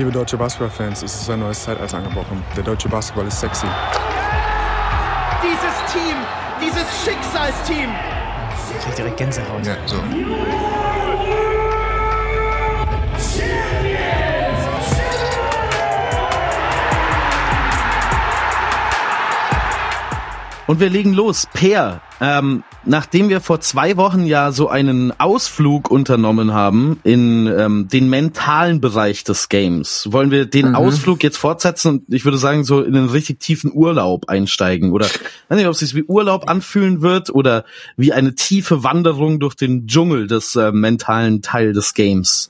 Liebe 0.00 0.12
deutsche 0.12 0.38
Basketballfans, 0.38 1.02
es 1.02 1.14
ist 1.14 1.28
ein 1.28 1.40
neues 1.40 1.62
Zeitalter 1.62 1.98
angebrochen. 1.98 2.42
Der 2.56 2.62
deutsche 2.62 2.88
Basketball 2.88 3.26
ist 3.26 3.38
sexy. 3.38 3.66
Dieses 5.42 5.92
Team, 5.92 6.16
dieses 6.58 6.86
Schicksalsteam. 7.04 7.90
Ich 8.78 8.82
krieg 8.82 8.96
direkt 8.96 9.16
Gänsehaut. 9.18 9.66
Ja, 9.66 9.76
so. 9.84 9.96
Und 20.66 20.80
wir 20.80 20.88
legen 20.88 21.12
los. 21.12 21.46
Per, 21.52 22.00
ähm, 22.20 22.62
nachdem 22.84 23.28
wir 23.28 23.40
vor 23.40 23.60
zwei 23.60 23.96
Wochen 23.96 24.24
ja 24.24 24.52
so 24.52 24.68
einen 24.68 25.18
Ausflug 25.18 25.90
unternommen 25.90 26.52
haben 26.52 27.00
in 27.02 27.46
ähm, 27.46 27.88
den 27.88 28.08
mentalen 28.08 28.80
Bereich 28.80 29.24
des 29.24 29.48
Games, 29.48 30.08
wollen 30.10 30.30
wir 30.30 30.46
den 30.46 30.70
Mhm. 30.70 30.74
Ausflug 30.74 31.22
jetzt 31.22 31.38
fortsetzen 31.38 31.88
und 31.88 32.14
ich 32.14 32.24
würde 32.24 32.38
sagen, 32.38 32.64
so 32.64 32.82
in 32.82 32.94
einen 32.96 33.08
richtig 33.08 33.40
tiefen 33.40 33.72
Urlaub 33.72 34.28
einsteigen. 34.28 34.92
Oder 34.92 35.06
ich 35.06 35.20
weiß 35.48 35.56
nicht, 35.56 35.66
ob 35.66 35.72
es 35.72 35.78
sich 35.80 35.94
wie 35.94 36.04
Urlaub 36.04 36.48
anfühlen 36.48 37.02
wird 37.02 37.30
oder 37.30 37.64
wie 37.96 38.12
eine 38.12 38.34
tiefe 38.34 38.84
Wanderung 38.84 39.40
durch 39.40 39.54
den 39.54 39.86
Dschungel 39.86 40.26
des 40.26 40.56
äh, 40.56 40.72
mentalen 40.72 41.42
Teil 41.42 41.72
des 41.72 41.94
Games. 41.94 42.49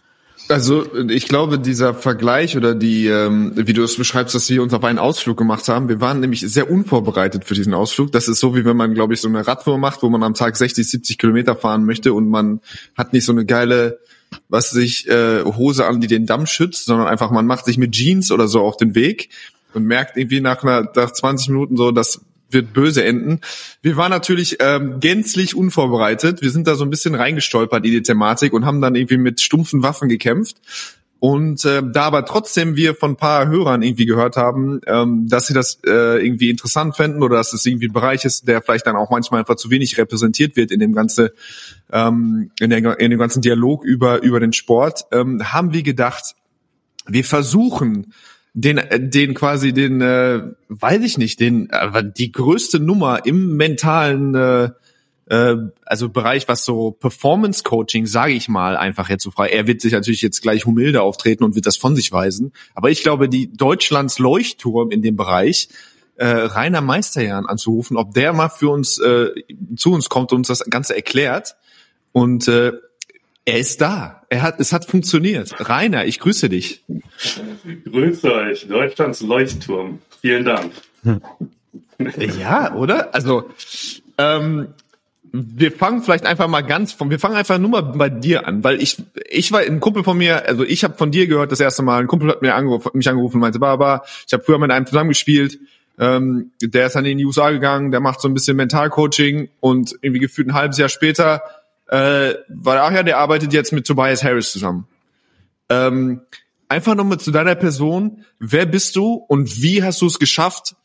Also 0.51 0.85
ich 1.09 1.29
glaube, 1.29 1.61
dieser 1.61 1.95
Vergleich 1.95 2.57
oder 2.57 2.75
die, 2.75 3.07
ähm, 3.07 3.53
wie 3.55 3.73
du 3.73 3.85
es 3.85 3.97
beschreibst, 3.97 4.35
dass 4.35 4.51
wir 4.51 4.63
uns 4.63 4.75
auf 4.75 4.83
einen 4.83 4.99
Ausflug 4.99 5.37
gemacht 5.37 5.69
haben, 5.69 5.89
wir 5.89 6.01
waren 6.01 6.19
nämlich 6.19 6.41
sehr 6.41 6.69
unvorbereitet 6.69 7.45
für 7.45 7.55
diesen 7.55 7.73
Ausflug. 7.73 8.11
Das 8.11 8.27
ist 8.27 8.41
so, 8.41 8.57
wie 8.57 8.65
wenn 8.65 8.77
man, 8.77 8.93
glaube 8.95 9.15
ich, 9.15 9.21
so 9.21 9.29
eine 9.29 9.47
Radtour 9.47 9.79
macht, 9.79 10.03
wo 10.03 10.09
man 10.09 10.25
am 10.25 10.35
Tag 10.35 10.57
60, 10.57 10.89
70 10.89 11.19
Kilometer 11.19 11.55
fahren 11.55 11.85
möchte 11.85 12.13
und 12.13 12.29
man 12.29 12.61
hat 12.99 13.13
nicht 13.13 13.25
so 13.25 13.33
eine 13.33 13.47
geile, 13.47 14.01
was 14.49 14.71
sich 14.71 15.09
äh, 15.09 15.45
Hose 15.45 15.87
an, 15.87 16.01
die 16.01 16.09
den 16.09 16.27
Damm 16.27 16.47
schützt, 16.47 16.87
sondern 16.87 17.07
einfach 17.07 17.31
man 17.31 17.47
macht 17.47 17.65
sich 17.65 17.79
mit 17.79 17.93
Jeans 17.93 18.33
oder 18.33 18.49
so 18.49 18.63
auf 18.63 18.77
den 18.77 18.97
Weg 18.97 19.29
und 19.73 19.85
merkt 19.85 20.17
irgendwie 20.17 20.41
nach, 20.41 20.65
einer, 20.65 20.91
nach 20.97 21.13
20 21.13 21.51
Minuten 21.51 21.77
so, 21.77 21.93
das 21.93 22.23
wird 22.53 22.73
böse 22.73 23.05
enden. 23.05 23.41
Wir 23.83 23.97
waren 23.97 24.11
natürlich 24.11 24.59
ähm, 24.61 25.01
gänzlich 25.01 25.55
unvorbereitet. 25.55 26.43
Wir 26.43 26.51
sind 26.51 26.67
da 26.67 26.75
so 26.75 26.85
ein 26.85 26.91
bisschen 26.91 27.15
reingestolpert 27.15 27.85
in 27.85 27.93
die 27.93 28.03
Thematik 28.03 28.53
und 28.53 28.65
haben 28.65 28.81
dann 28.81 28.95
irgendwie 28.95 29.19
mit 29.19 29.41
stumpfen 29.41 29.83
Waffen 29.83 30.09
gekämpft. 30.09 30.57
Und 31.21 31.67
äh, 31.67 31.83
da 31.85 32.05
aber 32.05 32.25
trotzdem 32.25 32.77
wir 32.77 32.95
von 32.95 33.13
ein 33.13 33.17
paar 33.17 33.47
Hörern 33.47 33.83
irgendwie 33.83 34.07
gehört 34.07 34.37
haben, 34.37 34.81
ähm, 34.87 35.29
dass 35.29 35.47
sie 35.47 35.53
das 35.53 35.79
äh, 35.87 36.25
irgendwie 36.25 36.49
interessant 36.49 36.97
fänden 36.97 37.23
oder 37.23 37.37
dass 37.37 37.53
es 37.53 37.67
irgendwie 37.67 37.89
ein 37.89 37.93
Bereich 37.93 38.25
ist, 38.25 38.49
der 38.49 38.63
vielleicht 38.63 38.87
dann 38.87 38.97
auch 38.97 39.11
manchmal 39.11 39.41
einfach 39.41 39.57
zu 39.57 39.71
wenig 39.71 39.99
repräsentiert 39.99 40.57
wird 40.57 40.71
in 40.71 40.81
dem 40.81 40.95
ganze 40.95 41.35
ähm, 41.93 42.51
in, 42.59 42.71
der, 42.71 42.99
in 42.99 43.11
dem 43.11 43.19
ganzen 43.19 43.43
Dialog 43.43 43.85
über 43.85 44.23
über 44.23 44.41
den 44.41 44.55
Sport, 44.55 45.05
ähm, 45.13 45.53
haben 45.53 45.75
wir 45.75 45.83
gedacht, 45.83 46.37
wir 47.07 47.25
versuchen 47.25 48.15
den 48.55 48.79
äh, 48.79 49.01
den 49.01 49.35
quasi 49.35 49.73
den 49.73 50.01
äh, 50.01 50.43
weiß 50.69 51.03
ich 51.03 51.19
nicht 51.19 51.41
den 51.41 51.71
äh, 51.71 52.05
die 52.05 52.33
größte 52.33 52.81
Nummer 52.81 53.25
im 53.25 53.57
mentalen 53.57 54.35
äh, 54.35 54.71
äh, 55.27 55.57
also 55.87 56.09
Bereich 56.09 56.49
was 56.49 56.65
so 56.65 56.91
Performance 56.91 57.63
Coaching 57.63 58.07
sage 58.07 58.33
ich 58.33 58.49
mal 58.49 58.77
einfach 58.77 59.09
jetzt 59.09 59.23
so 59.23 59.31
frei. 59.31 59.49
Er 59.49 59.67
wird 59.67 59.81
sich 59.81 59.93
natürlich 59.93 60.23
jetzt 60.23 60.43
gleich 60.43 60.67
humilde 60.67 61.03
auftreten 61.03 61.45
und 61.45 61.55
wird 61.55 61.67
das 61.67 61.77
von 61.77 61.95
sich 61.95 62.11
weisen. 62.13 62.53
Aber 62.75 62.91
ich 62.91 63.03
glaube 63.03 63.29
die 63.29 63.53
Deutschlands 63.53 64.19
Leuchtturm 64.19 64.91
in 64.91 65.03
dem 65.03 65.17
Bereich 65.17 65.69
äh, 66.17 66.27
Rainer 66.27 66.81
Meisterjahn 66.81 67.47
anzurufen 67.47 67.97
ob 67.97 68.13
der 68.15 68.33
mal 68.33 68.49
für 68.49 68.71
uns 68.71 68.99
äh, 68.99 69.31
zu 69.77 69.93
uns 69.93 70.09
kommt 70.09 70.33
und 70.33 70.39
uns 70.39 70.49
das 70.49 70.65
Ganze 70.69 70.97
erklärt. 70.97 71.57
Und 72.13 72.49
äh, 72.49 72.73
er 73.51 73.59
ist 73.59 73.81
da. 73.81 74.23
Er 74.29 74.43
hat, 74.43 74.61
es 74.61 74.73
hat 74.73 74.85
funktioniert. 74.85 75.69
Rainer, 75.69 76.07
ich 76.07 76.21
grüße 76.21 76.49
dich. 76.49 76.85
Grüße 77.85 78.33
euch, 78.33 78.69
Deutschlands 78.69 79.21
Leuchtturm. 79.23 79.99
Vielen 80.21 80.45
Dank. 80.45 80.73
Ja, 82.39 82.75
oder? 82.75 83.13
Also, 83.13 83.51
ähm, 84.17 84.69
wir 85.33 85.73
fangen 85.73 86.03
vielleicht 86.03 86.27
einfach 86.27 86.49
mal 86.49 86.63
ganz 86.63 86.93
von, 86.93 87.11
wir 87.11 87.19
fangen 87.19 87.37
einfach 87.37 87.59
nur 87.59 87.71
mal 87.71 87.83
bei 87.83 88.09
dir 88.09 88.47
an, 88.47 88.63
weil 88.65 88.81
ich, 88.81 89.03
ich 89.29 89.53
war 89.53 89.61
ein 89.61 89.81
Kumpel 89.81 90.05
von 90.05 90.17
mir, 90.17 90.47
also 90.47 90.65
ich 90.65 90.85
habe 90.85 90.95
von 90.95 91.11
dir 91.11 91.27
gehört 91.27 91.53
das 91.53 91.61
erste 91.61 91.83
Mal, 91.83 92.01
ein 92.01 92.07
Kumpel 92.07 92.31
hat 92.31 92.43
mir 92.43 92.55
angerufen, 92.55 92.91
mich 92.95 93.09
angerufen 93.09 93.37
und 93.37 93.41
meinte, 93.41 93.59
Baba, 93.59 94.05
ich 94.27 94.33
habe 94.33 94.43
früher 94.43 94.59
mit 94.59 94.71
einem 94.71 94.87
zusammengespielt, 94.87 95.59
ähm, 95.99 96.53
der 96.63 96.87
ist 96.87 96.97
dann 96.97 97.05
in 97.05 97.19
die 97.19 97.27
USA 97.27 97.51
gegangen, 97.51 97.91
der 97.91 98.01
macht 98.01 98.21
so 98.21 98.29
ein 98.29 98.35
bisschen 98.35 98.57
Mentalcoaching 98.57 99.51
und 99.61 99.97
irgendwie 100.01 100.21
gefühlt 100.21 100.49
ein 100.49 100.55
halbes 100.55 100.79
Jahr 100.79 100.89
später, 100.89 101.43
äh, 101.91 102.35
war 102.49 102.83
ach 102.83 102.93
ja, 102.93 103.03
der 103.03 103.19
arbeitet 103.19 103.53
jetzt 103.53 103.73
mit 103.73 103.85
Tobias 103.87 104.23
Harris 104.23 104.53
zusammen. 104.53 104.87
Ähm, 105.69 106.21
einfach 106.69 106.95
nochmal 106.95 107.19
zu 107.19 107.33
deiner 107.33 107.57
Person, 107.57 108.25
wer 108.39 108.65
bist 108.65 108.95
du 108.95 109.15
und 109.15 109.61
wie 109.61 109.83
hast 109.83 110.01
du 110.01 110.07
es 110.07 110.21
geschafft, 110.21 110.77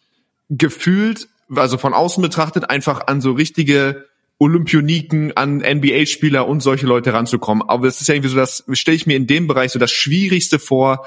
gefühlt, 0.50 1.28
also 1.56 1.78
von 1.78 1.94
außen 1.94 2.24
betrachtet, 2.24 2.72
einfach 2.72 3.06
an 3.06 3.22
so 3.22 3.34
richtige 3.34 4.06
Olympioniken, 4.40 5.38
an 5.38 5.58
NBA-Spieler 5.58 6.48
und 6.48 6.62
solche 6.62 6.88
Leute 6.88 7.14
ranzukommen. 7.14 7.68
Aber 7.70 7.88
es 7.88 8.02
ist 8.02 8.08
ja 8.08 8.16
irgendwie 8.16 8.30
so, 8.30 8.38
das 8.38 8.64
stelle 8.74 8.98
ich 8.98 9.06
mir 9.06 9.16
in 9.16 9.28
dem 9.28 9.46
Bereich 9.46 9.72
so 9.72 9.80
das 9.80 9.92
Schwierigste 9.92 10.58
vor, 10.58 11.06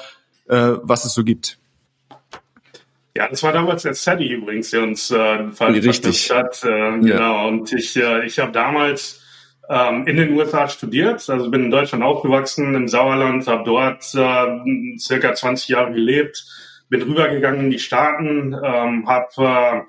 äh, 0.48 0.75
was 0.82 1.04
es 1.04 1.12
so 1.12 1.25
gibt. 1.25 1.59
Ja, 3.16 3.28
das 3.28 3.42
war 3.42 3.53
damals 3.53 3.82
der 3.82 3.94
Sadie 3.94 4.30
übrigens, 4.30 4.70
der 4.70 4.84
uns 4.84 5.10
äh, 5.10 5.50
ver 5.50 5.75
Richtig. 5.75 6.28
verknüpft 6.28 6.30
hat. 6.30 6.65
Äh, 6.65 7.00
Genau. 7.00 7.48
Und 7.48 7.72
ich, 7.72 7.97
äh, 7.97 8.25
ich 8.25 8.38
habe 8.38 8.53
damals 8.53 9.25
ähm, 9.68 10.06
in 10.06 10.16
den 10.16 10.32
USA 10.32 10.68
studiert, 10.68 11.28
also 11.28 11.50
bin 11.50 11.64
in 11.64 11.70
Deutschland 11.70 12.02
aufgewachsen, 12.02 12.74
im 12.74 12.88
Sauerland, 12.88 13.46
habe 13.46 13.64
dort 13.64 14.04
äh, 14.14 14.98
circa 14.98 15.34
20 15.34 15.68
Jahre 15.68 15.92
gelebt, 15.92 16.44
bin 16.88 17.02
rübergegangen 17.02 17.66
in 17.66 17.70
die 17.70 17.78
Staaten, 17.78 18.54
ähm, 18.54 19.06
habe 19.06 19.28
äh, 19.38 19.80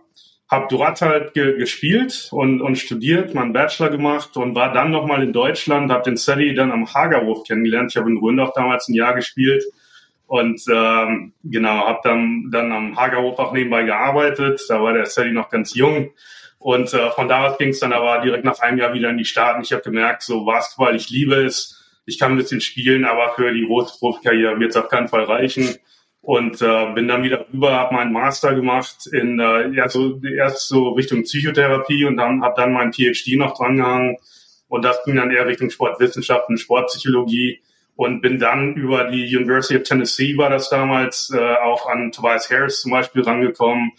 hab 0.49 0.67
dort 0.69 1.01
halt 1.01 1.33
ge 1.33 1.57
gespielt 1.57 2.29
und, 2.31 2.61
und 2.61 2.77
studiert, 2.77 3.35
meinen 3.35 3.53
Bachelor 3.53 3.89
gemacht 3.89 4.35
und 4.35 4.55
war 4.55 4.73
dann 4.73 4.91
nochmal 4.91 5.23
in 5.23 5.31
Deutschland, 5.31 5.91
habe 5.91 6.03
den 6.03 6.17
Sadie 6.17 6.55
dann 6.55 6.71
am 6.71 6.91
Hagerhof 6.91 7.43
kennengelernt. 7.43 7.91
Ich 7.91 7.97
habe 7.97 8.09
in 8.09 8.17
Röndorf 8.17 8.51
damals 8.55 8.89
ein 8.89 8.95
Jahr 8.95 9.13
gespielt 9.13 9.63
und 10.25 10.61
ähm, 10.71 11.33
genau, 11.43 11.87
habe 11.87 11.99
dann, 12.03 12.49
dann 12.51 12.71
am 12.71 12.97
Hagerhof 12.97 13.39
auch 13.39 13.53
nebenbei 13.53 13.83
gearbeitet. 13.83 14.61
Da 14.67 14.81
war 14.81 14.93
der 14.93 15.05
Sadie 15.05 15.31
noch 15.31 15.49
ganz 15.49 15.75
jung. 15.75 16.11
Und 16.59 16.93
äh, 16.93 17.09
von 17.11 17.29
da 17.29 17.47
aus 17.47 17.57
ging 17.57 17.69
es 17.69 17.79
dann 17.79 17.93
aber 17.93 18.19
direkt 18.19 18.43
nach 18.43 18.59
einem 18.59 18.77
Jahr 18.77 18.93
wieder 18.93 19.09
in 19.09 19.17
die 19.17 19.25
Staaten. 19.25 19.61
Ich 19.63 19.71
habe 19.71 19.81
gemerkt, 19.81 20.23
so 20.23 20.43
Basketball, 20.43 20.95
ich 20.95 21.09
liebe 21.09 21.35
es. 21.35 21.75
Ich 22.05 22.19
kann 22.19 22.33
ein 22.33 22.37
bisschen 22.37 22.59
spielen, 22.59 23.05
aber 23.05 23.33
für 23.33 23.53
die 23.53 23.65
große 23.65 23.97
Profikarriere 23.99 24.59
wird 24.59 24.71
es 24.71 24.77
auf 24.77 24.89
keinen 24.89 25.07
Fall 25.07 25.23
reichen. 25.23 25.75
Und 26.21 26.61
äh, 26.61 26.91
bin 26.93 27.07
dann 27.07 27.23
wieder 27.23 27.45
rüber, 27.51 27.71
habe 27.71 27.95
meinen 27.95 28.11
Master 28.11 28.53
gemacht 28.53 29.07
in 29.07 29.39
äh, 29.39 29.69
ja, 29.69 29.87
so, 29.87 30.19
erst 30.21 30.67
so 30.67 30.89
Richtung 30.89 31.23
Psychotherapie 31.23 32.03
und 32.03 32.17
dann 32.17 32.43
habe 32.43 32.55
dann 32.57 32.73
meinen 32.73 32.91
PhD 32.91 33.37
noch 33.37 33.57
drangehangen. 33.57 34.17
Und 34.67 34.83
das 34.83 35.03
ging 35.05 35.15
dann 35.15 35.31
eher 35.31 35.47
Richtung 35.47 35.69
Sportwissenschaften, 35.69 36.57
Sportpsychologie 36.57 37.61
und 37.95 38.21
bin 38.21 38.37
dann 38.37 38.75
über 38.75 39.05
die 39.05 39.35
University 39.35 39.77
of 39.77 39.83
Tennessee 39.83 40.37
war 40.37 40.49
das 40.49 40.69
damals 40.69 41.31
äh, 41.35 41.55
auch 41.55 41.87
an 41.87 42.11
Tobias 42.11 42.49
Harris 42.49 42.81
zum 42.81 42.91
Beispiel 42.91 43.23
rangekommen 43.23 43.91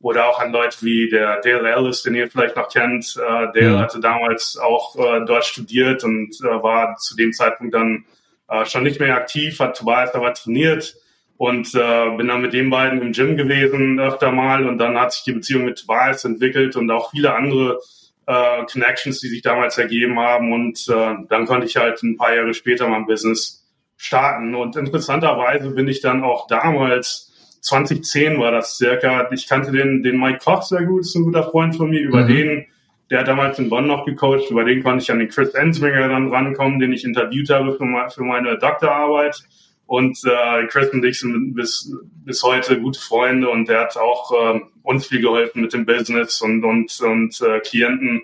oder 0.00 0.28
auch 0.28 0.38
an 0.40 0.52
Leute 0.52 0.78
wie 0.82 1.08
der 1.08 1.40
Dale 1.40 1.70
Ellis, 1.70 2.02
den 2.02 2.14
ihr 2.14 2.30
vielleicht 2.30 2.56
noch 2.56 2.68
kennt. 2.68 3.16
Äh, 3.16 3.52
der 3.52 3.70
Mhm. 3.70 3.78
hatte 3.78 4.00
damals 4.00 4.56
auch 4.56 4.96
äh, 4.96 5.24
dort 5.26 5.44
studiert 5.44 6.04
und 6.04 6.36
äh, 6.40 6.62
war 6.62 6.96
zu 6.96 7.16
dem 7.16 7.32
Zeitpunkt 7.32 7.74
dann 7.74 8.04
äh, 8.48 8.64
schon 8.64 8.84
nicht 8.84 9.00
mehr 9.00 9.16
aktiv, 9.16 9.58
hat 9.58 9.76
Tobias 9.76 10.14
aber 10.14 10.32
trainiert 10.34 10.94
und 11.36 11.74
äh, 11.74 12.10
bin 12.16 12.28
dann 12.28 12.42
mit 12.42 12.52
den 12.52 12.70
beiden 12.70 13.02
im 13.02 13.12
Gym 13.12 13.36
gewesen 13.36 13.98
öfter 14.00 14.30
mal 14.32 14.66
und 14.68 14.78
dann 14.78 14.98
hat 14.98 15.12
sich 15.12 15.24
die 15.24 15.32
Beziehung 15.32 15.64
mit 15.64 15.80
Tobias 15.80 16.24
entwickelt 16.24 16.76
und 16.76 16.90
auch 16.90 17.10
viele 17.10 17.34
andere 17.34 17.80
äh, 18.26 18.64
Connections, 18.70 19.20
die 19.20 19.28
sich 19.28 19.42
damals 19.42 19.78
ergeben 19.78 20.18
haben 20.18 20.52
und 20.52 20.86
äh, 20.88 21.14
dann 21.28 21.46
konnte 21.46 21.66
ich 21.66 21.76
halt 21.76 22.02
ein 22.02 22.16
paar 22.16 22.34
Jahre 22.34 22.54
später 22.54 22.88
mein 22.88 23.06
Business 23.06 23.64
starten 23.96 24.54
und 24.54 24.76
interessanterweise 24.76 25.70
bin 25.70 25.88
ich 25.88 26.00
dann 26.00 26.22
auch 26.22 26.46
damals 26.46 27.27
2010 27.60 28.38
war 28.38 28.50
das 28.52 28.76
circa. 28.76 29.30
Ich 29.32 29.48
kannte 29.48 29.72
den, 29.72 30.02
den 30.02 30.18
Mike 30.18 30.38
Koch 30.44 30.62
sehr 30.62 30.84
gut, 30.84 31.00
ist 31.00 31.14
ein 31.14 31.24
guter 31.24 31.44
Freund 31.44 31.76
von 31.76 31.90
mir. 31.90 32.00
Über 32.00 32.22
Mhm. 32.22 32.28
den, 32.28 32.66
der 33.10 33.20
hat 33.20 33.28
damals 33.28 33.58
in 33.58 33.70
Bonn 33.70 33.86
noch 33.86 34.04
gecoacht, 34.04 34.50
über 34.50 34.64
den 34.64 34.82
konnte 34.82 35.02
ich 35.02 35.10
an 35.10 35.18
den 35.18 35.28
Chris 35.28 35.54
Ensminger 35.54 36.08
dann 36.08 36.32
rankommen, 36.32 36.78
den 36.78 36.92
ich 36.92 37.04
interviewt 37.04 37.50
habe 37.50 37.76
für, 37.76 38.10
für 38.10 38.22
meine 38.22 38.58
Doktorarbeit. 38.58 39.42
Und 39.86 40.18
äh, 40.26 40.66
Chris 40.66 40.90
und 40.90 41.02
ich 41.04 41.20
sind 41.20 41.54
bis, 41.54 41.90
bis 42.24 42.42
heute 42.42 42.78
gute 42.78 43.00
Freunde 43.00 43.48
und 43.48 43.68
der 43.68 43.80
hat 43.80 43.96
auch 43.96 44.32
ähm, 44.38 44.64
uns 44.82 45.06
viel 45.06 45.22
geholfen 45.22 45.62
mit 45.62 45.72
dem 45.72 45.86
Business 45.86 46.42
und, 46.42 46.62
und, 46.62 47.00
und 47.00 47.40
äh, 47.40 47.60
Klienten 47.60 48.22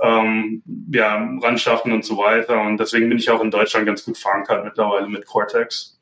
ähm, 0.00 0.62
ja, 0.90 1.28
ranschaffen 1.42 1.92
und 1.92 2.06
so 2.06 2.16
weiter. 2.16 2.60
Und 2.62 2.78
deswegen 2.80 3.10
bin 3.10 3.18
ich 3.18 3.28
auch 3.30 3.42
in 3.42 3.50
Deutschland 3.50 3.86
ganz 3.86 4.04
gut 4.04 4.16
verankert 4.16 4.64
mittlerweile 4.64 5.08
mit 5.08 5.26
Cortex. 5.26 6.00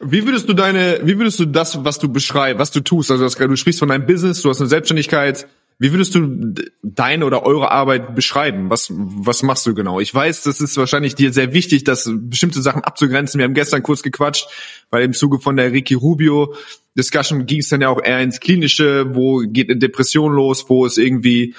Wie 0.00 0.24
würdest 0.26 0.48
du 0.48 0.52
deine, 0.52 1.00
wie 1.04 1.18
würdest 1.18 1.40
du 1.40 1.46
das, 1.46 1.84
was 1.84 1.98
du 1.98 2.08
beschreibst, 2.12 2.58
was 2.58 2.70
du 2.70 2.80
tust, 2.80 3.10
also 3.10 3.24
das, 3.24 3.34
du 3.34 3.56
sprichst 3.56 3.80
von 3.80 3.88
deinem 3.88 4.06
Business, 4.06 4.42
du 4.42 4.50
hast 4.50 4.60
eine 4.60 4.68
Selbstständigkeit, 4.68 5.46
Wie 5.82 5.90
würdest 5.90 6.14
du 6.14 6.54
deine 6.84 7.26
oder 7.26 7.44
eure 7.44 7.72
Arbeit 7.72 8.14
beschreiben? 8.14 8.70
Was, 8.70 8.86
was 8.94 9.42
machst 9.42 9.66
du 9.66 9.74
genau? 9.74 9.98
Ich 9.98 10.14
weiß, 10.14 10.44
das 10.44 10.60
ist 10.60 10.76
wahrscheinlich 10.76 11.16
dir 11.16 11.32
sehr 11.32 11.52
wichtig, 11.54 11.82
das 11.82 12.08
bestimmte 12.08 12.62
Sachen 12.62 12.84
abzugrenzen. 12.84 13.38
Wir 13.38 13.46
haben 13.46 13.54
gestern 13.54 13.82
kurz 13.82 14.02
gequatscht, 14.02 14.46
weil 14.90 15.02
im 15.02 15.12
Zuge 15.12 15.40
von 15.40 15.56
der 15.56 15.72
Ricky 15.72 15.94
Rubio 15.94 16.54
Discussion 16.96 17.46
ging 17.46 17.58
es 17.58 17.68
dann 17.68 17.80
ja 17.80 17.88
auch 17.88 18.00
eher 18.00 18.20
ins 18.20 18.38
Klinische, 18.38 19.12
wo 19.14 19.38
geht 19.38 19.70
eine 19.70 19.78
Depression 19.78 20.32
los, 20.32 20.66
wo 20.68 20.86
ist 20.86 20.98
irgendwie 20.98 21.56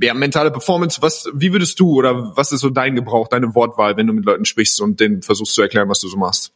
ja, 0.00 0.14
mentale 0.14 0.52
Performance. 0.52 1.02
Was, 1.02 1.28
wie 1.34 1.52
würdest 1.52 1.80
du 1.80 1.94
oder 1.94 2.36
was 2.36 2.52
ist 2.52 2.60
so 2.60 2.70
dein 2.70 2.94
Gebrauch, 2.94 3.26
deine 3.26 3.56
Wortwahl, 3.56 3.96
wenn 3.96 4.06
du 4.06 4.12
mit 4.12 4.24
Leuten 4.24 4.44
sprichst 4.44 4.80
und 4.80 5.00
denen 5.00 5.22
versuchst 5.22 5.54
zu 5.54 5.62
erklären, 5.62 5.88
was 5.88 5.98
du 5.98 6.06
so 6.06 6.16
machst? 6.16 6.52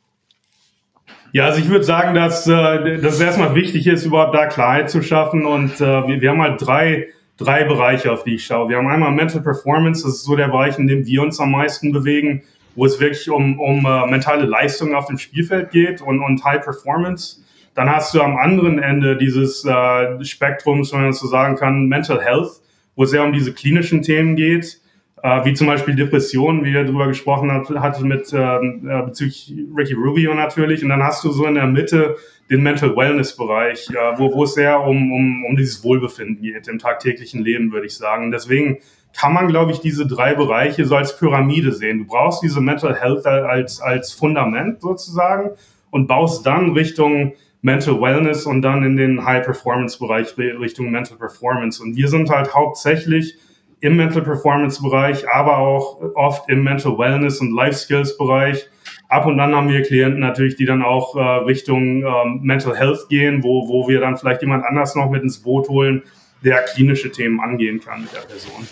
Ja, 1.33 1.47
also 1.47 1.61
ich 1.61 1.69
würde 1.69 1.85
sagen, 1.85 2.15
dass, 2.15 2.47
äh, 2.49 2.99
dass 2.99 3.15
es 3.15 3.21
erstmal 3.21 3.55
wichtig 3.55 3.87
ist, 3.87 4.05
überhaupt 4.05 4.35
da 4.35 4.47
Klarheit 4.47 4.91
zu 4.91 5.03
schaffen. 5.03 5.47
Und 5.47 5.81
äh, 5.81 6.07
wir, 6.09 6.21
wir 6.21 6.31
haben 6.31 6.43
halt 6.43 6.61
drei, 6.61 7.09
drei 7.37 7.65
Bereiche, 7.65 8.11
auf 8.11 8.25
die 8.25 8.35
ich 8.35 8.45
schaue. 8.45 8.69
Wir 8.69 8.79
haben 8.79 8.89
einmal 8.89 9.13
Mental 9.13 9.41
Performance, 9.41 10.03
das 10.03 10.17
ist 10.17 10.25
so 10.25 10.35
der 10.35 10.49
Bereich, 10.49 10.79
in 10.79 10.89
dem 10.89 11.07
wir 11.07 11.23
uns 11.23 11.39
am 11.39 11.53
meisten 11.53 11.93
bewegen, 11.93 12.43
wo 12.75 12.85
es 12.85 12.99
wirklich 12.99 13.31
um, 13.31 13.61
um 13.61 13.85
äh, 13.85 14.07
mentale 14.07 14.45
Leistung 14.45 14.95
auf 14.95 15.07
dem 15.07 15.19
Spielfeld 15.19 15.71
geht 15.71 16.03
und, 16.03 16.21
und 16.21 16.45
High 16.45 16.65
Performance. 16.65 17.43
Dann 17.75 17.89
hast 17.89 18.13
du 18.13 18.21
am 18.21 18.37
anderen 18.37 18.81
Ende 18.81 19.17
dieses 19.17 19.65
äh, 19.65 20.25
Spektrums, 20.25 20.93
wenn 20.93 21.03
man 21.03 21.13
so 21.13 21.29
sagen 21.29 21.55
kann, 21.55 21.87
Mental 21.87 22.21
Health, 22.21 22.61
wo 22.97 23.05
es 23.05 23.11
sehr 23.11 23.23
um 23.23 23.33
diese 23.33 23.53
klinischen 23.53 24.03
Themen 24.03 24.35
geht 24.35 24.80
äh, 25.23 25.45
wie 25.45 25.55
zum 25.55 25.67
Beispiel 25.67 25.95
Depressionen, 25.95 26.65
wie 26.65 26.75
er 26.75 26.85
darüber 26.85 27.07
gesprochen 27.07 27.53
hat, 27.53 27.69
hatte 27.71 28.05
mit 28.05 28.33
ähm, 28.33 28.89
äh, 28.89 29.03
bezüglich 29.03 29.55
Ricky 29.77 29.95
Rubio 29.95 30.35
natürlich. 30.35 30.83
Und 30.83 30.89
dann 30.89 31.03
hast 31.03 31.25
du 31.25 31.31
so 31.31 31.47
in 31.47 31.55
der 31.55 31.67
Mitte 31.67 32.17
den 32.51 32.63
Mental 32.63 32.97
Wellness 32.97 33.37
Bereich, 33.37 33.89
äh, 33.91 34.19
wo, 34.19 34.33
wo 34.35 34.45
es 34.45 34.55
sehr 34.55 34.81
um, 34.81 35.13
um, 35.13 35.45
um 35.45 35.57
dieses 35.57 35.85
Wohlbefinden 35.85 36.43
geht 36.43 36.69
im 36.69 36.79
tagtäglichen 36.79 37.43
Leben, 37.43 37.73
würde 37.73 37.87
ich 37.87 37.97
sagen. 37.97 38.31
Deswegen 38.31 38.79
kann 39.17 39.33
man, 39.33 39.49
glaube 39.49 39.73
ich, 39.73 39.81
diese 39.81 40.07
drei 40.07 40.35
Bereiche 40.35 40.85
so 40.85 40.97
als 40.97 41.19
Pyramide 41.19 41.73
sehen. 41.73 41.99
Du 41.99 42.05
brauchst 42.07 42.43
diese 42.43 42.61
Mental 42.61 42.95
Health 42.95 43.27
als, 43.27 43.81
als 43.81 44.13
Fundament 44.13 44.81
sozusagen 44.81 45.51
und 45.91 46.07
baust 46.07 46.47
dann 46.47 46.71
Richtung 46.73 47.35
Mental 47.63 48.01
Wellness 48.01 48.47
und 48.47 48.63
dann 48.63 48.85
in 48.85 48.97
den 48.97 49.25
High 49.25 49.45
Performance 49.45 49.99
Bereich 49.99 50.37
Richtung 50.39 50.91
Mental 50.91 51.19
Performance. 51.19 51.83
Und 51.83 51.97
wir 51.97 52.09
sind 52.09 52.31
halt 52.31 52.55
hauptsächlich 52.55 53.37
im 53.81 53.97
Mental 53.97 54.23
Performance 54.23 54.83
Bereich, 54.83 55.29
aber 55.29 55.59
auch 55.59 56.01
oft 56.15 56.49
im 56.49 56.63
Mental 56.63 56.99
Wellness 56.99 57.41
und 57.41 57.55
Life 57.55 57.79
Skills 57.79 58.17
Bereich. 58.17 58.69
Ab 59.09 59.27
und 59.27 59.39
dann 59.39 59.55
haben 59.55 59.69
wir 59.69 59.83
Klienten 59.83 60.21
natürlich, 60.21 60.57
die 60.57 60.67
dann 60.67 60.83
auch 60.83 61.17
äh, 61.17 61.21
Richtung 61.21 62.05
ähm, 62.05 62.41
Mental 62.43 62.77
Health 62.77 63.09
gehen, 63.09 63.43
wo, 63.43 63.69
wo 63.69 63.89
wir 63.89 64.01
dann 64.01 64.17
vielleicht 64.17 64.43
jemand 64.43 64.65
anders 64.65 64.95
noch 64.95 65.11
mit 65.11 65.23
ins 65.23 65.43
Boot 65.43 65.69
holen, 65.69 66.03
der 66.45 66.63
klinische 66.63 67.11
Themen 67.11 67.41
angehen 67.41 67.81
kann 67.81 68.03
mit 68.03 68.13
der 68.13 68.21
Person. 68.21 68.67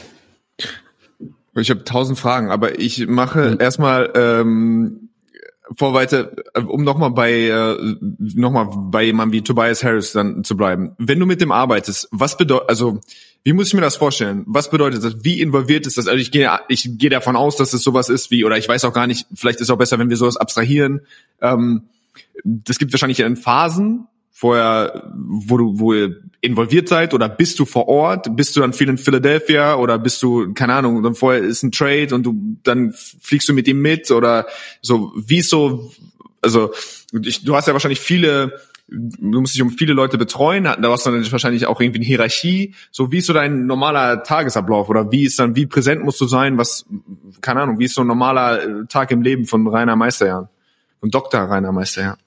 Ich 1.57 1.71
habe 1.71 1.85
tausend 1.85 2.19
Fragen, 2.19 2.51
aber 2.51 2.79
ich 2.79 3.07
mache 3.09 3.53
mhm. 3.53 3.61
erstmal 3.61 4.13
ähm, 4.15 5.08
vor 5.77 5.95
weiter, 5.95 6.33
äh, 6.55 6.61
um 6.61 6.85
nochmal 6.85 7.11
bei 7.11 7.33
äh, 7.33 7.97
nochmal 8.01 8.69
bei 8.91 9.05
jemandem 9.05 9.33
wie 9.33 9.43
Tobias 9.43 9.85
Harris 9.85 10.13
dann 10.13 10.45
zu 10.45 10.57
bleiben. 10.57 10.93
Wenn 10.99 11.19
du 11.21 11.27
mit 11.27 11.41
dem 11.41 11.53
arbeitest, 11.53 12.09
was 12.11 12.37
bedeutet, 12.37 12.69
also 12.69 13.01
wie 13.45 13.53
muss 13.53 13.69
ich 13.69 13.75
mir 13.75 13.81
das 13.81 13.97
vorstellen? 13.97 14.45
Was 14.47 14.71
bedeutet 14.71 15.05
das? 15.05 15.25
Wie 15.25 15.41
involviert 15.41 15.87
ist 15.87 15.97
das? 15.97 16.07
Also 16.07 16.19
ich 16.21 16.31
gehe, 16.31 16.51
ich 16.69 16.99
gehe 16.99 17.11
davon 17.11 17.37
aus, 17.37 17.57
dass 17.57 17.73
es 17.73 17.83
sowas 17.83 18.09
ist 18.09 18.31
wie, 18.31 18.45
oder 18.45 18.59
ich 18.59 18.69
weiß 18.69 18.85
auch 18.85 18.93
gar 18.93 19.07
nicht, 19.07 19.27
vielleicht 19.35 19.61
ist 19.61 19.69
es 19.69 19.71
auch 19.71 19.79
besser, 19.79 19.99
wenn 19.99 20.11
wir 20.11 20.17
sowas 20.17 20.37
abstrahieren. 20.37 21.03
Ähm, 21.41 21.85
das 22.45 22.79
gibt 22.79 22.93
wahrscheinlich 22.93 23.21
in 23.21 23.37
Phasen, 23.37 24.07
vorher, 24.39 25.11
wo 25.17 25.57
du, 25.57 25.81
wo 25.81 25.95
ihr 25.95 26.15
involviert 26.41 26.89
seid, 26.89 27.13
oder 27.13 27.29
bist 27.29 27.59
du 27.59 27.65
vor 27.65 27.89
Ort? 27.89 28.37
Bist 28.37 28.55
du 28.55 28.61
dann 28.61 28.73
viel 28.73 28.89
in 28.89 28.97
Philadelphia 28.97 29.75
oder 29.75 29.99
bist 29.99 30.23
du, 30.23 30.55
keine 30.55 30.75
Ahnung, 30.75 31.03
dann 31.03 31.17
vorher 31.17 31.43
ist 31.43 31.65
ein 31.65 31.73
Trade 31.73 32.15
und 32.15 32.23
du, 32.23 32.57
dann 32.63 32.93
fliegst 32.93 33.49
du 33.49 33.53
mit 33.53 33.67
ihm 33.67 33.83
mit 33.83 34.13
oder 34.13 34.47
so, 34.81 35.13
wie 35.17 35.43
so, 35.43 35.91
also, 36.41 36.71
ich, 37.21 37.43
du 37.43 37.57
hast 37.57 37.67
ja 37.67 37.73
wahrscheinlich 37.73 37.99
viele 37.99 38.53
du 38.91 39.41
musst 39.41 39.55
dich 39.55 39.61
um 39.61 39.71
viele 39.71 39.93
Leute 39.93 40.17
betreuen, 40.19 40.65
da 40.65 40.79
hast 40.85 41.05
du 41.05 41.11
dann 41.11 41.33
wahrscheinlich 41.33 41.67
auch 41.67 41.81
irgendwie 41.81 41.99
eine 41.99 42.07
Hierarchie. 42.07 42.75
So, 42.91 43.13
wie 43.13 43.19
ist 43.19 43.27
so 43.27 43.33
dein 43.33 43.67
normaler 43.67 44.23
Tagesablauf 44.23 44.89
oder 44.89 45.11
wie 45.11 45.25
ist 45.25 45.39
dann, 45.39 45.57
wie 45.57 45.67
präsent 45.67 46.05
musst 46.05 46.21
du 46.21 46.27
sein? 46.27 46.57
Was, 46.59 46.87
keine 47.41 47.61
Ahnung, 47.61 47.81
wie 47.81 47.87
ist 47.87 47.95
so 47.95 48.03
ein 48.03 48.07
normaler 48.07 48.63
äh, 48.63 48.87
Tag 48.89 49.11
im 49.11 49.21
Leben 49.21 49.47
von 49.47 49.67
Rainer 49.67 49.97
Meisterjahren? 49.97 50.49
Von 51.01 51.11
Dr. 51.11 51.41
Rainer 51.41 51.73
Meisterjahren? 51.73 52.19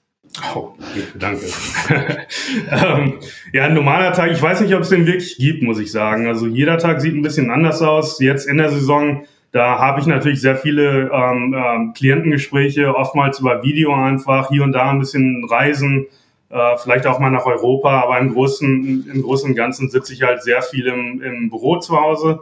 Oh, 0.54 0.72
danke. 1.18 1.46
ähm, 2.70 3.18
ja, 3.52 3.64
ein 3.64 3.74
normaler 3.74 4.12
Tag, 4.12 4.30
ich 4.30 4.40
weiß 4.40 4.60
nicht, 4.62 4.74
ob 4.74 4.82
es 4.82 4.88
den 4.88 5.06
wirklich 5.06 5.36
gibt, 5.36 5.62
muss 5.62 5.78
ich 5.78 5.92
sagen. 5.92 6.26
Also 6.26 6.46
jeder 6.46 6.78
Tag 6.78 7.00
sieht 7.00 7.14
ein 7.14 7.22
bisschen 7.22 7.50
anders 7.50 7.82
aus. 7.82 8.18
Jetzt 8.20 8.46
in 8.46 8.56
der 8.56 8.70
Saison, 8.70 9.24
da 9.50 9.78
habe 9.78 10.00
ich 10.00 10.06
natürlich 10.06 10.40
sehr 10.40 10.56
viele 10.56 11.10
ähm, 11.12 11.54
ähm, 11.54 11.92
Klientengespräche, 11.94 12.94
oftmals 12.94 13.40
über 13.40 13.62
Video 13.62 13.94
einfach, 13.94 14.48
hier 14.48 14.62
und 14.62 14.72
da 14.72 14.90
ein 14.90 14.98
bisschen 14.98 15.44
Reisen 15.44 16.06
äh, 16.48 16.76
vielleicht 16.76 17.06
auch 17.06 17.18
mal 17.18 17.30
nach 17.30 17.46
Europa, 17.46 18.02
aber 18.02 18.18
im 18.18 18.32
Großen, 18.32 19.10
im 19.12 19.22
Großen 19.22 19.50
und 19.50 19.56
Ganzen 19.56 19.90
sitze 19.90 20.12
ich 20.12 20.22
halt 20.22 20.42
sehr 20.42 20.62
viel 20.62 20.86
im, 20.86 21.22
im 21.22 21.50
Büro 21.50 21.78
zu 21.78 21.98
Hause 21.98 22.40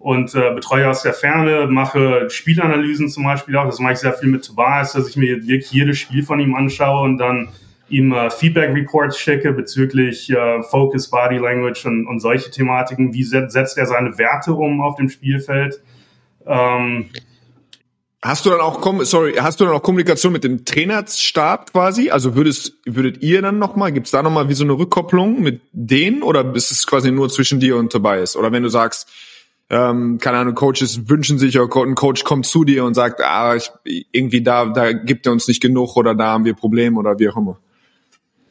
und 0.00 0.34
äh, 0.34 0.54
betreue 0.54 0.88
aus 0.88 1.02
der 1.02 1.12
Ferne, 1.12 1.66
mache 1.68 2.30
Spielanalysen 2.30 3.10
zum 3.10 3.22
Beispiel 3.22 3.54
auch. 3.56 3.66
Das 3.66 3.78
mache 3.80 3.92
ich 3.92 3.98
sehr 3.98 4.14
viel 4.14 4.30
mit 4.30 4.44
Tobias, 4.44 4.94
dass 4.94 5.06
ich 5.08 5.16
mir 5.16 5.46
wirklich 5.46 5.70
jedes 5.70 5.98
Spiel 5.98 6.24
von 6.24 6.40
ihm 6.40 6.54
anschaue 6.54 7.02
und 7.02 7.18
dann 7.18 7.50
ihm 7.90 8.12
äh, 8.12 8.30
Feedback 8.30 8.74
Reports 8.74 9.18
schicke 9.18 9.52
bezüglich 9.52 10.30
äh, 10.30 10.62
Focus, 10.62 11.10
Body 11.10 11.36
Language 11.36 11.84
und, 11.84 12.06
und 12.06 12.20
solche 12.20 12.50
Thematiken. 12.50 13.12
Wie 13.12 13.24
setzt 13.24 13.76
er 13.76 13.84
seine 13.84 14.16
Werte 14.16 14.54
um 14.54 14.80
auf 14.80 14.96
dem 14.96 15.10
Spielfeld? 15.10 15.82
Ähm, 16.46 17.10
Hast 18.22 18.44
du 18.44 18.50
dann 18.50 18.60
auch, 18.60 18.82
sorry, 19.04 19.34
hast 19.34 19.60
du 19.60 19.64
dann 19.64 19.72
auch 19.72 19.82
Kommunikation 19.82 20.32
mit 20.32 20.44
dem 20.44 20.66
Trainerstab 20.66 21.72
quasi? 21.72 22.10
Also 22.10 22.34
würdest, 22.34 22.74
würdet 22.84 23.22
ihr 23.22 23.40
dann 23.40 23.58
nochmal, 23.58 23.92
gibt's 23.92 24.10
da 24.10 24.22
nochmal 24.22 24.50
wie 24.50 24.54
so 24.54 24.64
eine 24.64 24.74
Rückkopplung 24.74 25.40
mit 25.40 25.62
denen 25.72 26.22
oder 26.22 26.54
ist 26.54 26.70
es 26.70 26.86
quasi 26.86 27.10
nur 27.10 27.30
zwischen 27.30 27.60
dir 27.60 27.76
und 27.76 27.92
Tobias? 27.92 28.36
Oder 28.36 28.52
wenn 28.52 28.62
du 28.62 28.68
sagst, 28.68 29.08
ähm, 29.70 30.18
keine 30.18 30.38
Ahnung, 30.38 30.54
Coaches 30.54 31.08
wünschen 31.08 31.38
sich 31.38 31.58
oder 31.58 31.82
ein 31.82 31.94
Coach 31.94 32.24
kommt 32.24 32.46
zu 32.46 32.64
dir 32.64 32.84
und 32.84 32.94
sagt, 32.94 33.20
ah, 33.22 33.56
ich, 33.56 33.70
irgendwie 34.12 34.42
da, 34.42 34.66
da 34.66 34.92
gibt 34.92 35.26
er 35.26 35.32
uns 35.32 35.48
nicht 35.48 35.62
genug 35.62 35.96
oder 35.96 36.14
da 36.14 36.26
haben 36.26 36.44
wir 36.44 36.54
Probleme 36.54 36.98
oder 36.98 37.18
wie 37.18 37.28
auch 37.28 37.36
immer. 37.36 37.58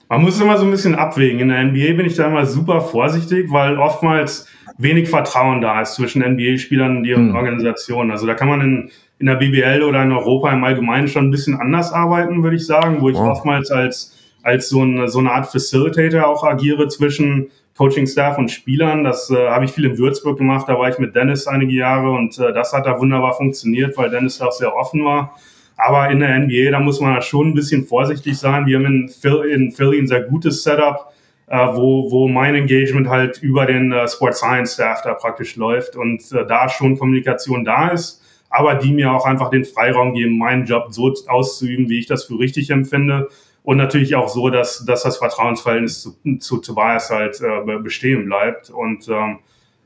Man 0.07 0.23
muss 0.23 0.41
immer 0.41 0.57
so 0.57 0.65
ein 0.65 0.71
bisschen 0.71 0.95
abwägen. 0.95 1.39
In 1.39 1.49
der 1.49 1.63
NBA 1.65 1.93
bin 1.97 2.05
ich 2.05 2.15
da 2.15 2.27
immer 2.27 2.45
super 2.45 2.81
vorsichtig, 2.81 3.51
weil 3.51 3.77
oftmals 3.77 4.47
wenig 4.77 5.09
Vertrauen 5.09 5.61
da 5.61 5.81
ist 5.81 5.95
zwischen 5.95 6.23
NBA-Spielern 6.23 6.97
und 6.97 7.05
ihren 7.05 7.29
hm. 7.29 7.35
Organisationen. 7.35 8.09
Also 8.09 8.25
da 8.25 8.33
kann 8.33 8.47
man 8.47 8.61
in 8.61 8.91
in 9.19 9.25
der 9.25 9.35
BBL 9.35 9.83
oder 9.83 10.01
in 10.01 10.11
Europa 10.11 10.51
im 10.51 10.63
Allgemeinen 10.63 11.07
schon 11.07 11.27
ein 11.27 11.31
bisschen 11.31 11.59
anders 11.59 11.91
arbeiten, 11.91 12.41
würde 12.41 12.55
ich 12.55 12.65
sagen, 12.65 13.01
wo 13.01 13.09
ich 13.09 13.17
oh. 13.17 13.29
oftmals 13.29 13.69
als, 13.69 14.17
als 14.43 14.69
so, 14.69 14.81
eine, 14.81 15.09
so 15.09 15.19
eine 15.19 15.31
Art 15.31 15.51
Facilitator 15.51 16.25
auch 16.25 16.43
agiere 16.43 16.87
zwischen 16.87 17.51
Coaching-Staff 17.79 18.37
und 18.37 18.51
Spielern. 18.51 19.05
Das 19.05 19.31
äh, 19.31 19.47
habe 19.47 19.63
ich 19.63 19.71
viel 19.71 19.85
in 19.85 19.97
Würzburg 19.97 20.37
gemacht, 20.37 20.67
da 20.67 20.77
war 20.77 20.89
ich 20.89 20.99
mit 20.99 21.15
Dennis 21.15 21.47
einige 21.47 21.71
Jahre 21.71 22.11
und 22.11 22.37
äh, 22.37 22.51
das 22.51 22.73
hat 22.73 22.85
da 22.85 22.99
wunderbar 22.99 23.33
funktioniert, 23.33 23.97
weil 23.97 24.09
Dennis 24.09 24.41
auch 24.41 24.51
sehr 24.51 24.75
offen 24.75 25.05
war. 25.05 25.37
Aber 25.77 26.09
in 26.09 26.19
der 26.19 26.37
NBA, 26.37 26.71
da 26.71 26.81
muss 26.81 26.99
man 26.99 27.21
schon 27.21 27.47
ein 27.47 27.53
bisschen 27.53 27.85
vorsichtig 27.85 28.37
sein. 28.37 28.65
Wir 28.65 28.77
haben 28.77 28.85
in, 28.85 29.07
Philly, 29.07 29.53
in 29.53 29.71
Philly 29.71 29.97
ein 29.97 30.07
sehr 30.07 30.23
gutes 30.23 30.61
Setup, 30.61 31.13
äh, 31.47 31.55
wo, 31.55 32.11
wo 32.11 32.27
mein 32.27 32.53
Engagement 32.55 33.07
halt 33.07 33.41
über 33.41 33.65
den 33.65 33.93
äh, 33.93 34.05
Sport 34.09 34.35
Science 34.35 34.73
Staff 34.73 35.01
da 35.03 35.13
praktisch 35.13 35.55
läuft 35.55 35.95
und 35.95 36.19
äh, 36.33 36.45
da 36.45 36.67
schon 36.67 36.99
Kommunikation 36.99 37.63
da 37.63 37.87
ist 37.87 38.21
aber 38.49 38.75
die 38.75 38.91
mir 38.91 39.11
auch 39.11 39.25
einfach 39.25 39.49
den 39.49 39.63
Freiraum 39.63 40.13
geben, 40.13 40.37
meinen 40.37 40.65
Job 40.65 40.87
so 40.89 41.13
auszuüben, 41.27 41.89
wie 41.89 41.99
ich 41.99 42.07
das 42.07 42.25
für 42.25 42.39
richtig 42.39 42.71
empfinde. 42.71 43.29
Und 43.69 43.77
natürlich 43.77 44.15
auch 44.15 44.29
so, 44.29 44.49
dass, 44.49 44.83
dass 44.83 45.03
das 45.03 45.17
Vertrauensverhältnis 45.17 46.01
zu, 46.01 46.37
zu 46.39 46.57
Tobias 46.57 47.11
halt 47.11 47.39
äh, 47.39 47.77
bestehen 47.77 48.25
bleibt. 48.25 48.71
Und 48.71 49.07
ähm, 49.09 49.41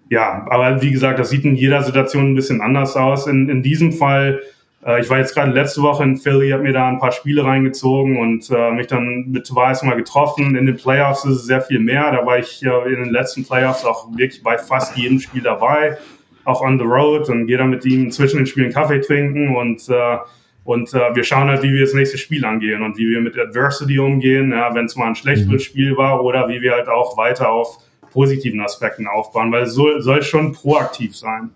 ja, 0.10 0.48
aber 0.50 0.82
wie 0.82 0.92
gesagt, 0.92 1.20
das 1.20 1.30
sieht 1.30 1.44
in 1.44 1.56
jeder 1.56 1.84
Situation 1.84 2.32
ein 2.32 2.36
bisschen 2.36 2.62
anders 2.62 2.96
aus. 2.96 3.28
In, 3.28 3.50
in 3.50 3.62
diesem 3.62 3.92
Fall, 3.92 4.42
äh, 4.86 5.02
ich 5.02 5.10
war 5.10 5.18
jetzt 5.18 5.34
gerade 5.34 5.52
letzte 5.52 5.82
Woche 5.82 6.02
in 6.02 6.16
Philly, 6.16 6.52
habe 6.52 6.64
mir 6.64 6.72
da 6.72 6.88
ein 6.88 6.98
paar 6.98 7.12
Spiele 7.12 7.44
reingezogen 7.44 8.22
und 8.22 8.50
äh, 8.52 8.72
mich 8.72 8.88
dann 8.88 9.26
mit 9.30 9.48
Tobias 9.48 9.84
mal 9.84 9.98
getroffen. 9.98 10.56
In 10.56 10.66
den 10.66 10.78
Playoffs 10.78 11.26
ist 11.26 11.36
es 11.36 11.46
sehr 11.46 11.60
viel 11.60 11.80
mehr. 11.82 12.10
Da 12.10 12.26
war 12.26 12.40
ich 12.40 12.64
äh, 12.64 12.94
in 12.94 13.04
den 13.04 13.12
letzten 13.12 13.44
Playoffs 13.44 13.84
auch 13.84 14.08
wirklich 14.16 14.42
bei 14.44 14.58
fast 14.58 14.96
jedem 14.96 15.20
Spiel 15.20 15.42
dabei 15.42 15.98
auch 16.46 16.62
on 16.62 16.80
the 16.80 16.86
road 16.86 17.28
und 17.30 17.48
gehe 17.48 17.58
dann 17.58 17.70
mit 17.70 17.84
ihm 17.84 18.12
zwischen 18.12 18.38
den 18.38 18.46
Spielen 18.46 18.72
Kaffee 18.72 19.02
trinken 19.02 19.58
und 19.58 19.90
äh, 19.90 20.18
und 20.64 20.94
äh, 20.94 21.16
wir 21.16 21.24
schauen 21.24 21.50
halt, 21.50 21.62
wie 21.62 21.74
wir 21.74 21.82
das 21.82 21.94
nächste 21.94 22.18
Spiel 22.18 22.46
angehen 22.46 22.82
und 22.84 22.98
wie 22.98 23.10
wir 23.10 23.20
mit 23.20 23.38
Adversity 23.38 24.00
umgehen, 24.00 24.52
ja, 24.52 24.74
wenn 24.74 24.86
es 24.86 24.96
mal 24.96 25.08
ein 25.08 25.16
schlechteres 25.16 25.62
mhm. 25.62 25.66
Spiel 25.66 25.98
war 25.98 26.24
oder 26.24 26.48
wie 26.48 26.62
wir 26.62 26.74
halt 26.74 26.88
auch 26.88 27.18
weiter 27.18 27.50
auf 27.50 27.80
positiven 28.12 28.62
Aspekten 28.62 29.08
aufbauen, 29.08 29.52
weil 29.52 29.64
es 29.64 29.74
soll, 29.74 30.02
soll 30.02 30.22
schon 30.22 30.54
proaktiv 30.54 31.16
sein, 31.18 31.50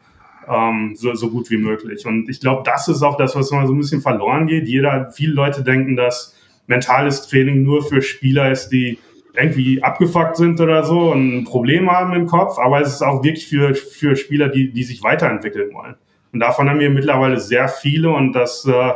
ähm, 0.50 0.94
so, 0.96 1.14
so 1.14 1.30
gut 1.30 1.50
wie 1.52 1.58
möglich. 1.58 2.06
Und 2.06 2.28
ich 2.30 2.42
glaube, 2.42 2.64
das 2.66 2.88
ist 2.88 3.02
auch 3.02 3.16
das, 3.16 3.36
was 3.36 3.52
mal 3.52 3.68
so 3.68 3.74
ein 3.74 3.78
bisschen 3.78 4.02
verloren 4.02 4.48
geht. 4.48 4.68
Jeder, 4.68 5.12
viele 5.12 5.34
Leute 5.34 5.64
denken, 5.64 5.96
dass 5.96 6.36
mentales 6.66 7.28
Training 7.28 7.64
nur 7.64 7.84
für 7.84 8.02
Spieler 8.02 8.52
ist, 8.52 8.70
die 8.70 8.98
irgendwie 9.34 9.84
abgefuckt 9.84 10.36
sind 10.36 10.60
oder 10.60 10.84
so 10.84 11.12
und 11.12 11.38
ein 11.38 11.44
Problem 11.44 11.92
haben 11.92 12.14
im 12.14 12.26
Kopf, 12.26 12.58
aber 12.58 12.82
es 12.82 12.90
ist 12.90 13.04
auch 13.04 13.24
wirklich 13.24 13.48
für, 13.48 13.76
für 13.76 14.16
Spieler, 14.16 14.50
die, 14.50 14.72
die 14.72 14.84
sich 14.84 15.04
weiterentwickeln 15.04 15.74
wollen. 15.74 15.96
Und 16.32 16.40
davon 16.40 16.70
haben 16.70 16.80
wir 16.80 16.90
mittlerweile 16.90 17.40
sehr 17.40 17.68
viele 17.68 18.10
und 18.10 18.34
das, 18.34 18.66
äh, 18.66 18.94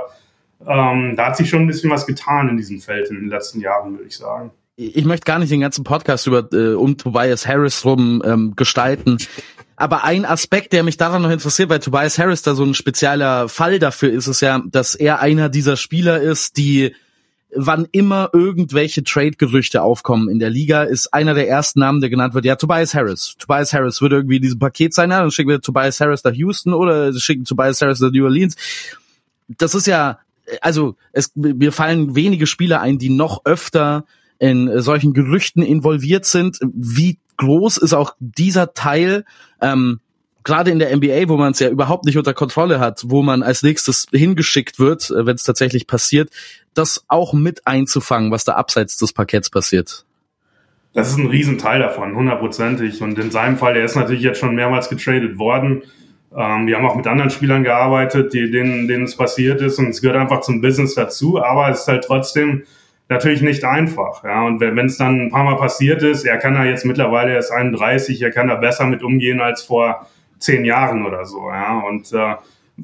ähm, 0.67 1.15
da 1.15 1.27
hat 1.27 1.37
sich 1.37 1.49
schon 1.49 1.61
ein 1.61 1.67
bisschen 1.67 1.89
was 1.89 2.05
getan 2.05 2.49
in 2.49 2.57
diesem 2.57 2.79
Feld 2.79 3.09
in 3.09 3.15
den 3.15 3.29
letzten 3.29 3.61
Jahren, 3.61 3.93
würde 3.93 4.07
ich 4.07 4.17
sagen. 4.17 4.51
Ich 4.75 5.05
möchte 5.05 5.25
gar 5.25 5.39
nicht 5.39 5.51
den 5.51 5.61
ganzen 5.61 5.83
Podcast 5.83 6.27
über 6.27 6.47
äh, 6.53 6.73
um 6.73 6.97
Tobias 6.97 7.47
Harris 7.47 7.85
rum 7.85 8.23
ähm, 8.25 8.53
gestalten. 8.55 9.17
Aber 9.75 10.03
ein 10.03 10.25
Aspekt, 10.25 10.73
der 10.73 10.83
mich 10.83 10.97
daran 10.97 11.21
noch 11.21 11.31
interessiert, 11.31 11.69
weil 11.69 11.79
Tobias 11.79 12.19
Harris 12.19 12.41
da 12.41 12.53
so 12.53 12.63
ein 12.63 12.73
spezieller 12.73 13.49
Fall 13.49 13.79
dafür 13.79 14.11
ist, 14.11 14.27
ist 14.27 14.41
ja, 14.41 14.61
dass 14.65 14.95
er 14.95 15.19
einer 15.19 15.49
dieser 15.49 15.75
Spieler 15.75 16.21
ist, 16.21 16.57
die 16.57 16.95
wann 17.55 17.87
immer 17.91 18.29
irgendwelche 18.33 19.03
Trade-Gerüchte 19.03 19.81
aufkommen 19.81 20.29
in 20.29 20.39
der 20.39 20.49
Liga, 20.49 20.83
ist 20.83 21.13
einer 21.13 21.33
der 21.33 21.49
ersten 21.49 21.79
Namen, 21.79 22.01
der 22.01 22.09
genannt 22.09 22.33
wird, 22.33 22.45
ja, 22.45 22.55
Tobias 22.55 22.93
Harris. 22.93 23.35
Tobias 23.37 23.73
Harris 23.73 24.01
würde 24.01 24.17
irgendwie 24.17 24.37
in 24.37 24.41
diesem 24.41 24.59
Paket 24.59 24.93
sein, 24.93 25.11
ja, 25.11 25.21
dann 25.21 25.31
schicken 25.31 25.49
wir 25.49 25.61
Tobias 25.61 25.99
Harris 25.99 26.23
nach 26.23 26.33
Houston 26.33 26.73
oder 26.73 27.13
schicken 27.13 27.45
Tobias 27.45 27.81
Harris 27.81 27.99
nach 27.99 28.11
New 28.11 28.23
Orleans. 28.23 28.55
Das 29.47 29.75
ist 29.75 29.87
ja, 29.87 30.19
also 30.61 30.95
es, 31.11 31.31
mir 31.35 31.71
fallen 31.71 32.15
wenige 32.15 32.47
Spieler 32.47 32.81
ein, 32.81 32.97
die 32.99 33.09
noch 33.09 33.45
öfter 33.45 34.05
in 34.39 34.81
solchen 34.81 35.13
Gerüchten 35.13 35.61
involviert 35.61 36.25
sind. 36.25 36.59
Wie 36.61 37.19
groß 37.37 37.77
ist 37.77 37.93
auch 37.93 38.15
dieser 38.19 38.73
Teil, 38.73 39.25
ähm, 39.61 39.99
gerade 40.43 40.71
in 40.71 40.79
der 40.79 40.95
NBA, 40.95 41.27
wo 41.27 41.37
man 41.37 41.51
es 41.51 41.59
ja 41.59 41.69
überhaupt 41.69 42.05
nicht 42.05 42.17
unter 42.17 42.33
Kontrolle 42.33 42.79
hat, 42.79 43.03
wo 43.07 43.21
man 43.21 43.43
als 43.43 43.63
nächstes 43.63 44.07
hingeschickt 44.11 44.79
wird, 44.79 45.09
äh, 45.09 45.25
wenn 45.25 45.35
es 45.35 45.43
tatsächlich 45.43 45.87
passiert, 45.87 46.29
das 46.73 47.03
auch 47.07 47.33
mit 47.33 47.67
einzufangen, 47.67 48.31
was 48.31 48.43
da 48.43 48.53
abseits 48.53 48.97
des 48.97 49.13
Parketts 49.13 49.49
passiert. 49.49 50.05
Das 50.93 51.09
ist 51.09 51.17
ein 51.17 51.27
Riesenteil 51.27 51.79
davon, 51.79 52.15
hundertprozentig. 52.15 53.01
Und 53.01 53.17
in 53.17 53.31
seinem 53.31 53.57
Fall, 53.57 53.73
der 53.73 53.85
ist 53.85 53.95
natürlich 53.95 54.23
jetzt 54.23 54.39
schon 54.39 54.55
mehrmals 54.55 54.89
getradet 54.89 55.37
worden. 55.37 55.83
Ähm, 56.35 56.67
wir 56.67 56.75
haben 56.75 56.85
auch 56.85 56.95
mit 56.95 57.07
anderen 57.07 57.29
Spielern 57.29 57.63
gearbeitet, 57.63 58.33
die, 58.33 58.51
denen, 58.51 58.87
denen 58.87 59.05
es 59.05 59.15
passiert 59.15 59.61
ist. 59.61 59.79
Und 59.79 59.89
es 59.89 60.01
gehört 60.01 60.17
einfach 60.17 60.41
zum 60.41 60.61
Business 60.61 60.93
dazu. 60.95 61.41
Aber 61.41 61.69
es 61.69 61.81
ist 61.81 61.87
halt 61.87 62.03
trotzdem 62.03 62.63
natürlich 63.07 63.41
nicht 63.41 63.63
einfach. 63.63 64.23
Ja, 64.23 64.45
und 64.45 64.59
wenn 64.59 64.77
es 64.85 64.97
dann 64.97 65.27
ein 65.27 65.31
paar 65.31 65.43
Mal 65.43 65.57
passiert 65.57 66.03
ist, 66.03 66.25
er 66.25 66.37
kann 66.37 66.55
da 66.55 66.65
jetzt 66.65 66.85
mittlerweile 66.85 67.33
erst 67.33 67.51
31, 67.51 68.21
er 68.21 68.31
kann 68.31 68.47
da 68.47 68.55
besser 68.55 68.85
mit 68.85 69.03
umgehen 69.03 69.41
als 69.41 69.61
vor 69.61 70.07
zehn 70.41 70.65
Jahren 70.65 71.05
oder 71.05 71.25
so. 71.25 71.49
Ja, 71.49 71.79
und 71.79 72.11
äh, 72.13 72.35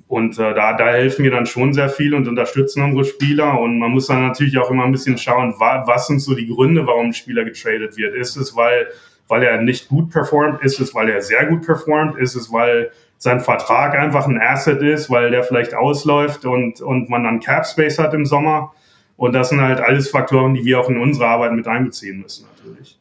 und 0.07 0.37
äh, 0.37 0.53
da, 0.53 0.73
da 0.73 0.89
helfen 0.89 1.23
wir 1.23 1.31
dann 1.31 1.45
schon 1.45 1.73
sehr 1.73 1.89
viel 1.89 2.13
und 2.13 2.27
unterstützen 2.27 2.83
unsere 2.83 3.05
Spieler. 3.05 3.59
Und 3.59 3.79
man 3.79 3.91
muss 3.91 4.07
dann 4.07 4.21
natürlich 4.21 4.57
auch 4.57 4.69
immer 4.69 4.83
ein 4.83 4.91
bisschen 4.91 5.17
schauen, 5.17 5.55
wa 5.57 5.83
was 5.87 6.07
sind 6.07 6.19
so 6.19 6.35
die 6.35 6.47
Gründe, 6.47 6.85
warum 6.85 7.07
ein 7.07 7.13
Spieler 7.13 7.43
getradet 7.43 7.97
wird. 7.97 8.15
Ist 8.15 8.35
es, 8.35 8.55
weil, 8.55 8.87
weil 9.27 9.43
er 9.43 9.61
nicht 9.61 9.89
gut 9.89 10.09
performt? 10.11 10.61
Ist 10.61 10.79
es, 10.79 10.93
weil 10.93 11.09
er 11.09 11.21
sehr 11.21 11.45
gut 11.47 11.65
performt? 11.65 12.17
Ist 12.17 12.35
es, 12.35 12.51
weil 12.51 12.91
sein 13.17 13.39
Vertrag 13.39 13.97
einfach 13.97 14.27
ein 14.27 14.39
Asset 14.39 14.81
ist, 14.81 15.09
weil 15.09 15.31
der 15.31 15.43
vielleicht 15.43 15.73
ausläuft 15.73 16.45
und, 16.45 16.81
und 16.81 17.09
man 17.09 17.23
dann 17.23 17.39
Cap 17.39 17.65
Space 17.65 17.97
hat 17.97 18.13
im 18.13 18.25
Sommer? 18.25 18.73
Und 19.15 19.33
das 19.33 19.49
sind 19.49 19.61
halt 19.61 19.79
alles 19.79 20.09
Faktoren, 20.09 20.53
die 20.53 20.63
wir 20.63 20.79
auch 20.79 20.89
in 20.89 20.97
unsere 20.97 21.27
Arbeit 21.27 21.53
mit 21.53 21.67
einbeziehen 21.67 22.21
müssen, 22.21 22.45
natürlich. 22.55 22.99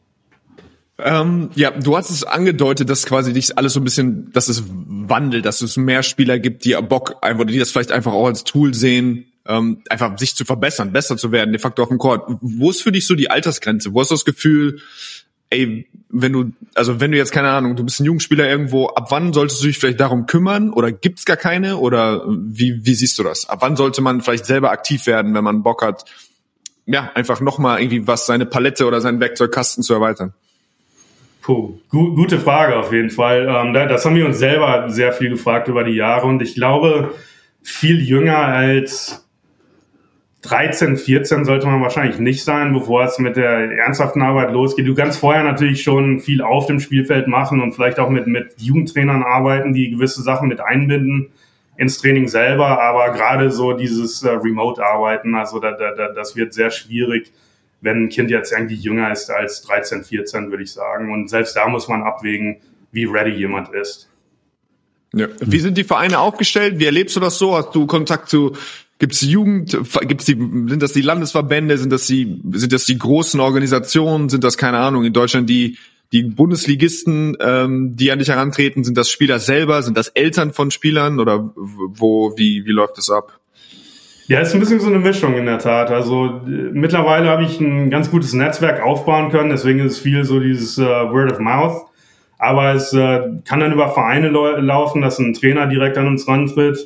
Ähm, 0.99 1.51
ja, 1.55 1.71
du 1.71 1.95
hast 1.95 2.09
es 2.09 2.23
angedeutet, 2.23 2.89
dass 2.89 3.05
quasi 3.05 3.31
dich 3.31 3.57
alles 3.57 3.73
so 3.73 3.79
ein 3.79 3.83
bisschen, 3.83 4.31
dass 4.31 4.49
es 4.49 4.63
wandelt, 4.67 5.45
dass 5.45 5.61
es 5.61 5.77
mehr 5.77 6.01
Spieler 6.01 6.39
gibt, 6.39 6.65
die 6.65 6.75
Bock 6.81 7.17
einfach, 7.21 7.45
die 7.45 7.59
das 7.59 7.71
vielleicht 7.71 7.91
einfach 7.91 8.13
auch 8.13 8.25
als 8.25 8.43
Tool 8.43 8.73
sehen, 8.73 9.31
ähm, 9.45 9.83
einfach 9.89 10.17
sich 10.17 10.35
zu 10.35 10.43
verbessern, 10.43 10.91
besser 10.91 11.15
zu 11.17 11.31
werden, 11.31 11.51
de 11.51 11.61
facto 11.61 11.83
auf 11.83 11.89
dem 11.89 11.99
Court. 11.99 12.23
Wo 12.41 12.69
ist 12.69 12.81
für 12.81 12.91
dich 12.91 13.05
so 13.05 13.15
die 13.15 13.29
Altersgrenze? 13.29 13.93
Wo 13.93 14.01
hast 14.01 14.09
du 14.09 14.15
das 14.15 14.25
Gefühl, 14.25 14.81
ey, 15.51 15.87
wenn 16.09 16.33
du, 16.33 16.51
also 16.73 16.99
wenn 16.99 17.11
du 17.11 17.17
jetzt 17.17 17.31
keine 17.31 17.49
Ahnung, 17.49 17.75
du 17.75 17.83
bist 17.83 17.99
ein 17.99 18.05
Jugendspieler 18.05 18.49
irgendwo, 18.49 18.87
ab 18.87 19.11
wann 19.11 19.33
solltest 19.33 19.61
du 19.61 19.67
dich 19.67 19.77
vielleicht 19.77 19.99
darum 19.99 20.25
kümmern 20.25 20.71
oder 20.71 20.91
gibt's 20.91 21.25
gar 21.25 21.37
keine 21.37 21.77
oder 21.77 22.25
wie, 22.27 22.85
wie 22.85 22.95
siehst 22.95 23.19
du 23.19 23.23
das? 23.23 23.47
Ab 23.47 23.59
wann 23.61 23.75
sollte 23.75 24.01
man 24.01 24.21
vielleicht 24.21 24.45
selber 24.45 24.71
aktiv 24.71 25.05
werden, 25.05 25.33
wenn 25.35 25.43
man 25.43 25.63
Bock 25.63 25.83
hat, 25.83 26.05
ja, 26.85 27.11
einfach 27.13 27.39
nochmal 27.39 27.81
irgendwie 27.81 28.07
was, 28.07 28.25
seine 28.25 28.45
Palette 28.45 28.85
oder 28.85 28.99
seinen 29.01 29.19
Werkzeugkasten 29.19 29.83
zu 29.83 29.93
erweitern? 29.93 30.33
Puh, 31.47 31.79
gu 31.87 32.13
gute 32.13 32.39
Frage 32.39 32.75
auf 32.75 32.91
jeden 32.91 33.09
Fall. 33.09 33.47
Ähm, 33.47 33.71
das 33.73 34.03
haben 34.03 34.17
wir 34.17 34.25
uns 34.25 34.37
selber 34.37 34.89
sehr 34.89 35.13
viel 35.13 35.29
gefragt 35.29 35.69
über 35.69 35.85
die 35.85 35.95
Jahre 35.95 36.27
und 36.27 36.41
ich 36.41 36.55
glaube, 36.55 37.13
viel 37.63 38.01
jünger 38.01 38.37
als 38.37 39.25
13, 40.41 40.97
14 40.97 41.45
sollte 41.45 41.67
man 41.67 41.81
wahrscheinlich 41.81 42.19
nicht 42.19 42.43
sein, 42.43 42.73
bevor 42.73 43.05
es 43.05 43.17
mit 43.19 43.37
der 43.37 43.71
ernsthaften 43.77 44.21
Arbeit 44.23 44.51
losgeht. 44.51 44.87
Du 44.87 44.93
kannst 44.93 45.19
vorher 45.19 45.45
natürlich 45.45 45.83
schon 45.83 46.19
viel 46.19 46.41
auf 46.41 46.65
dem 46.65 46.81
Spielfeld 46.81 47.29
machen 47.29 47.61
und 47.61 47.71
vielleicht 47.71 47.99
auch 47.99 48.09
mit, 48.09 48.27
mit 48.27 48.55
Jugendtrainern 48.57 49.23
arbeiten, 49.23 49.71
die 49.71 49.91
gewisse 49.91 50.23
Sachen 50.23 50.49
mit 50.49 50.59
einbinden 50.59 51.29
ins 51.77 52.01
Training 52.01 52.27
selber, 52.27 52.81
aber 52.81 53.13
gerade 53.13 53.51
so 53.51 53.71
dieses 53.71 54.21
äh, 54.21 54.31
Remote-Arbeiten, 54.31 55.33
also 55.35 55.59
da, 55.59 55.71
da, 55.71 56.11
das 56.11 56.35
wird 56.35 56.53
sehr 56.53 56.71
schwierig 56.71 57.31
wenn 57.81 58.05
ein 58.05 58.09
Kind 58.09 58.29
jetzt 58.29 58.51
irgendwie 58.51 58.75
jünger 58.75 59.11
ist 59.11 59.29
als 59.29 59.61
13, 59.63 60.03
14, 60.03 60.49
würde 60.49 60.63
ich 60.63 60.71
sagen. 60.71 61.11
Und 61.11 61.29
selbst 61.29 61.55
da 61.55 61.67
muss 61.67 61.87
man 61.87 62.01
abwägen, 62.03 62.57
wie 62.91 63.05
ready 63.05 63.31
jemand 63.31 63.73
ist. 63.73 64.09
Ja. 65.13 65.27
Wie 65.39 65.59
sind 65.59 65.77
die 65.77 65.83
Vereine 65.83 66.19
aufgestellt? 66.19 66.79
Wie 66.79 66.85
erlebst 66.85 67.15
du 67.15 67.19
das 67.19 67.37
so? 67.37 67.55
Hast 67.55 67.73
du 67.73 67.85
Kontakt 67.87 68.29
zu 68.29 68.55
Gibt's 68.99 69.21
Jugend? 69.21 69.77
Gibt's 70.01 70.25
die? 70.25 70.33
Sind 70.33 70.81
das 70.81 70.91
die 70.91 71.01
Landesverbände? 71.01 71.77
Sind 71.77 71.91
das 71.91 72.07
die? 72.07 72.41
Sind 72.53 72.73
das 72.73 72.85
die 72.85 72.97
großen 72.97 73.39
Organisationen? 73.39 74.27
Sind 74.29 74.43
das 74.43 74.57
keine 74.57 74.79
Ahnung 74.79 75.05
in 75.05 75.13
Deutschland 75.13 75.49
die 75.49 75.77
die 76.13 76.23
Bundesligisten, 76.23 77.35
ähm, 77.41 77.95
die 77.95 78.11
an 78.11 78.19
dich 78.19 78.29
herantreten? 78.29 78.83
Sind 78.83 78.97
das 78.97 79.09
Spieler 79.09 79.39
selber? 79.39 79.83
Sind 79.83 79.97
das 79.97 80.07
Eltern 80.07 80.53
von 80.53 80.71
Spielern 80.71 81.19
oder 81.19 81.51
wo? 81.55 82.33
Wie 82.37 82.65
wie 82.65 82.71
läuft 82.71 82.97
das 82.97 83.09
ab? 83.09 83.39
Ja, 84.27 84.41
ist 84.41 84.53
ein 84.53 84.59
bisschen 84.59 84.81
so 84.81 84.87
eine 84.87 84.99
Mischung 84.99 85.35
in 85.37 85.45
der 85.45 85.57
Tat. 85.57 85.89
Also 85.89 86.41
äh, 86.45 86.49
mittlerweile 86.73 87.29
habe 87.29 87.43
ich 87.43 87.61
ein 87.61 87.89
ganz 87.89 88.11
gutes 88.11 88.33
Netzwerk 88.33 88.81
aufbauen 88.81 89.29
können, 89.29 89.49
deswegen 89.49 89.79
ist 89.79 89.93
es 89.93 89.99
viel 89.99 90.25
so 90.25 90.41
dieses 90.41 90.77
äh, 90.77 90.83
Word 90.83 91.31
of 91.31 91.39
Mouth. 91.39 91.85
Aber 92.37 92.73
es 92.73 92.93
äh, 92.93 93.21
kann 93.45 93.61
dann 93.61 93.71
über 93.71 93.89
Vereine 93.89 94.27
laufen, 94.27 95.01
dass 95.01 95.17
ein 95.17 95.33
Trainer 95.33 95.65
direkt 95.67 95.97
an 95.97 96.07
uns 96.07 96.27
rantritt 96.27 96.77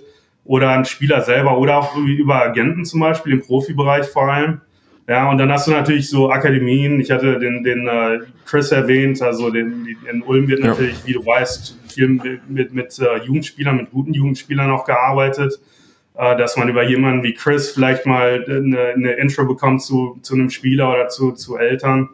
oder 0.45 0.69
ein 0.69 0.85
Spieler 0.85 1.21
selber 1.21 1.57
oder 1.57 1.77
auch 1.77 1.97
über 1.97 2.43
Agenten 2.43 2.85
zum 2.85 2.99
Beispiel 2.99 3.33
im 3.33 3.41
Profibereich 3.41 4.05
vor 4.05 4.31
allem. 4.31 4.61
Ja, 5.09 5.29
und 5.29 5.39
dann 5.39 5.51
hast 5.51 5.67
du 5.67 5.71
natürlich 5.71 6.09
so 6.09 6.29
Akademien. 6.29 6.99
Ich 6.99 7.09
hatte 7.09 7.39
den, 7.39 7.63
den 7.63 7.87
äh, 7.87 8.19
Chris 8.45 8.71
erwähnt, 8.71 9.19
also 9.21 9.49
den, 9.49 9.87
in 10.09 10.21
Ulm 10.21 10.47
wird 10.47 10.63
natürlich, 10.63 10.99
ja. 10.99 11.07
wie 11.07 11.13
du 11.13 11.25
weißt, 11.25 11.79
viel 11.89 12.07
mit, 12.07 12.49
mit, 12.49 12.73
mit 12.73 12.99
äh, 12.99 13.25
Jugendspielern, 13.25 13.77
mit 13.77 13.89
guten 13.89 14.13
Jugendspielern 14.13 14.69
auch 14.69 14.85
gearbeitet 14.85 15.59
äh, 16.15 16.37
dass 16.37 16.57
man 16.57 16.69
über 16.69 16.83
jemanden 16.83 17.23
wie 17.23 17.33
Chris 17.33 17.71
vielleicht 17.71 18.05
mal 18.05 18.43
eine, 18.47 18.79
eine 18.95 19.11
Intro 19.13 19.45
bekommt 19.45 19.81
zu, 19.81 20.19
zu 20.21 20.35
einem 20.35 20.49
Spieler 20.49 20.91
oder 20.91 21.07
zu, 21.07 21.31
zu 21.31 21.57
Eltern. 21.57 22.09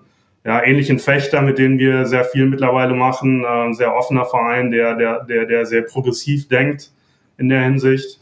Ja, 0.46 0.64
ähnlich 0.64 0.90
in 0.90 1.00
Fechter, 1.00 1.42
mit 1.42 1.58
denen 1.58 1.78
wir 1.78 2.06
sehr 2.06 2.24
viel 2.24 2.46
mittlerweile 2.46 2.94
machen, 2.94 3.44
äh, 3.44 3.48
ein 3.48 3.74
sehr 3.74 3.96
offener 3.96 4.26
Verein, 4.26 4.72
der, 4.72 4.96
der, 4.96 5.24
der, 5.26 5.46
der 5.46 5.66
sehr 5.66 5.82
progressiv 5.82 6.48
denkt 6.48 6.92
in 7.38 7.50
der 7.50 7.64
Hinsicht. 7.64 8.22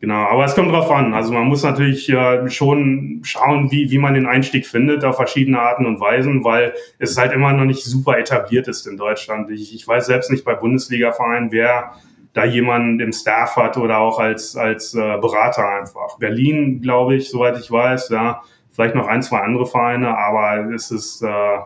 Genau, 0.00 0.14
aber 0.14 0.46
es 0.46 0.54
kommt 0.54 0.72
drauf 0.72 0.90
an. 0.90 1.12
Also 1.12 1.30
man 1.30 1.44
muss 1.44 1.62
natürlich 1.62 2.08
äh, 2.08 2.48
schon 2.48 3.20
schauen, 3.22 3.70
wie, 3.70 3.90
wie 3.90 3.98
man 3.98 4.14
den 4.14 4.26
Einstieg 4.26 4.66
findet 4.66 5.04
auf 5.04 5.16
verschiedene 5.16 5.60
Arten 5.60 5.84
und 5.84 6.00
Weisen, 6.00 6.42
weil 6.42 6.72
es 6.98 7.18
halt 7.18 7.32
immer 7.32 7.52
noch 7.52 7.66
nicht 7.66 7.84
super 7.84 8.18
etabliert 8.18 8.66
ist 8.66 8.86
in 8.86 8.96
Deutschland. 8.96 9.50
Ich, 9.50 9.74
ich 9.74 9.86
weiß 9.86 10.06
selbst 10.06 10.30
nicht 10.30 10.46
bei 10.46 10.54
Bundesliga-Vereinen, 10.54 11.52
wer 11.52 11.92
da 12.32 12.44
jemanden 12.44 13.00
im 13.00 13.12
Staff 13.12 13.56
hat 13.56 13.76
oder 13.76 13.98
auch 13.98 14.18
als, 14.18 14.56
als 14.56 14.94
äh, 14.94 15.18
Berater 15.20 15.68
einfach. 15.68 16.18
Berlin, 16.18 16.80
glaube 16.80 17.16
ich, 17.16 17.30
soweit 17.30 17.58
ich 17.58 17.70
weiß, 17.70 18.10
ja, 18.10 18.42
vielleicht 18.70 18.94
noch 18.94 19.08
ein, 19.08 19.22
zwei 19.22 19.40
andere 19.40 19.66
Vereine, 19.66 20.16
aber 20.16 20.72
es 20.72 20.90
ist, 20.90 21.22
äh, 21.22 21.58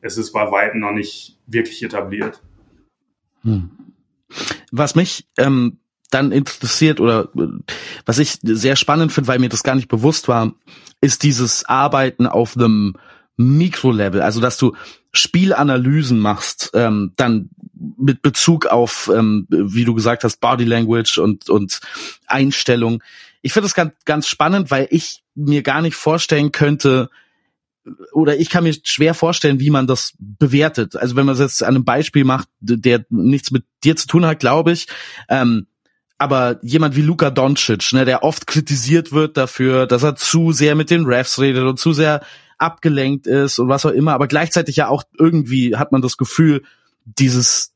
es 0.00 0.18
ist 0.18 0.32
bei 0.32 0.50
Weitem 0.50 0.80
noch 0.80 0.92
nicht 0.92 1.38
wirklich 1.46 1.82
etabliert. 1.82 2.42
Hm. 3.42 3.70
Was 4.72 4.94
mich 4.94 5.26
ähm, 5.38 5.78
dann 6.10 6.32
interessiert 6.32 7.00
oder 7.00 7.28
was 8.04 8.18
ich 8.18 8.38
sehr 8.42 8.76
spannend 8.76 9.12
finde, 9.12 9.28
weil 9.28 9.38
mir 9.38 9.48
das 9.48 9.62
gar 9.62 9.74
nicht 9.74 9.88
bewusst 9.88 10.28
war, 10.28 10.52
ist 11.00 11.22
dieses 11.22 11.64
Arbeiten 11.66 12.26
auf 12.26 12.56
einem 12.56 12.94
Mikrolevel, 13.36 14.20
also 14.20 14.40
dass 14.40 14.58
du 14.58 14.74
Spielanalysen 15.12 16.18
machst, 16.18 16.70
ähm, 16.74 17.12
dann 17.16 17.50
mit 17.96 18.22
Bezug 18.22 18.66
auf, 18.66 19.10
ähm, 19.14 19.46
wie 19.48 19.84
du 19.84 19.94
gesagt 19.94 20.24
hast, 20.24 20.40
Body 20.40 20.64
Language 20.64 21.18
und, 21.18 21.48
und 21.48 21.80
Einstellung. 22.26 23.02
Ich 23.42 23.52
finde 23.52 23.66
das 23.66 23.74
ganz, 23.74 23.92
ganz 24.04 24.26
spannend, 24.26 24.70
weil 24.70 24.88
ich 24.90 25.22
mir 25.34 25.62
gar 25.62 25.82
nicht 25.82 25.94
vorstellen 25.94 26.52
könnte, 26.52 27.08
oder 28.12 28.36
ich 28.36 28.50
kann 28.50 28.64
mir 28.64 28.74
schwer 28.82 29.14
vorstellen, 29.14 29.60
wie 29.60 29.70
man 29.70 29.86
das 29.86 30.14
bewertet. 30.18 30.96
Also 30.96 31.16
wenn 31.16 31.26
man 31.26 31.34
es 31.34 31.40
jetzt 31.40 31.62
an 31.62 31.74
einem 31.74 31.84
Beispiel 31.84 32.24
macht, 32.24 32.48
der 32.60 33.04
nichts 33.08 33.50
mit 33.50 33.64
dir 33.84 33.96
zu 33.96 34.06
tun 34.06 34.26
hat, 34.26 34.40
glaube 34.40 34.72
ich, 34.72 34.88
ähm, 35.28 35.66
aber 36.18 36.58
jemand 36.62 36.96
wie 36.96 37.02
Luka 37.02 37.30
Doncic, 37.30 37.92
ne, 37.92 38.04
der 38.04 38.24
oft 38.24 38.46
kritisiert 38.46 39.12
wird 39.12 39.36
dafür, 39.36 39.86
dass 39.86 40.02
er 40.02 40.16
zu 40.16 40.52
sehr 40.52 40.74
mit 40.74 40.90
den 40.90 41.06
Refs 41.06 41.38
redet 41.38 41.64
und 41.64 41.78
zu 41.78 41.92
sehr 41.92 42.22
abgelenkt 42.58 43.28
ist 43.28 43.60
und 43.60 43.68
was 43.68 43.86
auch 43.86 43.92
immer, 43.92 44.14
aber 44.14 44.26
gleichzeitig 44.26 44.76
ja 44.76 44.88
auch 44.88 45.04
irgendwie 45.16 45.76
hat 45.76 45.92
man 45.92 46.02
das 46.02 46.16
Gefühl, 46.16 46.62
dieses 47.16 47.74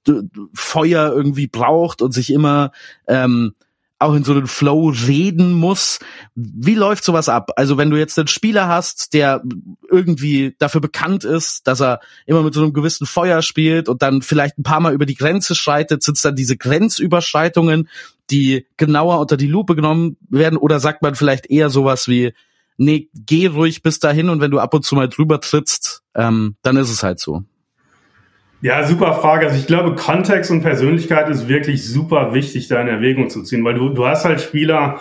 Feuer 0.55 1.13
irgendwie 1.13 1.47
braucht 1.47 2.03
und 2.03 2.13
sich 2.13 2.33
immer 2.33 2.73
ähm, 3.07 3.55
auch 4.03 4.15
in 4.15 4.25
so 4.25 4.33
einen 4.33 4.47
Flow 4.47 4.93
reden 5.07 5.53
muss. 5.53 6.01
Wie 6.35 6.75
läuft 6.75 7.05
sowas 7.05 7.29
ab? 7.29 7.53
Also 7.57 7.79
wenn 7.79 7.91
du 7.91 7.99
jetzt 7.99 8.19
einen 8.19 8.29
Spieler 8.29 8.69
hast, 8.69 9.15
der 9.15 9.43
irgendwie 9.91 10.55
dafür 10.59 10.81
bekannt 10.81 11.25
ist, 11.25 11.67
dass 11.67 11.81
er 11.81 12.01
immer 12.27 12.43
mit 12.43 12.53
so 12.53 12.63
einem 12.63 12.73
gewissen 12.73 13.07
Feuer 13.07 13.43
spielt 13.43 13.89
und 13.89 14.03
dann 14.03 14.23
vielleicht 14.23 14.59
ein 14.59 14.65
paar 14.65 14.81
Mal 14.81 14.93
über 14.93 15.07
die 15.07 15.15
Grenze 15.15 15.55
schreitet, 15.55 16.03
sind 16.03 16.17
es 16.17 16.23
dann 16.23 16.37
diese 16.37 16.57
Grenzüberschreitungen, 16.57 17.89
die 18.31 18.67
genauer 18.77 19.21
unter 19.21 19.37
die 19.37 19.47
Lupe 19.47 19.77
genommen 19.77 20.17
werden? 20.29 20.59
Oder 20.59 20.81
sagt 20.81 21.03
man 21.03 21.15
vielleicht 21.15 21.47
eher 21.47 21.71
sowas 21.71 22.09
wie, 22.09 22.35
nee, 22.77 23.09
geh 23.15 23.47
ruhig 23.47 23.83
bis 23.83 24.01
dahin 24.01 24.29
und 24.29 24.41
wenn 24.41 24.51
du 24.51 24.59
ab 24.59 24.75
und 24.75 24.85
zu 24.85 24.95
mal 24.95 25.09
drüber 25.09 25.41
trittst, 25.41 26.03
ähm, 26.15 26.57
dann 26.63 26.77
ist 26.77 26.91
es 26.91 27.03
halt 27.03 27.21
so. 27.21 27.45
Ja, 28.63 28.85
super 28.85 29.15
Frage. 29.15 29.47
Also 29.47 29.59
ich 29.59 29.67
glaube, 29.67 29.97
Kontext 29.97 30.53
und 30.53 30.63
Persönlichkeit 30.63 31.29
ist 31.29 31.49
wirklich 31.49 31.85
super 31.85 32.33
wichtig, 32.33 32.69
da 32.69 32.81
in 32.81 32.87
Erwägung 32.87 33.29
zu 33.29 33.43
ziehen, 33.43 33.65
weil 33.65 33.75
du, 33.75 33.89
du 33.89 34.07
hast 34.07 34.25
halt 34.25 34.41
Spieler, 34.41 35.01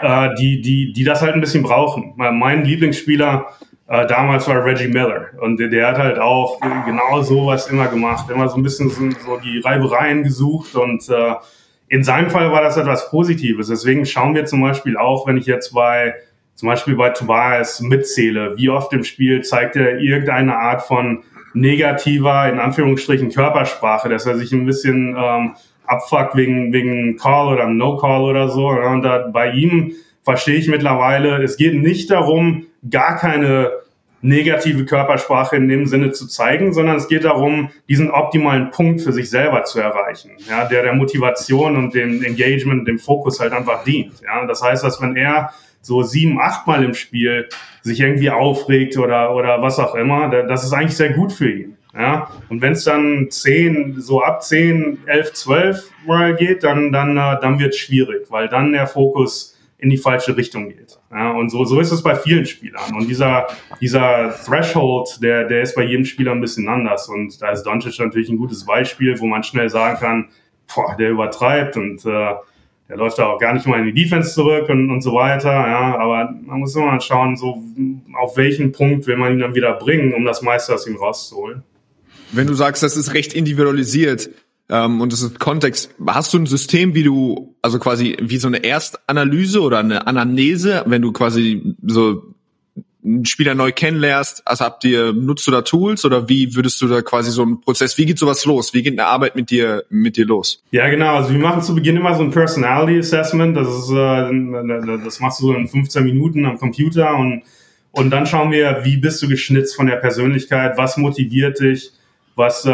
äh, 0.00 0.28
die, 0.38 0.60
die, 0.60 0.92
die 0.92 1.02
das 1.02 1.20
halt 1.20 1.34
ein 1.34 1.40
bisschen 1.40 1.64
brauchen. 1.64 2.14
Mein 2.16 2.64
Lieblingsspieler 2.64 3.48
äh, 3.88 4.06
damals 4.06 4.46
war 4.46 4.64
Reggie 4.64 4.86
Miller 4.86 5.26
und 5.40 5.58
der, 5.58 5.66
der 5.66 5.88
hat 5.88 5.98
halt 5.98 6.20
auch 6.20 6.60
genau 6.86 7.20
sowas 7.22 7.66
immer 7.66 7.88
gemacht, 7.88 8.30
immer 8.30 8.48
so 8.48 8.56
ein 8.56 8.62
bisschen 8.62 8.90
so, 8.90 9.10
so 9.10 9.38
die 9.38 9.58
Reibereien 9.58 10.22
gesucht 10.22 10.76
und 10.76 11.08
äh, 11.08 11.34
in 11.88 12.04
seinem 12.04 12.30
Fall 12.30 12.52
war 12.52 12.62
das 12.62 12.76
etwas 12.76 13.10
Positives. 13.10 13.66
Deswegen 13.66 14.06
schauen 14.06 14.36
wir 14.36 14.44
zum 14.44 14.60
Beispiel 14.60 14.96
auch, 14.96 15.26
wenn 15.26 15.36
ich 15.36 15.46
jetzt 15.46 15.74
bei 15.74 16.14
zum 16.54 16.68
Beispiel 16.68 16.94
bei 16.94 17.10
Tobias 17.10 17.80
mitzähle, 17.80 18.56
wie 18.56 18.68
oft 18.68 18.92
im 18.92 19.02
Spiel 19.02 19.42
zeigt 19.42 19.74
er 19.74 19.98
irgendeine 19.98 20.56
Art 20.56 20.82
von 20.82 21.24
negativer, 21.52 22.48
in 22.48 22.58
Anführungsstrichen, 22.58 23.30
Körpersprache, 23.30 24.08
dass 24.08 24.26
er 24.26 24.36
sich 24.36 24.52
ein 24.52 24.66
bisschen 24.66 25.16
ähm, 25.18 25.52
abfuckt 25.86 26.36
wegen, 26.36 26.72
wegen 26.72 27.16
Call 27.16 27.48
oder 27.48 27.66
No-Call 27.66 28.22
oder 28.22 28.48
so. 28.48 28.68
Und 28.68 29.02
da, 29.02 29.28
bei 29.32 29.50
ihm 29.50 29.92
verstehe 30.22 30.56
ich 30.56 30.68
mittlerweile, 30.68 31.42
es 31.42 31.56
geht 31.56 31.74
nicht 31.74 32.10
darum, 32.10 32.66
gar 32.88 33.16
keine 33.16 33.72
negative 34.22 34.84
Körpersprache 34.84 35.56
in 35.56 35.68
dem 35.68 35.86
Sinne 35.86 36.12
zu 36.12 36.26
zeigen, 36.26 36.72
sondern 36.72 36.96
es 36.96 37.08
geht 37.08 37.24
darum, 37.24 37.70
diesen 37.88 38.10
optimalen 38.10 38.70
Punkt 38.70 39.00
für 39.00 39.12
sich 39.12 39.30
selber 39.30 39.64
zu 39.64 39.80
erreichen, 39.80 40.32
ja, 40.48 40.66
der 40.66 40.82
der 40.82 40.94
Motivation 40.94 41.76
und 41.76 41.94
dem 41.94 42.22
Engagement, 42.22 42.86
dem 42.86 42.98
Fokus 42.98 43.40
halt 43.40 43.52
einfach 43.52 43.82
dient. 43.84 44.20
Ja. 44.22 44.44
Das 44.46 44.62
heißt, 44.62 44.84
dass 44.84 45.00
wenn 45.00 45.16
er 45.16 45.52
so 45.80 46.02
sieben, 46.02 46.40
acht 46.40 46.66
Mal 46.66 46.84
im 46.84 46.94
Spiel 46.94 47.48
sich 47.82 48.00
irgendwie 48.00 48.30
aufregt 48.30 48.98
oder, 48.98 49.34
oder 49.34 49.62
was 49.62 49.78
auch 49.78 49.94
immer, 49.94 50.28
das 50.28 50.64
ist 50.64 50.72
eigentlich 50.72 50.96
sehr 50.96 51.12
gut 51.12 51.32
für 51.32 51.50
ihn. 51.50 51.76
Ja, 51.92 52.30
und 52.48 52.62
wenn 52.62 52.72
es 52.72 52.84
dann 52.84 53.28
zehn, 53.30 54.00
so 54.00 54.22
ab 54.22 54.44
zehn, 54.44 54.98
elf, 55.06 55.32
zwölf 55.32 55.90
Mal 56.06 56.36
geht, 56.36 56.62
dann, 56.62 56.92
dann, 56.92 57.16
äh, 57.16 57.36
dann 57.40 57.58
wird 57.58 57.74
es 57.74 57.80
schwierig, 57.80 58.30
weil 58.30 58.48
dann 58.48 58.72
der 58.72 58.86
Fokus 58.86 59.58
in 59.80 59.90
die 59.90 59.96
falsche 59.96 60.36
Richtung 60.36 60.68
geht. 60.68 60.98
Ja, 61.10 61.32
und 61.32 61.50
so, 61.50 61.64
so 61.64 61.80
ist 61.80 61.90
es 61.90 62.02
bei 62.02 62.14
vielen 62.14 62.46
Spielern. 62.46 62.94
Und 62.94 63.08
dieser, 63.08 63.48
dieser 63.80 64.34
Threshold, 64.44 65.20
der, 65.22 65.48
der 65.48 65.62
ist 65.62 65.74
bei 65.74 65.82
jedem 65.82 66.04
Spieler 66.04 66.32
ein 66.32 66.40
bisschen 66.40 66.68
anders. 66.68 67.08
Und 67.08 67.40
da 67.42 67.50
ist 67.50 67.64
Doncic 67.64 67.98
natürlich 67.98 68.28
ein 68.28 68.36
gutes 68.36 68.64
Beispiel, 68.64 69.18
wo 69.18 69.26
man 69.26 69.42
schnell 69.42 69.68
sagen 69.68 69.98
kann, 69.98 70.28
boah, 70.72 70.94
der 70.96 71.10
übertreibt 71.10 71.76
und 71.76 72.04
äh, 72.04 72.34
der 72.90 72.96
läuft 72.96 73.18
da 73.18 73.26
auch 73.26 73.38
gar 73.38 73.54
nicht 73.54 73.66
mal 73.66 73.78
in 73.78 73.94
die 73.94 74.02
Defense 74.02 74.34
zurück 74.34 74.68
und, 74.68 74.90
und 74.90 75.00
so 75.00 75.14
weiter. 75.14 75.52
Ja, 75.52 75.96
aber 75.96 76.34
man 76.42 76.58
muss 76.58 76.74
immer 76.74 76.86
mal 76.86 77.00
schauen, 77.00 77.36
so 77.36 77.62
auf 78.20 78.36
welchen 78.36 78.72
Punkt 78.72 79.06
will 79.06 79.16
man 79.16 79.32
ihn 79.32 79.38
dann 79.38 79.54
wieder 79.54 79.74
bringen, 79.74 80.12
um 80.12 80.24
das 80.24 80.42
meiste 80.42 80.74
aus 80.74 80.88
ihm 80.88 80.96
rauszuholen. 80.96 81.62
Wenn 82.32 82.48
du 82.48 82.54
sagst, 82.54 82.82
das 82.82 82.96
ist 82.96 83.14
recht 83.14 83.32
individualisiert 83.32 84.30
ähm, 84.68 85.00
und 85.00 85.12
das 85.12 85.22
ist 85.22 85.38
Kontext, 85.38 85.94
hast 86.04 86.34
du 86.34 86.38
ein 86.38 86.46
System, 86.46 86.94
wie 86.94 87.04
du, 87.04 87.54
also 87.62 87.78
quasi 87.78 88.16
wie 88.20 88.38
so 88.38 88.48
eine 88.48 88.64
Erstanalyse 88.64 89.60
oder 89.60 89.78
eine 89.78 90.08
Anamnese, 90.08 90.82
wenn 90.86 91.00
du 91.00 91.12
quasi 91.12 91.76
so 91.86 92.34
einen 93.04 93.24
Spieler 93.24 93.54
neu 93.54 93.72
kennenlernst, 93.72 94.42
also 94.46 94.64
habt 94.64 94.84
ihr, 94.84 95.12
nutzt 95.12 95.46
du 95.46 95.50
da 95.50 95.62
Tools 95.62 96.04
oder 96.04 96.28
wie 96.28 96.54
würdest 96.54 96.80
du 96.82 96.88
da 96.88 97.00
quasi 97.02 97.30
so 97.30 97.42
einen 97.42 97.60
Prozess, 97.60 97.96
wie 97.98 98.06
geht 98.06 98.18
sowas 98.18 98.44
los? 98.44 98.74
Wie 98.74 98.82
geht 98.82 98.92
eine 98.92 99.06
Arbeit 99.06 99.36
mit 99.36 99.50
dir, 99.50 99.84
mit 99.88 100.16
dir 100.16 100.26
los? 100.26 100.62
Ja, 100.70 100.88
genau. 100.88 101.16
Also 101.16 101.30
wir 101.30 101.38
machen 101.38 101.62
zu 101.62 101.74
Beginn 101.74 101.96
immer 101.96 102.14
so 102.14 102.22
ein 102.22 102.30
Personality 102.30 102.98
Assessment. 102.98 103.56
Das 103.56 103.68
ist, 103.68 103.90
äh, 103.90 104.98
das 105.04 105.20
machst 105.20 105.40
du 105.40 105.46
so 105.46 105.54
in 105.54 105.66
15 105.66 106.04
Minuten 106.04 106.44
am 106.44 106.58
Computer 106.58 107.14
und, 107.16 107.42
und 107.92 108.10
dann 108.10 108.26
schauen 108.26 108.50
wir, 108.50 108.80
wie 108.84 108.98
bist 108.98 109.22
du 109.22 109.28
geschnitzt 109.28 109.74
von 109.76 109.86
der 109.86 109.96
Persönlichkeit? 109.96 110.76
Was 110.76 110.96
motiviert 110.96 111.60
dich? 111.60 111.92
Was, 112.36 112.64
äh, 112.64 112.70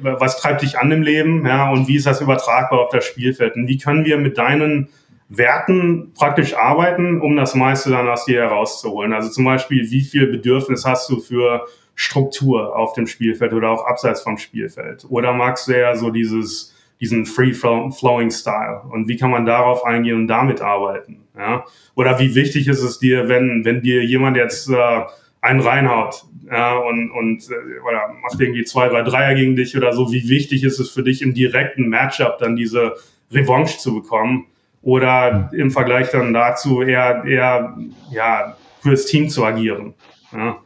was 0.00 0.38
treibt 0.38 0.62
dich 0.62 0.78
an 0.78 0.90
im 0.90 1.02
Leben? 1.02 1.46
Ja, 1.46 1.70
und 1.70 1.88
wie 1.88 1.96
ist 1.96 2.06
das 2.06 2.20
übertragbar 2.20 2.80
auf 2.80 2.90
das 2.90 3.04
Spielfeld? 3.04 3.56
Und 3.56 3.68
wie 3.68 3.78
können 3.78 4.04
wir 4.04 4.16
mit 4.18 4.38
deinen 4.38 4.88
Werten 5.28 6.12
praktisch 6.14 6.54
arbeiten, 6.54 7.20
um 7.20 7.36
das 7.36 7.54
meiste 7.54 7.90
dann 7.90 8.08
aus 8.08 8.24
dir 8.24 8.42
herauszuholen. 8.42 9.12
Also 9.12 9.30
zum 9.30 9.44
Beispiel, 9.44 9.90
wie 9.90 10.02
viel 10.02 10.26
Bedürfnis 10.26 10.84
hast 10.84 11.08
du 11.10 11.18
für 11.18 11.66
Struktur 11.94 12.76
auf 12.76 12.92
dem 12.92 13.06
Spielfeld 13.06 13.52
oder 13.52 13.70
auch 13.70 13.86
abseits 13.86 14.22
vom 14.22 14.36
Spielfeld? 14.36 15.06
Oder 15.08 15.32
magst 15.32 15.68
du 15.68 15.72
eher 15.72 15.96
so 15.96 16.10
dieses, 16.10 16.74
diesen 17.00 17.24
free-flowing 17.24 18.30
Style? 18.30 18.82
Und 18.90 19.08
wie 19.08 19.16
kann 19.16 19.30
man 19.30 19.46
darauf 19.46 19.84
eingehen 19.84 20.16
und 20.16 20.28
damit 20.28 20.60
arbeiten? 20.60 21.24
Ja? 21.36 21.64
Oder 21.94 22.18
wie 22.18 22.34
wichtig 22.34 22.68
ist 22.68 22.82
es 22.82 22.98
dir, 22.98 23.28
wenn, 23.28 23.64
wenn 23.64 23.80
dir 23.80 24.04
jemand 24.04 24.36
jetzt 24.36 24.68
äh, 24.68 25.02
einen 25.40 25.60
reinhaut 25.60 26.24
ja, 26.50 26.76
und, 26.76 27.10
und 27.10 27.48
äh, 27.50 27.80
oder 27.86 28.14
macht 28.22 28.40
irgendwie 28.40 28.64
zwei, 28.64 28.88
drei 28.88 29.02
Dreier 29.02 29.34
gegen 29.34 29.56
dich 29.56 29.76
oder 29.76 29.92
so, 29.92 30.10
wie 30.12 30.28
wichtig 30.28 30.64
ist 30.64 30.78
es 30.78 30.90
für 30.90 31.02
dich 31.02 31.22
im 31.22 31.34
direkten 31.34 31.88
Matchup 31.88 32.38
dann 32.38 32.56
diese 32.56 32.94
Revanche 33.30 33.78
zu 33.78 33.94
bekommen? 33.94 34.46
Oder 34.84 35.50
im 35.52 35.70
Vergleich 35.70 36.10
dann 36.10 36.32
dazu 36.34 36.82
eher, 36.82 37.24
eher 37.24 37.76
ja, 38.12 38.56
fürs 38.82 39.06
Team 39.06 39.30
zu 39.30 39.44
agieren. 39.44 39.94
Ja. 40.32 40.58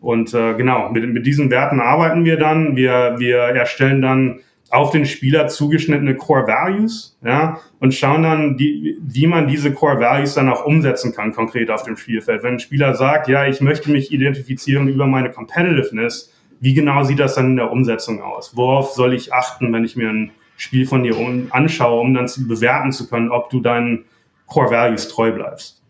Und 0.00 0.34
äh, 0.34 0.54
genau, 0.54 0.90
mit, 0.90 1.08
mit 1.08 1.24
diesen 1.24 1.50
Werten 1.50 1.80
arbeiten 1.80 2.24
wir 2.24 2.36
dann. 2.36 2.74
Wir, 2.74 3.14
wir 3.18 3.38
erstellen 3.38 4.02
dann 4.02 4.40
auf 4.70 4.90
den 4.90 5.04
Spieler 5.04 5.48
zugeschnittene 5.48 6.14
Core 6.16 6.46
Values, 6.46 7.18
ja, 7.24 7.58
und 7.80 7.92
schauen 7.92 8.22
dann, 8.22 8.56
die, 8.56 8.96
wie 9.02 9.26
man 9.26 9.48
diese 9.48 9.72
Core 9.72 9.98
Values 9.98 10.34
dann 10.34 10.48
auch 10.48 10.64
umsetzen 10.64 11.12
kann, 11.12 11.32
konkret 11.32 11.70
auf 11.70 11.82
dem 11.82 11.96
Spielfeld. 11.96 12.42
Wenn 12.42 12.54
ein 12.54 12.60
Spieler 12.60 12.94
sagt, 12.94 13.28
ja, 13.28 13.46
ich 13.46 13.60
möchte 13.60 13.90
mich 13.90 14.12
identifizieren 14.12 14.88
über 14.88 15.06
meine 15.06 15.30
Competitiveness, 15.30 16.32
wie 16.60 16.74
genau 16.74 17.02
sieht 17.02 17.18
das 17.18 17.34
dann 17.34 17.46
in 17.46 17.56
der 17.56 17.72
Umsetzung 17.72 18.22
aus? 18.22 18.56
Worauf 18.56 18.90
soll 18.92 19.12
ich 19.12 19.32
achten, 19.32 19.72
wenn 19.72 19.84
ich 19.84 19.96
mir 19.96 20.10
ein 20.10 20.30
Spiel 20.60 20.86
von 20.86 21.02
dir 21.02 21.16
anschaue, 21.50 22.00
um 22.00 22.12
dann 22.12 22.28
zu 22.28 22.46
bewerten 22.46 22.92
zu 22.92 23.08
können, 23.08 23.30
ob 23.30 23.48
du 23.48 23.60
deinen 23.60 24.04
Core 24.46 24.70
Values 24.70 25.08
treu 25.08 25.32
bleibst. 25.32 25.80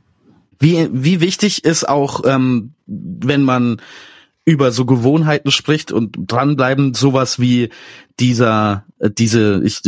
Wie, 0.61 0.89
wie 0.93 1.21
wichtig 1.21 1.65
ist 1.65 1.89
auch, 1.89 2.23
ähm, 2.25 2.75
wenn 2.87 3.43
man 3.43 3.81
über 4.45 4.71
so 4.71 4.85
Gewohnheiten 4.85 5.51
spricht 5.51 5.91
und 5.91 6.17
dranbleiben, 6.27 6.95
sowas 6.95 7.41
wie 7.41 7.71
dieser, 8.21 8.85
äh, 9.01 9.11
diese, 9.11 9.61
ich 9.65 9.81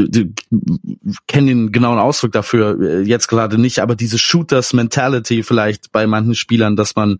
kenne 1.29 1.47
den 1.47 1.73
genauen 1.73 2.01
Ausdruck 2.01 2.33
dafür 2.33 2.81
äh, 2.81 3.03
jetzt 3.03 3.29
gerade 3.29 3.59
nicht, 3.59 3.79
aber 3.79 3.95
diese 3.95 4.19
Shooters-Mentality 4.19 5.45
vielleicht 5.45 5.93
bei 5.93 6.09
manchen 6.09 6.35
Spielern, 6.35 6.75
dass 6.75 6.97
man, 6.97 7.19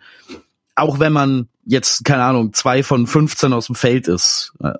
auch 0.75 0.99
wenn 0.99 1.13
man 1.13 1.49
jetzt, 1.65 2.05
keine 2.05 2.25
Ahnung, 2.25 2.55
zwei 2.55 2.83
von 2.83 3.07
15 3.07 3.53
aus 3.53 3.67
dem 3.67 3.77
Feld 3.77 4.09
ist, 4.09 4.53
äh, 4.63 4.73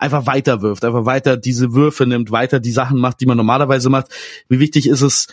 einfach 0.00 0.26
weiter 0.26 0.62
wirft, 0.62 0.84
einfach 0.84 1.04
weiter 1.04 1.36
diese 1.36 1.72
Würfe 1.74 2.06
nimmt, 2.06 2.30
weiter 2.30 2.58
die 2.58 2.72
Sachen 2.72 2.98
macht, 2.98 3.20
die 3.20 3.26
man 3.26 3.36
normalerweise 3.36 3.90
macht. 3.90 4.08
Wie 4.48 4.58
wichtig 4.58 4.88
ist 4.88 5.02
es, 5.02 5.28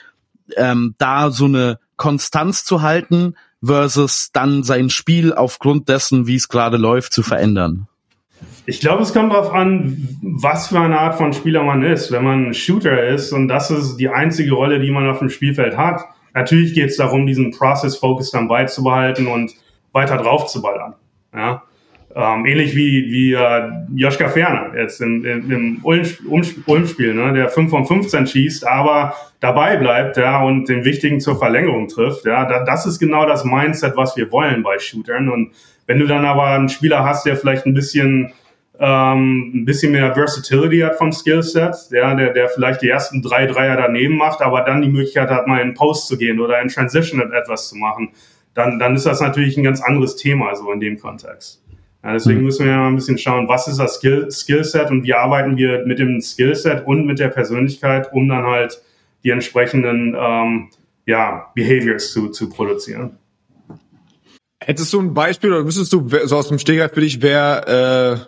ähm, 0.55 0.95
da 0.97 1.31
so 1.31 1.45
eine 1.45 1.79
Konstanz 1.95 2.63
zu 2.63 2.81
halten 2.81 3.35
versus 3.63 4.31
dann 4.31 4.63
sein 4.63 4.89
Spiel 4.89 5.33
aufgrund 5.33 5.89
dessen, 5.89 6.27
wie 6.27 6.35
es 6.35 6.49
gerade 6.49 6.77
läuft, 6.77 7.13
zu 7.13 7.23
verändern? 7.23 7.87
Ich 8.65 8.81
glaube, 8.81 9.01
es 9.01 9.13
kommt 9.13 9.33
darauf 9.33 9.51
an, 9.51 10.19
was 10.21 10.67
für 10.67 10.79
eine 10.79 10.99
Art 10.99 11.15
von 11.15 11.33
Spieler 11.33 11.63
man 11.63 11.83
ist. 11.83 12.11
Wenn 12.11 12.23
man 12.23 12.47
ein 12.47 12.53
Shooter 12.53 13.07
ist 13.07 13.31
und 13.31 13.47
das 13.47 13.71
ist 13.71 13.97
die 13.97 14.09
einzige 14.09 14.53
Rolle, 14.53 14.79
die 14.79 14.91
man 14.91 15.09
auf 15.09 15.19
dem 15.19 15.29
Spielfeld 15.29 15.77
hat, 15.77 16.01
natürlich 16.33 16.73
geht 16.73 16.89
es 16.89 16.97
darum, 16.97 17.25
diesen 17.25 17.51
Process-Focus 17.51 18.31
dann 18.31 18.47
beizubehalten 18.47 19.27
und 19.27 19.53
weiter 19.93 20.17
drauf 20.17 20.47
zu 20.47 20.61
ballern. 20.61 20.95
Ja? 21.33 21.63
Ähm, 22.19 22.47
ähnlich 22.47 22.75
wie, 22.75 23.11
wie 23.11 23.33
äh, 23.33 23.69
Joschka 23.93 24.27
Ferner 24.27 24.71
jetzt 24.75 25.01
im, 25.01 25.23
im, 25.23 25.51
im 25.51 25.79
Ulm-Spiel, 25.83 27.13
ne, 27.13 27.31
der 27.31 27.49
5 27.49 27.69
von 27.69 27.85
15 27.85 28.25
schießt, 28.25 28.65
aber 28.65 29.13
dabei 29.39 29.77
bleibt 29.77 30.17
ja, 30.17 30.41
und 30.41 30.67
den 30.67 30.83
Wichtigen 30.83 31.19
zur 31.19 31.37
Verlängerung 31.37 31.87
trifft. 31.87 32.25
Ja, 32.25 32.45
da, 32.45 32.63
das 32.63 32.87
ist 32.87 32.97
genau 32.97 33.27
das 33.27 33.45
Mindset, 33.45 33.95
was 33.95 34.17
wir 34.17 34.31
wollen 34.31 34.63
bei 34.63 34.79
Shootern. 34.79 35.29
Und 35.29 35.51
wenn 35.85 35.99
du 35.99 36.07
dann 36.07 36.25
aber 36.25 36.47
einen 36.47 36.69
Spieler 36.69 37.05
hast, 37.05 37.27
der 37.27 37.37
vielleicht 37.37 37.67
ein 37.67 37.75
bisschen 37.75 38.33
ähm, 38.79 39.51
ein 39.53 39.65
bisschen 39.65 39.91
mehr 39.91 40.15
Versatility 40.15 40.79
hat 40.79 40.95
vom 40.95 41.11
Skillset, 41.11 41.75
ja, 41.91 42.15
der, 42.15 42.33
der 42.33 42.49
vielleicht 42.49 42.81
die 42.81 42.89
ersten 42.89 43.21
drei 43.21 43.45
Dreier 43.45 43.77
daneben 43.77 44.17
macht, 44.17 44.41
aber 44.41 44.61
dann 44.61 44.81
die 44.81 44.89
Möglichkeit 44.89 45.29
hat, 45.29 45.45
mal 45.45 45.61
in 45.61 45.75
Post 45.75 46.07
zu 46.07 46.17
gehen 46.17 46.39
oder 46.39 46.59
in 46.61 46.69
Transition 46.69 47.31
etwas 47.31 47.69
zu 47.69 47.75
machen 47.75 48.09
dann, 48.57 48.79
dann 48.79 48.95
ist 48.95 49.05
das 49.05 49.21
natürlich 49.21 49.55
ein 49.55 49.63
ganz 49.63 49.81
anderes 49.81 50.15
Thema, 50.15 50.55
so 50.55 50.71
in 50.71 50.79
dem 50.79 50.97
Kontext. 50.97 51.61
Ja, 52.07 52.13
deswegen 52.13 52.39
mhm. 52.39 52.45
müssen 52.45 52.65
wir 52.65 52.71
ja 52.71 52.77
mal 52.77 52.87
ein 52.87 52.95
bisschen 52.95 53.17
schauen, 53.17 53.49
was 53.49 53.67
ist 53.67 53.79
das 53.79 53.95
Skill, 53.95 54.31
Skillset 54.31 54.89
und 54.91 55.03
wie 55.03 55.13
arbeiten 55.13 55.57
wir 55.57 55.85
mit 55.85 55.99
dem 55.99 56.21
Skillset 56.21 56.87
und 56.87 57.05
mit 57.05 57.19
der 57.19 57.27
Persönlichkeit, 57.27 58.13
um 58.13 58.29
dann 58.29 58.45
halt 58.45 58.81
die 59.25 59.31
entsprechenden 59.31 60.15
ähm, 60.17 60.69
ja, 61.05 61.51
Behaviors 61.53 62.13
zu, 62.13 62.29
zu 62.29 62.47
produzieren. 62.47 63.17
Hättest 64.61 64.93
du 64.93 65.01
ein 65.01 65.13
Beispiel 65.13 65.51
oder 65.51 65.65
müsstest 65.65 65.91
du 65.91 66.07
so 66.23 66.37
aus 66.37 66.47
dem 66.47 66.59
Stegreif 66.59 66.93
für 66.93 67.01
dich, 67.01 67.21
wer 67.21 68.21
äh, 68.21 68.25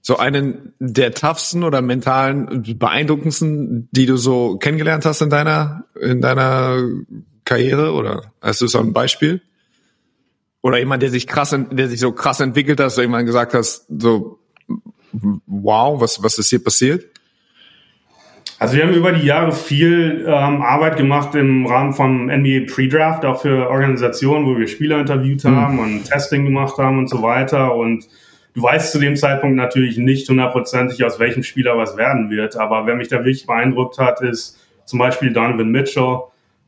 so 0.00 0.16
einen 0.16 0.72
der 0.80 1.12
toughsten 1.12 1.62
oder 1.62 1.80
mentalen 1.80 2.64
beeindruckendsten, 2.76 3.88
die 3.92 4.06
du 4.06 4.16
so 4.16 4.56
kennengelernt 4.56 5.04
hast 5.04 5.22
in 5.22 5.30
deiner 5.30 5.84
in 6.00 6.20
deiner 6.22 6.88
Karriere 7.44 7.92
oder 7.92 8.32
hast 8.40 8.62
du 8.62 8.66
so 8.66 8.80
ein 8.80 8.92
Beispiel? 8.92 9.42
Oder 10.62 10.78
jemand, 10.78 11.02
der 11.02 11.10
sich 11.10 11.26
krass, 11.26 11.56
der 11.70 11.88
sich 11.88 12.00
so 12.00 12.12
krass 12.12 12.40
entwickelt 12.40 12.78
hat, 12.78 12.86
dass 12.86 12.94
du 12.94 13.02
irgendwann 13.02 13.26
gesagt 13.26 13.52
hast, 13.52 13.86
so 13.98 14.38
wow, 15.46 16.00
was 16.00 16.22
was 16.22 16.38
ist 16.38 16.50
hier 16.50 16.62
passiert? 16.62 17.04
Also 18.62 18.76
wir 18.76 18.84
haben 18.84 18.94
über 18.94 19.10
die 19.10 19.26
Jahre 19.26 19.50
viel 19.50 20.24
ähm, 20.24 20.62
Arbeit 20.62 20.96
gemacht 20.96 21.34
im 21.34 21.66
Rahmen 21.66 21.94
vom 21.94 22.26
NBA 22.26 22.72
Pre-Draft, 22.72 23.24
auch 23.24 23.42
für 23.42 23.68
Organisationen, 23.68 24.46
wo 24.46 24.56
wir 24.56 24.68
Spieler 24.68 25.00
interviewt 25.00 25.42
mhm. 25.42 25.56
haben 25.56 25.74
mhm. 25.74 25.80
und 25.80 26.04
Testing 26.04 26.44
gemacht 26.44 26.78
haben 26.78 26.98
und 26.98 27.10
so 27.10 27.22
weiter. 27.22 27.74
Und 27.74 28.06
du 28.54 28.62
weißt 28.62 28.92
zu 28.92 29.00
dem 29.00 29.16
Zeitpunkt 29.16 29.56
natürlich 29.56 29.96
nicht 29.98 30.28
hundertprozentig, 30.28 31.04
aus 31.04 31.18
welchem 31.18 31.42
Spieler 31.42 31.76
was 31.76 31.96
werden 31.96 32.30
wird. 32.30 32.56
Aber 32.56 32.86
wer 32.86 32.94
mich 32.94 33.08
da 33.08 33.16
wirklich 33.16 33.46
beeindruckt 33.46 33.98
hat, 33.98 34.20
ist 34.20 34.60
zum 34.84 35.00
Beispiel 35.00 35.32
Donovan 35.32 35.70
Mitchell, 35.70 36.20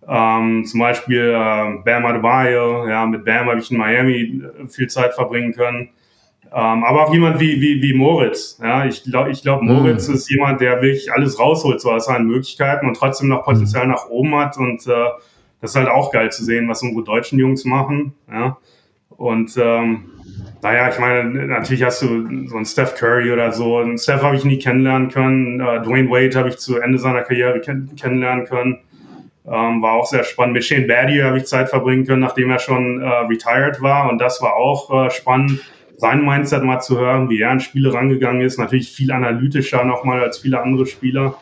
ähm, 0.08 0.64
zum 0.64 0.80
Beispiel 0.80 1.30
äh, 1.30 1.82
Bam 1.84 2.06
Adebayo. 2.06 2.88
Ja, 2.88 3.06
mit 3.06 3.24
Bam 3.24 3.48
habe 3.48 3.58
ich 3.58 3.70
in 3.70 3.78
Miami 3.78 4.42
äh, 4.42 4.68
viel 4.68 4.88
Zeit 4.88 5.14
verbringen 5.14 5.52
können. 5.52 5.90
Ähm, 6.52 6.84
aber 6.84 7.04
auch 7.04 7.12
jemand 7.12 7.40
wie, 7.40 7.60
wie, 7.60 7.82
wie 7.82 7.94
Moritz. 7.94 8.60
Ja, 8.62 8.84
ich 8.84 9.02
glaube, 9.02 9.30
ich 9.30 9.42
glaub, 9.42 9.62
Moritz 9.62 10.08
mhm. 10.08 10.14
ist 10.14 10.30
jemand, 10.30 10.60
der 10.60 10.80
wirklich 10.82 11.12
alles 11.12 11.38
rausholt, 11.38 11.80
so 11.80 11.90
aus 11.90 12.06
seinen 12.06 12.26
Möglichkeiten 12.26 12.86
und 12.86 12.96
trotzdem 12.96 13.28
noch 13.28 13.44
Potenzial 13.44 13.86
mhm. 13.86 13.92
nach 13.92 14.08
oben 14.08 14.34
hat. 14.36 14.56
Und 14.56 14.86
äh, 14.86 15.08
das 15.60 15.70
ist 15.70 15.76
halt 15.76 15.88
auch 15.88 16.12
geil 16.12 16.30
zu 16.30 16.44
sehen, 16.44 16.68
was 16.68 16.82
unsere 16.82 17.02
deutschen 17.02 17.38
Jungs 17.38 17.64
machen. 17.64 18.14
Ja. 18.30 18.58
Und 19.08 19.56
ähm, 19.56 20.10
naja, 20.62 20.88
ich 20.88 20.98
meine, 20.98 21.46
natürlich 21.46 21.82
hast 21.82 22.02
du 22.02 22.48
so 22.48 22.56
einen 22.56 22.66
Steph 22.66 22.94
Curry 22.94 23.32
oder 23.32 23.52
so. 23.52 23.78
Einen 23.78 23.98
Steph 23.98 24.22
habe 24.22 24.36
ich 24.36 24.44
nie 24.44 24.58
kennenlernen 24.58 25.08
können. 25.08 25.60
Äh, 25.60 25.82
Dwayne 25.82 26.08
Wade 26.08 26.38
habe 26.38 26.50
ich 26.50 26.58
zu 26.58 26.78
Ende 26.78 26.98
seiner 26.98 27.22
Karriere 27.22 27.60
kenn 27.60 27.90
kennenlernen 27.96 28.46
können. 28.46 28.78
Ähm, 29.46 29.82
war 29.82 29.92
auch 29.92 30.06
sehr 30.06 30.24
spannend. 30.24 30.54
Mit 30.54 30.64
Shane 30.64 30.86
Battier 30.86 31.26
habe 31.26 31.38
ich 31.38 31.44
Zeit 31.44 31.68
verbringen 31.68 32.06
können, 32.06 32.20
nachdem 32.20 32.50
er 32.50 32.58
schon 32.58 33.02
äh, 33.02 33.06
retired 33.06 33.82
war. 33.82 34.08
Und 34.08 34.18
das 34.18 34.40
war 34.40 34.54
auch 34.54 35.06
äh, 35.06 35.10
spannend 35.10 35.60
sein 35.98 36.24
Mindset 36.24 36.64
mal 36.64 36.80
zu 36.80 36.98
hören, 36.98 37.28
wie 37.28 37.40
er 37.40 37.50
an 37.50 37.60
Spiele 37.60 37.92
rangegangen 37.92 38.40
ist. 38.40 38.58
Natürlich 38.58 38.90
viel 38.90 39.12
analytischer 39.12 39.84
nochmal 39.84 40.22
als 40.22 40.38
viele 40.38 40.60
andere 40.60 40.86
Spieler. 40.86 41.36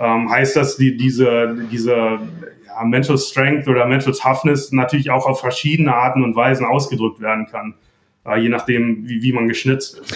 Ähm, 0.00 0.30
heißt 0.30 0.56
das, 0.56 0.76
die, 0.76 0.96
diese, 0.96 1.56
diese 1.70 1.92
ja, 1.92 2.84
Mental 2.84 3.18
Strength 3.18 3.68
oder 3.68 3.86
Mental 3.86 4.12
Toughness 4.12 4.72
natürlich 4.72 5.10
auch 5.10 5.26
auf 5.26 5.40
verschiedene 5.40 5.94
Arten 5.94 6.24
und 6.24 6.34
Weisen 6.34 6.66
ausgedrückt 6.66 7.20
werden 7.20 7.46
kann, 7.46 7.74
äh, 8.26 8.40
je 8.40 8.48
nachdem, 8.48 9.06
wie, 9.08 9.22
wie 9.22 9.32
man 9.32 9.48
geschnitzt 9.48 9.98
ist. 9.98 10.14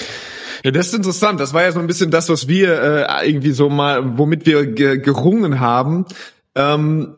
Ja, 0.64 0.72
das 0.72 0.88
ist 0.88 0.94
interessant. 0.94 1.38
Das 1.38 1.54
war 1.54 1.62
ja 1.62 1.70
so 1.70 1.78
ein 1.78 1.86
bisschen 1.86 2.10
das, 2.10 2.28
was 2.28 2.48
wir 2.48 3.06
äh, 3.08 3.30
irgendwie 3.30 3.52
so 3.52 3.68
mal, 3.68 4.18
womit 4.18 4.44
wir 4.44 4.66
ge 4.66 4.98
gerungen 4.98 5.60
haben. 5.60 6.04
Ähm, 6.58 7.16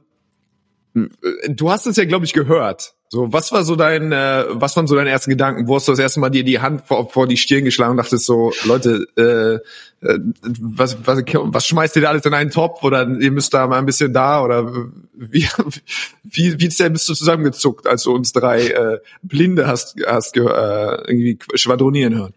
du 1.49 1.71
hast 1.71 1.87
es 1.87 1.97
ja, 1.97 2.05
glaube 2.05 2.25
ich, 2.25 2.33
gehört. 2.33 2.95
So, 3.13 3.33
was 3.33 3.51
war 3.51 3.65
so 3.65 3.75
dein, 3.75 4.13
äh, 4.13 4.45
was 4.51 4.77
waren 4.77 4.87
so 4.87 4.95
deine 4.95 5.11
ersten 5.11 5.31
Gedanken? 5.31 5.67
Wo 5.67 5.75
hast 5.75 5.89
du 5.89 5.93
das 5.93 5.99
erste 5.99 6.21
Mal 6.21 6.31
dir 6.31 6.45
die 6.45 6.61
Hand 6.61 6.83
vor, 6.87 7.11
vor 7.11 7.27
die 7.27 7.37
Stirn 7.37 7.65
geschlagen 7.65 7.93
und 7.93 7.97
dachtest 7.97 8.25
so, 8.25 8.53
Leute, 8.65 9.05
äh, 9.17 10.07
äh, 10.07 10.19
was, 10.61 10.97
was, 11.05 11.25
was 11.27 11.67
schmeißt 11.67 11.97
ihr 11.97 12.03
da 12.03 12.11
alles 12.11 12.25
in 12.25 12.35
einen 12.35 12.51
Topf 12.51 12.85
oder 12.85 13.09
ihr 13.09 13.33
müsst 13.33 13.53
da 13.53 13.67
mal 13.67 13.79
ein 13.79 13.87
bisschen 13.87 14.13
da 14.13 14.45
oder 14.45 14.73
wie, 15.15 15.49
wie, 16.23 16.61
wie 16.61 16.71
sehr 16.71 16.91
bist 16.91 17.09
du 17.09 17.15
zusammengezuckt, 17.15 17.89
als 17.89 18.05
du 18.05 18.15
uns 18.15 18.33
drei 18.33 18.69
äh, 18.69 18.99
Blinde 19.23 19.67
hast, 19.67 19.97
hast 20.07 20.37
äh, 20.37 20.41
irgendwie 20.41 21.39
schwadronieren 21.55 22.15
hören? 22.15 22.35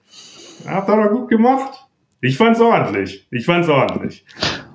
Ja, 0.66 0.72
hat 0.72 0.90
er 0.90 1.10
gut 1.10 1.30
gemacht. 1.30 1.84
Ich 2.20 2.38
fand's 2.38 2.60
ordentlich. 2.60 3.28
Ich 3.30 3.46
fand's 3.46 3.70
ordentlich. 3.70 4.26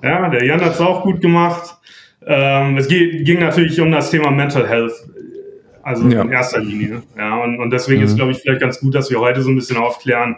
Ja, 0.01 0.29
der 0.29 0.45
Jan 0.45 0.61
hat's 0.61 0.79
auch 0.79 1.03
gut 1.03 1.19
gemacht. 1.19 1.78
Ähm, 2.25 2.77
es 2.77 2.87
ging 2.87 3.39
natürlich 3.39 3.79
um 3.79 3.91
das 3.91 4.11
Thema 4.11 4.31
Mental 4.31 4.67
Health 4.67 4.93
also 5.89 6.07
ja. 6.07 6.21
in 6.21 6.31
erster 6.31 6.59
Linie. 6.59 7.01
Ja, 7.17 7.41
und, 7.43 7.59
und 7.59 7.71
deswegen 7.71 8.01
mhm. 8.01 8.07
ist, 8.07 8.15
glaube 8.15 8.31
ich, 8.31 8.39
vielleicht 8.39 8.61
ganz 8.61 8.79
gut, 8.79 8.95
dass 8.95 9.09
wir 9.09 9.19
heute 9.19 9.41
so 9.41 9.49
ein 9.49 9.55
bisschen 9.55 9.77
aufklären, 9.77 10.37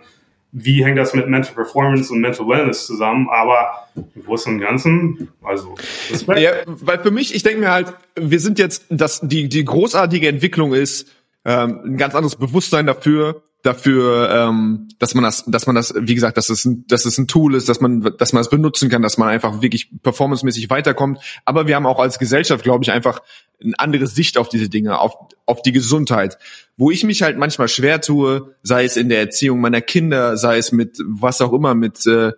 wie 0.54 0.84
hängt 0.84 0.98
das 0.98 1.14
mit 1.14 1.28
Mental 1.28 1.54
Performance 1.54 2.12
und 2.12 2.20
Mental 2.20 2.48
Wellness 2.48 2.86
zusammen, 2.86 3.30
aber 3.30 3.88
im 3.96 4.24
Großen 4.24 4.54
und 4.54 4.60
Ganzen, 4.60 5.30
also 5.42 5.76
Respekt. 6.10 6.40
Ja, 6.40 6.52
weil 6.66 7.00
für 7.00 7.12
mich, 7.12 7.34
ich 7.34 7.44
denke 7.44 7.60
mir 7.60 7.72
halt, 7.72 7.94
wir 8.16 8.40
sind 8.40 8.60
jetzt, 8.60 8.86
dass 8.90 9.22
die, 9.22 9.48
die 9.48 9.64
großartige 9.64 10.28
Entwicklung 10.28 10.74
ist, 10.74 11.10
ähm, 11.46 11.80
ein 11.86 11.98
ganz 11.98 12.16
anderes 12.16 12.36
Bewusstsein 12.36 12.86
dafür, 12.86 13.44
dafür, 13.64 14.30
ähm, 14.32 14.88
dass 14.98 15.14
man 15.14 15.24
das, 15.24 15.46
dass 15.46 15.68
man 15.68 15.76
das, 15.76 15.94
wie 15.96 16.16
gesagt, 16.16 16.38
dass 16.38 16.50
es 16.50 16.66
ein, 16.66 16.86
dass 16.88 17.06
es 17.06 17.18
ein 17.18 17.28
Tool 17.28 17.56
ist, 17.56 17.70
dass 17.70 17.80
man, 17.80 18.02
dass 18.18 18.34
man 18.34 18.42
es 18.42 18.50
benutzen 18.50 18.90
kann, 18.90 19.02
dass 19.02 19.18
man 19.18 19.30
einfach 19.30 19.62
wirklich 19.62 19.90
performancemäßig 20.02 20.70
weiterkommt. 20.70 21.20
Aber 21.46 21.68
wir 21.68 21.76
haben 21.76 21.86
auch 21.86 22.00
als 22.00 22.18
Gesellschaft, 22.18 22.64
glaube 22.64 22.84
ich, 22.84 22.92
einfach 22.92 23.22
eine 23.64 23.78
andere 23.78 24.08
Sicht 24.08 24.38
auf 24.38 24.50
diese 24.50 24.70
Dinge, 24.70 25.00
auf, 25.00 25.14
auf 25.46 25.62
die 25.62 25.72
Gesundheit. 25.72 26.38
Wo 26.78 26.90
ich 26.90 27.04
mich 27.04 27.22
halt 27.22 27.38
manchmal 27.38 27.68
schwer 27.68 28.02
tue, 28.02 28.56
sei 28.64 28.84
es 28.84 28.98
in 28.98 29.10
der 29.10 29.20
Erziehung 29.20 29.62
meiner 29.62 29.82
Kinder, 29.82 30.38
sei 30.38 30.58
es 30.58 30.72
mit 30.72 30.98
was 31.06 31.42
auch 31.42 31.54
immer, 31.54 31.76
mit, 31.76 32.06
äh, 32.08 32.32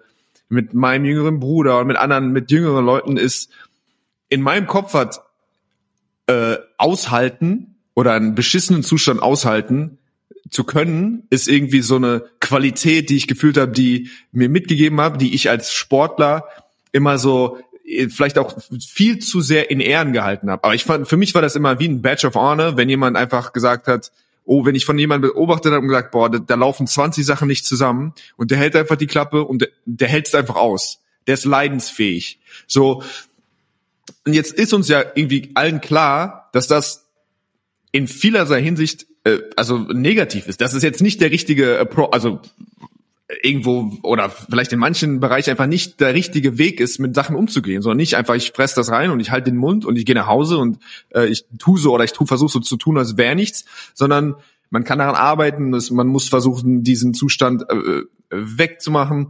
mit 0.49 0.73
meinem 0.73 1.05
jüngeren 1.05 1.39
Bruder 1.39 1.79
und 1.79 1.87
mit 1.87 1.97
anderen, 1.97 2.31
mit 2.31 2.51
jüngeren 2.51 2.85
Leuten, 2.85 3.17
ist 3.17 3.49
in 4.27 4.41
meinem 4.41 4.67
Kopf 4.67 4.93
hat 4.93 5.21
äh, 6.27 6.57
aushalten 6.77 7.75
oder 7.93 8.13
einen 8.13 8.35
beschissenen 8.35 8.83
Zustand 8.83 9.21
aushalten, 9.21 9.99
zu 10.49 10.63
können, 10.63 11.23
ist 11.29 11.47
irgendwie 11.47 11.81
so 11.81 11.95
eine 11.95 12.25
Qualität, 12.39 13.09
die 13.09 13.17
ich 13.17 13.27
gefühlt 13.27 13.57
habe, 13.57 13.71
die 13.71 14.09
mir 14.31 14.49
mitgegeben 14.49 15.01
habe, 15.01 15.17
die 15.17 15.33
ich 15.33 15.49
als 15.49 15.73
Sportler 15.73 16.45
immer 16.91 17.17
so 17.17 17.57
äh, 17.85 18.09
vielleicht 18.09 18.37
auch 18.37 18.57
viel 18.87 19.19
zu 19.19 19.41
sehr 19.41 19.71
in 19.71 19.79
Ehren 19.79 20.13
gehalten 20.13 20.49
habe. 20.49 20.63
Aber 20.63 20.75
ich 20.75 20.83
fand, 20.83 21.07
für 21.07 21.17
mich 21.17 21.33
war 21.33 21.41
das 21.41 21.55
immer 21.55 21.79
wie 21.79 21.87
ein 21.87 22.01
Badge 22.01 22.27
of 22.27 22.35
Honor, 22.35 22.77
wenn 22.77 22.89
jemand 22.89 23.17
einfach 23.17 23.53
gesagt 23.53 23.87
hat, 23.87 24.11
oh, 24.45 24.65
wenn 24.65 24.75
ich 24.75 24.85
von 24.85 24.99
jemandem 24.99 25.31
beobachtet 25.31 25.71
habe 25.71 25.81
und 25.81 25.87
gesagt, 25.87 26.11
boah, 26.11 26.29
da, 26.29 26.39
da, 26.39 26.55
laufen 26.55 26.87
20 26.87 27.25
Sachen 27.25 27.47
nicht 27.47 27.65
zusammen 27.65 28.13
und 28.35 28.51
der 28.51 28.57
hält 28.57 28.75
einfach 28.75 28.97
die 28.97 29.07
Klappe 29.07 29.43
und 29.43 29.61
der, 29.61 29.69
der 29.85 30.07
hält 30.07 30.27
es 30.27 30.35
einfach 30.35 30.55
aus. 30.55 30.99
Der 31.27 31.35
ist 31.35 31.45
leidensfähig. 31.45 32.39
So. 32.67 33.03
Und 34.25 34.33
jetzt 34.33 34.53
ist 34.53 34.73
uns 34.73 34.89
ja 34.89 35.03
irgendwie 35.15 35.51
allen 35.55 35.79
klar, 35.79 36.49
dass 36.51 36.67
das 36.67 37.05
in 37.91 38.07
vielerlei 38.07 38.61
Hinsicht 38.61 39.05
äh, 39.23 39.39
also 39.55 39.77
negativ 39.77 40.47
ist. 40.47 40.61
Das 40.61 40.73
ist 40.73 40.83
jetzt 40.83 41.01
nicht 41.01 41.21
der 41.21 41.31
richtige 41.31 41.79
Appro 41.79 42.05
also 42.05 42.39
irgendwo 43.41 43.97
oder 44.03 44.29
vielleicht 44.29 44.73
in 44.73 44.79
manchen 44.79 45.19
Bereichen 45.19 45.49
einfach 45.49 45.65
nicht 45.65 45.99
der 45.99 46.13
richtige 46.13 46.57
Weg 46.57 46.79
ist, 46.79 46.99
mit 46.99 47.15
Sachen 47.15 47.35
umzugehen, 47.35 47.81
sondern 47.81 47.97
nicht 47.97 48.15
einfach, 48.15 48.35
ich 48.35 48.51
fress 48.51 48.73
das 48.75 48.91
rein 48.91 49.11
und 49.11 49.19
ich 49.19 49.31
halte 49.31 49.49
den 49.49 49.57
Mund 49.57 49.85
und 49.85 49.95
ich 49.95 50.05
gehe 50.05 50.15
nach 50.15 50.27
Hause 50.27 50.57
und 50.57 50.79
äh, 51.09 51.27
ich 51.27 51.45
tu 51.57 51.77
so 51.77 51.93
oder 51.93 52.03
ich 52.03 52.13
tu, 52.13 52.25
versuche 52.25 52.51
so 52.51 52.59
zu 52.59 52.77
tun, 52.77 52.97
als 52.97 53.17
wäre 53.17 53.35
nichts, 53.35 53.65
sondern 53.93 54.35
man 54.69 54.83
kann 54.83 54.99
daran 54.99 55.15
arbeiten, 55.15 55.69
man 55.91 56.07
muss 56.07 56.29
versuchen, 56.29 56.83
diesen 56.83 57.13
Zustand 57.13 57.63
äh, 57.69 58.01
wegzumachen. 58.29 59.29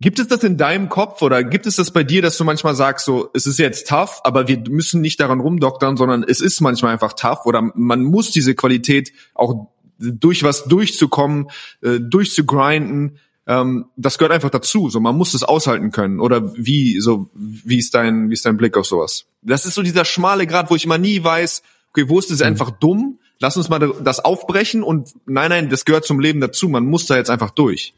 Gibt 0.00 0.18
es 0.18 0.28
das 0.28 0.42
in 0.42 0.56
deinem 0.56 0.88
Kopf 0.88 1.22
oder 1.22 1.44
gibt 1.44 1.66
es 1.66 1.76
das 1.76 1.90
bei 1.90 2.02
dir, 2.02 2.20
dass 2.20 2.36
du 2.36 2.44
manchmal 2.44 2.74
sagst, 2.74 3.06
so, 3.06 3.30
es 3.32 3.46
ist 3.46 3.58
jetzt 3.58 3.88
tough, 3.88 4.20
aber 4.24 4.48
wir 4.48 4.62
müssen 4.68 5.00
nicht 5.00 5.20
daran 5.20 5.40
rumdoktern, 5.40 5.96
sondern 5.96 6.24
es 6.24 6.40
ist 6.40 6.60
manchmal 6.60 6.92
einfach 6.92 7.12
tough 7.12 7.46
oder 7.46 7.62
man 7.74 8.02
muss 8.02 8.30
diese 8.30 8.54
Qualität 8.54 9.12
auch 9.34 9.68
durch 9.98 10.42
was 10.42 10.64
durchzukommen, 10.64 11.48
äh, 11.80 12.00
durchzugrinden, 12.00 13.18
ähm, 13.46 13.86
das 13.96 14.18
gehört 14.18 14.32
einfach 14.32 14.50
dazu. 14.50 14.88
So, 14.88 15.00
man 15.00 15.16
muss 15.16 15.34
es 15.34 15.42
aushalten 15.42 15.90
können. 15.90 16.20
Oder 16.20 16.54
wie, 16.56 17.00
so, 17.00 17.30
wie 17.34 17.78
ist 17.78 17.94
dein, 17.94 18.30
wie 18.30 18.34
ist 18.34 18.46
dein 18.46 18.56
Blick 18.56 18.76
auf 18.76 18.86
sowas? 18.86 19.26
Das 19.42 19.66
ist 19.66 19.74
so 19.74 19.82
dieser 19.82 20.04
schmale 20.04 20.46
Grad, 20.46 20.70
wo 20.70 20.76
ich 20.76 20.84
immer 20.84 20.98
nie 20.98 21.22
weiß, 21.22 21.62
okay, 21.90 22.08
wo 22.08 22.18
ist 22.18 22.30
es 22.30 22.40
mhm. 22.40 22.46
einfach 22.46 22.70
dumm? 22.70 23.18
Lass 23.40 23.56
uns 23.56 23.68
mal 23.68 23.94
das 24.02 24.24
aufbrechen 24.24 24.82
und 24.82 25.10
nein, 25.26 25.50
nein, 25.50 25.68
das 25.68 25.84
gehört 25.84 26.06
zum 26.06 26.20
Leben 26.20 26.40
dazu. 26.40 26.68
Man 26.68 26.86
muss 26.86 27.06
da 27.06 27.16
jetzt 27.16 27.30
einfach 27.30 27.50
durch. 27.50 27.94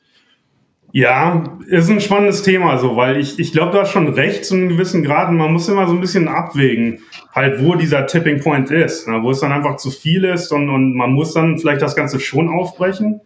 Ja, 0.93 1.59
ist 1.67 1.91
ein 1.91 2.01
spannendes 2.01 2.43
Thema, 2.43 2.79
so, 2.79 2.97
weil 2.97 3.19
ich, 3.19 3.39
ich 3.39 3.53
glaube, 3.53 3.73
du 3.73 3.81
hast 3.81 3.91
schon 3.91 4.09
recht 4.09 4.45
zu 4.45 4.55
einem 4.55 4.69
gewissen 4.69 5.03
Grad 5.03 5.29
und 5.29 5.37
man 5.37 5.53
muss 5.53 5.69
immer 5.69 5.87
so 5.87 5.93
ein 5.93 6.01
bisschen 6.01 6.29
abwägen, 6.29 7.01
halt, 7.35 7.63
wo 7.63 7.75
dieser 7.75 8.07
Tipping 8.07 8.41
Point 8.41 8.71
ist, 8.71 9.07
ne, 9.07 9.23
wo 9.23 9.31
es 9.31 9.41
dann 9.41 9.53
einfach 9.53 9.77
zu 9.77 9.91
viel 9.91 10.25
ist 10.25 10.53
und, 10.53 10.71
und 10.71 10.95
man 10.95 11.13
muss 11.13 11.35
dann 11.35 11.59
vielleicht 11.59 11.83
das 11.83 11.97
Ganze 11.97 12.19
schon 12.19 12.49
aufbrechen 12.49 13.21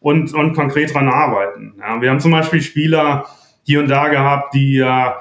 und, 0.00 0.34
und 0.34 0.54
konkret 0.54 0.94
dran 0.94 1.08
arbeiten. 1.08 1.74
Ja, 1.80 2.00
wir 2.00 2.10
haben 2.10 2.20
zum 2.20 2.30
Beispiel 2.30 2.62
Spieler 2.62 3.26
hier 3.64 3.80
und 3.80 3.88
da 3.88 4.08
gehabt, 4.08 4.54
die 4.54 4.74
ja 4.74 5.16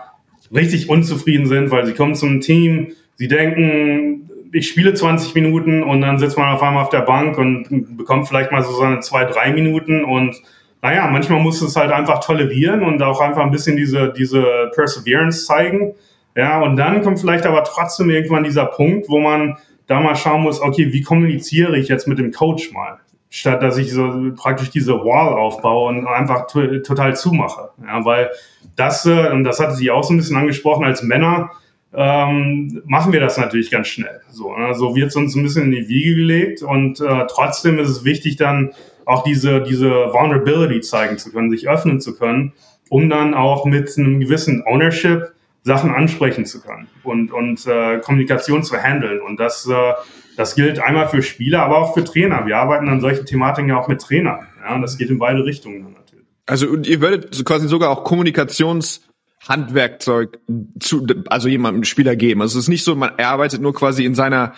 richtig 0.54 0.90
unzufrieden 0.90 1.48
sind, 1.48 1.72
weil 1.72 1.86
sie 1.86 1.94
kommen 1.94 2.14
zum 2.14 2.42
Team, 2.42 2.92
sie 3.16 3.28
denken, 3.28 4.30
ich 4.52 4.70
spiele 4.70 4.94
20 4.94 5.34
Minuten 5.34 5.84
und 5.84 6.02
dann 6.02 6.20
sitzt 6.20 6.38
man 6.38 6.54
auf 6.54 6.62
einmal 6.62 6.84
auf 6.84 6.90
der 6.90 7.02
Bank 7.02 7.38
und 7.38 7.98
bekommt 7.98 8.28
vielleicht 8.28 8.52
mal 8.52 8.62
so 8.64 8.72
seine 8.74 9.00
zwei, 9.00 9.26
drei 9.26 9.52
Minuten 9.52 10.06
und 10.06 10.36
naja, 10.86 11.08
manchmal 11.08 11.40
muss 11.40 11.64
es 11.64 11.76
halt 11.76 11.92
einfach 11.92 12.20
tolerieren 12.20 12.84
und 12.84 13.02
auch 13.02 13.20
einfach 13.20 13.42
ein 13.42 13.50
bisschen 13.50 13.76
diese, 13.76 14.14
diese 14.16 14.70
Perseverance 14.76 15.48
zeigen. 15.48 15.96
Ja, 16.36 16.62
und 16.62 16.76
dann 16.76 17.02
kommt 17.02 17.20
vielleicht 17.20 17.48
aber 17.48 17.64
trotzdem 17.64 18.12
irgendwann 18.12 18.44
dieser 18.44 18.68
Punkt, 18.68 19.10
wo 19.10 19.20
man 19.20 19.58
da 19.88 20.00
mal 20.00 20.16
schauen 20.16 20.44
muss, 20.44 20.62
okay, 20.62 20.94
wie 20.94 21.02
kommuniziere 21.02 21.76
ich 21.76 21.88
jetzt 21.88 22.08
mit 22.08 22.20
dem 22.20 22.32
Coach 22.32 22.72
mal? 22.72 23.00
Statt 23.32 23.64
dass 23.64 23.80
ich 23.80 23.92
so 23.92 24.32
praktisch 24.36 24.70
diese 24.70 24.94
Wall 24.94 25.34
aufbaue 25.34 25.90
und 25.90 26.06
einfach 26.06 26.46
total 26.46 27.16
zumache. 27.16 27.72
Ja, 27.82 28.06
weil 28.06 28.30
das, 28.76 29.08
äh, 29.08 29.32
und 29.32 29.44
das 29.44 29.60
hatte 29.60 29.74
sie 29.74 29.90
auch 29.90 30.04
so 30.04 30.14
ein 30.14 30.18
bisschen 30.18 30.38
angesprochen, 30.38 30.86
als 30.86 31.02
Männer 31.02 31.50
ähm, 31.96 32.84
machen 32.86 33.12
wir 33.12 33.22
das 33.22 33.40
natürlich 33.40 33.72
ganz 33.72 33.88
schnell. 33.88 34.22
So, 34.30 34.56
ne? 34.56 34.76
so 34.76 34.96
wird 34.96 35.08
es 35.08 35.16
uns 35.16 35.34
ein 35.36 35.42
bisschen 35.42 35.64
in 35.64 35.72
die 35.72 35.90
Wiege 35.90 36.14
gelegt 36.14 36.62
und 36.62 37.02
äh, 37.02 37.26
trotzdem 37.28 37.80
ist 37.80 37.90
es 37.90 38.04
wichtig, 38.04 38.36
dann 38.36 38.74
auch 39.06 39.24
diese, 39.24 39.62
diese 39.62 39.90
Vulnerability 39.90 40.82
zeigen 40.82 41.18
zu 41.18 41.32
können, 41.32 41.50
sich 41.50 41.68
öffnen 41.68 42.02
zu 42.02 42.16
können, 42.16 42.54
um 42.90 43.10
dann 43.10 43.34
auch 43.34 43.66
mit 43.66 43.98
einem 43.98 44.20
gewissen 44.20 44.64
Ownership 44.66 45.36
Sachen 45.66 45.92
ansprechen 45.92 46.46
zu 46.46 46.62
können 46.62 46.88
und, 47.04 47.32
und 47.32 47.66
äh, 47.66 48.00
Kommunikation 48.00 48.64
zu 48.64 48.78
handeln. 48.78 49.20
Und 49.20 49.40
das, 49.40 49.68
äh, 49.68 49.94
das 50.38 50.54
gilt 50.54 50.78
einmal 50.80 51.10
für 51.10 51.24
Spieler, 51.24 51.64
aber 51.64 51.80
auch 51.80 51.96
für 51.96 52.04
Trainer. 52.04 52.46
Wir 52.46 52.58
arbeiten 52.58 52.88
an 52.88 53.02
solchen 53.02 53.26
Thematiken 53.26 53.70
ja 53.70 53.80
auch 53.80 53.88
mit 53.88 54.00
Trainern. 54.00 54.46
Ja, 54.64 54.76
und 54.76 54.84
das 54.84 55.00
geht 55.00 55.10
in 55.10 55.18
beide 55.18 55.44
Richtungen 55.44 55.82
natürlich. 55.82 56.28
Also 56.46 56.76
ihr 56.76 57.02
würdet 57.02 57.44
quasi 57.46 57.68
sogar 57.68 57.90
auch 57.90 58.04
Kommunikationshandwerkzeug 58.04 60.38
zu, 60.80 61.08
also 61.30 61.48
jemandem 61.48 61.84
Spieler 61.84 62.16
geben. 62.16 62.44
Also 62.44 62.60
es 62.60 62.66
ist 62.66 62.70
nicht 62.70 62.84
so, 62.84 62.96
man 62.96 63.14
arbeitet 63.18 63.60
nur 63.60 63.74
quasi 63.74 64.06
in 64.06 64.14
seiner 64.14 64.54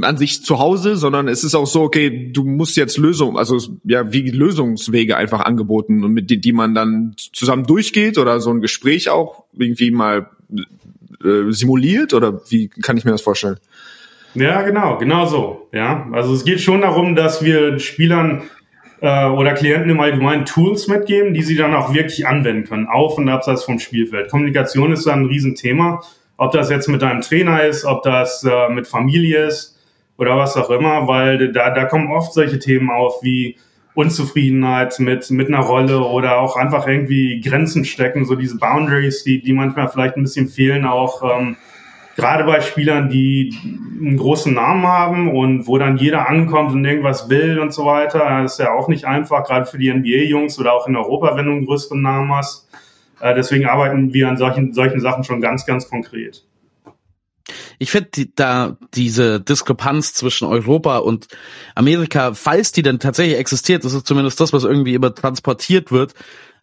an 0.00 0.16
sich 0.16 0.42
zu 0.42 0.58
Hause, 0.58 0.96
sondern 0.96 1.28
es 1.28 1.44
ist 1.44 1.54
auch 1.54 1.66
so, 1.66 1.82
okay, 1.82 2.30
du 2.32 2.44
musst 2.44 2.76
jetzt 2.76 2.96
Lösungen, 2.96 3.36
also 3.36 3.58
ja, 3.84 4.10
wie 4.10 4.30
Lösungswege 4.30 5.16
einfach 5.16 5.40
angeboten 5.40 6.02
und 6.02 6.12
mit 6.12 6.30
die, 6.30 6.40
die 6.40 6.52
man 6.52 6.74
dann 6.74 7.14
zusammen 7.32 7.64
durchgeht 7.64 8.16
oder 8.16 8.40
so 8.40 8.50
ein 8.50 8.62
Gespräch 8.62 9.10
auch 9.10 9.44
irgendwie 9.52 9.90
mal 9.90 10.30
äh, 11.22 11.50
simuliert 11.52 12.14
oder 12.14 12.40
wie 12.48 12.68
kann 12.68 12.96
ich 12.96 13.04
mir 13.04 13.10
das 13.10 13.20
vorstellen? 13.20 13.58
Ja, 14.34 14.62
genau, 14.62 14.96
genau 14.96 15.26
so. 15.26 15.68
Ja, 15.72 16.08
also 16.12 16.32
es 16.32 16.44
geht 16.44 16.62
schon 16.62 16.80
darum, 16.80 17.14
dass 17.14 17.44
wir 17.44 17.78
Spielern 17.78 18.44
äh, 19.02 19.26
oder 19.26 19.52
Klienten 19.52 19.90
im 19.90 20.00
Allgemeinen 20.00 20.46
Tools 20.46 20.88
mitgeben, 20.88 21.34
die 21.34 21.42
sie 21.42 21.56
dann 21.56 21.74
auch 21.74 21.92
wirklich 21.92 22.26
anwenden 22.26 22.64
können, 22.64 22.86
auf 22.86 23.18
und 23.18 23.28
abseits 23.28 23.64
vom 23.64 23.78
Spielfeld. 23.78 24.30
Kommunikation 24.30 24.92
ist 24.92 25.06
da 25.06 25.12
ein 25.12 25.26
Riesenthema. 25.26 26.00
Ob 26.38 26.52
das 26.52 26.70
jetzt 26.70 26.88
mit 26.88 27.02
deinem 27.02 27.20
Trainer 27.20 27.62
ist, 27.64 27.84
ob 27.84 28.02
das 28.04 28.42
äh, 28.42 28.70
mit 28.70 28.86
Familie 28.86 29.46
ist, 29.46 29.71
oder 30.22 30.36
was 30.36 30.56
auch 30.56 30.70
immer, 30.70 31.08
weil 31.08 31.50
da, 31.52 31.70
da 31.70 31.84
kommen 31.84 32.12
oft 32.12 32.32
solche 32.32 32.60
Themen 32.60 32.90
auf 32.90 33.22
wie 33.22 33.56
Unzufriedenheit 33.94 34.98
mit, 35.00 35.28
mit 35.30 35.48
einer 35.48 35.60
Rolle 35.60 36.00
oder 36.00 36.38
auch 36.38 36.56
einfach 36.56 36.86
irgendwie 36.86 37.40
Grenzen 37.40 37.84
stecken, 37.84 38.24
so 38.24 38.36
diese 38.36 38.56
Boundaries, 38.56 39.24
die, 39.24 39.42
die 39.42 39.52
manchmal 39.52 39.88
vielleicht 39.88 40.16
ein 40.16 40.22
bisschen 40.22 40.46
fehlen, 40.46 40.86
auch 40.86 41.22
ähm, 41.22 41.56
gerade 42.16 42.44
bei 42.44 42.60
Spielern, 42.60 43.10
die 43.10 43.52
einen 44.00 44.16
großen 44.16 44.54
Namen 44.54 44.86
haben 44.86 45.36
und 45.36 45.66
wo 45.66 45.76
dann 45.76 45.96
jeder 45.96 46.28
ankommt 46.28 46.72
und 46.72 46.84
irgendwas 46.84 47.28
will 47.28 47.58
und 47.58 47.74
so 47.74 47.84
weiter. 47.84 48.42
Das 48.42 48.52
ist 48.52 48.58
ja 48.60 48.72
auch 48.72 48.86
nicht 48.86 49.04
einfach, 49.04 49.44
gerade 49.44 49.66
für 49.66 49.78
die 49.78 49.92
NBA-Jungs 49.92 50.56
oder 50.60 50.72
auch 50.72 50.86
in 50.86 50.94
Europa, 50.94 51.36
wenn 51.36 51.46
du 51.46 51.52
einen 51.52 51.66
größeren 51.66 52.00
Namen 52.00 52.32
hast. 52.32 52.68
Äh, 53.20 53.34
deswegen 53.34 53.66
arbeiten 53.66 54.14
wir 54.14 54.28
an 54.28 54.36
solchen, 54.36 54.72
solchen 54.72 55.00
Sachen 55.00 55.24
schon 55.24 55.40
ganz, 55.40 55.66
ganz 55.66 55.88
konkret. 55.88 56.44
Ich 57.82 57.90
finde 57.90 58.10
die, 58.14 58.32
da 58.32 58.76
diese 58.94 59.40
Diskrepanz 59.40 60.14
zwischen 60.14 60.46
Europa 60.46 60.98
und 60.98 61.26
Amerika, 61.74 62.32
falls 62.32 62.70
die 62.70 62.82
denn 62.82 63.00
tatsächlich 63.00 63.36
existiert, 63.36 63.84
das 63.84 63.92
ist 63.92 64.06
zumindest 64.06 64.38
das, 64.38 64.52
was 64.52 64.62
irgendwie 64.62 64.94
immer 64.94 65.12
transportiert 65.12 65.90
wird. 65.90 66.14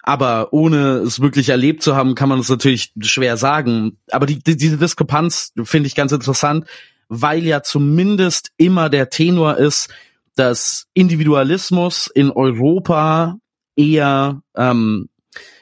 Aber 0.01 0.53
ohne 0.53 0.99
es 0.99 1.19
wirklich 1.19 1.49
erlebt 1.49 1.83
zu 1.83 1.93
haben, 1.93 2.15
kann 2.15 2.29
man 2.29 2.39
es 2.39 2.47
natürlich 2.47 2.93
schwer 3.01 3.35
sagen. 3.35 3.97
Aber 4.11 4.25
die, 4.25 4.39
die, 4.41 4.55
diese 4.55 4.77
Diskrepanz 4.77 5.51
finde 5.63 5.87
ich 5.87 5.95
ganz 5.95 6.13
interessant, 6.13 6.65
weil 7.09 7.43
ja 7.43 7.63
zumindest 7.63 8.51
immer 8.55 8.89
der 8.89 9.09
Tenor 9.09 9.57
ist, 9.57 9.89
dass 10.37 10.87
Individualismus 10.93 12.07
in 12.07 12.31
Europa 12.31 13.39
eher 13.75 14.41
ähm, 14.55 15.09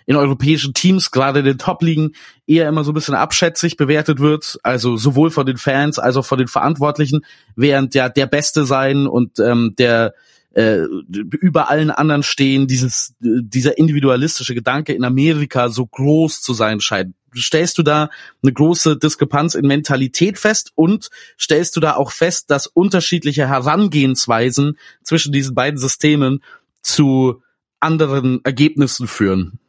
in 0.08 0.16
europäischen 0.16 0.74
Teams, 0.74 1.12
gerade 1.12 1.40
in 1.40 1.46
den 1.46 1.58
Top-Ligen, 1.58 2.14
eher 2.48 2.68
immer 2.68 2.84
so 2.84 2.92
ein 2.92 2.96
bisschen 2.96 3.14
abschätzig 3.14 3.76
bewertet 3.78 4.20
wird, 4.20 4.58
also 4.64 4.96
sowohl 4.98 5.30
von 5.30 5.46
den 5.46 5.58
Fans 5.58 6.00
als 6.00 6.16
auch 6.16 6.26
von 6.26 6.40
den 6.40 6.48
Verantwortlichen, 6.48 7.26
während 7.56 7.94
ja 7.94 8.10
der 8.10 8.26
Beste 8.26 8.66
sein 8.66 9.06
und 9.06 9.38
ähm, 9.40 9.76
der 9.78 10.14
äh, 10.54 10.80
über 10.80 11.70
allen 11.70 11.92
anderen 11.92 12.24
stehen, 12.24 12.68
dieses, 12.68 13.16
dieser 13.20 13.78
individualistische 13.78 14.56
Gedanke 14.56 14.94
in 14.94 15.04
Amerika 15.04 15.70
so 15.70 15.86
groß 15.86 16.42
zu 16.42 16.54
sein 16.54 16.80
scheint. 16.80 17.14
Stellst 17.36 17.78
du 17.78 17.84
da 17.84 18.10
eine 18.42 18.54
große 18.54 18.98
Diskrepanz 18.98 19.56
in 19.56 19.68
Mentalität 19.68 20.40
fest 20.40 20.72
und 20.74 21.10
stellst 21.40 21.76
du 21.76 21.82
da 21.82 21.96
auch 21.98 22.12
fest, 22.12 22.50
dass 22.50 22.66
unterschiedliche 22.66 23.48
Herangehensweisen 23.48 24.78
zwischen 25.04 25.34
diesen 25.34 25.54
beiden 25.54 25.78
Systemen 25.78 26.42
zu 26.82 27.44
anderen 27.82 28.40
Ergebnissen 28.46 29.08
führen? 29.08 29.60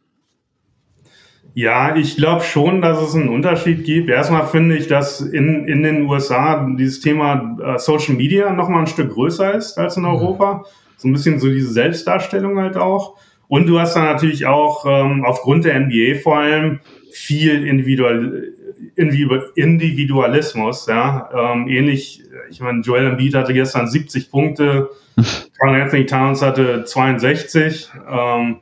Ja, 1.58 1.96
ich 1.96 2.14
glaube 2.14 2.44
schon, 2.44 2.82
dass 2.82 3.02
es 3.02 3.16
einen 3.16 3.30
Unterschied 3.30 3.82
gibt. 3.82 4.08
Erstmal 4.08 4.46
finde 4.46 4.76
ich, 4.76 4.86
dass 4.86 5.20
in, 5.20 5.66
in 5.66 5.82
den 5.82 6.06
USA 6.06 6.64
dieses 6.78 7.00
Thema 7.00 7.58
äh, 7.60 7.80
Social 7.80 8.14
Media 8.14 8.52
nochmal 8.52 8.82
ein 8.82 8.86
Stück 8.86 9.12
größer 9.12 9.54
ist 9.54 9.76
als 9.76 9.96
in 9.96 10.04
mhm. 10.04 10.10
Europa. 10.10 10.64
So 10.98 11.08
ein 11.08 11.12
bisschen 11.12 11.40
so 11.40 11.48
diese 11.48 11.72
Selbstdarstellung 11.72 12.60
halt 12.60 12.76
auch. 12.76 13.16
Und 13.48 13.66
du 13.66 13.80
hast 13.80 13.96
da 13.96 14.04
natürlich 14.04 14.46
auch 14.46 14.86
ähm, 14.86 15.24
aufgrund 15.24 15.64
der 15.64 15.80
NBA 15.80 16.20
vor 16.22 16.38
allem 16.38 16.78
viel 17.10 17.66
Individual, 17.66 18.52
Individualismus, 18.94 20.86
ja. 20.86 21.28
Ähm, 21.34 21.66
ähnlich, 21.66 22.22
ich 22.50 22.60
meine, 22.60 22.82
Joel 22.82 23.06
Embiid 23.06 23.34
hatte 23.34 23.52
gestern 23.52 23.88
70 23.88 24.30
Punkte, 24.30 24.90
Carl 25.58 25.80
Anthony 25.80 26.06
Towns 26.06 26.40
hatte 26.40 26.84
62. 26.84 27.90
Ähm, 28.08 28.58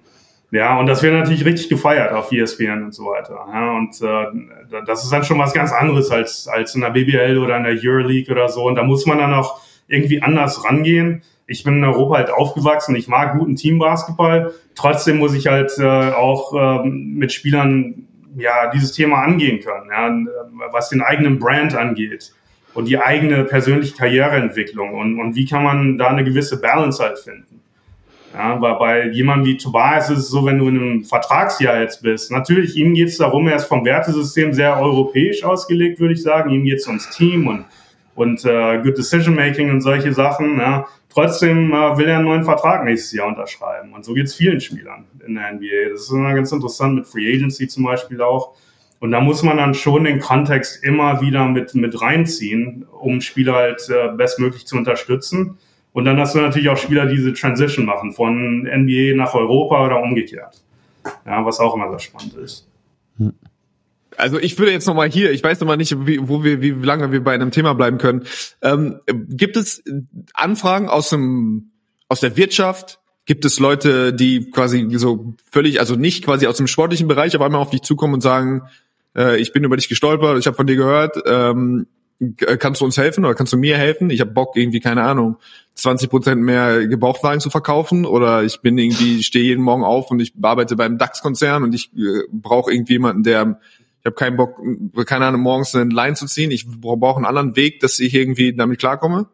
ja, 0.53 0.79
und 0.79 0.87
das 0.87 1.03
wird 1.03 1.13
natürlich 1.13 1.45
richtig 1.45 1.69
gefeiert 1.69 2.13
auf 2.13 2.31
ESPN 2.31 2.85
und 2.85 2.95
so 2.95 3.07
weiter. 3.07 3.47
Ja, 3.53 3.77
und 3.77 4.01
äh, 4.01 4.83
das 4.87 5.03
ist 5.03 5.13
dann 5.13 5.25
schon 5.25 5.39
was 5.39 5.53
ganz 5.53 5.73
anderes 5.73 6.11
als, 6.11 6.47
als 6.47 6.75
in 6.75 6.83
der 6.83 6.91
BBL 6.91 7.39
oder 7.39 7.57
in 7.57 7.65
der 7.65 7.77
Euroleague 7.83 8.33
oder 8.33 8.49
so. 8.49 8.65
Und 8.65 8.77
da 8.77 8.85
muss 8.85 9.07
man 9.07 9.19
dann 9.19 9.35
auch 9.35 9.61
irgendwie 9.89 10.23
anders 10.23 10.65
rangehen. 10.65 11.23
Ich 11.49 11.65
bin 11.65 11.79
in 11.79 11.85
Europa 11.85 12.17
halt 12.17 12.31
aufgewachsen, 12.31 12.95
ich 12.97 13.09
mag 13.09 13.37
guten 13.39 13.57
Teambasketball. 13.57 14.53
Trotzdem 14.75 15.19
muss 15.19 15.35
ich 15.35 15.49
halt 15.49 15.73
äh, 15.79 16.11
auch 16.13 16.55
äh, 16.55 16.89
mit 16.89 17.33
Spielern 17.33 18.07
ja 18.37 18.71
dieses 18.71 18.93
Thema 18.93 19.23
angehen 19.23 19.61
können, 19.61 19.91
ja, 19.91 20.69
was 20.71 20.91
den 20.91 21.03
eigenen 21.03 21.39
Brand 21.39 21.75
angeht 21.75 22.33
und 22.75 22.87
die 22.87 22.99
eigene 22.99 23.45
persönliche 23.45 23.97
Karriereentwicklung 23.97 24.95
und, 24.95 25.19
und 25.19 25.35
wie 25.35 25.47
kann 25.47 25.65
man 25.65 25.99
da 25.99 26.09
eine 26.09 26.25
gewisse 26.25 26.61
Balance 26.61 27.03
halt 27.03 27.19
finden. 27.19 27.63
Ja, 28.37 28.53
aber 28.53 28.79
bei 28.79 29.09
jemandem 29.09 29.46
wie 29.46 29.57
Tobias 29.57 30.11
ist 30.11 30.18
es 30.18 30.29
so, 30.29 30.44
wenn 30.44 30.59
du 30.59 30.68
in 30.68 30.77
einem 30.77 31.05
Vertragsjahr 31.05 31.81
jetzt 31.81 32.03
bist. 32.03 32.31
Natürlich, 32.31 32.77
ihm 32.77 32.92
geht 32.92 33.09
es 33.09 33.16
darum, 33.16 33.49
er 33.49 33.57
ist 33.57 33.64
vom 33.64 33.83
Wertesystem 33.83 34.53
sehr 34.53 34.79
europäisch 34.79 35.42
ausgelegt, 35.42 36.01
würde 36.01 36.12
ich 36.12 36.22
sagen. 36.22 36.51
Ihm 36.51 36.64
geht 36.64 36.81
es 36.81 36.87
ums 36.87 37.09
Team 37.09 37.46
und, 37.46 37.64
und 38.14 38.44
äh, 38.44 38.83
Good 38.83 38.99
Decision 38.99 39.35
Making 39.35 39.70
und 39.70 39.81
solche 39.81 40.12
Sachen. 40.12 40.59
Ja. 40.59 40.87
Trotzdem 41.09 41.72
äh, 41.72 41.96
will 41.96 42.09
er 42.09 42.16
einen 42.16 42.27
neuen 42.27 42.44
Vertrag 42.44 42.85
nächstes 42.85 43.12
Jahr 43.12 43.27
unterschreiben. 43.29 43.94
Und 43.94 44.05
so 44.05 44.12
geht 44.12 44.27
es 44.27 44.35
vielen 44.35 44.61
Spielern 44.61 45.07
in 45.27 45.37
der 45.37 45.55
NBA. 45.55 45.92
Das 45.92 46.03
ist 46.03 46.11
immer 46.11 46.35
ganz 46.35 46.53
interessant 46.53 46.94
mit 46.94 47.07
Free 47.07 47.35
Agency 47.35 47.68
zum 47.68 47.85
Beispiel 47.85 48.20
auch. 48.20 48.55
Und 49.01 49.12
da 49.12 49.20
muss 49.20 49.42
man 49.42 49.57
dann 49.57 49.72
schon 49.72 50.05
den 50.05 50.20
Kontext 50.20 50.85
immer 50.85 51.22
wieder 51.22 51.46
mit, 51.49 51.75
mit 51.75 52.03
reinziehen, 52.03 52.85
um 53.01 53.22
Spieler 53.22 53.55
halt 53.55 53.88
äh, 53.88 54.14
bestmöglich 54.14 54.66
zu 54.66 54.77
unterstützen. 54.77 55.57
Und 55.97 56.05
dann 56.05 56.21
hast 56.21 56.35
du 56.35 56.41
natürlich 56.41 56.69
auch 56.69 56.77
Spieler, 56.77 57.07
die 57.07 57.17
diese 57.17 57.33
Transition 57.33 57.87
machen 57.87 58.13
von 58.13 58.65
NBA 58.65 59.17
nach 59.17 59.33
Europa 59.33 59.83
oder 59.83 60.03
umgekehrt. 60.03 60.61
Ja, 61.25 61.43
was 61.47 61.59
auch 61.59 61.75
immer 61.75 61.89
sehr 61.89 62.01
spannend 62.01 62.35
ist. 62.35 62.69
Also 64.15 64.39
ich 64.39 64.59
würde 64.59 64.73
jetzt 64.73 64.87
nochmal 64.87 65.09
hier, 65.11 65.31
ich 65.31 65.43
weiß 65.43 65.59
nochmal 65.59 65.79
nicht, 65.79 66.07
wie, 66.07 66.29
wo 66.29 66.45
wir, 66.45 66.61
wie 66.61 66.73
lange 66.73 67.13
wir 67.13 67.25
bei 67.25 67.33
einem 67.33 67.51
Thema 67.51 67.73
bleiben 67.73 67.97
können. 67.97 68.27
Ähm, 68.61 69.01
gibt 69.07 69.57
es 69.57 69.83
Anfragen 70.35 70.91
aus 70.91 71.09
dem, 71.09 71.71
aus 72.11 72.21
der 72.21 72.37
Wirtschaft? 72.37 73.01
Gibt 73.25 73.47
es 73.47 73.59
Leute, 73.59 74.13
die 74.13 74.51
quasi 74.51 74.87
so 74.99 75.33
völlig, 75.51 75.81
also 75.81 75.97
nicht 75.97 76.27
quasi 76.27 76.47
aus 76.47 76.59
dem 76.59 76.67
sportlichen 76.67 77.09
Bereich, 77.09 77.35
aber 77.35 77.47
einmal 77.47 77.63
auf 77.63 77.71
dich 77.71 77.81
zukommen 77.81 78.13
und 78.13 78.21
sagen, 78.21 78.65
äh, 79.17 79.41
ich 79.41 79.55
bin 79.55 79.65
über 79.65 79.79
dich 79.79 79.89
gestolpert, 79.89 80.39
ich 80.39 80.47
habe 80.47 80.59
von 80.59 80.67
dir 80.67 80.77
gehört, 80.77 81.17
ähm, 81.25 81.87
kannst 82.59 82.81
du 82.81 82.85
uns 82.85 82.97
helfen 82.97 83.25
oder 83.25 83.35
kannst 83.35 83.53
du 83.53 83.57
mir 83.57 83.77
helfen? 83.77 84.11
Ich 84.11 84.21
habe 84.21 84.31
Bock 84.31 84.57
irgendwie, 84.57 84.81
keine 84.81 85.03
Ahnung, 85.03 85.37
20 85.75 86.09
Prozent 86.09 86.43
mehr 86.43 86.87
Gebrauchtwagen 86.87 87.41
zu 87.41 87.51
verkaufen 87.51 88.07
oder 88.07 88.43
ich 88.43 88.61
bin 88.61 88.79
irgendwie, 88.79 89.23
stehe 89.23 89.45
jeden 89.45 89.63
Morgen 89.63 89.85
auf 89.85 90.11
und 90.11 90.21
ich 90.21 90.33
arbeite 90.41 90.77
beim 90.77 90.99
DAX-Konzern 90.99 91.63
und 91.63 91.75
ich 91.75 91.93
äh, 91.95 92.23
brauche 92.33 92.73
irgendwie 92.73 92.95
jemanden, 92.95 93.23
der 93.23 93.61
Ich 94.01 94.07
habe 94.07 94.17
keinen 94.17 94.37
Bock, 94.37 94.59
keine 95.07 95.27
Ahnung, 95.27 95.43
morgens 95.43 95.75
einen 95.75 95.91
Line 95.91 96.15
zu 96.15 96.27
ziehen. 96.27 96.51
Ich 96.51 96.67
brauche 96.67 97.17
einen 97.17 97.27
anderen 97.27 97.57
Weg, 97.57 97.81
dass 97.81 98.01
ich 98.01 98.15
irgendwie 98.15 98.55
damit 98.55 98.79
klarkomme. 98.79 99.27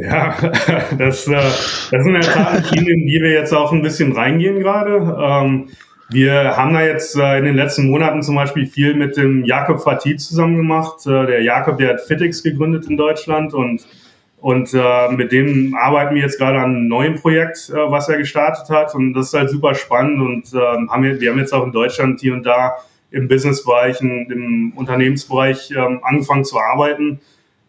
Ja, 0.00 0.34
das, 0.98 1.26
äh, 1.26 1.34
das 1.34 1.90
sind 1.90 2.24
Tat 2.24 2.70
Themen, 2.70 2.88
in 2.88 3.06
die 3.06 3.20
wir 3.20 3.32
jetzt 3.32 3.52
auch 3.52 3.72
ein 3.72 3.82
bisschen 3.82 4.12
reingehen 4.12 4.60
gerade. 4.60 5.16
Ähm, 5.20 5.68
wir 6.12 6.56
haben 6.56 6.74
da 6.74 6.82
jetzt 6.82 7.16
äh, 7.16 7.38
in 7.38 7.44
den 7.44 7.56
letzten 7.56 7.90
Monaten 7.90 8.22
zum 8.22 8.34
Beispiel 8.34 8.66
viel 8.66 8.94
mit 8.94 9.16
dem 9.16 9.44
Jakob 9.44 9.82
Fatih 9.82 10.16
zusammen 10.16 10.56
gemacht. 10.56 11.06
Äh, 11.06 11.26
der 11.26 11.42
Jakob, 11.42 11.78
der 11.78 11.90
hat 11.90 12.00
Fitix 12.02 12.42
gegründet 12.42 12.86
in 12.86 12.96
Deutschland 12.96 13.54
und, 13.54 13.86
und 14.40 14.74
äh, 14.74 15.08
mit 15.12 15.32
dem 15.32 15.74
arbeiten 15.74 16.14
wir 16.14 16.22
jetzt 16.22 16.38
gerade 16.38 16.58
an 16.58 16.76
einem 16.76 16.88
neuen 16.88 17.14
Projekt, 17.16 17.70
äh, 17.70 17.74
was 17.90 18.08
er 18.08 18.18
gestartet 18.18 18.68
hat. 18.68 18.94
Und 18.94 19.14
das 19.14 19.28
ist 19.28 19.34
halt 19.34 19.50
super 19.50 19.74
spannend 19.74 20.20
und 20.20 20.54
äh, 20.54 20.88
haben 20.88 21.02
wir, 21.02 21.20
wir 21.20 21.30
haben 21.30 21.38
jetzt 21.38 21.54
auch 21.54 21.64
in 21.64 21.72
Deutschland 21.72 22.20
hier 22.20 22.34
und 22.34 22.44
da 22.44 22.76
im 23.10 23.28
Businessbereich, 23.28 24.00
im 24.00 24.72
Unternehmensbereich 24.74 25.70
äh, 25.72 25.98
angefangen 26.02 26.44
zu 26.44 26.58
arbeiten. 26.58 27.20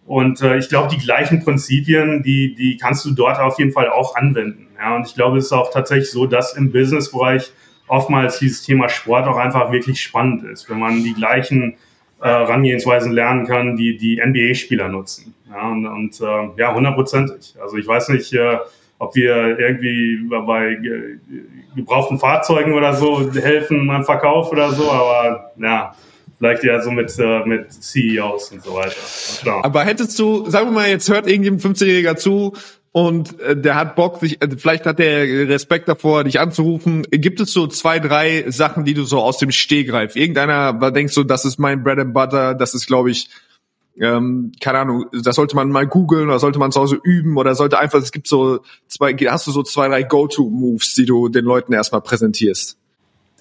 Und 0.06 0.42
äh, 0.42 0.58
ich 0.58 0.70
glaube, 0.70 0.94
die 0.94 1.02
gleichen 1.02 1.44
Prinzipien, 1.44 2.24
die, 2.24 2.56
die 2.56 2.78
kannst 2.78 3.06
du 3.06 3.12
dort 3.12 3.40
auf 3.40 3.58
jeden 3.60 3.72
Fall 3.72 3.90
auch 3.90 4.16
anwenden. 4.16 4.68
Ja, 4.78 4.96
und 4.96 5.08
ich 5.08 5.16
glaube, 5.16 5.38
es 5.38 5.46
ist 5.46 5.54
auch 5.54 5.72
tatsächlich 5.72 6.12
so, 6.12 6.26
dass 6.26 6.58
im 6.58 6.72
Businessbereich 6.72 7.54
oftmals 7.88 8.40
dieses 8.40 8.64
Thema 8.64 8.90
Sport 8.90 9.28
auch 9.28 9.38
einfach 9.38 9.72
wirklich 9.72 10.02
spannend 10.02 10.44
ist, 10.44 10.70
wenn 10.70 10.80
man 10.80 11.04
die 11.04 11.14
gleichen 11.14 11.76
äh, 12.22 12.28
Herangehensweisen 12.28 13.12
lernen 13.12 13.46
kann, 13.46 13.76
die 13.76 13.98
die 13.98 14.22
NBA-Spieler 14.24 14.88
nutzen. 14.90 15.34
Ja, 15.50 15.70
und, 15.70 15.86
und 15.86 16.20
äh, 16.22 16.60
ja, 16.60 16.74
hundertprozentig. 16.74 17.56
Also 17.62 17.78
ich 17.78 17.86
weiß 17.86 18.10
nicht, 18.10 18.34
äh, 18.34 18.58
ob 19.00 19.16
wir 19.16 19.60
irgendwie 19.60 20.30
bei 20.30 20.78
gebrauchten 21.76 22.20
Fahrzeugen 22.20 22.74
oder 22.74 22.94
so 22.94 23.32
helfen 23.34 23.86
beim 23.88 24.06
Verkauf 24.06 24.52
oder 24.52 24.72
so, 24.72 24.90
aber 24.90 25.52
ja, 25.58 25.94
vielleicht 26.38 26.64
ja 26.64 26.82
so 26.82 26.92
mit, 26.92 27.14
äh, 27.20 27.46
mit 27.46 27.72
CEOs 27.72 28.52
und 28.52 28.64
so 28.64 28.76
weiter. 28.76 28.96
Klar. 29.42 29.66
Aber 29.66 29.84
hättest 29.84 30.18
du, 30.20 30.50
sagen 30.50 30.68
wir 30.68 30.72
mal, 30.74 30.90
jetzt 30.90 31.10
hört 31.10 31.28
irgendjemand 31.28 31.62
15-Jähriger 31.62 32.16
zu 32.16 32.54
und 32.94 33.40
äh, 33.40 33.58
der 33.60 33.76
hat 33.76 33.96
Bock, 33.96 34.20
sich, 34.20 34.42
äh, 34.42 34.48
vielleicht 34.56 34.86
hat 34.86 35.00
der 35.00 35.50
Respekt 35.50 35.90
davor, 35.90 36.24
dich 36.24 36.40
anzurufen. 36.40 37.02
Gibt 37.10 37.42
es 37.42 37.52
so 37.52 37.66
zwei, 37.68 38.00
drei 38.00 38.46
Sachen, 38.48 38.86
die 38.86 38.94
du 38.94 39.04
so 39.04 39.20
aus 39.20 39.40
dem 39.40 39.52
Stehgreif, 39.52 40.16
irgendeiner, 40.16 40.74
da 40.74 40.92
denkst 40.92 41.16
du, 41.16 41.24
das 41.24 41.44
ist 41.44 41.58
mein 41.58 41.84
Bread 41.84 42.00
and 42.00 42.14
Butter, 42.14 42.54
das 42.54 42.76
ist, 42.76 42.86
glaube 42.86 43.10
ich, 43.10 43.30
ähm, 44.00 44.52
keine 44.62 44.80
Ahnung, 44.80 45.06
das 45.12 45.36
sollte 45.36 45.56
man 45.56 45.70
mal 45.70 45.88
googeln 45.88 46.28
oder 46.28 46.38
sollte 46.38 46.60
man 46.60 46.72
zu 46.72 46.82
Hause 46.82 47.00
üben 47.04 47.36
oder 47.36 47.56
sollte 47.56 47.80
einfach, 47.80 48.00
es 48.00 48.12
gibt 48.12 48.28
so 48.28 48.60
zwei, 48.88 49.14
hast 49.14 49.48
du 49.48 49.52
so 49.52 49.64
zwei, 49.64 49.88
drei 49.88 50.04
Go-To-Moves, 50.04 50.94
die 50.94 51.06
du 51.06 51.30
den 51.30 51.46
Leuten 51.46 51.74
erstmal 51.74 52.02
präsentierst? 52.02 52.78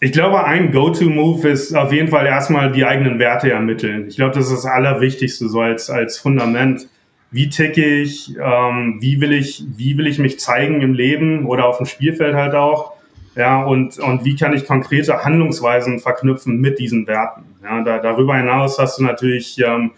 Ich 0.01 0.13
glaube, 0.13 0.45
ein 0.45 0.73
Go-To-Move 0.73 1.49
ist 1.49 1.77
auf 1.77 1.93
jeden 1.93 2.09
Fall 2.09 2.25
erstmal 2.25 2.73
die 2.73 2.87
eigenen 2.87 3.19
Werte 3.19 3.51
ermitteln. 3.51 4.09
Ich 4.09 4.17
glaube, 4.17 4.35
das 4.35 4.47
ist 4.47 4.65
das 4.65 4.67
Allerwichtigste, 4.67 5.49
so 5.49 5.61
als, 5.61 5.91
als 5.91 6.19
Fundament. 6.19 6.89
Wie 7.33 7.49
ticke 7.49 7.85
ich? 7.85 8.37
Ähm, 8.39 8.99
wie 9.01 9.21
will 9.21 9.33
ich, 9.33 9.65
wie 9.77 9.97
will 9.97 10.07
ich 10.07 10.19
mich 10.19 10.39
zeigen 10.39 10.83
im 10.83 10.93
Leben 10.93 11.47
oder 11.47 11.67
auf 11.67 11.79
dem 11.79 11.87
Spielfeld 11.87 12.35
halt 12.35 12.55
auch? 12.55 12.93
Ja, 13.35 13.65
und, 13.65 13.99
und 13.99 14.25
wie 14.27 14.37
kann 14.37 14.53
ich 14.53 14.67
konkrete 14.67 15.25
Handlungsweisen 15.25 16.01
verknüpfen 16.01 16.61
mit 16.61 16.79
diesen 16.79 17.07
Werten? 17.07 17.45
Ja, 17.63 17.83
da, 17.83 17.99
darüber 17.99 18.37
hinaus 18.37 18.79
hast 18.79 18.99
du 18.99 19.05
natürlich, 19.05 19.59
ähm, 19.59 19.93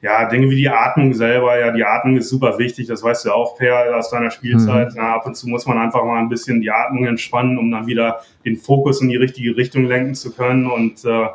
ja, 0.00 0.28
Dinge 0.28 0.48
wie 0.50 0.56
die 0.56 0.68
Atmung 0.68 1.12
selber, 1.12 1.58
ja, 1.58 1.72
die 1.72 1.84
Atmung 1.84 2.16
ist 2.16 2.28
super 2.28 2.56
wichtig, 2.58 2.86
das 2.86 3.02
weißt 3.02 3.24
du 3.24 3.32
auch, 3.32 3.58
Per, 3.58 3.96
aus 3.96 4.10
deiner 4.10 4.30
Spielzeit. 4.30 4.92
Mhm. 4.92 4.96
Ja, 4.96 5.16
ab 5.16 5.26
und 5.26 5.34
zu 5.34 5.48
muss 5.48 5.66
man 5.66 5.78
einfach 5.78 6.04
mal 6.04 6.20
ein 6.20 6.28
bisschen 6.28 6.60
die 6.60 6.70
Atmung 6.70 7.06
entspannen, 7.06 7.58
um 7.58 7.68
dann 7.72 7.88
wieder 7.88 8.20
den 8.44 8.56
Fokus 8.56 9.00
in 9.00 9.08
die 9.08 9.16
richtige 9.16 9.56
Richtung 9.56 9.86
lenken 9.86 10.14
zu 10.14 10.32
können. 10.32 10.70
Und 10.70 11.04
äh, 11.04 11.26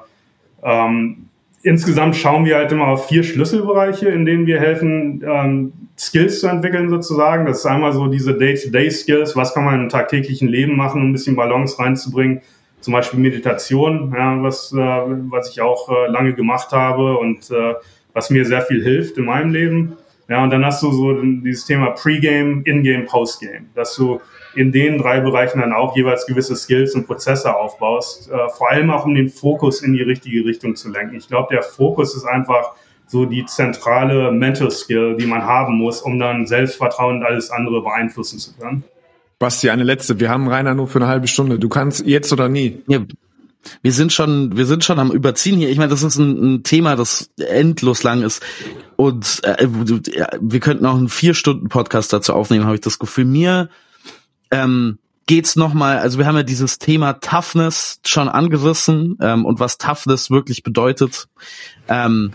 ähm, 0.63 1.27
insgesamt 1.63 2.15
schauen 2.15 2.45
wir 2.45 2.55
halt 2.57 2.71
immer 2.71 2.87
auf 2.87 3.07
vier 3.07 3.23
Schlüsselbereiche, 3.23 4.09
in 4.09 4.25
denen 4.25 4.45
wir 4.45 4.59
helfen, 4.59 5.23
ähm, 5.25 5.73
Skills 5.97 6.39
zu 6.39 6.47
entwickeln 6.47 6.89
sozusagen. 6.89 7.45
Das 7.45 7.59
ist 7.59 7.65
einmal 7.65 7.93
so 7.93 8.07
diese 8.07 8.37
Day-to-Day-Skills, 8.37 9.35
was 9.35 9.53
kann 9.53 9.65
man 9.65 9.81
im 9.81 9.89
tagtäglichen 9.89 10.47
Leben 10.47 10.75
machen, 10.75 11.01
um 11.01 11.09
ein 11.09 11.13
bisschen 11.13 11.35
Balance 11.35 11.77
reinzubringen. 11.77 12.41
Zum 12.79 12.93
Beispiel 12.93 13.19
Meditation, 13.19 14.11
ja, 14.17 14.41
was, 14.41 14.73
äh, 14.73 14.77
was 14.77 15.51
ich 15.51 15.61
auch 15.61 15.89
äh, 15.89 16.09
lange 16.09 16.33
gemacht 16.33 16.71
habe 16.71 17.17
und 17.17 17.51
äh, 17.51 17.75
was 18.13 18.29
mir 18.31 18.43
sehr 18.45 18.63
viel 18.63 18.83
hilft 18.83 19.17
in 19.17 19.25
meinem 19.25 19.51
Leben. 19.51 19.97
Ja, 20.27 20.43
und 20.43 20.49
dann 20.49 20.65
hast 20.65 20.81
du 20.81 20.91
so 20.91 21.21
dieses 21.21 21.65
Thema 21.65 21.91
Pre-Game, 21.91 22.63
In-Game, 22.63 23.05
Post-Game, 23.05 23.67
dass 23.75 23.95
du 23.95 24.19
in 24.55 24.71
den 24.71 24.97
drei 24.97 25.19
Bereichen 25.21 25.59
dann 25.59 25.73
auch 25.73 25.95
jeweils 25.95 26.25
gewisse 26.25 26.55
Skills 26.55 26.93
und 26.95 27.07
Prozesse 27.07 27.55
aufbaust, 27.55 28.29
äh, 28.29 28.49
vor 28.49 28.69
allem 28.69 28.89
auch 28.89 29.05
um 29.05 29.15
den 29.15 29.29
Fokus 29.29 29.81
in 29.81 29.93
die 29.93 30.01
richtige 30.01 30.45
Richtung 30.45 30.75
zu 30.75 30.89
lenken. 30.89 31.15
Ich 31.15 31.27
glaube, 31.27 31.47
der 31.51 31.63
Fokus 31.63 32.15
ist 32.15 32.25
einfach 32.25 32.73
so 33.07 33.25
die 33.25 33.45
zentrale 33.45 34.31
Mental 34.31 34.71
Skill, 34.71 35.17
die 35.17 35.25
man 35.25 35.43
haben 35.43 35.77
muss, 35.77 36.01
um 36.01 36.17
dann 36.17 36.45
Selbstvertrauen 36.45 37.17
und 37.17 37.23
alles 37.23 37.51
andere 37.51 37.81
beeinflussen 37.81 38.39
zu 38.39 38.53
können. 38.53 38.83
Basti, 39.37 39.69
eine 39.69 39.83
letzte. 39.83 40.19
Wir 40.19 40.29
haben 40.29 40.47
Rainer 40.47 40.75
nur 40.75 40.87
für 40.87 40.99
eine 40.99 41.07
halbe 41.07 41.27
Stunde. 41.27 41.59
Du 41.59 41.67
kannst 41.67 42.05
jetzt 42.05 42.31
oder 42.31 42.47
nie. 42.47 42.81
Ja, 42.87 42.99
wir 43.81 43.91
sind 43.91 44.13
schon, 44.13 44.55
wir 44.55 44.65
sind 44.65 44.83
schon 44.83 44.99
am 44.99 45.11
Überziehen 45.11 45.57
hier. 45.57 45.69
Ich 45.69 45.77
meine, 45.77 45.89
das 45.89 46.03
ist 46.03 46.17
ein, 46.17 46.55
ein 46.55 46.63
Thema, 46.63 46.95
das 46.95 47.31
endlos 47.37 48.03
lang 48.03 48.21
ist. 48.21 48.43
Und 48.95 49.41
äh, 49.43 49.67
wir 49.69 50.59
könnten 50.59 50.85
auch 50.85 50.95
einen 50.95 51.09
vier 51.09 51.33
Stunden 51.33 51.69
Podcast 51.69 52.13
dazu 52.13 52.33
aufnehmen, 52.33 52.65
habe 52.65 52.75
ich 52.75 52.81
das 52.81 52.99
Gefühl. 52.99 53.25
Mir 53.25 53.69
ähm, 54.51 54.99
geht's 55.25 55.55
noch 55.55 55.73
mal. 55.73 55.97
Also 55.97 56.17
wir 56.17 56.25
haben 56.25 56.35
ja 56.35 56.43
dieses 56.43 56.77
Thema 56.77 57.13
Toughness 57.13 57.99
schon 58.05 58.29
angerissen 58.29 59.17
ähm, 59.21 59.45
und 59.45 59.59
was 59.59 59.77
Toughness 59.77 60.29
wirklich 60.29 60.63
bedeutet. 60.63 61.27
Ähm, 61.87 62.33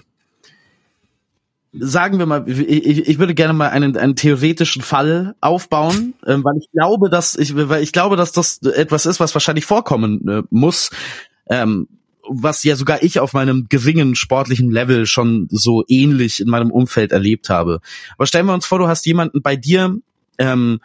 sagen 1.79 2.19
wir 2.19 2.27
mal, 2.27 2.49
ich, 2.49 3.09
ich 3.09 3.19
würde 3.19 3.35
gerne 3.35 3.53
mal 3.53 3.69
einen, 3.69 3.97
einen 3.97 4.17
theoretischen 4.17 4.83
Fall 4.83 5.35
aufbauen, 5.41 6.15
ähm, 6.27 6.43
weil 6.43 6.57
ich 6.59 6.71
glaube, 6.73 7.11
dass 7.11 7.37
ich, 7.37 7.55
weil 7.55 7.83
ich 7.83 7.93
glaube, 7.93 8.17
dass 8.17 8.33
das 8.33 8.63
etwas 8.63 9.07
ist, 9.07 9.21
was 9.21 9.35
wahrscheinlich 9.35 9.67
vorkommen 9.67 10.27
äh, 10.29 10.43
muss, 10.51 10.91
ähm, 11.51 11.89
was 12.29 12.65
ja 12.65 12.77
sogar 12.77 13.03
ich 13.03 13.21
auf 13.21 13.35
meinem 13.35 13.67
geringen 13.69 14.15
sportlichen 14.15 14.71
Level 14.71 15.07
schon 15.07 15.49
so 15.51 15.85
ähnlich 15.87 16.41
in 16.41 16.49
meinem 16.49 16.71
Umfeld 16.71 17.13
erlebt 17.13 17.51
habe. 17.51 17.81
Aber 18.17 18.27
stellen 18.27 18.47
wir 18.47 18.55
uns 18.55 18.67
vor, 18.67 18.79
du 18.79 18.89
hast 18.89 19.07
jemanden 19.07 19.43
bei 19.43 19.55
dir, 19.55 19.97
ähm, 20.39 20.81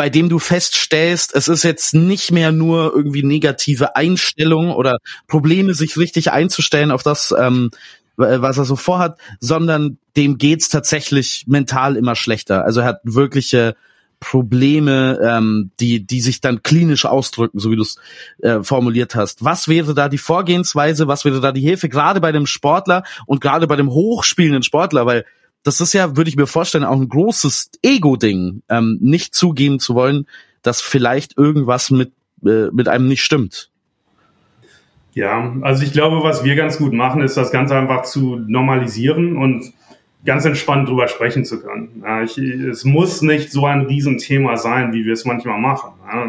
bei 0.00 0.08
dem 0.08 0.30
du 0.30 0.38
feststellst, 0.38 1.36
es 1.36 1.48
ist 1.48 1.62
jetzt 1.62 1.92
nicht 1.92 2.32
mehr 2.32 2.52
nur 2.52 2.94
irgendwie 2.96 3.22
negative 3.22 3.96
Einstellung 3.96 4.72
oder 4.72 4.96
Probleme, 5.26 5.74
sich 5.74 5.98
richtig 5.98 6.32
einzustellen 6.32 6.90
auf 6.90 7.02
das, 7.02 7.34
ähm, 7.38 7.70
was 8.16 8.56
er 8.56 8.64
so 8.64 8.76
vorhat, 8.76 9.18
sondern 9.40 9.98
dem 10.16 10.38
geht's 10.38 10.70
tatsächlich 10.70 11.44
mental 11.48 11.96
immer 11.96 12.16
schlechter. 12.16 12.64
Also 12.64 12.80
er 12.80 12.86
hat 12.86 13.00
wirkliche 13.04 13.76
Probleme, 14.20 15.20
ähm, 15.22 15.70
die, 15.80 16.06
die 16.06 16.22
sich 16.22 16.40
dann 16.40 16.62
klinisch 16.62 17.04
ausdrücken, 17.04 17.58
so 17.58 17.70
wie 17.70 17.76
du 17.76 17.82
es 17.82 17.96
äh, 18.38 18.62
formuliert 18.62 19.14
hast. 19.14 19.44
Was 19.44 19.68
wäre 19.68 19.92
da 19.92 20.08
die 20.08 20.16
Vorgehensweise? 20.16 21.08
Was 21.08 21.26
wäre 21.26 21.42
da 21.42 21.52
die 21.52 21.60
Hilfe? 21.60 21.90
Gerade 21.90 22.22
bei 22.22 22.32
dem 22.32 22.46
Sportler 22.46 23.02
und 23.26 23.42
gerade 23.42 23.66
bei 23.66 23.76
dem 23.76 23.90
hochspielenden 23.90 24.62
Sportler, 24.62 25.04
weil 25.04 25.26
das 25.62 25.80
ist 25.80 25.92
ja, 25.92 26.16
würde 26.16 26.30
ich 26.30 26.36
mir 26.36 26.46
vorstellen, 26.46 26.84
auch 26.84 26.96
ein 26.96 27.08
großes 27.08 27.70
Ego-Ding, 27.82 28.62
ähm, 28.68 28.98
nicht 29.00 29.34
zugeben 29.34 29.78
zu 29.78 29.94
wollen, 29.94 30.26
dass 30.62 30.80
vielleicht 30.80 31.36
irgendwas 31.36 31.90
mit, 31.90 32.12
äh, 32.44 32.68
mit 32.72 32.88
einem 32.88 33.08
nicht 33.08 33.22
stimmt. 33.22 33.70
Ja, 35.12 35.54
also 35.62 35.82
ich 35.82 35.92
glaube, 35.92 36.22
was 36.22 36.44
wir 36.44 36.54
ganz 36.54 36.78
gut 36.78 36.92
machen, 36.92 37.20
ist 37.22 37.36
das 37.36 37.50
Ganze 37.50 37.76
einfach 37.76 38.02
zu 38.02 38.36
normalisieren 38.46 39.36
und 39.36 39.72
ganz 40.24 40.44
entspannt 40.44 40.88
drüber 40.88 41.08
sprechen 41.08 41.44
zu 41.44 41.60
können. 41.60 42.02
Ja, 42.04 42.22
ich, 42.22 42.38
es 42.38 42.84
muss 42.84 43.22
nicht 43.22 43.50
so 43.50 43.66
ein 43.66 43.82
Riesenthema 43.82 44.56
sein, 44.56 44.92
wie 44.92 45.04
wir 45.04 45.14
es 45.14 45.24
manchmal 45.24 45.58
machen. 45.58 45.90
Ja, 46.06 46.26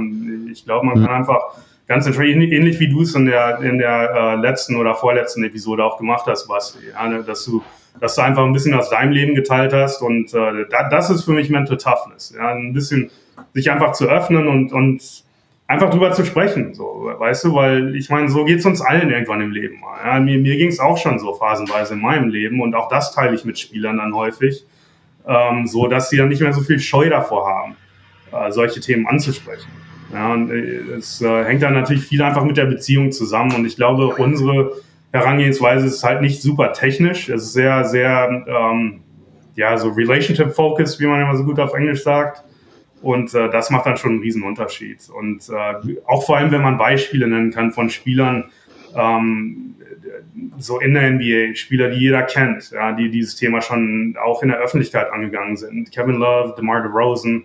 ich 0.51 0.65
glaube, 0.65 0.85
man 0.87 0.99
mhm. 0.99 1.05
kann 1.05 1.15
einfach 1.15 1.41
ganz 1.87 2.05
entspannt, 2.05 2.29
ähnlich 2.29 2.79
wie 2.79 2.87
du 2.87 3.01
es 3.01 3.13
in 3.15 3.25
der, 3.25 3.59
in 3.59 3.77
der 3.77 4.11
äh, 4.13 4.35
letzten 4.35 4.77
oder 4.77 4.95
vorletzten 4.95 5.43
Episode 5.43 5.83
auch 5.83 5.97
gemacht 5.97 6.25
hast, 6.25 6.47
Basti, 6.47 6.79
ja, 6.93 7.07
ne, 7.07 7.23
dass 7.23 7.45
du 7.45 7.61
dass 7.99 8.15
du 8.15 8.21
einfach 8.21 8.43
ein 8.43 8.54
bisschen 8.54 8.73
aus 8.73 8.89
deinem 8.89 9.12
Leben 9.12 9.36
geteilt 9.36 9.73
hast 9.73 10.01
und 10.01 10.34
äh, 10.34 10.65
das 10.89 11.10
ist 11.10 11.23
für 11.23 11.32
mich 11.32 11.49
Mental 11.49 11.77
Toughness, 11.77 12.34
ja, 12.38 12.54
ein 12.54 12.73
bisschen 12.73 13.12
sich 13.54 13.69
einfach 13.69 13.93
zu 13.93 14.08
öffnen 14.08 14.47
und, 14.47 14.71
und 14.71 15.23
einfach 15.71 15.89
drüber 15.89 16.12
zu 16.12 16.25
sprechen, 16.25 16.73
so, 16.73 17.13
weißt 17.17 17.45
du, 17.45 17.56
weil 17.56 17.95
ich 17.95 18.10
meine, 18.10 18.30
so 18.30 18.43
geht's 18.43 18.65
uns 18.65 18.82
allen 18.82 19.10
irgendwann 19.10 19.41
im 19.41 19.51
Leben. 19.51 19.82
Ja? 20.04 20.19
Mir, 20.19 20.38
mir 20.38 20.58
ging's 20.58 20.80
auch 20.80 20.97
schon 20.97 21.17
so 21.17 21.34
phasenweise 21.34 21.93
in 21.93 22.01
meinem 22.01 22.30
Leben 22.30 22.61
und 22.61 22.76
auch 22.76 22.89
das 22.89 23.13
teile 23.13 23.36
ich 23.36 23.45
mit 23.45 23.57
Spielern 23.57 23.97
dann 23.97 24.13
häufig, 24.13 24.65
ähm, 25.26 25.65
so 25.68 25.88
dass 25.88 26.09
sie 26.09 26.18
dann 26.18 26.28
nicht 26.28 26.41
mehr 26.41 26.53
so 26.53 26.61
viel 26.61 26.80
Scheu 26.80 27.09
davor 27.09 27.47
haben, 27.47 27.76
äh, 28.32 28.51
solche 28.51 28.82
Themen 28.82 29.07
anzusprechen. 29.07 29.70
Ja, 30.13 30.34
und 30.34 30.51
äh, 30.51 30.95
es 30.97 31.22
äh, 31.22 31.45
hängt 31.45 31.63
dann 31.63 31.74
natürlich 31.74 32.03
viel 32.03 32.22
einfach 32.22 32.43
mit 32.43 32.57
der 32.57 32.65
Beziehung 32.65 33.13
zusammen 33.13 33.55
und 33.55 33.65
ich 33.65 33.78
glaube, 33.78 34.07
unsere 34.07 34.74
Herangehensweise 35.12 35.88
ist 35.88 36.03
halt 36.03 36.22
nicht 36.22 36.41
super 36.41 36.74
technisch, 36.74 37.30
es 37.30 37.43
ist 37.43 37.53
sehr, 37.53 37.84
sehr, 37.86 38.45
ähm, 38.47 39.01
ja, 39.55 39.78
so 39.78 39.89
relationship-focused, 39.89 40.99
wie 40.99 41.07
man 41.07 41.22
immer 41.22 41.36
so 41.36 41.43
gut 41.43 41.59
auf 41.59 41.74
Englisch 41.74 42.03
sagt. 42.03 42.43
Und 43.01 43.34
äh, 43.34 43.49
das 43.49 43.72
macht 43.72 43.88
dann 43.88 43.97
schon 43.97 44.12
einen 44.12 44.20
riesen 44.22 44.43
Unterschied. 44.43 45.09
Und 45.09 45.49
äh, 45.49 45.97
auch 46.05 46.26
vor 46.26 46.38
allem, 46.38 46.51
wenn 46.51 46.62
man 46.62 46.78
Beispiele 46.78 47.28
nennen 47.28 47.51
kann 47.51 47.72
von 47.72 47.89
Spielern, 47.89 48.51
ähm, 48.95 49.76
so 50.57 50.80
in 50.80 50.93
der 50.93 51.12
NBA, 51.12 51.55
Spieler, 51.55 51.89
die 51.89 51.99
jeder 51.99 52.24
kennt, 52.24 52.72
ja, 52.72 52.91
die 52.91 53.09
dieses 53.09 53.36
Thema 53.36 53.62
schon 53.62 54.16
auch 54.24 54.43
in 54.43 54.49
der 54.49 54.59
Öffentlichkeit 54.59 55.12
angegangen 55.12 55.57
sind. 55.57 55.91
Kevin 55.91 56.16
Love, 56.16 56.55
DeMar 56.57 56.84
DeRozan, 56.84 57.43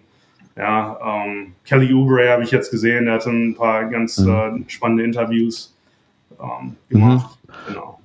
ja, 0.56 0.98
ähm, 1.04 1.52
Kelly 1.64 1.92
Oubre 1.92 2.30
habe 2.30 2.42
ich 2.42 2.50
jetzt 2.50 2.70
gesehen, 2.70 3.06
der 3.06 3.14
hat 3.14 3.26
ein 3.26 3.54
paar 3.54 3.84
ganz 3.86 4.18
mhm. 4.18 4.64
äh, 4.66 4.70
spannende 4.70 5.04
Interviews 5.04 5.76
ähm, 6.40 6.76
gemacht. 6.88 7.35
Genau. 7.68 8.00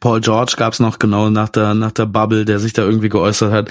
Paul 0.00 0.20
George 0.20 0.54
gab 0.56 0.72
es 0.72 0.80
noch 0.80 0.98
genau 0.98 1.30
nach 1.30 1.48
der 1.48 1.74
nach 1.74 1.92
der 1.92 2.06
Bubble, 2.06 2.44
der 2.44 2.58
sich 2.58 2.72
da 2.72 2.82
irgendwie 2.82 3.08
geäußert 3.08 3.52
hat. 3.52 3.70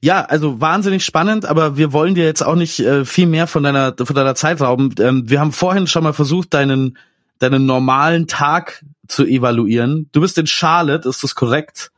Ja, 0.00 0.22
also 0.22 0.60
wahnsinnig 0.60 1.04
spannend, 1.04 1.46
aber 1.46 1.76
wir 1.76 1.92
wollen 1.92 2.16
dir 2.16 2.24
jetzt 2.24 2.42
auch 2.42 2.56
nicht 2.56 2.80
äh, 2.80 3.04
viel 3.04 3.26
mehr 3.26 3.46
von 3.46 3.62
deiner 3.62 3.94
von 3.96 4.16
deiner 4.16 4.34
Zeit 4.34 4.60
rauben. 4.60 4.94
Ähm, 4.98 5.30
wir 5.30 5.38
haben 5.38 5.52
vorhin 5.52 5.86
schon 5.86 6.02
mal 6.02 6.12
versucht, 6.12 6.54
deinen 6.54 6.98
deinen 7.38 7.66
normalen 7.66 8.26
Tag 8.26 8.84
zu 9.06 9.24
evaluieren. 9.24 10.08
Du 10.12 10.20
bist 10.20 10.38
in 10.38 10.46
Charlotte, 10.46 11.08
ist 11.08 11.22
das 11.22 11.34
korrekt? 11.34 11.90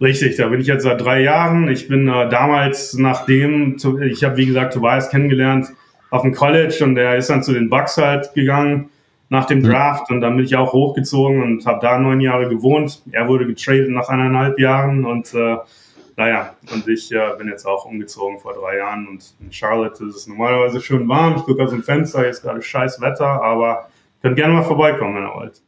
Richtig, 0.00 0.36
da 0.36 0.46
bin 0.48 0.60
ich 0.60 0.68
jetzt 0.68 0.84
seit 0.84 1.00
drei 1.00 1.22
Jahren. 1.22 1.68
Ich 1.68 1.88
bin 1.88 2.08
äh, 2.08 2.28
damals, 2.28 2.94
nachdem, 2.94 3.76
ich 4.02 4.22
habe 4.22 4.36
wie 4.36 4.46
gesagt 4.46 4.74
Tobias 4.74 5.10
kennengelernt 5.10 5.68
auf 6.10 6.22
dem 6.22 6.32
College 6.32 6.84
und 6.84 6.94
der 6.94 7.16
ist 7.16 7.28
dann 7.30 7.42
zu 7.42 7.52
den 7.52 7.68
Bucks 7.68 7.96
halt 7.96 8.32
gegangen 8.34 8.90
nach 9.28 9.44
dem 9.44 9.58
mhm. 9.58 9.64
Draft 9.64 10.10
und 10.10 10.20
dann 10.20 10.36
bin 10.36 10.44
ich 10.44 10.56
auch 10.56 10.72
hochgezogen 10.72 11.42
und 11.42 11.66
habe 11.66 11.80
da 11.80 11.98
neun 11.98 12.20
Jahre 12.20 12.48
gewohnt. 12.48 13.02
Er 13.12 13.28
wurde 13.28 13.46
getradet 13.46 13.90
nach 13.90 14.08
eineinhalb 14.08 14.58
Jahren 14.58 15.04
und 15.04 15.34
äh, 15.34 15.56
naja, 16.16 16.54
und 16.72 16.88
ich 16.88 17.12
äh, 17.12 17.36
bin 17.38 17.48
jetzt 17.48 17.64
auch 17.64 17.84
umgezogen 17.84 18.40
vor 18.40 18.54
drei 18.54 18.78
Jahren 18.78 19.06
und 19.06 19.34
in 19.40 19.52
Charlotte 19.52 20.04
ist 20.04 20.16
es 20.16 20.26
normalerweise 20.26 20.80
schön 20.80 21.08
warm. 21.08 21.36
Ich 21.36 21.44
gucke 21.44 21.62
aus 21.62 21.70
dem 21.70 21.82
Fenster, 21.82 22.26
jetzt 22.26 22.42
gerade 22.42 22.60
scheiß 22.60 23.00
Wetter, 23.00 23.42
aber 23.42 23.88
könnt 24.20 24.36
gerne 24.36 24.54
mal 24.54 24.64
vorbeikommen, 24.64 25.14
wenn 25.14 25.22
ihr 25.24 25.34
wollt. 25.34 25.62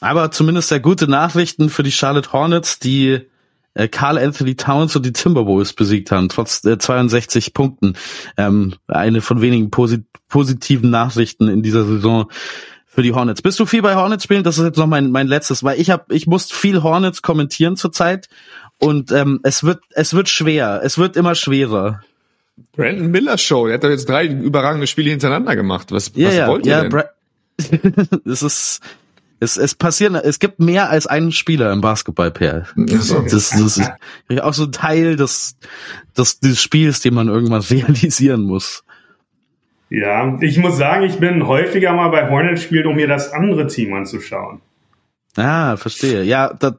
Aber 0.00 0.30
zumindest 0.30 0.68
sehr 0.68 0.80
gute 0.80 1.08
Nachrichten 1.08 1.70
für 1.70 1.82
die 1.82 1.90
Charlotte 1.90 2.32
Hornets, 2.32 2.78
die 2.78 3.26
äh, 3.74 3.88
Carl 3.88 4.18
Anthony 4.18 4.56
Towns 4.56 4.96
und 4.96 5.04
die 5.04 5.12
Timberwolves 5.12 5.72
besiegt 5.72 6.10
haben, 6.10 6.28
trotz 6.28 6.64
äh, 6.64 6.78
62 6.78 7.54
Punkten. 7.54 7.94
Ähm, 8.36 8.74
eine 8.88 9.20
von 9.20 9.40
wenigen 9.40 9.70
posit 9.70 10.04
positiven 10.28 10.90
Nachrichten 10.90 11.48
in 11.48 11.62
dieser 11.62 11.84
Saison 11.84 12.28
für 12.86 13.02
die 13.02 13.12
Hornets. 13.12 13.42
Bist 13.42 13.60
du 13.60 13.66
viel 13.66 13.82
bei 13.82 13.94
Hornets 13.94 14.24
spielen? 14.24 14.42
Das 14.42 14.58
ist 14.58 14.64
jetzt 14.64 14.78
noch 14.78 14.86
mein, 14.86 15.10
mein 15.10 15.28
letztes, 15.28 15.62
weil 15.62 15.80
ich 15.80 15.90
habe, 15.90 16.14
ich 16.14 16.26
muss 16.26 16.50
viel 16.50 16.82
Hornets 16.82 17.22
kommentieren 17.22 17.76
zurzeit 17.76 18.28
und 18.78 19.12
ähm, 19.12 19.40
es 19.42 19.64
wird, 19.64 19.82
es 19.90 20.14
wird 20.14 20.28
schwer. 20.28 20.80
Es 20.82 20.98
wird 20.98 21.16
immer 21.16 21.34
schwerer. 21.34 22.02
Brandon 22.76 23.10
Miller 23.10 23.38
Show, 23.38 23.66
der 23.66 23.74
hat 23.74 23.84
doch 23.84 23.90
jetzt 23.90 24.08
drei 24.08 24.26
überragende 24.26 24.86
Spiele 24.86 25.10
hintereinander 25.10 25.56
gemacht. 25.56 25.92
Was, 25.92 26.12
ja, 26.14 26.30
was 26.30 26.48
wollt 26.48 26.66
ihr 26.66 26.72
ja, 26.72 26.88
denn? 26.88 28.22
Es 28.24 28.42
ist 28.42 28.80
es, 29.44 29.56
es 29.56 29.74
passieren, 29.74 30.16
es 30.16 30.38
gibt 30.38 30.58
mehr 30.58 30.90
als 30.90 31.06
einen 31.06 31.30
Spieler 31.30 31.72
im 31.72 31.80
Basketball, 31.80 32.30
Per. 32.30 32.66
Das, 32.76 33.08
das, 33.08 33.50
das 33.50 33.78
ist 33.78 34.42
auch 34.42 34.54
so 34.54 34.64
ein 34.64 34.72
Teil 34.72 35.16
des, 35.16 35.56
des, 36.16 36.40
des 36.40 36.60
Spiels, 36.60 37.00
den 37.00 37.14
man 37.14 37.28
irgendwann 37.28 37.60
realisieren 37.70 38.42
muss. 38.42 38.84
Ja, 39.90 40.38
ich 40.40 40.58
muss 40.58 40.76
sagen, 40.76 41.04
ich 41.04 41.20
bin 41.20 41.46
häufiger 41.46 41.92
mal 41.92 42.08
bei 42.08 42.28
Hornet 42.28 42.58
spielt, 42.58 42.86
um 42.86 42.96
mir 42.96 43.06
das 43.06 43.32
andere 43.32 43.68
Team 43.68 43.92
anzuschauen. 43.94 44.60
Ah, 45.36 45.76
verstehe. 45.76 46.22
Ja, 46.22 46.52
das, 46.52 46.74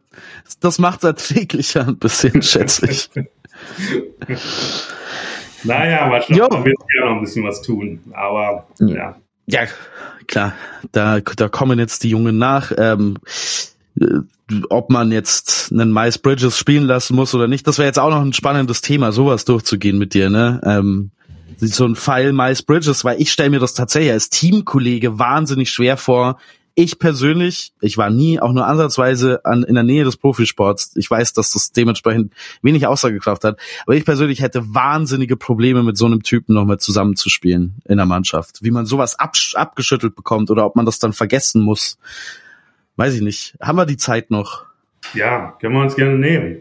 das 0.60 0.80
macht 0.80 1.04
erträglicher 1.04 1.88
ein 1.88 1.98
bisschen, 1.98 2.42
schätze 2.42 2.90
ich. 2.90 3.10
naja, 5.64 6.08
mal 6.08 6.22
schauen, 6.22 6.66
wir 6.66 6.66
werden 6.66 6.76
ja 6.98 7.06
noch 7.06 7.16
ein 7.18 7.22
bisschen 7.22 7.46
was 7.46 7.62
tun. 7.62 8.02
Aber 8.14 8.68
ja. 8.80 9.16
Ja, 9.48 9.62
klar, 10.28 10.54
da, 10.92 11.20
da 11.20 11.50
kommen 11.50 11.80
jetzt 11.80 12.04
die 12.04 12.10
Jungen 12.10 12.38
nach. 12.38 12.72
Ähm, 12.78 13.18
äh, 14.00 14.20
ob 14.70 14.92
man 14.92 15.12
jetzt 15.12 15.72
einen 15.72 15.92
Miles 15.92 16.20
Bridges 16.20 16.58
spielen 16.58 16.84
lassen 16.84 17.16
muss 17.16 17.34
oder 17.34 17.48
nicht, 17.48 17.66
das 17.66 17.78
wäre 17.78 17.88
jetzt 17.88 17.98
auch 17.98 18.12
noch 18.12 18.22
ein 18.22 18.34
spannendes 18.34 18.82
Thema, 18.82 19.12
sowas 19.12 19.46
durchzugehen 19.46 19.98
mit 19.98 20.14
dir, 20.14 20.30
ne? 20.30 20.62
Ähm, 20.64 21.12
so 21.58 21.86
ein 21.86 21.96
Pfeil 21.96 22.34
Miles 22.34 22.62
Bridges, 22.64 23.06
weil 23.06 23.22
ich 23.22 23.32
stelle 23.32 23.50
mir 23.50 23.60
das 23.60 23.74
tatsächlich 23.74 24.12
als 24.12 24.30
Teamkollege 24.30 25.18
wahnsinnig 25.20 25.70
schwer 25.70 25.98
vor, 25.98 26.38
ich 26.76 27.00
persönlich, 27.00 27.74
ich 27.80 27.98
war 27.98 28.10
nie 28.10 28.40
auch 28.40 28.52
nur 28.52 28.68
ansatzweise 28.68 29.44
an, 29.46 29.64
in 29.64 29.76
der 29.76 29.84
Nähe 29.84 30.04
des 30.04 30.18
Profisports. 30.18 30.92
Ich 30.98 31.10
weiß, 31.10 31.32
dass 31.32 31.52
das 31.54 31.72
dementsprechend 31.72 32.34
wenig 32.62 32.86
Aussagekraft 32.86 33.46
hat. 33.46 33.60
Aber 33.86 33.96
ich 33.96 34.04
persönlich 34.04 34.42
hätte 34.42 34.74
wahnsinnige 34.74 35.38
Probleme 35.38 35.84
mit 35.84 35.98
so 35.98 36.06
einem 36.06 36.22
Typen 36.22 36.54
nochmal 36.54 36.78
zusammenzuspielen 36.78 37.76
in 37.86 37.96
der 37.96 38.06
Mannschaft. 38.06 38.62
Wie 38.62 38.72
man 38.72 38.86
sowas 38.86 39.18
ab, 39.18 39.36
abgeschüttelt 39.54 40.16
bekommt 40.16 40.52
oder 40.52 40.66
ob 40.66 40.76
man 40.76 40.86
das 40.86 41.00
dann 41.00 41.14
vergessen 41.14 41.62
muss. 41.62 41.98
Weiß 42.98 43.14
ich 43.14 43.22
nicht. 43.22 43.56
Haben 43.62 43.78
wir 43.78 43.86
die 43.86 43.98
Zeit 43.98 44.30
noch? 44.30 44.66
Ja, 45.14 45.56
können 45.62 45.76
wir 45.76 45.82
uns 45.82 45.96
gerne 45.96 46.18
nehmen. 46.18 46.58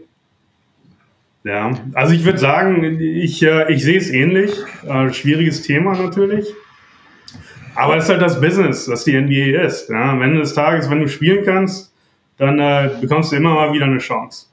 Ja, 1.43 1.77
also 1.93 2.13
ich 2.13 2.23
würde 2.23 2.39
sagen, 2.39 2.99
ich, 2.99 3.43
äh, 3.43 3.71
ich 3.71 3.83
sehe 3.83 3.97
es 3.97 4.09
ähnlich. 4.09 4.51
Äh, 4.87 5.13
schwieriges 5.13 5.61
Thema 5.61 5.95
natürlich. 5.95 6.47
Aber 7.75 7.97
es 7.97 8.05
ist 8.05 8.09
halt 8.09 8.21
das 8.21 8.39
Business, 8.39 8.85
das 8.85 9.03
die 9.03 9.19
NBA 9.19 9.61
ist. 9.65 9.89
Ja, 9.89 10.11
am 10.11 10.21
Ende 10.21 10.39
des 10.39 10.53
Tages, 10.53 10.89
wenn 10.89 11.01
du 11.01 11.07
spielen 11.07 11.45
kannst, 11.45 11.93
dann 12.37 12.59
äh, 12.59 12.91
bekommst 12.99 13.31
du 13.31 13.35
immer 13.35 13.53
mal 13.53 13.73
wieder 13.73 13.85
eine 13.85 13.97
Chance. 13.97 14.47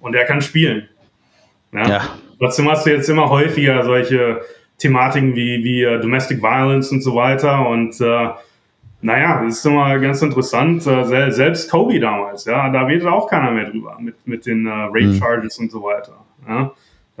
Und 0.00 0.14
er 0.14 0.24
kann 0.24 0.40
spielen. 0.40 0.88
Ja? 1.72 1.88
ja. 1.88 2.08
Trotzdem 2.38 2.70
hast 2.70 2.86
du 2.86 2.90
jetzt 2.90 3.08
immer 3.08 3.28
häufiger 3.28 3.82
solche 3.84 4.42
Thematiken 4.78 5.34
wie, 5.34 5.62
wie 5.64 5.86
uh, 5.86 5.98
Domestic 6.00 6.42
Violence 6.42 6.90
und 6.90 7.02
so 7.02 7.14
weiter. 7.14 7.68
Und 7.68 8.00
äh, 8.00 8.30
naja, 9.00 9.42
das 9.44 9.58
ist 9.58 9.66
immer 9.66 9.98
ganz 9.98 10.22
interessant. 10.22 10.86
Äh, 10.86 11.30
selbst 11.30 11.70
Kobe 11.70 12.00
damals, 12.00 12.44
ja, 12.44 12.68
da 12.70 12.82
redet 12.82 13.06
auch 13.06 13.28
keiner 13.28 13.50
mehr 13.50 13.70
drüber 13.70 13.96
mit, 14.00 14.26
mit 14.26 14.46
den 14.46 14.66
äh, 14.66 14.70
Rape 14.70 15.04
mhm. 15.04 15.18
Charges 15.18 15.58
und 15.58 15.70
so 15.70 15.82
weiter. 15.82 16.24
Ja? 16.48 16.72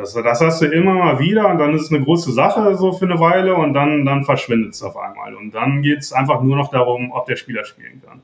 Das, 0.02 0.14
das 0.14 0.40
hast 0.40 0.60
du 0.60 0.66
immer 0.66 0.94
mal 0.94 1.20
wieder 1.20 1.48
und 1.48 1.58
dann 1.58 1.74
ist 1.74 1.82
es 1.82 1.92
eine 1.92 2.04
große 2.04 2.32
Sache 2.32 2.74
so 2.74 2.92
für 2.92 3.04
eine 3.04 3.20
Weile 3.20 3.54
und 3.54 3.72
dann, 3.72 4.04
dann 4.04 4.24
verschwindet 4.24 4.74
es 4.74 4.82
auf 4.82 4.96
einmal. 4.96 5.34
Und 5.36 5.54
dann 5.54 5.80
geht 5.80 6.00
es 6.00 6.12
einfach 6.12 6.42
nur 6.42 6.56
noch 6.56 6.72
darum, 6.72 7.12
ob 7.12 7.26
der 7.26 7.36
Spieler 7.36 7.64
spielen 7.64 8.02
kann. 8.04 8.20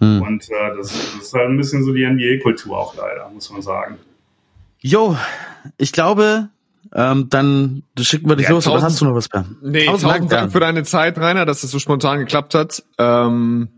Hm. 0.00 0.20
Und 0.20 0.50
äh, 0.50 0.76
das, 0.76 0.92
das, 0.92 1.14
ist 1.14 1.32
halt 1.32 1.48
ein 1.48 1.56
bisschen 1.56 1.82
so 1.82 1.94
die 1.94 2.06
NBA-Kultur 2.06 2.76
auch 2.76 2.94
leider, 2.94 3.30
muss 3.30 3.50
man 3.50 3.62
sagen. 3.62 3.96
Jo, 4.80 5.16
ich 5.78 5.92
glaube, 5.92 6.50
ähm, 6.94 7.28
dann 7.30 7.84
schicken 7.98 8.28
wir 8.28 8.36
dich 8.36 8.48
ja, 8.48 8.52
los, 8.52 8.64
tausend, 8.64 8.82
hast 8.82 9.00
du 9.00 9.06
noch 9.06 9.14
was, 9.14 9.30
Per? 9.30 9.46
Nee, 9.62 9.86
tausend, 9.86 10.10
tausend 10.10 10.32
Dank 10.32 10.52
für 10.52 10.60
deine 10.60 10.82
Zeit, 10.82 11.16
Rainer, 11.16 11.46
dass 11.46 11.58
es 11.58 11.62
das 11.62 11.70
so 11.70 11.78
spontan 11.78 12.18
geklappt 12.18 12.54
hat. 12.54 12.82
Ähm, 12.98 13.68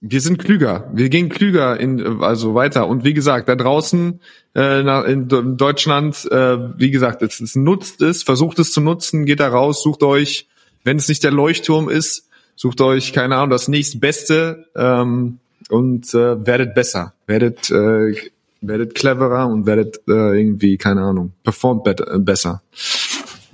wir 0.00 0.20
sind 0.20 0.38
klüger. 0.38 0.90
Wir 0.92 1.08
gehen 1.08 1.28
klüger 1.28 1.78
in, 1.80 2.22
also 2.22 2.54
weiter. 2.54 2.86
Und 2.86 3.04
wie 3.04 3.14
gesagt, 3.14 3.48
da 3.48 3.56
draußen 3.56 4.20
äh, 4.54 5.10
in 5.10 5.28
Deutschland, 5.28 6.28
äh, 6.30 6.58
wie 6.78 6.90
gesagt, 6.90 7.22
es, 7.22 7.40
es 7.40 7.56
nutzt 7.56 8.02
es, 8.02 8.22
versucht 8.22 8.58
es 8.58 8.72
zu 8.72 8.80
nutzen, 8.80 9.24
geht 9.24 9.40
da 9.40 9.48
raus, 9.48 9.82
sucht 9.82 10.02
euch, 10.02 10.48
wenn 10.84 10.98
es 10.98 11.08
nicht 11.08 11.24
der 11.24 11.32
Leuchtturm 11.32 11.88
ist, 11.88 12.28
sucht 12.54 12.80
euch, 12.80 13.12
keine 13.12 13.36
Ahnung, 13.36 13.50
das 13.50 13.68
nächstbeste 13.68 14.66
ähm, 14.76 15.38
und 15.70 16.12
äh, 16.14 16.46
werdet 16.46 16.74
besser. 16.74 17.14
Werdet, 17.26 17.70
äh, 17.70 18.14
werdet 18.60 18.94
cleverer 18.94 19.48
und 19.48 19.66
werdet 19.66 20.00
äh, 20.08 20.38
irgendwie, 20.38 20.76
keine 20.76 21.02
Ahnung, 21.02 21.32
performt 21.42 21.84
besser. 22.18 22.62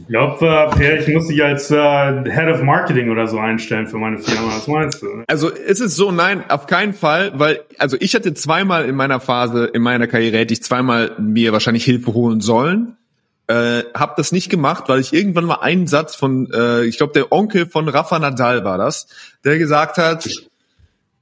Ich 0.03 0.09
glaube, 0.09 0.71
äh, 0.81 0.99
ich 0.99 1.09
muss 1.15 1.29
dich 1.29 1.43
als 1.43 1.71
äh, 1.71 1.77
Head 1.77 2.49
of 2.53 2.63
Marketing 2.63 3.11
oder 3.11 3.27
so 3.29 3.39
einstellen 3.39 3.87
für 3.87 3.99
meine 3.99 4.19
Firma. 4.19 4.49
Was 4.57 4.67
meinst 4.67 5.03
du? 5.03 5.25
Also 5.29 5.49
ist 5.49 5.81
es 5.81 5.95
so, 5.95 6.11
nein, 6.11 6.45
auf 6.51 6.67
keinen 6.67 6.93
Fall, 6.93 7.33
weil, 7.37 7.61
also 7.79 7.97
ich 8.01 8.15
hatte 8.15 8.35
zweimal 8.35 8.85
in 8.87 8.97
meiner 8.97 9.21
Phase, 9.21 9.67
in 9.67 9.81
meiner 9.81 10.09
Karriere, 10.09 10.39
hätte 10.39 10.53
ich 10.53 10.63
zweimal 10.63 11.13
mir 11.19 11.53
wahrscheinlich 11.53 11.85
Hilfe 11.85 12.15
holen 12.15 12.41
sollen. 12.41 12.97
Äh, 13.47 13.85
hab 13.95 14.17
das 14.17 14.33
nicht 14.33 14.51
gemacht, 14.51 14.85
weil 14.89 15.01
ich 15.01 15.13
irgendwann 15.13 15.45
mal 15.45 15.61
einen 15.61 15.87
Satz 15.87 16.15
von, 16.15 16.51
äh, 16.53 16.85
ich 16.85 16.97
glaube, 16.97 17.13
der 17.13 17.33
Onkel 17.33 17.67
von 17.67 17.89
Rafa 17.89 18.19
Nadal 18.19 18.65
war 18.65 18.79
das, 18.79 19.07
der 19.45 19.59
gesagt 19.59 19.99
hat, 19.99 20.29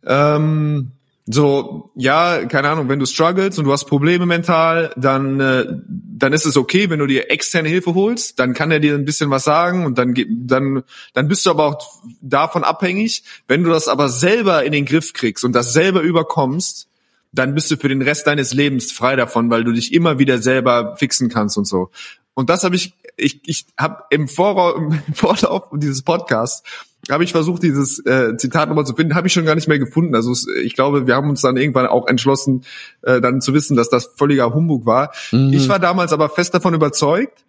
ähm, 0.06 0.92
so, 1.32 1.92
ja, 1.94 2.44
keine 2.46 2.70
Ahnung, 2.70 2.88
wenn 2.88 2.98
du 2.98 3.06
struggles 3.06 3.58
und 3.58 3.64
du 3.64 3.72
hast 3.72 3.84
Probleme 3.84 4.26
mental, 4.26 4.92
dann, 4.96 5.38
äh, 5.40 5.64
dann 5.86 6.32
ist 6.32 6.46
es 6.46 6.56
okay, 6.56 6.90
wenn 6.90 6.98
du 6.98 7.06
dir 7.06 7.30
externe 7.30 7.68
Hilfe 7.68 7.94
holst, 7.94 8.38
dann 8.38 8.54
kann 8.54 8.70
er 8.70 8.80
dir 8.80 8.94
ein 8.94 9.04
bisschen 9.04 9.30
was 9.30 9.44
sagen 9.44 9.84
und 9.84 9.98
dann, 9.98 10.14
dann, 10.28 10.82
dann 11.12 11.28
bist 11.28 11.46
du 11.46 11.50
aber 11.50 11.66
auch 11.66 12.02
davon 12.20 12.64
abhängig. 12.64 13.22
Wenn 13.46 13.64
du 13.64 13.70
das 13.70 13.86
aber 13.88 14.08
selber 14.08 14.64
in 14.64 14.72
den 14.72 14.86
Griff 14.86 15.12
kriegst 15.12 15.44
und 15.44 15.52
das 15.52 15.72
selber 15.72 16.00
überkommst, 16.00 16.88
dann 17.32 17.54
bist 17.54 17.70
du 17.70 17.76
für 17.76 17.88
den 17.88 18.02
Rest 18.02 18.26
deines 18.26 18.52
Lebens 18.52 18.90
frei 18.90 19.14
davon, 19.14 19.50
weil 19.50 19.64
du 19.64 19.72
dich 19.72 19.92
immer 19.92 20.18
wieder 20.18 20.38
selber 20.38 20.96
fixen 20.96 21.28
kannst 21.28 21.56
und 21.56 21.66
so. 21.66 21.90
Und 22.34 22.50
das 22.50 22.64
habe 22.64 22.74
ich, 22.74 22.94
ich, 23.16 23.40
ich 23.44 23.66
habe 23.78 24.04
im, 24.10 24.22
im 24.26 25.14
Vorlauf 25.14 25.64
dieses 25.74 26.02
Podcasts 26.02 26.62
habe 27.10 27.24
ich 27.24 27.32
versucht, 27.32 27.62
dieses 27.62 28.04
äh, 28.04 28.36
Zitat 28.36 28.68
nochmal 28.68 28.86
zu 28.86 28.94
finden, 28.94 29.14
habe 29.14 29.26
ich 29.26 29.32
schon 29.32 29.44
gar 29.44 29.54
nicht 29.54 29.68
mehr 29.68 29.78
gefunden. 29.78 30.14
Also 30.14 30.34
ich 30.62 30.74
glaube, 30.74 31.06
wir 31.06 31.14
haben 31.14 31.30
uns 31.30 31.40
dann 31.40 31.56
irgendwann 31.56 31.86
auch 31.86 32.06
entschlossen, 32.06 32.64
äh, 33.02 33.20
dann 33.20 33.40
zu 33.40 33.54
wissen, 33.54 33.76
dass 33.76 33.88
das 33.88 34.10
völliger 34.16 34.52
Humbug 34.52 34.86
war. 34.86 35.12
Mhm. 35.32 35.52
Ich 35.52 35.68
war 35.68 35.78
damals 35.78 36.12
aber 36.12 36.28
fest 36.28 36.54
davon 36.54 36.74
überzeugt, 36.74 37.44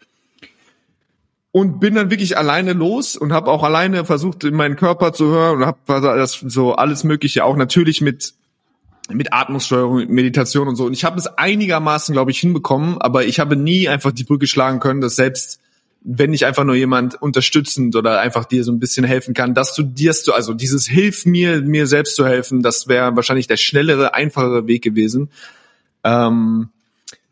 und 1.52 1.80
bin 1.80 1.96
dann 1.96 2.10
wirklich 2.10 2.38
alleine 2.38 2.74
los 2.74 3.16
und 3.18 3.34
habe 3.34 3.52
auch 3.52 3.64
alleine 3.64 4.06
versucht, 4.06 4.44
in 4.44 4.56
meinen 4.56 4.78
Körper 4.78 5.12
zu 5.14 5.26
hören 5.26 5.58
und 5.58 5.66
habe 5.66 5.80
das 5.86 6.34
so 6.34 6.74
alles 6.74 7.04
Mögliche 7.04 7.44
auch 7.44 7.58
natürlich 7.58 8.02
mit 8.02 8.34
mit 9.10 9.34
Atmungssteuerung, 9.34 9.98
mit 9.98 10.10
Meditation 10.10 10.70
und 10.70 10.78
so. 10.78 10.86
Und 10.86 10.94
ich 10.94 11.04
habe 11.04 11.18
es 11.18 11.28
einigermaßen, 11.28 12.14
glaube 12.14 12.32
ich, 12.32 12.40
hinbekommen, 12.40 13.02
aber 13.02 13.26
ich 13.26 13.42
habe 13.42 13.58
nie 13.58 13.90
einfach 13.90 14.12
die 14.12 14.24
Brücke 14.24 14.48
schlagen 14.48 14.80
können, 14.80 15.02
dass 15.02 15.18
selbst 15.18 15.60
wenn 16.04 16.34
ich 16.34 16.46
einfach 16.46 16.64
nur 16.64 16.76
jemand 16.76 17.22
unterstützend 17.22 17.96
oder 17.96 18.20
einfach 18.20 18.46
dir 18.46 18.64
so 18.64 18.72
ein 18.72 18.80
bisschen 18.80 19.06
helfen 19.06 19.34
kann, 19.34 19.54
dass 19.54 19.76
du 19.76 19.84
dir, 19.84 20.14
also 20.34 20.54
dieses 20.54 20.88
Hilf 20.88 21.26
mir, 21.26 21.62
mir 21.62 21.86
selbst 21.86 22.16
zu 22.16 22.26
helfen, 22.26 22.64
das 22.64 22.88
wäre 22.88 23.16
wahrscheinlich 23.16 23.48
der 23.48 23.58
schnellere, 23.58 24.14
einfachere 24.16 24.68
Weg 24.68 24.84
gewesen. 24.84 25.30
Ähm, 26.04 26.70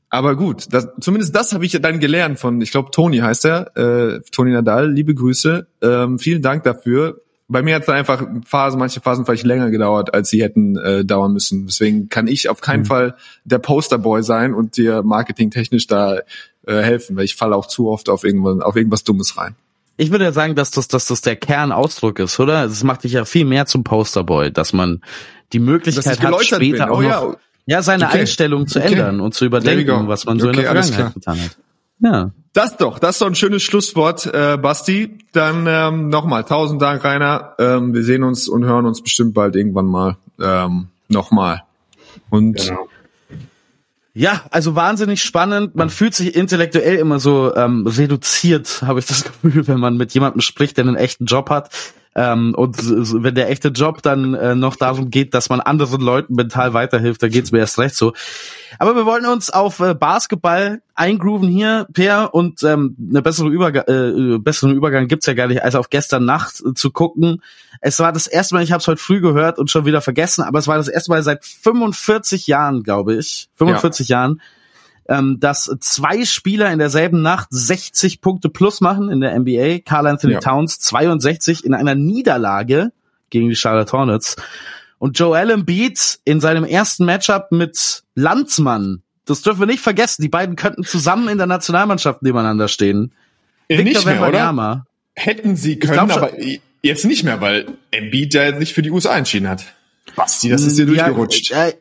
aber 0.09 0.35
gut, 0.35 0.67
das, 0.71 0.87
zumindest 0.99 1.35
das 1.35 1.53
habe 1.53 1.65
ich 1.65 1.73
ja 1.73 1.79
dann 1.79 1.99
gelernt 1.99 2.39
von, 2.39 2.61
ich 2.61 2.71
glaube, 2.71 2.91
Toni 2.91 3.17
heißt 3.17 3.45
er, 3.45 3.77
äh, 3.77 4.21
Toni 4.31 4.51
Nadal, 4.51 4.91
liebe 4.91 5.13
Grüße. 5.13 5.67
Ähm, 5.81 6.19
vielen 6.19 6.41
Dank 6.41 6.63
dafür. 6.63 7.21
Bei 7.47 7.63
mir 7.63 7.73
hat 7.73 7.81
es 7.81 7.85
dann 7.87 7.95
einfach 7.95 8.27
Phasen, 8.45 8.79
manche 8.79 9.01
Phasen 9.01 9.25
vielleicht 9.25 9.45
länger 9.45 9.71
gedauert, 9.71 10.13
als 10.13 10.29
sie 10.29 10.43
hätten 10.43 10.77
äh, 10.77 11.03
dauern 11.03 11.33
müssen. 11.33 11.65
Deswegen 11.65 12.07
kann 12.07 12.27
ich 12.27 12.49
auf 12.49 12.61
keinen 12.61 12.81
mhm. 12.81 12.85
Fall 12.85 13.15
der 13.43 13.57
Posterboy 13.57 14.21
sein 14.21 14.53
und 14.53 14.77
dir 14.77 15.01
marketingtechnisch 15.01 15.87
da 15.87 16.19
äh, 16.65 16.81
helfen, 16.81 17.15
weil 17.15 17.25
ich 17.25 17.35
falle 17.35 17.55
auch 17.55 17.67
zu 17.67 17.89
oft 17.89 18.09
auf 18.09 18.23
irgendwas, 18.23 18.61
auf 18.61 18.75
irgendwas 18.75 19.03
Dummes 19.03 19.37
rein. 19.37 19.55
Ich 19.97 20.11
würde 20.11 20.23
ja 20.23 20.31
sagen, 20.31 20.55
dass 20.55 20.71
das, 20.71 20.87
dass 20.87 21.07
das 21.07 21.21
der 21.21 21.35
Kernausdruck 21.35 22.19
ist, 22.19 22.39
oder? 22.39 22.63
Es 22.63 22.83
macht 22.83 23.03
dich 23.03 23.13
ja 23.13 23.25
viel 23.25 23.45
mehr 23.45 23.65
zum 23.65 23.83
Posterboy, 23.83 24.51
dass 24.51 24.71
man 24.71 25.01
die 25.51 25.59
Möglichkeit 25.59 26.21
hat, 26.21 26.43
später 26.45 26.91
auch 26.91 26.99
oh, 26.99 27.01
noch, 27.01 27.09
ja. 27.09 27.35
ja. 27.65 27.81
seine 27.81 28.05
okay. 28.05 28.19
Einstellung 28.19 28.67
zu 28.67 28.79
okay. 28.79 28.93
ändern 28.93 29.19
und 29.19 29.33
zu 29.33 29.45
überdenken, 29.45 30.07
was 30.07 30.25
man 30.25 30.39
so 30.39 30.47
okay, 30.47 30.57
in 30.57 30.63
der 30.63 30.71
Vergangenheit 30.71 31.13
getan 31.13 31.41
hat. 31.41 31.57
Ja. 32.01 32.31
Das 32.53 32.77
doch, 32.77 32.97
das 32.97 33.15
ist 33.15 33.21
doch 33.21 33.27
ein 33.27 33.35
schönes 33.35 33.61
Schlusswort, 33.61 34.25
äh, 34.25 34.57
Basti. 34.57 35.17
Dann 35.33 35.65
ähm, 35.67 36.09
nochmal 36.09 36.45
tausend 36.45 36.81
Dank, 36.81 37.03
Rainer. 37.03 37.55
Ähm, 37.59 37.93
wir 37.93 38.03
sehen 38.03 38.23
uns 38.23 38.47
und 38.47 38.65
hören 38.65 38.85
uns 38.85 39.03
bestimmt 39.03 39.33
bald 39.33 39.55
irgendwann 39.55 39.85
mal 39.85 40.17
ähm, 40.41 40.87
nochmal. 41.09 41.63
Und 42.29 42.57
genau. 42.57 42.88
Ja, 44.19 44.41
also 44.51 44.75
wahnsinnig 44.75 45.23
spannend. 45.23 45.75
Man 45.75 45.89
fühlt 45.89 46.13
sich 46.13 46.35
intellektuell 46.35 46.97
immer 46.97 47.21
so 47.21 47.55
ähm, 47.55 47.87
reduziert, 47.87 48.81
habe 48.81 48.99
ich 48.99 49.05
das 49.05 49.23
Gefühl, 49.41 49.65
wenn 49.69 49.79
man 49.79 49.95
mit 49.95 50.13
jemandem 50.13 50.41
spricht, 50.41 50.75
der 50.75 50.83
einen 50.83 50.97
echten 50.97 51.23
Job 51.23 51.49
hat. 51.49 51.69
Ähm, 52.19 52.53
und 52.53 52.75
wenn 53.23 53.33
der 53.33 53.49
echte 53.49 53.69
Job 53.69 54.01
dann 54.01 54.33
äh, 54.33 54.53
noch 54.53 54.75
darum 54.75 55.09
geht, 55.09 55.33
dass 55.33 55.47
man 55.47 55.61
anderen 55.61 56.01
Leuten 56.01 56.35
mental 56.35 56.73
weiterhilft, 56.73 57.23
dann 57.23 57.29
geht's 57.29 57.53
mir 57.53 57.59
erst 57.59 57.79
recht 57.79 57.95
so. 57.95 58.11
Aber 58.77 58.93
wir 58.93 59.05
wollen 59.05 59.25
uns 59.25 59.49
auf 59.49 59.79
äh, 59.79 59.93
Basketball 59.93 60.81
eingrooven 60.95 61.47
hier, 61.47 61.87
Per, 61.93 62.33
und 62.33 62.61
ähm, 62.63 62.97
eine 63.09 63.21
bessere 63.21 63.47
Überga 63.47 63.85
äh, 63.87 64.37
besseren 64.37 64.75
Übergang 64.75 65.07
gibt's 65.07 65.27
ja 65.27 65.33
gar 65.33 65.47
nicht, 65.47 65.63
als 65.63 65.75
auf 65.75 65.89
gestern 65.89 66.25
Nacht 66.25 66.59
äh, 66.59 66.73
zu 66.73 66.91
gucken. 66.91 67.41
Es 67.79 67.99
war 67.99 68.11
das 68.11 68.27
erste 68.27 68.53
Mal, 68.53 68.65
ich 68.65 68.73
habe 68.73 68.81
es 68.81 68.87
heute 68.89 69.01
früh 69.01 69.21
gehört 69.21 69.57
und 69.57 69.71
schon 69.71 69.85
wieder 69.85 70.01
vergessen, 70.01 70.43
aber 70.43 70.59
es 70.59 70.67
war 70.67 70.75
das 70.75 70.89
erste 70.89 71.11
Mal 71.11 71.23
seit 71.23 71.45
45 71.45 72.47
Jahren, 72.47 72.83
glaube 72.83 73.15
ich, 73.15 73.47
45 73.55 74.09
ja. 74.09 74.17
Jahren, 74.17 74.41
ähm, 75.09 75.39
dass 75.39 75.75
zwei 75.79 76.23
Spieler 76.23 76.71
in 76.71 76.79
derselben 76.79 77.21
Nacht 77.21 77.47
60 77.51 78.21
Punkte 78.21 78.47
plus 78.47 78.79
machen 78.79 79.09
in 79.09 79.19
der 79.19 79.37
NBA. 79.37 79.79
Carl 79.79 80.07
Anthony 80.07 80.33
ja. 80.33 80.39
Towns 80.39 80.79
62 80.79 81.65
in 81.65 81.73
einer 81.73 81.95
Niederlage 81.95 82.91
gegen 83.29 83.49
die 83.49 83.55
Charlotte 83.55 83.91
Hornets. 83.91 84.35
Und 84.99 85.17
Joel 85.17 85.49
Embiid 85.49 86.19
in 86.25 86.39
seinem 86.39 86.63
ersten 86.63 87.05
Matchup 87.05 87.51
mit 87.51 88.03
Landsmann. 88.15 89.01
Das 89.25 89.41
dürfen 89.41 89.61
wir 89.61 89.67
nicht 89.67 89.81
vergessen. 89.81 90.21
Die 90.21 90.29
beiden 90.29 90.55
könnten 90.55 90.83
zusammen 90.83 91.27
in 91.27 91.37
der 91.37 91.47
Nationalmannschaft 91.47 92.21
nebeneinander 92.21 92.67
stehen. 92.67 93.13
Äh, 93.67 93.79
Victor 93.79 94.05
nicht 94.05 94.05
mehr, 94.05 94.27
oder? 94.27 94.85
Hätten 95.15 95.55
sie 95.55 95.79
können, 95.79 96.11
aber 96.11 96.31
jetzt 96.81 97.05
nicht 97.05 97.23
mehr, 97.23 97.41
weil 97.41 97.65
Embiid 97.91 98.33
ja 98.33 98.51
nicht 98.51 98.73
für 98.73 98.81
die 98.81 98.91
USA 98.91 99.17
entschieden 99.17 99.49
hat. 99.49 99.65
Basti, 100.15 100.49
das 100.49 100.63
ist 100.63 100.77
dir 100.77 100.85
ja, 100.85 101.05
durchgerutscht. 101.05 101.51
Äh, 101.51 101.73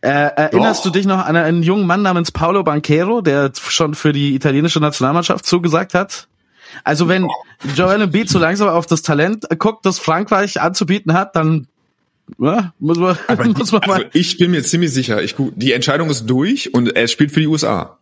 äh, 0.00 0.08
erinnerst 0.08 0.80
Doch. 0.80 0.92
du 0.92 0.98
dich 0.98 1.06
noch 1.06 1.24
an 1.24 1.36
einen 1.36 1.62
jungen 1.62 1.86
Mann 1.86 2.02
namens 2.02 2.30
Paolo 2.30 2.62
Banquero, 2.62 3.20
der 3.20 3.52
schon 3.56 3.94
für 3.94 4.12
die 4.12 4.34
italienische 4.34 4.80
Nationalmannschaft 4.80 5.44
zugesagt 5.44 5.94
hat? 5.94 6.28
Also 6.84 7.08
wenn 7.08 7.28
Joel 7.74 8.02
Embiid 8.02 8.28
so 8.28 8.38
langsam 8.38 8.68
auf 8.68 8.86
das 8.86 9.02
Talent 9.02 9.46
guckt, 9.58 9.84
das 9.86 9.98
Frankreich 9.98 10.60
anzubieten 10.60 11.14
hat, 11.14 11.34
dann 11.34 11.66
ja, 12.38 12.72
muss 12.78 12.98
man, 12.98 13.16
muss 13.56 13.72
man 13.72 13.82
mal. 13.86 13.94
Also 13.94 14.06
ich 14.12 14.38
bin 14.38 14.50
mir 14.50 14.62
ziemlich 14.62 14.92
sicher, 14.92 15.22
ich, 15.22 15.34
die 15.38 15.72
Entscheidung 15.72 16.10
ist 16.10 16.26
durch 16.26 16.74
und 16.74 16.94
er 16.94 17.08
spielt 17.08 17.32
für 17.32 17.40
die 17.40 17.46
USA. 17.46 17.98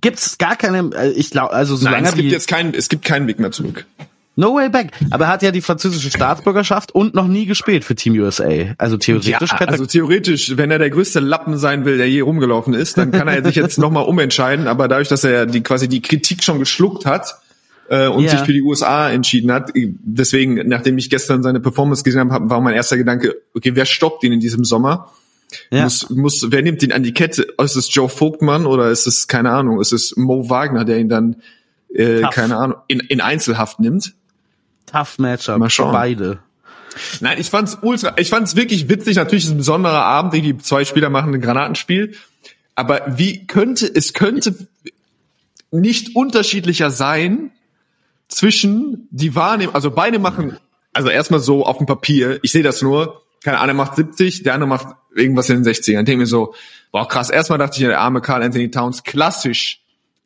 Gibt's 0.00 0.38
gar 0.38 0.56
keine, 0.56 0.90
äh, 0.94 1.10
ich 1.10 1.30
glaube, 1.30 1.52
also 1.52 1.76
solange 1.76 2.02
Nein, 2.02 2.10
es 2.10 2.14
gibt 2.14 2.30
jetzt 2.30 2.48
keinen, 2.48 2.74
es 2.74 2.88
gibt 2.88 3.04
keinen 3.04 3.26
Weg 3.26 3.40
mehr 3.40 3.50
zurück. 3.50 3.86
No 4.34 4.54
way 4.54 4.70
back. 4.70 4.92
Aber 5.10 5.26
er 5.26 5.30
hat 5.30 5.42
ja 5.42 5.50
die 5.50 5.60
französische 5.60 6.10
Staatsbürgerschaft 6.10 6.94
und 6.94 7.14
noch 7.14 7.26
nie 7.26 7.44
gespielt 7.44 7.84
für 7.84 7.94
Team 7.94 8.14
USA. 8.14 8.74
Also 8.78 8.96
theoretisch 8.96 9.50
ja, 9.50 9.58
Also 9.66 9.84
theoretisch, 9.84 10.56
wenn 10.56 10.70
er 10.70 10.78
der 10.78 10.88
größte 10.88 11.20
Lappen 11.20 11.58
sein 11.58 11.84
will, 11.84 11.98
der 11.98 12.08
je 12.08 12.22
rumgelaufen 12.22 12.72
ist, 12.72 12.96
dann 12.96 13.12
kann 13.12 13.28
er 13.28 13.44
sich 13.44 13.56
jetzt 13.56 13.78
nochmal 13.78 14.04
umentscheiden. 14.04 14.68
Aber 14.68 14.88
dadurch, 14.88 15.08
dass 15.08 15.24
er 15.24 15.44
die 15.44 15.62
quasi 15.62 15.86
die 15.86 16.00
Kritik 16.00 16.42
schon 16.42 16.58
geschluckt 16.58 17.04
hat 17.04 17.36
äh, 17.90 18.08
und 18.08 18.24
ja. 18.24 18.30
sich 18.30 18.40
für 18.40 18.54
die 18.54 18.62
USA 18.62 19.10
entschieden 19.10 19.52
hat, 19.52 19.70
deswegen, 19.74 20.66
nachdem 20.66 20.96
ich 20.96 21.10
gestern 21.10 21.42
seine 21.42 21.60
Performance 21.60 22.02
gesehen 22.02 22.32
habe, 22.32 22.48
war 22.48 22.60
mein 22.62 22.74
erster 22.74 22.96
Gedanke, 22.96 23.36
okay, 23.54 23.72
wer 23.74 23.84
stoppt 23.84 24.24
ihn 24.24 24.32
in 24.32 24.40
diesem 24.40 24.64
Sommer? 24.64 25.10
Ja. 25.70 25.84
Muss, 25.84 26.08
muss, 26.08 26.46
wer 26.48 26.62
nimmt 26.62 26.82
ihn 26.82 26.92
an 26.92 27.02
die 27.02 27.12
Kette? 27.12 27.48
Ist 27.62 27.76
es 27.76 27.94
Joe 27.94 28.08
Vogtmann 28.08 28.64
oder 28.64 28.90
ist 28.90 29.06
es, 29.06 29.28
keine 29.28 29.50
Ahnung, 29.50 29.78
ist 29.78 29.92
es 29.92 30.16
Mo 30.16 30.48
Wagner, 30.48 30.86
der 30.86 30.98
ihn 30.98 31.10
dann, 31.10 31.36
äh, 31.94 32.22
keine 32.32 32.56
Ahnung, 32.56 32.78
in, 32.88 33.00
in 33.00 33.20
Einzelhaft 33.20 33.78
nimmt? 33.78 34.14
Tough 34.92 35.18
Matchup 35.18 35.58
Mal 35.58 35.70
schauen. 35.70 35.92
beide. 35.92 36.38
Nein, 37.20 37.38
ich 37.38 37.48
fand's 37.50 37.78
ultra, 37.80 38.14
ich 38.18 38.28
fand's 38.28 38.56
wirklich 38.56 38.88
witzig. 38.88 39.16
Natürlich 39.16 39.44
ist 39.44 39.50
es 39.50 39.54
ein 39.54 39.58
besonderer 39.58 40.04
Abend, 40.04 40.34
die 40.34 40.58
zwei 40.58 40.84
Spieler 40.84 41.10
machen 41.10 41.34
ein 41.34 41.40
Granatenspiel. 41.40 42.14
Aber 42.74 43.02
wie 43.18 43.46
könnte, 43.46 43.90
es 43.92 44.12
könnte 44.12 44.54
nicht 45.70 46.14
unterschiedlicher 46.16 46.90
sein 46.90 47.50
zwischen 48.28 49.08
die 49.10 49.34
Wahrnehmung, 49.34 49.74
also 49.74 49.90
beide 49.90 50.18
machen, 50.18 50.56
also 50.92 51.08
erstmal 51.08 51.40
so 51.40 51.64
auf 51.64 51.78
dem 51.78 51.86
Papier, 51.86 52.38
ich 52.42 52.52
sehe 52.52 52.62
das 52.62 52.82
nur, 52.82 53.22
keine 53.42 53.58
Ahnung, 53.58 53.76
macht 53.76 53.96
70, 53.96 54.42
der 54.42 54.54
andere 54.54 54.68
macht 54.68 54.86
irgendwas 55.14 55.50
in 55.50 55.62
den 55.62 55.72
60ern. 55.72 56.00
Ich 56.00 56.04
denke 56.04 56.16
mir 56.16 56.26
so, 56.26 56.54
boah 56.92 57.08
krass, 57.08 57.30
erstmal 57.30 57.58
dachte 57.58 57.76
ich, 57.76 57.86
der 57.86 58.00
arme 58.00 58.20
Carl 58.20 58.42
Anthony 58.42 58.70
Towns, 58.70 59.02
klassisch 59.02 59.81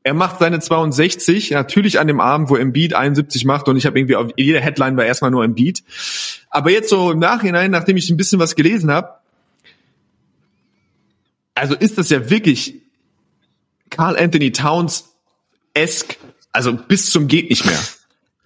er 0.07 0.15
macht 0.15 0.39
seine 0.39 0.61
62, 0.61 1.51
natürlich 1.51 1.99
an 1.99 2.07
dem 2.07 2.21
Abend, 2.21 2.49
wo 2.49 2.55
Embiid 2.55 2.95
71 2.95 3.45
macht 3.45 3.67
und 3.67 3.77
ich 3.77 3.87
habe 3.87 3.99
irgendwie 3.99 4.15
auf 4.15 4.31
jeder 4.37 4.61
Headline 4.61 4.97
war 4.97 5.05
erstmal 5.05 5.33
nur 5.33 5.43
Embiid. 5.43 5.83
Aber 6.49 6.71
jetzt 6.71 6.91
so 6.91 7.11
im 7.11 7.19
Nachhinein, 7.19 7.73
nachdem 7.73 7.97
ich 7.97 8.09
ein 8.09 8.17
bisschen 8.17 8.39
was 8.39 8.55
gelesen 8.55 8.93
habe, 8.93 9.15
also 11.57 11.75
ist 11.75 11.99
das 11.99 12.09
ja 12.11 12.31
wirklich 12.31 12.77
Carl 13.91 14.17
Anthony 14.17 14.53
Towns 14.53 15.13
esk, 15.75 16.17
also 16.53 16.73
bis 16.75 17.11
zum 17.11 17.27
geht 17.27 17.51
nicht 17.51 17.67
mehr. 17.67 17.83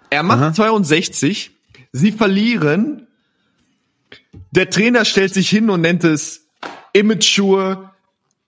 Er 0.09 0.23
macht 0.23 0.41
Aha. 0.41 0.55
62, 0.55 1.51
sie 1.93 2.13
verlieren, 2.13 3.07
der 4.51 4.71
Trainer 4.71 5.05
stellt 5.05 5.35
sich 5.35 5.51
hin 5.51 5.69
und 5.69 5.83
nennt 5.83 6.05
es 6.05 6.47
immature, 6.95 7.90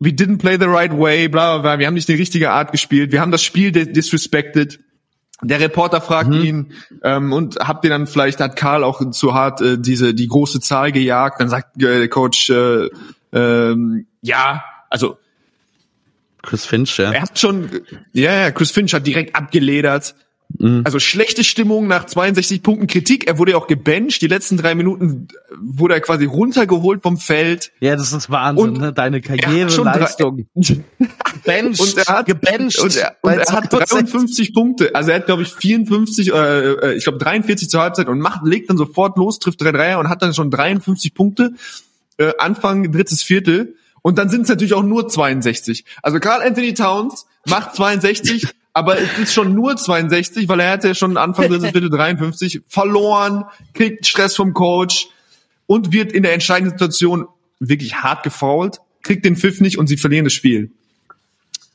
we 0.03 0.11
didn't 0.11 0.39
play 0.39 0.57
the 0.59 0.67
right 0.67 0.93
way, 0.93 1.29
bla, 1.29 1.55
bla, 1.55 1.63
bla, 1.63 1.79
wir 1.79 1.87
haben 1.87 1.95
nicht 1.95 2.09
die 2.09 2.15
richtige 2.15 2.51
Art 2.51 2.73
gespielt, 2.73 3.13
wir 3.13 3.21
haben 3.21 3.31
das 3.31 3.43
Spiel 3.43 3.71
disrespected. 3.73 4.81
Der 5.45 5.59
Reporter 5.59 6.01
fragt 6.01 6.31
mhm. 6.31 6.45
ihn 6.45 6.73
ähm, 7.03 7.33
und 7.33 7.57
habt 7.57 7.85
ihr 7.85 7.91
dann 7.91 8.07
vielleicht 8.07 8.39
hat 8.39 8.55
Karl 8.55 8.85
auch 8.85 9.11
zu 9.11 9.35
hart 9.35 9.61
äh, 9.61 9.77
diese 9.77 10.15
die 10.15 10.29
große 10.29 10.61
Zahl 10.61 10.93
gejagt. 10.93 11.41
Dann 11.41 11.49
sagt 11.49 11.83
äh, 11.83 11.99
der 11.99 12.09
Coach 12.09 12.49
äh, 12.51 12.89
ähm, 13.33 14.07
ja, 14.21 14.63
also 14.89 15.19
Chris 16.43 16.67
Finch, 16.67 16.97
ja. 16.99 17.13
Er 17.13 17.23
hat 17.23 17.39
schon, 17.39 17.71
ja, 18.13 18.35
ja, 18.35 18.51
Chris 18.51 18.71
Finch 18.71 18.95
hat 18.95 19.07
direkt 19.07 19.35
abgeledert. 19.37 20.15
Mhm. 20.59 20.83
Also 20.85 20.99
schlechte 20.99 21.45
Stimmung 21.45 21.87
nach 21.87 22.07
62 22.07 22.63
Punkten 22.63 22.87
Kritik. 22.87 23.27
Er 23.27 23.39
wurde 23.39 23.53
ja 23.53 23.59
auch 23.59 23.67
gebencht. 23.67 24.23
Die 24.23 24.27
letzten 24.27 24.57
drei 24.57 24.75
Minuten 24.75 25.29
wurde 25.61 25.95
er 25.95 26.01
quasi 26.01 26.25
runtergeholt 26.25 27.03
vom 27.03 27.19
Feld. 27.19 27.73
Ja, 27.81 27.97
das 27.97 28.13
ist 28.13 28.31
Wahnsinn, 28.31 28.71
und 28.71 28.79
ne? 28.79 28.93
Deine 28.93 29.21
Karriereleistung. 29.21 30.47
Bencht, 31.45 31.81
und 31.81 31.97
er 31.99 32.07
hat 32.07 32.27
gebencht. 32.27 32.79
Und 32.79 32.97
er, 32.97 33.17
und 33.23 33.33
er 33.33 33.53
hat 33.53 33.73
53 33.73 34.55
Punkte. 34.55 34.95
Also 34.95 35.11
er 35.11 35.17
hat, 35.17 35.27
glaube 35.27 35.43
ich, 35.43 35.53
54, 35.53 36.33
äh, 36.33 36.95
ich 36.95 37.05
glaube 37.05 37.19
43 37.19 37.69
zur 37.69 37.81
Halbzeit 37.81 38.09
und 38.09 38.21
macht, 38.21 38.45
legt 38.45 38.71
dann 38.71 38.77
sofort 38.77 39.17
los, 39.19 39.39
trifft 39.39 39.61
drei 39.61 39.73
Dreier 39.73 39.99
und 39.99 40.09
hat 40.09 40.23
dann 40.23 40.35
schon 40.35 40.51
53 40.51 41.15
Punkte. 41.15 41.53
Äh, 42.19 42.33
Anfang 42.39 42.93
drittes 42.93 43.23
Viertel. 43.23 43.77
Und 44.03 44.19
dann 44.19 44.29
sind 44.29 44.43
es 44.43 44.49
natürlich 44.49 44.75
auch 44.75 44.83
nur 44.83 45.09
62. 45.09 45.85
Also 46.03 46.19
Carl 46.19 46.43
Anthony 46.43 46.75
Towns 46.75 47.27
macht 47.47 47.75
62 47.77 48.49
aber 48.73 48.99
es 48.99 49.19
ist 49.19 49.35
schon 49.35 49.55
nur 49.55 49.77
62, 49.77 50.49
weil 50.49 50.61
er 50.61 50.71
hatte 50.71 50.95
schon 50.95 51.17
Anfang 51.17 51.51
des 51.51 51.63
Viertel 51.63 51.91
53 51.91 52.63
verloren, 52.69 53.45
kriegt 53.75 54.07
Stress 54.07 54.37
vom 54.37 54.55
Coach 54.55 55.09
und 55.67 55.93
wird 55.93 56.13
in 56.13 56.23
der 56.23 56.33
entscheidenden 56.33 56.73
Situation 56.73 57.27
wirklich 57.61 57.97
hart 57.97 58.23
gefault, 58.23 58.81
kriegt 59.03 59.25
den 59.25 59.37
Pfiff 59.37 59.61
nicht 59.61 59.79
und 59.79 59.87
sie 59.87 59.97
verlieren 59.97 60.25
das 60.25 60.33
Spiel. 60.33 60.71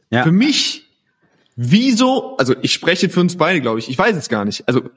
Ja. 0.09 0.23
Für 0.23 0.31
mich 0.31 0.87
Wieso, 1.59 2.37
also 2.37 2.55
ich 2.61 2.71
spreche 2.71 3.09
für 3.09 3.19
uns 3.19 3.35
beide, 3.35 3.61
glaube 3.61 3.79
ich, 3.79 3.89
ich 3.89 3.97
weiß 3.97 4.15
es 4.15 4.29
gar 4.29 4.45
nicht. 4.45 4.67
Also 4.67 4.91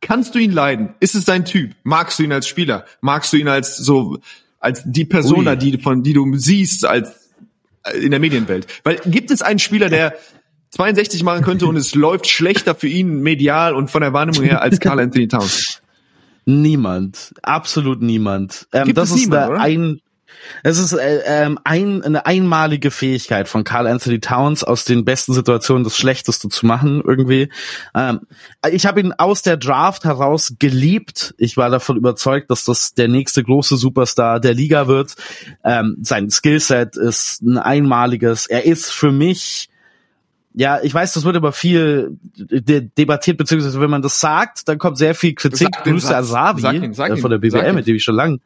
kannst 0.00 0.34
du 0.34 0.40
ihn 0.40 0.50
leiden? 0.50 0.94
Ist 0.98 1.14
es 1.14 1.24
dein 1.24 1.44
Typ? 1.44 1.76
Magst 1.84 2.18
du 2.18 2.24
ihn 2.24 2.32
als 2.32 2.48
Spieler? 2.48 2.84
Magst 3.00 3.32
du 3.32 3.36
ihn 3.36 3.46
als 3.46 3.76
so 3.76 4.18
als 4.58 4.82
die 4.84 5.04
Persona, 5.04 5.52
Ui. 5.52 5.58
die 5.58 5.78
von 5.78 6.02
die 6.02 6.12
du 6.12 6.36
siehst 6.36 6.84
als 6.84 7.30
äh, 7.84 7.98
in 7.98 8.10
der 8.10 8.18
Medienwelt? 8.18 8.66
Weil 8.82 8.96
gibt 9.06 9.30
es 9.30 9.42
einen 9.42 9.60
Spieler, 9.60 9.88
der 9.88 10.16
62 10.72 11.22
machen 11.22 11.44
könnte 11.44 11.66
und 11.66 11.76
es 11.76 11.94
läuft 11.94 12.26
schlechter 12.26 12.74
für 12.74 12.88
ihn 12.88 13.20
medial 13.20 13.74
und 13.74 13.90
von 13.90 14.00
der 14.00 14.12
Wahrnehmung 14.12 14.44
her 14.44 14.62
als 14.62 14.80
Carl 14.80 15.00
Anthony 15.00 15.28
Towns? 15.28 15.82
Niemand, 16.46 17.34
absolut 17.42 18.02
niemand. 18.02 18.66
Ähm, 18.72 18.86
Gibt 18.86 18.98
das 18.98 19.10
es 19.10 19.16
ist 19.16 19.20
niemand, 19.26 19.60
ein, 19.60 20.00
es 20.62 20.78
ist 20.78 20.94
äh, 20.94 21.20
ähm, 21.26 21.58
ein, 21.64 22.02
eine 22.02 22.24
einmalige 22.24 22.90
Fähigkeit 22.90 23.48
von 23.48 23.64
Carl 23.64 23.86
Anthony 23.86 24.18
Towns, 24.18 24.64
aus 24.64 24.84
den 24.84 25.04
besten 25.04 25.34
Situationen 25.34 25.84
das 25.84 25.96
Schlechteste 25.96 26.48
zu 26.48 26.64
machen 26.64 27.02
irgendwie. 27.06 27.50
Ähm, 27.94 28.20
ich 28.70 28.86
habe 28.86 29.00
ihn 29.00 29.12
aus 29.12 29.42
der 29.42 29.58
Draft 29.58 30.04
heraus 30.04 30.54
geliebt. 30.58 31.34
Ich 31.36 31.58
war 31.58 31.68
davon 31.68 31.98
überzeugt, 31.98 32.50
dass 32.50 32.64
das 32.64 32.94
der 32.94 33.08
nächste 33.08 33.42
große 33.42 33.76
Superstar 33.76 34.40
der 34.40 34.54
Liga 34.54 34.88
wird. 34.88 35.16
Ähm, 35.64 35.98
sein 36.00 36.30
Skillset 36.30 36.96
ist 36.96 37.42
ein 37.42 37.58
einmaliges. 37.58 38.46
Er 38.46 38.64
ist 38.64 38.90
für 38.90 39.12
mich 39.12 39.68
ja, 40.54 40.80
ich 40.82 40.92
weiß, 40.92 41.12
das 41.14 41.24
wird 41.24 41.36
aber 41.36 41.52
viel 41.52 42.18
de 42.34 42.88
debattiert, 42.96 43.38
beziehungsweise 43.38 43.80
wenn 43.80 43.90
man 43.90 44.02
das 44.02 44.20
sagt, 44.20 44.68
dann 44.68 44.78
kommt 44.78 44.98
sehr 44.98 45.14
viel 45.14 45.34
Kritik. 45.34 45.68
Sag 45.72 45.84
Grüße. 45.84 46.14
Asavi 46.14 46.60
sag 46.92 47.10
äh, 47.10 47.16
von 47.16 47.30
der 47.30 47.42
ihn. 47.42 47.74
mit 47.74 47.86
dem 47.86 47.96
ich 47.96 48.04
schon 48.04 48.14
lange. 48.14 48.38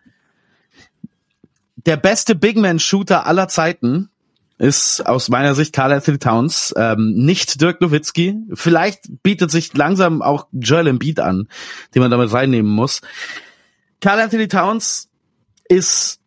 Der 1.77 1.97
beste 1.97 2.35
Big 2.35 2.57
Man 2.57 2.79
Shooter 2.79 3.27
aller 3.27 3.49
Zeiten 3.49 4.11
ist 4.59 5.07
aus 5.07 5.29
meiner 5.29 5.55
Sicht 5.55 5.75
Carl 5.75 5.93
Anthony 5.93 6.19
Towns, 6.19 6.73
ähm, 6.77 7.13
nicht 7.15 7.61
Dirk 7.61 7.81
Nowitzki. 7.81 8.37
Vielleicht 8.55 9.23
bietet 9.23 9.51
sich 9.51 9.75
langsam 9.75 10.23
auch 10.23 10.47
Joel 10.53 10.87
Embiid 10.87 11.21
an, 11.21 11.49
den 11.95 12.03
man 12.03 12.11
damit 12.11 12.33
reinnehmen 12.33 12.71
muss. 12.71 13.03
Carl 14.01 14.21
Anthony 14.21 14.49
Towns 14.49 15.11
ist 15.69 16.21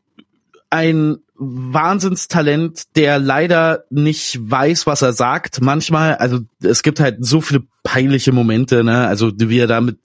ein 0.69 1.17
Wahnsinnstalent, 1.35 2.95
der 2.97 3.17
leider 3.17 3.85
nicht 3.89 4.37
weiß, 4.41 4.85
was 4.87 5.01
er 5.01 5.13
sagt. 5.13 5.61
Manchmal, 5.61 6.15
also 6.15 6.39
es 6.61 6.83
gibt 6.83 6.99
halt 6.99 7.17
so 7.25 7.39
viele 7.39 7.63
peinliche 7.83 8.33
Momente, 8.33 8.83
ne? 8.83 9.07
Also 9.07 9.31
wie 9.35 9.59
er 9.59 9.67
da 9.67 9.79
mit 9.79 9.99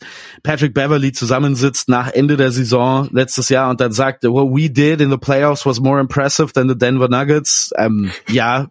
Patrick 0.45 0.75
Beverly 0.75 1.13
zusammensitzt 1.13 1.89
nach 1.89 2.13
Ende 2.13 2.37
der 2.37 2.53
Saison 2.53 3.09
letztes 3.13 3.49
Jahr 3.49 3.69
und 3.69 3.81
dann 3.81 3.93
sagt, 3.93 4.25
what 4.25 4.49
we 4.49 4.71
did 4.71 5.01
in 5.01 5.11
the 5.11 5.19
playoffs 5.19 5.67
was 5.67 5.81
more 5.81 6.01
impressive 6.01 6.53
than 6.53 6.69
the 6.69 6.79
Denver 6.79 7.09
Nuggets. 7.09 7.73
Ähm, 7.77 8.13
ja, 8.29 8.69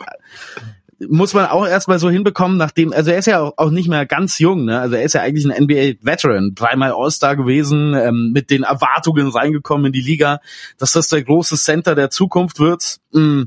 muss 1.00 1.34
man 1.34 1.46
auch 1.48 1.66
erstmal 1.66 2.00
so 2.00 2.10
hinbekommen, 2.10 2.58
nachdem, 2.58 2.94
also 2.94 3.12
er 3.12 3.18
ist 3.18 3.26
ja 3.26 3.42
auch, 3.42 3.72
nicht 3.72 3.90
mehr 3.90 4.06
ganz 4.06 4.40
jung, 4.40 4.66
ne? 4.66 4.80
Also 4.80 4.96
er 4.96 5.04
ist 5.04 5.14
ja 5.14 5.22
eigentlich 5.22 5.46
ein 5.46 5.64
NBA-Veteran, 5.64 6.52
dreimal 6.56 6.94
All-Star 6.96 7.36
gewesen, 7.36 7.94
ähm, 7.96 8.32
mit 8.34 8.50
den 8.50 8.64
Erwartungen 8.64 9.28
reingekommen 9.28 9.88
in 9.88 9.94
die 9.94 10.02
Liga, 10.02 10.40
dass 10.78 10.92
das 10.92 11.10
der 11.10 11.24
große 11.24 11.58
Center 11.58 11.96
der 11.96 12.10
Zukunft 12.10 12.60
wird. 12.60 12.98
Mm, 13.12 13.44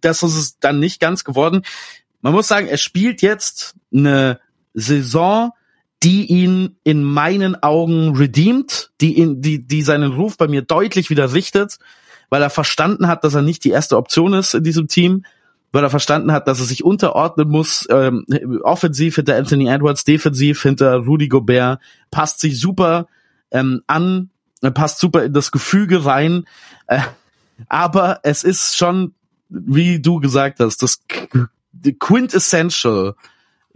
Das 0.00 0.22
ist 0.22 0.36
es 0.36 0.58
dann 0.58 0.78
nicht 0.78 1.00
ganz 1.00 1.24
geworden. 1.24 1.62
Man 2.22 2.32
muss 2.32 2.48
sagen, 2.48 2.68
er 2.68 2.78
spielt 2.78 3.20
jetzt 3.20 3.74
eine 3.92 4.40
Saison, 4.72 5.52
die 6.02 6.26
ihn 6.26 6.76
in 6.84 7.02
meinen 7.02 7.62
Augen 7.62 8.16
redeemt, 8.16 8.90
die 9.00 9.18
ihn, 9.18 9.40
die, 9.40 9.66
die 9.66 9.82
seinen 9.82 10.12
Ruf 10.12 10.36
bei 10.36 10.48
mir 10.48 10.62
deutlich 10.62 11.10
wieder 11.10 11.32
richtet, 11.32 11.78
weil 12.30 12.42
er 12.42 12.50
verstanden 12.50 13.08
hat, 13.08 13.24
dass 13.24 13.34
er 13.34 13.42
nicht 13.42 13.64
die 13.64 13.70
erste 13.70 13.96
Option 13.96 14.34
ist 14.34 14.54
in 14.54 14.64
diesem 14.64 14.88
Team, 14.88 15.24
weil 15.74 15.82
er 15.82 15.90
verstanden 15.90 16.30
hat, 16.30 16.46
dass 16.46 16.60
er 16.60 16.66
sich 16.66 16.84
unterordnen 16.84 17.48
muss, 17.48 17.88
ähm, 17.90 18.24
offensiv 18.62 19.16
hinter 19.16 19.36
Anthony 19.36 19.66
Edwards, 19.66 20.04
defensiv 20.04 20.62
hinter 20.62 20.98
Rudy 20.98 21.26
Gobert, 21.26 21.80
passt 22.12 22.38
sich 22.38 22.60
super 22.60 23.08
ähm, 23.50 23.82
an, 23.88 24.30
äh, 24.62 24.70
passt 24.70 25.00
super 25.00 25.24
in 25.24 25.32
das 25.32 25.50
Gefüge 25.50 26.04
rein, 26.04 26.44
äh, 26.86 27.00
aber 27.68 28.20
es 28.22 28.44
ist 28.44 28.76
schon, 28.76 29.14
wie 29.48 30.00
du 30.00 30.20
gesagt 30.20 30.60
hast, 30.60 30.80
das 30.80 31.00
Quintessential. 31.98 33.14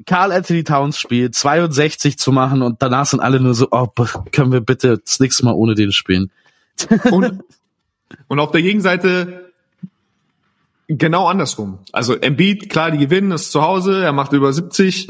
Carl 0.06 0.30
Anthony 0.30 0.62
Towns 0.62 1.00
Spiel 1.00 1.32
62 1.32 2.16
zu 2.16 2.30
machen 2.30 2.62
und 2.62 2.80
danach 2.80 3.06
sind 3.06 3.18
alle 3.18 3.40
nur 3.40 3.54
so, 3.54 3.66
oh, 3.72 3.88
können 4.30 4.52
wir 4.52 4.60
bitte 4.60 4.98
das 4.98 5.18
nächste 5.18 5.44
Mal 5.44 5.54
ohne 5.54 5.74
den 5.74 5.90
spielen. 5.90 6.30
Und, 7.10 7.42
und 8.28 8.38
auf 8.38 8.52
der 8.52 8.62
Gegenseite 8.62 9.47
genau 10.88 11.26
andersrum. 11.26 11.78
Also 11.92 12.16
Embiid, 12.16 12.68
klar, 12.70 12.90
die 12.90 12.98
gewinnen, 12.98 13.30
ist 13.30 13.52
zu 13.52 13.62
Hause, 13.62 14.02
er 14.02 14.12
macht 14.12 14.32
über 14.32 14.52
70 14.52 15.08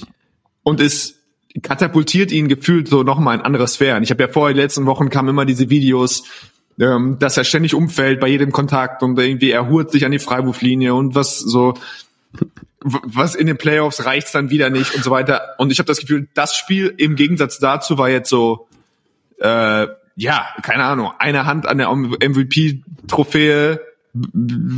und 0.62 0.81
ist 0.81 1.16
katapultiert 1.62 2.31
ihn 2.31 2.47
gefühlt 2.49 2.89
so 2.89 3.03
nochmal 3.03 3.39
in 3.39 3.45
andere 3.45 3.66
Sphären. 3.66 4.03
Ich 4.03 4.11
habe 4.11 4.22
ja 4.22 4.29
vorher, 4.29 4.55
die 4.55 4.61
letzten 4.61 4.87
Wochen 4.87 5.09
kamen 5.09 5.31
immer 5.31 5.45
diese 5.45 5.70
Videos, 5.70 6.24
ähm, 6.79 7.18
dass 7.18 7.37
er 7.37 7.45
ständig 7.45 7.74
umfällt 7.74 8.20
bei 8.20 8.29
jedem 8.29 8.53
Kontakt 8.53 9.03
und 9.03 9.18
irgendwie 9.18 9.51
er 9.51 9.68
hurt 9.68 9.91
sich 9.91 10.05
an 10.05 10.12
die 10.12 10.18
Freiwurflinie 10.18 10.95
und 10.95 11.14
was 11.14 11.39
so 11.39 11.74
was 12.81 13.35
in 13.35 13.47
den 13.47 13.57
Playoffs 13.57 14.05
reicht's 14.05 14.33
dann 14.33 14.51
wieder 14.51 14.70
nicht 14.70 14.95
und 14.95 15.03
so 15.03 15.11
weiter. 15.11 15.55
Und 15.59 15.72
ich 15.72 15.79
habe 15.79 15.87
das 15.87 15.99
Gefühl, 15.99 16.29
das 16.35 16.55
Spiel 16.57 16.95
im 16.97 17.16
Gegensatz 17.16 17.59
dazu 17.59 17.99
war 17.99 18.09
jetzt 18.09 18.29
so 18.29 18.68
äh, 19.41 19.87
ja, 20.18 20.49
keine 20.62 20.85
Ahnung, 20.85 21.12
eine 21.18 21.47
Hand 21.47 21.66
an 21.66 21.79
der 21.79 21.89
MVP-Trophäe 21.91 23.81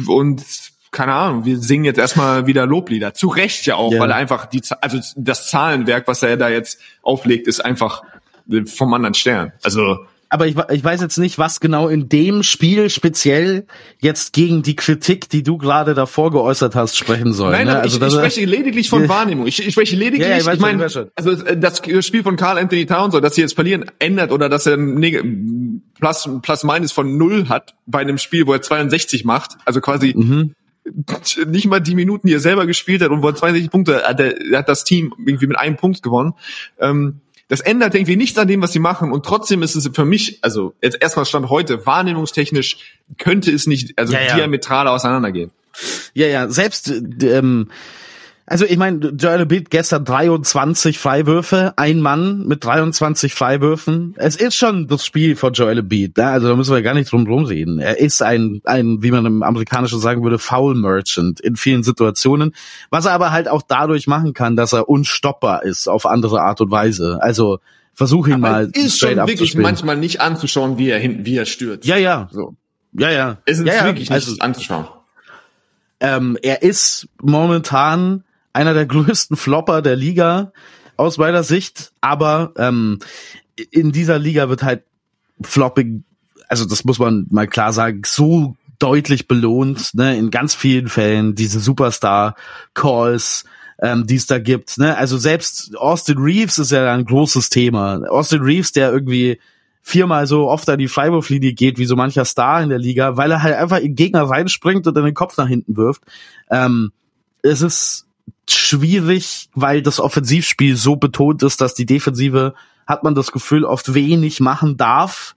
und 0.06 0.44
keine 0.90 1.12
Ahnung, 1.12 1.44
wir 1.44 1.58
singen 1.58 1.84
jetzt 1.84 1.98
erstmal 1.98 2.46
wieder 2.46 2.66
Loblieder. 2.66 3.14
Zu 3.14 3.28
Recht 3.28 3.66
ja 3.66 3.76
auch, 3.76 3.92
Ja. 3.92 4.00
weil 4.00 4.12
einfach 4.12 4.46
die, 4.46 4.62
also 4.80 4.98
das 5.16 5.48
Zahlenwerk, 5.48 6.06
was 6.08 6.22
er 6.22 6.36
da 6.36 6.48
jetzt 6.48 6.80
auflegt, 7.02 7.46
ist 7.46 7.64
einfach 7.64 8.02
vom 8.66 8.92
anderen 8.94 9.14
Stern. 9.14 9.52
Also 9.62 9.98
Aber 10.28 10.46
ich, 10.48 10.56
ich 10.70 10.82
weiß 10.84 11.00
jetzt 11.00 11.18
nicht, 11.18 11.38
was 11.38 11.60
genau 11.60 11.88
in 11.88 12.08
dem 12.08 12.42
Spiel 12.42 12.90
speziell 12.90 13.66
jetzt 14.00 14.32
gegen 14.32 14.62
die 14.62 14.74
Kritik, 14.76 15.28
die 15.28 15.42
du 15.42 15.58
gerade 15.58 15.94
davor 15.94 16.30
geäußert 16.32 16.74
hast, 16.74 16.96
sprechen 16.96 17.32
soll. 17.32 17.52
Nein, 17.52 17.66
ne? 17.66 17.78
also 17.80 17.98
ich, 17.98 18.06
ich 18.06 18.12
spreche 18.12 18.44
lediglich 18.44 18.88
von 18.88 19.08
Wahrnehmung. 19.08 19.46
Ich, 19.46 19.64
ich 19.64 19.72
spreche 19.72 19.96
lediglich, 19.96 20.28
Ja, 20.28 20.38
ja, 20.38 20.40
ich 20.40 20.48
ich 20.54 20.60
meine, 20.60 20.82
also 20.82 21.30
äh, 21.44 21.56
das 21.56 21.82
Spiel 22.06 22.22
von 22.22 22.36
Carl 22.36 22.58
Anthony 22.58 22.86
Towns, 22.86 23.14
dass 23.20 23.34
sie 23.34 23.40
jetzt 23.42 23.54
verlieren, 23.54 23.84
ändert 23.98 24.30
oder 24.32 24.48
dass 24.48 24.66
er 24.66 24.74
ein 24.76 25.82
Plus, 25.98 26.28
Plus 26.42 26.64
Minus 26.64 26.92
von 26.92 27.16
null 27.18 27.48
hat 27.48 27.74
bei 27.86 27.98
einem 28.00 28.18
Spiel, 28.18 28.46
wo 28.46 28.52
er 28.52 28.62
62 28.62 29.24
macht, 29.24 29.56
also 29.64 29.80
quasi 29.80 30.14
Mhm. 30.16 30.54
Nicht 31.46 31.66
mal 31.66 31.80
die 31.80 31.94
Minuten, 31.94 32.26
die 32.26 32.34
er 32.34 32.40
selber 32.40 32.66
gespielt 32.66 33.02
hat 33.02 33.10
und 33.10 33.22
wo 33.22 33.28
er 33.28 33.34
62 33.34 33.70
Punkte, 33.70 34.02
hat, 34.02 34.20
er, 34.20 34.40
er 34.40 34.58
hat 34.58 34.68
das 34.68 34.84
Team 34.84 35.14
irgendwie 35.24 35.46
mit 35.46 35.58
einem 35.58 35.76
Punkt 35.76 36.02
gewonnen. 36.02 36.34
Ähm, 36.78 37.20
das 37.48 37.60
ändert 37.60 37.94
irgendwie 37.96 38.16
nichts 38.16 38.38
an 38.38 38.46
dem, 38.46 38.62
was 38.62 38.72
sie 38.72 38.78
machen 38.78 39.12
und 39.12 39.26
trotzdem 39.26 39.62
ist 39.62 39.74
es 39.74 39.90
für 39.92 40.04
mich, 40.04 40.38
also 40.42 40.72
jetzt 40.80 40.98
erstmal 41.00 41.24
Stand 41.26 41.50
heute, 41.50 41.84
wahrnehmungstechnisch 41.84 42.78
könnte 43.18 43.50
es 43.50 43.66
nicht, 43.66 43.98
also 43.98 44.12
Ja, 44.12 44.22
ja. 44.22 44.36
diametral 44.36 44.86
auseinandergehen. 44.86 45.50
Ja, 46.14 46.26
ja, 46.26 46.48
selbst 46.48 46.90
äh, 46.90 47.38
ähm, 47.38 47.68
also 48.46 48.64
ich 48.64 48.76
meine, 48.76 49.10
Joel 49.10 49.42
Embiid 49.42 49.70
gestern 49.70 50.04
23 50.04 50.98
Freiwürfe, 50.98 51.72
ein 51.76 52.00
Mann 52.00 52.46
mit 52.48 52.64
23 52.64 53.32
Freiwürfen. 53.32 54.14
Es 54.16 54.34
ist 54.34 54.56
schon 54.56 54.88
das 54.88 55.06
Spiel 55.06 55.36
von 55.36 55.52
Joel 55.52 55.78
Embiid, 55.78 56.16
ne? 56.16 56.26
also 56.26 56.48
da 56.48 56.56
müssen 56.56 56.74
wir 56.74 56.82
gar 56.82 56.94
nicht 56.94 57.12
drum 57.12 57.26
drum 57.26 57.44
reden. 57.44 57.78
Er 57.78 58.00
ist 58.00 58.22
ein, 58.22 58.60
ein, 58.64 59.02
wie 59.02 59.12
man 59.12 59.24
im 59.24 59.44
Amerikanischen 59.44 60.00
sagen 60.00 60.24
würde, 60.24 60.40
Foul 60.40 60.74
Merchant 60.74 61.38
in 61.38 61.54
vielen 61.54 61.84
Situationen, 61.84 62.54
was 62.90 63.06
er 63.06 63.12
aber 63.12 63.30
halt 63.30 63.46
auch 63.46 63.62
dadurch 63.62 64.08
machen 64.08 64.34
kann, 64.34 64.56
dass 64.56 64.72
er 64.72 64.88
unstoppbar 64.88 65.62
ist 65.62 65.86
auf 65.86 66.04
andere 66.04 66.40
Art 66.40 66.60
und 66.60 66.72
Weise. 66.72 67.18
Also 67.22 67.60
versuch 67.94 68.26
ihn 68.26 68.40
mal 68.40 68.70
es 68.72 68.84
ist 68.84 68.98
schon 68.98 69.16
wirklich 69.16 69.54
manchmal 69.54 69.96
nicht 69.96 70.20
anzuschauen, 70.20 70.76
wie 70.76 70.88
er 70.88 70.98
hinten, 70.98 71.24
wie 71.24 71.36
er 71.36 71.46
stürzt. 71.46 71.86
Ja, 71.86 71.96
ja, 71.96 72.28
So. 72.32 72.56
ja, 72.94 73.10
ja. 73.10 73.38
Es 73.44 73.60
ist 73.60 73.66
ja, 73.66 73.74
ja. 73.74 73.84
wirklich 73.84 74.10
also, 74.10 74.32
nicht 74.32 74.42
anzuschauen. 74.42 74.86
ähm, 76.00 76.36
er 76.42 76.62
ist 76.62 77.08
momentan 77.22 78.24
einer 78.52 78.74
der 78.74 78.86
größten 78.86 79.36
Flopper 79.36 79.82
der 79.82 79.96
Liga 79.96 80.52
aus 80.96 81.18
meiner 81.18 81.42
Sicht, 81.42 81.92
aber 82.00 82.52
ähm, 82.56 82.98
in 83.70 83.92
dieser 83.92 84.18
Liga 84.18 84.48
wird 84.48 84.62
halt 84.62 84.84
Flopping, 85.42 86.04
also 86.48 86.66
das 86.66 86.84
muss 86.84 86.98
man 86.98 87.26
mal 87.30 87.46
klar 87.46 87.72
sagen, 87.72 88.02
so 88.04 88.56
deutlich 88.78 89.28
belohnt, 89.28 89.94
ne, 89.94 90.16
in 90.18 90.30
ganz 90.30 90.54
vielen 90.54 90.88
Fällen, 90.88 91.34
diese 91.34 91.60
Superstar-Calls, 91.60 93.44
ähm, 93.80 94.06
die 94.06 94.16
es 94.16 94.26
da 94.26 94.38
gibt, 94.38 94.78
ne, 94.78 94.96
also 94.96 95.16
selbst 95.16 95.76
Austin 95.76 96.18
Reeves 96.18 96.58
ist 96.58 96.72
ja 96.72 96.92
ein 96.92 97.04
großes 97.04 97.48
Thema. 97.48 98.02
Austin 98.08 98.42
Reeves, 98.42 98.72
der 98.72 98.92
irgendwie 98.92 99.38
viermal 99.82 100.26
so 100.26 100.48
oft 100.48 100.68
an 100.68 100.78
die 100.78 100.88
Freiwurflinie 100.88 101.54
geht 101.54 101.78
wie 101.78 101.86
so 101.86 101.96
mancher 101.96 102.24
Star 102.24 102.62
in 102.62 102.68
der 102.68 102.78
Liga, 102.78 103.16
weil 103.16 103.30
er 103.30 103.42
halt 103.42 103.56
einfach 103.56 103.78
in 103.78 103.94
Gegner 103.94 104.22
reinspringt 104.22 104.86
und 104.86 104.94
dann 104.94 105.04
den 105.04 105.14
Kopf 105.14 105.36
nach 105.36 105.48
hinten 105.48 105.76
wirft. 105.76 106.02
Ähm, 106.50 106.92
es 107.42 107.62
ist 107.62 108.06
schwierig, 108.48 109.48
weil 109.54 109.82
das 109.82 110.00
Offensivspiel 110.00 110.76
so 110.76 110.96
betont 110.96 111.42
ist, 111.42 111.60
dass 111.60 111.74
die 111.74 111.86
Defensive, 111.86 112.54
hat 112.86 113.04
man 113.04 113.14
das 113.14 113.32
Gefühl, 113.32 113.64
oft 113.64 113.94
wenig 113.94 114.40
machen 114.40 114.76
darf. 114.76 115.34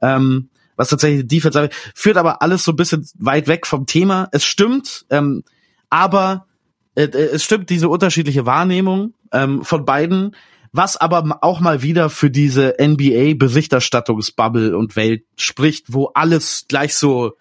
Ähm, 0.00 0.48
was 0.76 0.88
tatsächlich 0.88 1.22
die 1.22 1.36
Defense 1.36 1.68
führt 1.94 2.16
aber 2.16 2.42
alles 2.42 2.64
so 2.64 2.72
ein 2.72 2.76
bisschen 2.76 3.08
weit 3.18 3.46
weg 3.46 3.66
vom 3.66 3.86
Thema. 3.86 4.28
Es 4.32 4.44
stimmt, 4.44 5.06
ähm, 5.10 5.44
aber 5.88 6.46
äh, 6.94 7.04
äh, 7.04 7.30
es 7.34 7.44
stimmt 7.44 7.70
diese 7.70 7.88
unterschiedliche 7.88 8.46
Wahrnehmung 8.46 9.14
ähm, 9.32 9.64
von 9.64 9.84
beiden, 9.84 10.34
was 10.72 10.96
aber 10.96 11.38
auch 11.42 11.60
mal 11.60 11.82
wieder 11.82 12.10
für 12.10 12.30
diese 12.30 12.74
NBA-Berichterstattungsbubble 12.80 14.76
und 14.76 14.96
Welt 14.96 15.24
spricht, 15.36 15.92
wo 15.92 16.06
alles 16.14 16.66
gleich 16.68 16.96
so 16.96 17.34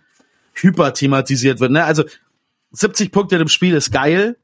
hyper 0.53 0.93
thematisiert 0.93 1.59
wird. 1.59 1.71
Ne? 1.71 1.83
Also 1.83 2.03
70 2.71 3.11
Punkte 3.11 3.37
im 3.37 3.47
Spiel 3.47 3.73
ist 3.73 3.91
geil, 3.91 4.37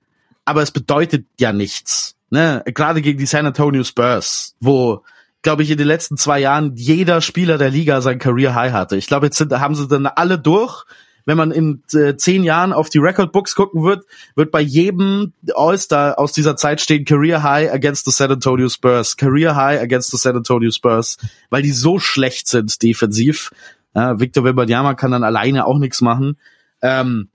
aber 0.49 0.63
es 0.63 0.71
bedeutet 0.71 1.27
ja 1.39 1.53
nichts. 1.53 2.15
Ne? 2.31 2.63
Gerade 2.65 3.01
gegen 3.01 3.19
die 3.19 3.25
San 3.25 3.45
Antonio 3.45 3.83
Spurs, 3.83 4.55
wo 4.59 5.03
glaube 5.41 5.63
ich, 5.63 5.71
in 5.71 5.77
den 5.77 5.87
letzten 5.87 6.17
zwei 6.17 6.39
Jahren 6.39 6.75
jeder 6.75 7.21
Spieler 7.21 7.57
der 7.57 7.69
Liga 7.69 8.01
sein 8.01 8.19
Career 8.19 8.55
High 8.55 8.73
hatte. 8.73 8.97
Ich 8.97 9.07
glaube, 9.07 9.27
jetzt 9.27 9.37
sind, 9.37 9.53
haben 9.53 9.75
sie 9.75 9.87
dann 9.87 10.05
alle 10.05 10.37
durch. 10.37 10.83
Wenn 11.25 11.37
man 11.37 11.51
in 11.51 11.83
äh, 11.93 12.15
zehn 12.15 12.43
Jahren 12.43 12.73
auf 12.73 12.89
die 12.89 12.97
Record 12.97 13.31
Books 13.31 13.53
gucken 13.53 13.83
wird, 13.83 14.05
wird 14.35 14.51
bei 14.51 14.61
jedem 14.61 15.33
All-Star 15.53 16.17
aus 16.17 16.33
dieser 16.33 16.55
Zeit 16.55 16.81
stehen 16.81 17.05
Career 17.05 17.43
High 17.43 17.71
against 17.71 18.05
the 18.05 18.11
San 18.11 18.31
Antonio 18.31 18.67
Spurs, 18.67 19.15
Career 19.15 19.55
High 19.55 19.79
against 19.79 20.09
the 20.09 20.17
San 20.17 20.35
Antonio 20.35 20.71
Spurs, 20.71 21.17
weil 21.51 21.61
die 21.61 21.71
so 21.71 21.99
schlecht 21.99 22.47
sind 22.47 22.81
defensiv. 22.81 23.51
Ja, 23.93 24.19
Victor 24.19 24.43
Wembanyama 24.43 24.95
kann 24.95 25.11
dann 25.11 25.23
alleine 25.23 25.67
auch 25.67 25.77
nichts 25.77 26.01
machen. 26.01 26.37
Ähm, 26.81 27.29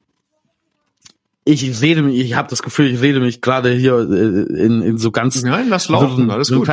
ich 1.46 1.82
rede 1.82 2.02
mich, 2.02 2.18
ich 2.18 2.34
habe 2.34 2.48
das 2.48 2.62
Gefühl, 2.62 2.90
ich 2.92 3.00
rede 3.02 3.20
mich 3.20 3.40
gerade 3.42 3.70
hier 3.72 3.98
äh, 3.98 4.64
in, 4.64 4.80
in 4.82 4.98
so 4.98 5.10
ganz 5.10 5.42
Nein, 5.42 5.68
lass 5.68 5.88
laufen, 5.88 6.30
alles 6.30 6.50
gut. 6.50 6.68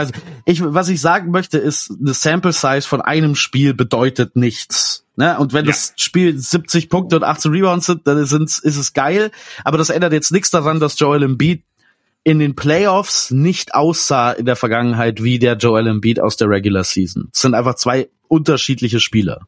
Ich, 0.45 0.61
was 0.63 0.87
ich 0.87 1.01
sagen 1.01 1.31
möchte, 1.31 1.57
ist, 1.57 1.91
eine 1.99 2.13
Sample 2.13 2.53
Size 2.53 2.83
von 2.83 3.01
einem 3.01 3.35
Spiel 3.35 3.73
bedeutet 3.73 4.35
nichts. 4.37 5.05
Ne? 5.17 5.37
Und 5.37 5.51
wenn 5.53 5.65
Ja. 5.65 5.71
das 5.71 5.93
Spiel 5.97 6.37
70 6.37 6.89
Punkte 6.89 7.17
und 7.17 7.23
18 7.23 7.51
Rebounds 7.51 7.85
sind, 7.85 8.07
dann 8.07 8.17
ist, 8.17 8.31
ist 8.31 8.77
es 8.77 8.93
geil. 8.93 9.31
Aber 9.65 9.77
das 9.77 9.89
ändert 9.89 10.13
jetzt 10.13 10.31
nichts 10.31 10.51
daran, 10.51 10.79
dass 10.79 10.97
Joel 10.97 11.23
Embiid 11.23 11.63
in 12.23 12.39
den 12.39 12.55
Playoffs 12.55 13.31
nicht 13.31 13.73
aussah 13.75 14.31
in 14.31 14.45
der 14.45 14.55
Vergangenheit 14.55 15.21
wie 15.21 15.37
der 15.39 15.57
Joel 15.57 15.87
Embiid 15.87 16.19
aus 16.19 16.37
der 16.37 16.47
Regular 16.49 16.83
Season. 16.83 17.29
Es 17.33 17.41
sind 17.41 17.55
einfach 17.55 17.75
zwei 17.75 18.09
unterschiedliche 18.29 18.99
Spieler. 19.01 19.47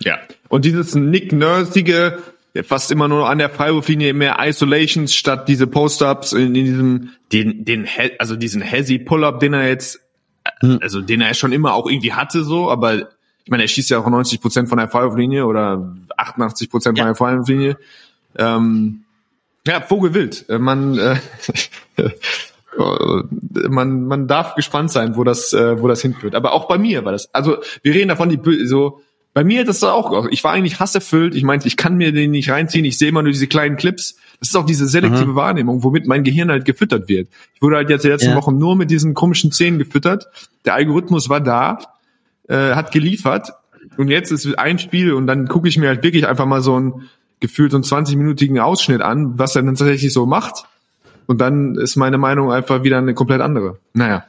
Ja. 0.00 0.18
Und 0.48 0.64
dieses 0.64 0.94
Nick 0.94 1.32
Nursige, 1.32 2.18
fast 2.64 2.90
immer 2.90 3.08
nur 3.08 3.28
an 3.30 3.38
der 3.38 3.48
Freiwurflinie 3.50 4.12
mehr 4.14 4.36
Isolations 4.40 5.14
statt 5.14 5.48
diese 5.48 5.66
Post-ups 5.66 6.32
in, 6.32 6.54
in 6.54 6.64
diesem, 6.64 7.10
den, 7.32 7.64
den, 7.64 7.88
also 8.18 8.36
diesen 8.36 8.60
Hezzy 8.62 8.98
Pull-up, 8.98 9.40
den 9.40 9.54
er 9.54 9.68
jetzt, 9.68 10.00
Hm. 10.60 10.80
also 10.82 11.00
den 11.00 11.20
er 11.20 11.34
schon 11.34 11.52
immer 11.52 11.72
auch 11.74 11.88
irgendwie 11.88 12.12
hatte, 12.12 12.42
so, 12.42 12.68
aber 12.70 12.94
ich 13.44 13.50
meine, 13.50 13.62
er 13.62 13.68
schießt 13.68 13.90
ja 13.90 13.98
auch 13.98 14.08
90 14.08 14.40
Prozent 14.40 14.68
von 14.68 14.78
der 14.78 14.88
Freiwurflinie 14.88 15.46
oder 15.46 15.94
88 16.16 16.68
Prozent 16.70 16.98
von 16.98 17.06
Ja. 17.06 17.12
der 17.12 17.14
Freiwurflinie. 17.16 17.76
Ähm, 18.36 19.04
ja, 19.66 19.80
Vogelwild. 19.80 20.44
Äh, 20.48 20.58
Man, 20.58 20.98
äh, 20.98 21.16
man, 23.68 24.04
man 24.06 24.26
darf 24.28 24.54
gespannt 24.54 24.90
sein, 24.90 25.16
wo 25.16 25.24
das, 25.24 25.52
äh, 25.52 25.80
wo 25.80 25.88
das 25.88 26.02
hinführt. 26.02 26.34
Aber 26.34 26.52
auch 26.52 26.68
bei 26.68 26.78
mir 26.78 27.04
war 27.04 27.12
das. 27.12 27.32
Also 27.34 27.58
wir 27.82 27.94
reden 27.94 28.08
davon, 28.08 28.28
die 28.28 28.66
so 28.66 29.00
bei 29.34 29.44
mir 29.44 29.64
das 29.64 29.76
ist 29.76 29.84
auch. 29.84 30.26
Ich 30.30 30.44
war 30.44 30.52
eigentlich 30.52 30.78
hasserfüllt. 30.78 31.34
Ich 31.34 31.42
meinte, 31.42 31.66
ich 31.66 31.76
kann 31.76 31.96
mir 31.96 32.12
den 32.12 32.32
nicht 32.32 32.50
reinziehen. 32.50 32.84
Ich 32.84 32.98
sehe 32.98 33.08
immer 33.08 33.22
nur 33.22 33.32
diese 33.32 33.46
kleinen 33.46 33.76
Clips. 33.76 34.16
Das 34.40 34.50
ist 34.50 34.56
auch 34.56 34.66
diese 34.66 34.86
selektive 34.86 35.34
Wahrnehmung, 35.34 35.84
womit 35.84 36.06
mein 36.06 36.24
Gehirn 36.24 36.50
halt 36.50 36.64
gefüttert 36.64 37.08
wird. 37.08 37.28
Ich 37.54 37.62
wurde 37.62 37.76
halt 37.76 37.88
jetzt 37.90 38.04
die 38.04 38.08
letzten 38.08 38.30
Ja. 38.30 38.36
Wochen 38.36 38.58
nur 38.58 38.76
mit 38.76 38.90
diesen 38.90 39.14
komischen 39.14 39.52
Szenen 39.52 39.78
gefüttert. 39.78 40.26
Der 40.64 40.74
Algorithmus 40.74 41.28
war 41.28 41.40
da, 41.40 41.78
äh, 42.48 42.74
hat 42.74 42.92
geliefert. 42.92 43.52
Und 43.96 44.08
jetzt 44.08 44.32
ist 44.32 44.58
ein 44.58 44.78
Spiel 44.78 45.12
und 45.12 45.26
dann 45.26 45.48
gucke 45.48 45.68
ich 45.68 45.78
mir 45.78 45.88
halt 45.88 46.02
wirklich 46.02 46.26
einfach 46.26 46.46
mal 46.46 46.60
so 46.60 46.74
einen 46.74 47.08
gefühlt 47.40 47.72
so 47.72 47.76
einen 47.76 47.84
20-minütigen 47.84 48.58
Ausschnitt 48.60 49.00
an, 49.00 49.38
was 49.38 49.56
er 49.56 49.62
dann 49.62 49.74
tatsächlich 49.74 50.12
so 50.12 50.26
macht. 50.26 50.64
Und 51.26 51.40
dann 51.40 51.76
ist 51.76 51.96
meine 51.96 52.18
Meinung 52.18 52.52
einfach 52.52 52.82
wieder 52.82 52.98
eine 52.98 53.14
komplett 53.14 53.40
andere. 53.40 53.78
Naja. 53.94 54.24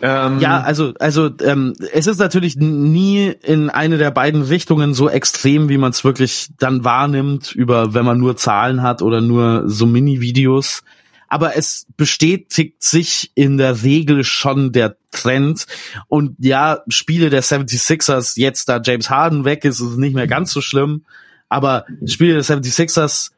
Ähm, 0.00 0.38
Ja, 0.40 0.60
also, 0.60 0.94
also 0.98 1.30
ähm, 1.42 1.74
es 1.92 2.06
ist 2.06 2.18
natürlich 2.18 2.56
nie 2.56 3.32
in 3.42 3.70
eine 3.70 3.98
der 3.98 4.10
beiden 4.10 4.42
Richtungen 4.42 4.94
so 4.94 5.08
extrem, 5.08 5.68
wie 5.68 5.78
man 5.78 5.90
es 5.90 6.04
wirklich 6.04 6.48
dann 6.58 6.84
wahrnimmt, 6.84 7.52
über 7.52 7.94
wenn 7.94 8.04
man 8.04 8.18
nur 8.18 8.36
Zahlen 8.36 8.82
hat 8.82 9.02
oder 9.02 9.20
nur 9.20 9.64
so 9.66 9.86
Mini-Videos. 9.86 10.82
Aber 11.28 11.56
es 11.56 11.86
bestätigt 11.96 12.82
sich 12.82 13.32
in 13.34 13.56
der 13.56 13.82
Regel 13.82 14.22
schon 14.22 14.70
der 14.70 14.96
Trend. 15.10 15.66
Und 16.08 16.36
ja, 16.38 16.80
Spiele 16.88 17.30
der 17.30 17.42
76ers, 17.42 18.38
jetzt 18.38 18.68
da 18.68 18.82
James 18.84 19.08
Harden 19.08 19.46
weg 19.46 19.64
ist, 19.64 19.80
ist 19.80 19.96
nicht 19.96 20.14
mehr 20.14 20.26
ganz 20.26 20.52
so 20.52 20.60
schlimm. 20.60 21.04
Aber 21.48 21.86
Spiele 22.04 22.34
der 22.34 22.44
76ers, 22.44 23.30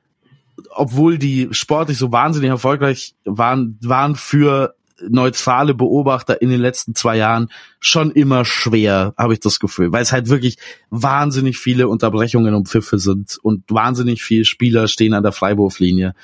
obwohl 0.70 1.18
die 1.18 1.48
sportlich 1.52 1.98
so 1.98 2.10
wahnsinnig 2.10 2.50
erfolgreich 2.50 3.14
waren, 3.24 3.78
waren 3.80 4.16
für 4.16 4.74
neutrale 5.08 5.74
Beobachter 5.74 6.40
in 6.40 6.50
den 6.50 6.60
letzten 6.60 6.94
zwei 6.94 7.16
Jahren 7.16 7.48
schon 7.80 8.10
immer 8.12 8.44
schwer, 8.44 9.14
habe 9.18 9.32
ich 9.34 9.40
das 9.40 9.58
Gefühl, 9.60 9.92
weil 9.92 10.02
es 10.02 10.12
halt 10.12 10.28
wirklich 10.28 10.56
wahnsinnig 10.90 11.58
viele 11.58 11.88
Unterbrechungen 11.88 12.54
und 12.54 12.68
Pfiffe 12.68 12.98
sind 12.98 13.38
und 13.42 13.64
wahnsinnig 13.68 14.22
viele 14.22 14.44
Spieler 14.44 14.88
stehen 14.88 15.14
an 15.14 15.22
der 15.22 15.32
Freiwurflinie. 15.32 16.14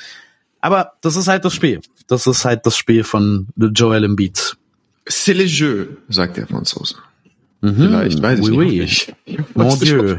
Aber 0.60 0.92
das 1.00 1.16
ist 1.16 1.28
halt 1.28 1.44
das 1.44 1.54
Spiel. 1.54 1.80
Das 2.06 2.26
ist 2.26 2.44
halt 2.44 2.66
das 2.66 2.76
Spiel 2.76 3.04
von 3.04 3.48
Joel 3.56 4.04
Embiid. 4.04 4.56
C'est 5.08 5.34
le 5.34 5.44
jeu, 5.44 5.86
sagt 6.08 6.36
der 6.36 6.46
Franzose. 6.46 6.96
Vielleicht, 7.62 8.22
weiß 8.22 8.38
ich 8.38 8.50
Oui, 8.50 8.56
oui. 8.56 8.80
nicht. 8.80 9.14
Ich 9.26 9.38
Mon 9.54 9.66
nicht, 9.68 9.82
Dieu. 9.82 10.16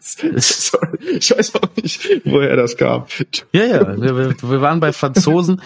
Sorry, 0.00 0.98
ich 1.16 1.30
weiß 1.30 1.54
auch 1.54 1.76
nicht, 1.76 2.06
woher 2.26 2.54
das 2.56 2.76
kam. 2.76 3.06
Ja, 3.52 3.64
ja, 3.64 4.00
wir, 4.00 4.34
wir 4.42 4.60
waren 4.60 4.78
bei 4.78 4.92
Franzosen. 4.92 5.62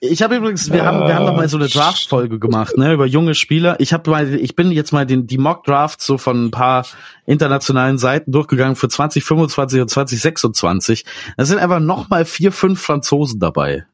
Ich 0.00 0.22
habe 0.22 0.36
übrigens, 0.36 0.70
wir 0.70 0.84
haben, 0.84 1.06
wir 1.06 1.14
haben 1.14 1.24
noch 1.24 1.36
mal 1.36 1.48
so 1.48 1.56
eine 1.56 1.68
Draft-Folge 1.68 2.38
gemacht, 2.38 2.76
ne, 2.76 2.92
über 2.92 3.06
junge 3.06 3.34
Spieler. 3.34 3.76
Ich 3.80 3.92
habe 3.94 4.10
mal, 4.10 4.34
ich 4.34 4.54
bin 4.54 4.70
jetzt 4.70 4.92
mal 4.92 5.06
den, 5.06 5.26
die 5.26 5.38
Mock-Drafts 5.38 6.04
so 6.06 6.18
von 6.18 6.46
ein 6.46 6.50
paar 6.50 6.86
internationalen 7.24 7.96
Seiten 7.96 8.30
durchgegangen 8.30 8.76
für 8.76 8.88
2025 8.90 9.80
und 9.80 9.88
2026. 9.88 11.04
Da 11.38 11.44
sind 11.46 11.58
einfach 11.58 11.80
noch 11.80 12.10
mal 12.10 12.24
vier, 12.26 12.52
fünf 12.52 12.80
Franzosen 12.80 13.40
dabei. 13.40 13.86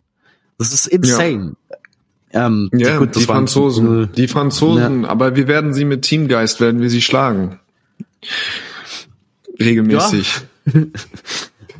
Das 0.58 0.72
ist 0.72 0.86
insane. 0.86 1.54
Ähm, 2.32 2.68
Ja, 2.72 2.98
gut, 2.98 3.14
das 3.14 3.22
die 3.22 3.28
waren- 3.28 3.36
Franzosen. 3.38 4.10
Die 4.12 4.26
Franzosen, 4.26 5.04
aber 5.04 5.36
wir 5.36 5.46
werden 5.46 5.72
sie 5.72 5.84
mit 5.84 6.02
Teamgeist, 6.02 6.60
werden 6.60 6.80
wir 6.80 6.90
sie 6.90 7.02
schlagen. 7.02 7.60
Regelmäßig. 9.60 10.40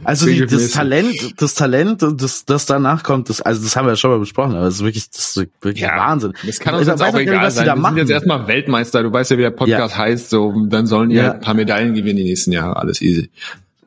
Also 0.04 0.26
die, 0.26 0.44
das. 0.46 0.70
Talent, 0.72 1.40
das 1.40 1.54
Talent 1.54 2.02
das, 2.02 2.44
das 2.44 2.66
danach 2.66 3.02
kommt, 3.02 3.28
das, 3.28 3.40
also 3.40 3.62
das 3.62 3.76
haben 3.76 3.86
wir 3.86 3.90
ja 3.92 3.96
schon 3.96 4.10
mal 4.10 4.18
besprochen, 4.18 4.54
aber 4.56 4.64
das 4.64 4.74
ist 4.74 4.84
wirklich, 4.84 5.08
das 5.10 5.36
ist 5.36 5.48
wirklich 5.60 5.80
Ja, 5.82 5.96
Wahnsinn. 5.96 6.32
Das 6.44 6.58
kann 6.58 6.74
uns 6.74 6.82
Ich 6.82 6.88
jetzt 6.88 7.00
auch 7.02 7.12
gar 7.12 7.18
nicht, 7.18 7.28
egal 7.28 7.46
was 7.46 7.54
sein. 7.54 7.66
da 7.66 7.72
Wir 7.72 7.74
sind 7.76 7.82
machen. 7.82 7.96
jetzt 7.98 8.10
erstmal 8.10 8.46
Weltmeister. 8.48 9.02
Du 9.02 9.12
weißt 9.12 9.30
ja, 9.30 9.38
wie 9.38 9.42
der 9.42 9.50
Podcast 9.50 9.96
heißt. 9.96 10.30
So, 10.30 10.66
dann 10.66 10.86
sollen 10.86 11.10
die 11.10 11.16
Ja. 11.16 11.22
halt 11.24 11.34
ein 11.34 11.40
paar 11.40 11.54
Medaillen 11.54 11.94
gewinnen 11.94 12.16
die 12.16 12.24
nächsten 12.24 12.52
Jahre. 12.52 12.76
Alles 12.76 13.00
easy. 13.00 13.30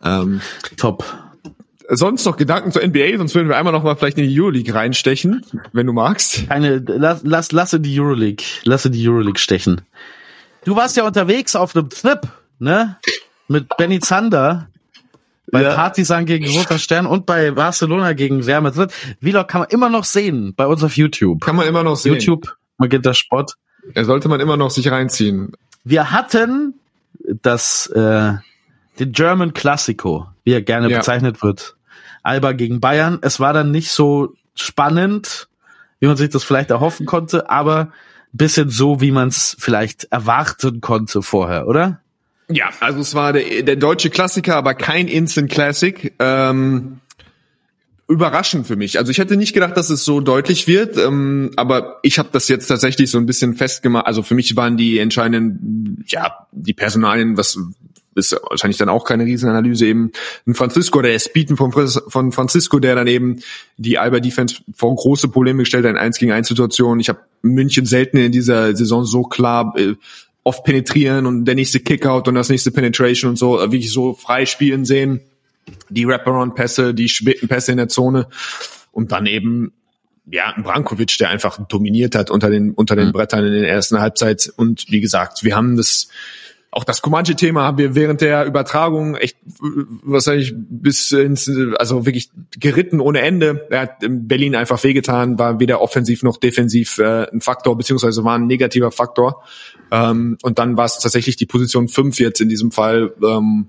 Ähm, 0.04 0.42
Top. 0.78 1.04
sonst 1.90 2.26
noch 2.26 2.38
Gedanken 2.38 2.72
zur 2.72 2.82
NBA? 2.84 3.18
Sonst 3.18 3.36
würden 3.36 3.50
wir 3.50 3.58
einmal 3.58 3.74
noch 3.74 3.84
mal 3.84 3.96
vielleicht 3.96 4.18
in 4.18 4.28
die 4.28 4.40
Euroleague 4.40 4.74
reinstechen, 4.74 5.46
wenn 5.74 5.86
du 5.86 5.94
magst. 5.94 6.48
Keine, 6.48 6.78
lass, 6.86 7.22
lass, 7.24 7.52
lasse 7.52 7.80
die 7.80 8.00
Euroleague, 8.00 8.44
lasse 8.64 8.90
die 8.90 9.08
Euroleague 9.08 9.40
stechen. 9.40 9.82
Du 10.64 10.76
warst 10.76 10.96
ja 10.98 11.06
unterwegs 11.06 11.56
auf 11.56 11.76
einem 11.76 11.90
Trip, 11.90 12.22
ne? 12.60 12.98
Mit 13.48 13.68
Benny 13.78 14.00
Zander. 14.00 14.68
Bei 15.56 15.64
Ja. 15.64 15.74
Partisan 15.76 16.26
gegen 16.26 16.46
Roter 16.50 16.78
Stern 16.80 17.06
und 17.06 17.26
bei 17.26 17.52
Barcelona 17.52 18.14
gegen 18.14 18.42
Real 18.44 18.62
Madrid. 18.62 18.92
Vlog 19.22 19.48
kann 19.48 19.60
man 19.62 19.70
immer 19.70 19.90
noch 19.90 20.04
sehen 20.04 20.54
bei 20.56 20.66
uns 20.68 20.84
auf 20.84 20.98
YouTube. 20.98 21.42
Kann 21.42 21.56
man 21.56 21.68
immer 21.68 21.84
noch 21.84 21.96
sehen. 21.96 22.14
YouTube, 22.14 22.56
Magenta 22.78 23.14
Sport. 23.14 23.54
Er 23.94 24.04
sollte 24.06 24.28
man 24.28 24.40
immer 24.40 24.58
noch 24.58 24.70
sich 24.72 24.92
reinziehen. 24.92 25.54
Wir 25.84 26.12
hatten 26.12 26.74
das, 27.42 27.88
äh, 27.88 28.34
den 29.00 29.12
German 29.12 29.54
Classico, 29.54 30.28
wie 30.44 30.52
er 30.54 30.62
gerne 30.62 30.90
Ja. 30.90 30.98
bezeichnet 30.98 31.42
wird. 31.44 31.76
Alba 32.24 32.52
gegen 32.54 32.80
Bayern. 32.80 33.20
Es 33.22 33.40
war 33.40 33.54
dann 33.54 33.72
nicht 33.72 33.92
so 33.92 34.34
spannend, 34.56 35.48
wie 36.00 36.08
man 36.08 36.18
sich 36.18 36.30
das 36.30 36.44
vielleicht 36.44 36.70
erhoffen 36.72 37.06
konnte, 37.06 37.50
aber 37.50 37.80
ein 37.80 37.92
bisschen 38.34 38.70
so, 38.70 39.00
wie 39.00 39.12
man 39.12 39.30
es 39.30 39.56
vielleicht 39.60 40.06
erwarten 40.06 40.82
konnte 40.82 41.22
vorher, 41.22 41.68
oder? 41.68 42.02
Ja, 42.48 42.70
also 42.80 43.00
es 43.00 43.16
war 43.16 43.34
der, 43.34 43.64
der 43.64 43.76
deutsche 43.76 44.10
Klassiker, 44.10 44.56
aber 44.56 44.74
kein 44.76 45.08
Instant 45.08 45.52
Classic. 45.52 46.14
Ähm, 46.20 47.00
überraschend 48.08 48.68
für 48.68 48.76
mich. 48.76 49.00
Also 49.00 49.12
ich 49.12 49.18
hätte 49.18 49.36
nicht 49.36 49.54
gedacht, 49.54 49.76
dass 49.78 49.90
es 49.90 50.06
so 50.06 50.22
deutlich 50.22 50.68
wird, 50.68 50.98
ähm, 50.98 51.52
aber 51.56 52.00
ich 52.04 52.20
habe 52.20 52.30
das 52.32 52.48
jetzt 52.48 52.68
tatsächlich 52.68 53.10
so 53.10 53.18
ein 53.18 53.26
bisschen 53.26 53.56
festgemacht. 53.56 54.06
Also 54.06 54.22
für 54.22 54.36
mich 54.36 54.56
waren 54.56 54.78
die 54.78 55.00
entscheidenden, 55.00 56.04
ja, 56.08 56.48
die 56.52 56.74
Personalien, 56.74 57.36
was 57.38 57.58
ist 58.16 58.34
wahrscheinlich 58.50 58.78
dann 58.78 58.90
auch 58.90 59.04
keine 59.04 59.26
Riesenanalyse 59.26 59.86
eben. 59.86 60.12
Ein 60.48 60.56
Francisco, 60.56 61.02
der 61.02 61.20
Speeden 61.20 61.58
von, 61.58 61.72
von 61.74 62.32
Francisco, 62.32 62.80
der 62.80 62.96
dann 62.96 63.08
eben 63.08 63.42
die 63.78 63.98
Alba 63.98 64.22
Defense 64.22 64.58
vor 64.74 64.96
große 64.96 65.28
Probleme 65.28 65.64
gestellt 65.64 65.86
hat 65.86 65.92
in 65.92 65.98
1 65.98 66.18
gegen 66.18 66.32
1 66.32 66.48
Situationen. 66.48 67.02
Ich 67.02 67.10
habe 67.10 67.20
München 67.42 67.86
selten 67.86 68.18
in 68.18 68.32
dieser 68.32 68.76
Saison 68.76 69.04
so 69.04 69.24
klar 69.24 69.74
äh, 69.78 69.96
oft 70.46 70.64
penetrieren 70.64 71.26
und 71.26 71.46
der 71.46 71.56
nächste 71.56 71.82
Kickout 71.82 72.28
und 72.28 72.36
das 72.36 72.50
nächste 72.50 72.72
Penetration 72.72 73.32
und 73.32 73.36
so, 73.36 73.60
äh, 73.60 73.72
wirklich 73.72 73.92
so 73.92 74.14
frei 74.14 74.46
spielen 74.46 74.86
sehen. 74.86 75.20
Die 75.90 76.08
Wraparound-Pässe, 76.08 76.94
die 76.94 77.10
späten 77.10 77.48
Pässe 77.48 77.72
in 77.72 77.78
der 77.78 77.88
Zone. 77.90 78.28
Und 78.92 79.12
dann 79.12 79.26
eben 79.26 79.74
ja, 80.30 80.54
Brankovic, 80.58 81.18
der 81.18 81.30
einfach 81.30 81.60
dominiert 81.68 82.16
hat 82.16 82.30
unter 82.30 82.50
den, 82.50 82.72
unter 82.72 82.96
den 82.96 83.08
mhm. 83.08 83.14
Brettern 83.14 83.46
in 83.46 83.62
der 83.62 83.70
ersten 83.70 84.00
Halbzeit. 84.00 84.52
Und 84.56 84.86
wie 84.90 85.02
gesagt, 85.02 85.44
wir 85.44 85.56
haben 85.56 85.78
das, 85.78 86.10
auch 86.76 86.84
das 86.84 87.02
Comanche-Thema 87.02 87.64
haben 87.64 87.78
wir 87.78 87.96
während 87.96 88.20
der 88.20 88.46
Übertragung 88.46 89.16
echt 89.16 89.38
wahrscheinlich 90.04 90.54
bis 90.56 91.10
ins, 91.14 91.50
also 91.78 92.06
wirklich 92.06 92.32
geritten 92.60 93.00
ohne 93.00 93.22
Ende. 93.22 93.66
Er 93.70 93.82
hat 93.84 94.04
in 94.04 94.28
Berlin 94.28 94.56
einfach 94.56 94.84
wehgetan, 94.84 95.40
war 95.40 95.62
weder 95.62 95.80
offensiv 95.80 96.22
noch 96.22 96.36
defensiv 96.36 96.98
äh, 96.98 97.32
ein 97.32 97.40
Faktor, 97.40 97.78
beziehungsweise 97.78 98.26
war 98.26 98.38
ein 98.38 98.48
negativer 98.48 98.92
Faktor. 98.92 99.42
Ähm, 99.90 100.38
und 100.42 100.60
dann 100.60 100.76
war 100.76 100.84
es 100.84 101.00
tatsächlich 101.00 101.38
die 101.38 101.46
Position 101.46 101.88
5 101.88 102.20
jetzt 102.20 102.42
in 102.42 102.50
diesem 102.50 102.72
Fall, 102.72 103.14
ähm, 103.24 103.68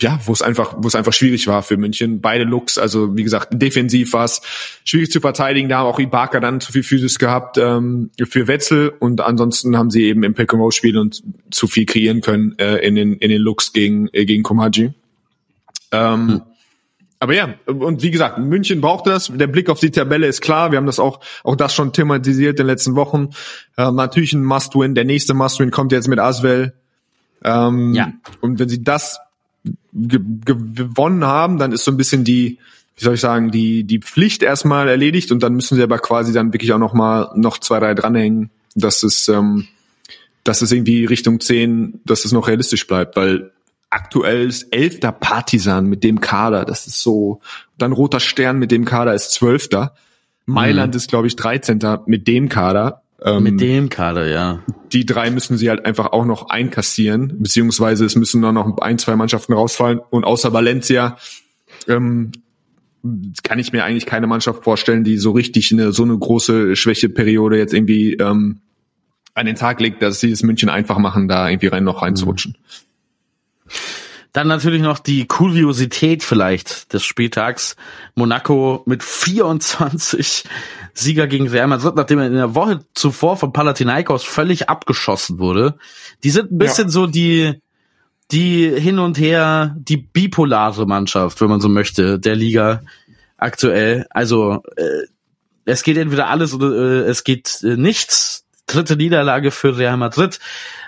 ja, 0.00 0.20
wo 0.24 0.32
es 0.32 0.42
einfach, 0.42 0.74
wo 0.78 0.88
es 0.88 0.94
einfach 0.94 1.12
schwierig 1.12 1.46
war 1.46 1.62
für 1.62 1.76
München. 1.76 2.20
Beide 2.20 2.44
Looks, 2.44 2.78
also 2.78 3.16
wie 3.16 3.22
gesagt, 3.22 3.48
defensiv 3.52 4.12
war 4.12 4.24
es 4.24 4.42
schwierig 4.84 5.10
zu 5.10 5.20
verteidigen. 5.20 5.68
Da 5.68 5.78
haben 5.78 5.86
auch 5.86 5.98
Ibaka 5.98 6.40
dann 6.40 6.60
zu 6.60 6.72
viel 6.72 6.82
Physis 6.82 7.18
gehabt 7.18 7.58
ähm, 7.58 8.10
für 8.22 8.46
Wetzel 8.46 8.92
und 8.98 9.20
ansonsten 9.20 9.76
haben 9.76 9.90
sie 9.90 10.04
eben 10.04 10.22
im 10.22 10.34
Pick 10.34 10.52
and 10.52 10.60
Roll 10.60 10.72
Spiel 10.72 10.98
und 10.98 11.22
zu 11.50 11.66
viel 11.66 11.86
kreieren 11.86 12.20
können 12.20 12.58
äh, 12.58 12.76
in 12.86 12.94
den 12.94 13.14
in 13.14 13.30
den 13.30 13.40
Looks 13.40 13.72
gegen 13.72 14.08
äh, 14.12 14.24
gegen 14.24 14.42
Komaji. 14.42 14.92
Ähm, 15.92 16.28
hm. 16.28 16.42
Aber 17.20 17.34
ja, 17.34 17.54
und 17.64 18.02
wie 18.02 18.10
gesagt, 18.10 18.38
München 18.38 18.82
braucht 18.82 19.06
das. 19.06 19.32
Der 19.34 19.46
Blick 19.46 19.70
auf 19.70 19.80
die 19.80 19.90
Tabelle 19.90 20.26
ist 20.26 20.42
klar. 20.42 20.72
Wir 20.72 20.76
haben 20.76 20.84
das 20.84 20.98
auch, 20.98 21.20
auch 21.42 21.56
das 21.56 21.74
schon 21.74 21.94
thematisiert 21.94 22.60
in 22.60 22.66
den 22.66 22.66
letzten 22.66 22.96
Wochen. 22.96 23.30
Ähm, 23.78 23.94
natürlich 23.94 24.34
ein 24.34 24.44
Must-Win. 24.44 24.94
Der 24.94 25.06
nächste 25.06 25.32
Must-Win 25.32 25.70
kommt 25.70 25.92
jetzt 25.92 26.08
mit 26.08 26.18
Aswell. 26.18 26.74
Ähm, 27.42 27.94
ja. 27.94 28.12
Und 28.42 28.58
wenn 28.58 28.68
sie 28.68 28.82
das 28.82 29.20
ge 29.92 30.20
gewonnen 30.44 31.24
haben, 31.24 31.58
dann 31.58 31.72
ist 31.72 31.84
so 31.84 31.90
ein 31.90 31.96
bisschen 31.96 32.24
die, 32.24 32.58
wie 32.96 33.04
soll 33.04 33.14
ich 33.14 33.20
sagen, 33.20 33.50
die, 33.50 33.84
die 33.84 34.00
Pflicht 34.00 34.42
erstmal 34.42 34.88
erledigt 34.88 35.32
und 35.32 35.42
dann 35.42 35.54
müssen 35.54 35.76
sie 35.76 35.82
aber 35.82 35.98
quasi 35.98 36.32
dann 36.32 36.52
wirklich 36.52 36.72
auch 36.72 36.78
noch 36.78 36.94
mal 36.94 37.30
noch 37.34 37.58
zwei, 37.58 37.80
drei 37.80 37.94
dranhängen, 37.94 38.50
dass 38.74 39.02
es, 39.02 39.28
ähm, 39.28 39.66
dass 40.44 40.62
es 40.62 40.72
irgendwie 40.72 41.04
Richtung 41.04 41.40
zehn, 41.40 42.00
dass 42.04 42.24
es 42.24 42.32
noch 42.32 42.48
realistisch 42.48 42.86
bleibt, 42.86 43.16
weil 43.16 43.52
aktuell 43.90 44.48
ist 44.48 44.64
elfter 44.72 45.12
Partisan 45.12 45.86
mit 45.86 46.02
dem 46.02 46.20
Kader, 46.20 46.64
das 46.64 46.86
ist 46.86 47.00
so, 47.00 47.40
dann 47.78 47.92
Roter 47.92 48.20
Stern 48.20 48.58
mit 48.58 48.70
dem 48.70 48.84
Kader 48.84 49.14
ist 49.14 49.30
zwölfter. 49.30 49.94
Mailand 50.46 50.92
mhm. 50.92 50.96
ist, 50.96 51.08
glaube 51.08 51.26
ich, 51.28 51.36
13. 51.36 51.80
mit 52.06 52.26
dem 52.28 52.48
Kader. 52.48 53.03
Ähm, 53.24 53.42
Mit 53.42 53.60
dem 53.60 53.88
Kader, 53.88 54.28
ja. 54.28 54.62
Die 54.92 55.06
drei 55.06 55.30
müssen 55.30 55.56
sie 55.56 55.70
halt 55.70 55.86
einfach 55.86 56.12
auch 56.12 56.26
noch 56.26 56.50
einkassieren, 56.50 57.38
beziehungsweise 57.38 58.04
es 58.04 58.16
müssen 58.16 58.42
dann 58.42 58.54
noch 58.54 58.76
ein, 58.78 58.98
zwei 58.98 59.16
Mannschaften 59.16 59.54
rausfallen. 59.54 59.98
Und 60.10 60.24
außer 60.24 60.52
Valencia 60.52 61.16
ähm, 61.88 62.32
kann 63.42 63.58
ich 63.58 63.72
mir 63.72 63.84
eigentlich 63.84 64.04
keine 64.04 64.26
Mannschaft 64.26 64.62
vorstellen, 64.62 65.04
die 65.04 65.16
so 65.16 65.32
richtig 65.32 65.72
eine 65.72 65.92
so 65.92 66.02
eine 66.02 66.18
große 66.18 66.76
Schwächeperiode 66.76 67.56
jetzt 67.56 67.72
irgendwie 67.72 68.14
ähm, 68.14 68.60
an 69.32 69.46
den 69.46 69.56
Tag 69.56 69.80
legt, 69.80 70.02
dass 70.02 70.20
sie 70.20 70.30
es 70.30 70.42
München 70.42 70.68
einfach 70.68 70.98
machen, 70.98 71.26
da 71.26 71.48
irgendwie 71.48 71.68
rein 71.68 71.84
noch 71.84 72.02
reinzurutschen. 72.02 72.58
Dann 74.34 74.48
natürlich 74.48 74.82
noch 74.82 74.98
die 74.98 75.26
Kuriosität 75.26 76.24
vielleicht 76.24 76.92
des 76.92 77.04
Spieltags. 77.04 77.76
Monaco 78.16 78.82
mit 78.84 79.04
24 79.04 80.42
Sieger 80.92 81.28
gegen 81.28 81.46
Real 81.46 81.68
Madrid, 81.68 81.94
nachdem 81.94 82.18
er 82.18 82.26
in 82.26 82.34
der 82.34 82.56
Woche 82.56 82.80
zuvor 82.94 83.36
von 83.36 83.52
Palatinaios 83.52 84.24
völlig 84.24 84.68
abgeschossen 84.68 85.38
wurde. 85.38 85.76
Die 86.24 86.30
sind 86.30 86.50
ein 86.50 86.58
bisschen 86.58 86.88
ja. 86.88 86.90
so 86.90 87.06
die, 87.06 87.62
die 88.32 88.68
hin 88.68 88.98
und 88.98 89.18
her, 89.18 89.76
die 89.78 89.98
bipolare 89.98 90.84
Mannschaft, 90.84 91.40
wenn 91.40 91.48
man 91.48 91.60
so 91.60 91.68
möchte, 91.68 92.18
der 92.18 92.34
Liga 92.34 92.82
aktuell. 93.36 94.04
Also 94.10 94.64
äh, 94.74 95.06
es 95.64 95.84
geht 95.84 95.96
entweder 95.96 96.26
alles 96.26 96.52
oder 96.52 96.72
äh, 96.72 97.08
es 97.08 97.22
geht 97.22 97.60
äh, 97.62 97.76
nichts. 97.76 98.43
Dritte 98.66 98.96
Niederlage 98.96 99.50
für 99.50 99.76
Real 99.76 99.96
Madrid. 99.96 100.38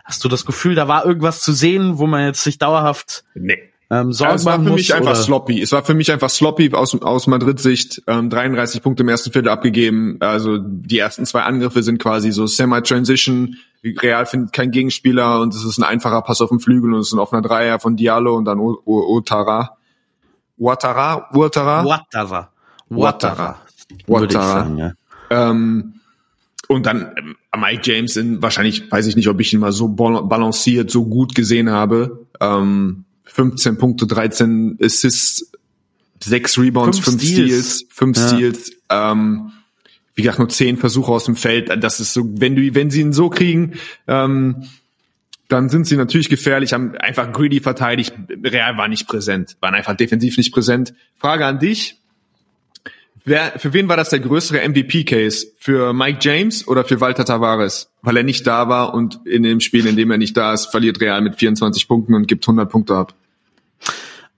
Hast 0.04 0.24
du 0.24 0.28
das 0.28 0.46
Gefühl, 0.46 0.74
da 0.74 0.88
war 0.88 1.04
irgendwas 1.04 1.40
zu 1.40 1.52
sehen, 1.52 1.98
wo 1.98 2.06
man 2.06 2.24
jetzt 2.24 2.42
sich 2.42 2.58
dauerhaft 2.58 3.24
nee 3.34 3.70
ähm, 3.88 4.12
Sorgen 4.12 4.30
ja, 4.30 4.34
es 4.34 4.44
war 4.44 4.54
für 4.60 4.70
mich 4.70 4.94
einfach 4.94 5.12
oder? 5.12 5.22
sloppy. 5.22 5.62
Es 5.62 5.70
war 5.70 5.84
für 5.84 5.94
mich 5.94 6.10
einfach 6.10 6.28
sloppy 6.28 6.72
aus, 6.72 7.00
aus 7.02 7.26
Madrid-Sicht. 7.28 8.02
Ähm, 8.08 8.30
33 8.30 8.82
Punkte 8.82 9.04
im 9.04 9.08
ersten 9.08 9.30
Viertel 9.30 9.48
abgegeben. 9.48 10.16
Also 10.20 10.58
die 10.58 10.98
ersten 10.98 11.24
zwei 11.24 11.42
Angriffe 11.42 11.82
sind 11.84 11.98
quasi 11.98 12.32
so 12.32 12.46
Semi-Transition. 12.46 13.56
Real 13.84 14.26
findet 14.26 14.52
kein 14.52 14.72
Gegenspieler 14.72 15.40
und 15.40 15.54
es 15.54 15.64
ist 15.64 15.78
ein 15.78 15.84
einfacher 15.84 16.22
Pass 16.22 16.40
auf 16.40 16.48
den 16.48 16.58
Flügel 16.58 16.94
und 16.94 17.00
es 17.00 17.08
ist 17.08 17.12
ein 17.12 17.20
offener 17.20 17.42
Dreier 17.42 17.78
von 17.78 17.96
Diallo 17.96 18.36
und 18.36 18.44
dann 18.46 18.58
Otara. 18.58 19.76
Ouattara? 20.58 21.30
Ouattara? 21.32 21.84
Ouattara. 21.84 22.50
Ouattara. 22.90 23.58
Ouattara. 24.08 24.76
Ja. 24.76 24.92
Ähm, 25.30 25.95
und 26.68 26.86
dann 26.86 27.12
ähm, 27.16 27.36
Mike 27.56 27.82
James 27.84 28.16
in, 28.16 28.42
wahrscheinlich, 28.42 28.90
weiß 28.90 29.06
ich 29.06 29.16
nicht, 29.16 29.28
ob 29.28 29.40
ich 29.40 29.52
ihn 29.52 29.60
mal 29.60 29.72
so 29.72 29.88
balanciert, 29.88 30.90
so 30.90 31.04
gut 31.06 31.34
gesehen 31.34 31.70
habe. 31.70 32.26
Ähm, 32.40 33.04
15 33.24 33.78
Punkte, 33.78 34.06
13 34.06 34.78
Assists, 34.82 35.52
6 36.22 36.58
Rebounds, 36.58 36.98
5 36.98 37.22
Steals, 37.22 37.86
5 37.90 38.16
ja. 38.16 38.28
Steals, 38.28 38.72
ähm, 38.90 39.52
wie 40.14 40.22
gesagt, 40.22 40.38
nur 40.38 40.48
10 40.48 40.78
Versuche 40.78 41.12
aus 41.12 41.24
dem 41.24 41.36
Feld. 41.36 41.70
Das 41.82 42.00
ist 42.00 42.14
so, 42.14 42.26
wenn 42.40 42.56
du, 42.56 42.74
wenn 42.74 42.90
sie 42.90 43.02
ihn 43.02 43.12
so 43.12 43.28
kriegen, 43.28 43.74
ähm, 44.06 44.64
dann 45.48 45.68
sind 45.68 45.86
sie 45.86 45.96
natürlich 45.96 46.28
gefährlich, 46.28 46.72
haben 46.72 46.96
einfach 46.96 47.32
greedy 47.32 47.60
verteidigt. 47.60 48.14
Real 48.42 48.76
war 48.76 48.88
nicht 48.88 49.06
präsent, 49.06 49.56
waren 49.60 49.74
einfach 49.74 49.96
defensiv 49.96 50.36
nicht 50.36 50.52
präsent. 50.52 50.94
Frage 51.16 51.46
an 51.46 51.58
dich. 51.58 52.00
Wer, 53.28 53.58
für 53.58 53.72
wen 53.72 53.88
war 53.88 53.96
das 53.96 54.10
der 54.10 54.20
größere 54.20 54.66
MVP-Case? 54.68 55.48
Für 55.58 55.92
Mike 55.92 56.20
James 56.20 56.68
oder 56.68 56.84
für 56.84 57.00
Walter 57.00 57.24
Tavares? 57.24 57.90
Weil 58.00 58.18
er 58.18 58.22
nicht 58.22 58.46
da 58.46 58.68
war 58.68 58.94
und 58.94 59.18
in 59.26 59.42
dem 59.42 59.58
Spiel, 59.58 59.84
in 59.88 59.96
dem 59.96 60.12
er 60.12 60.16
nicht 60.16 60.36
da 60.36 60.52
ist, 60.52 60.66
verliert 60.66 61.00
Real 61.00 61.20
mit 61.22 61.34
24 61.34 61.88
Punkten 61.88 62.14
und 62.14 62.28
gibt 62.28 62.44
100 62.44 62.70
Punkte 62.70 62.94
ab. 62.94 63.14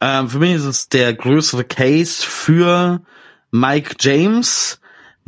Ähm, 0.01 0.30
für 0.30 0.39
mich 0.39 0.55
ist 0.55 0.64
es 0.64 0.89
der 0.89 1.12
größere 1.12 1.64
Case 1.64 2.24
für 2.24 3.03
Mike 3.51 3.97
James, 4.01 4.78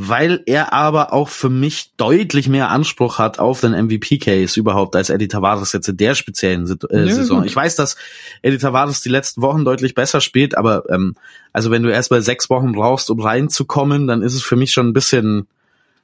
weil 0.02 0.42
er 0.46 0.72
aber 0.72 1.12
auch 1.12 1.28
für 1.28 1.50
mich 1.50 1.90
deutlich 1.98 2.48
mehr 2.48 2.70
Anspruch 2.70 3.18
hat 3.18 3.38
auf 3.38 3.60
den 3.60 3.72
MVP-Case 3.72 4.58
überhaupt 4.58 4.96
als 4.96 5.10
Eddie 5.10 5.28
Tavares 5.28 5.74
jetzt 5.74 5.90
in 5.90 5.98
der 5.98 6.14
speziellen 6.14 6.66
äh, 6.88 7.06
ja, 7.06 7.14
Saison. 7.14 7.40
Gut. 7.40 7.46
Ich 7.46 7.54
weiß, 7.54 7.76
dass 7.76 7.96
Eddie 8.40 8.56
Tavares 8.56 9.02
die 9.02 9.10
letzten 9.10 9.42
Wochen 9.42 9.62
deutlich 9.62 9.94
besser 9.94 10.22
spielt, 10.22 10.56
aber 10.56 10.84
ähm, 10.88 11.16
also 11.52 11.70
wenn 11.70 11.82
du 11.82 11.92
erst 11.92 12.10
mal 12.10 12.22
sechs 12.22 12.48
Wochen 12.48 12.72
brauchst, 12.72 13.10
um 13.10 13.20
reinzukommen, 13.20 14.06
dann 14.06 14.22
ist 14.22 14.32
es 14.32 14.42
für 14.42 14.56
mich 14.56 14.72
schon 14.72 14.88
ein 14.88 14.94
bisschen 14.94 15.46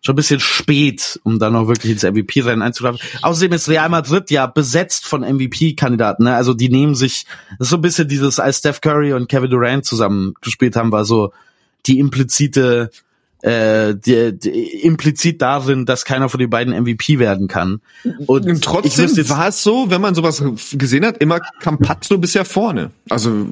schon 0.03 0.13
ein 0.13 0.17
bisschen 0.17 0.41
spät, 0.41 1.19
um 1.25 1.39
dann 1.39 1.55
noch 1.55 1.67
wirklich 1.67 1.93
ins 1.93 2.03
MVP-Rennen 2.03 2.61
einzulaufen. 2.61 3.01
Außerdem 3.23 3.55
ist 3.55 3.69
Real 3.71 3.89
Madrid 3.89 4.31
ja 4.31 4.47
besetzt 4.47 5.07
von 5.07 5.23
MVP-Kandidaten. 5.23 6.25
Ne? 6.25 6.37
Also 6.37 6.53
die 6.53 6.69
nehmen 6.69 6.95
sich, 6.95 7.25
das 7.59 7.69
ist 7.69 7.71
so 7.71 7.77
ein 7.77 7.83
bisschen 7.83 8.09
dieses, 8.09 8.39
als 8.39 8.59
Steph 8.59 8.83
Curry 8.83 9.15
und 9.15 9.31
Kevin 9.31 9.51
Durant 9.51 9.87
zusammen 9.87 10.35
gespielt 10.43 10.77
haben, 10.77 10.93
war 10.93 11.07
so 11.07 11.33
die 11.87 11.99
implizite, 11.99 12.91
äh, 13.43 13.95
die, 13.95 14.39
die, 14.39 14.83
implizit 14.83 15.43
darin, 15.43 15.87
dass 15.87 16.05
keiner 16.05 16.29
von 16.29 16.41
den 16.41 16.51
beiden 16.51 16.75
MVP 16.75 17.19
werden 17.19 17.49
kann. 17.49 17.81
Und, 18.27 18.47
und 18.47 18.65
trotzdem 18.65 19.11
war 19.29 19.49
es 19.49 19.63
so, 19.63 19.91
wenn 19.91 20.01
man 20.01 20.15
sowas 20.15 20.43
gesehen 20.73 21.05
hat, 21.05 21.19
immer 21.19 21.41
Campazzo 21.61 22.19
bisher 22.19 22.45
vorne. 22.45 22.91
Also 23.09 23.47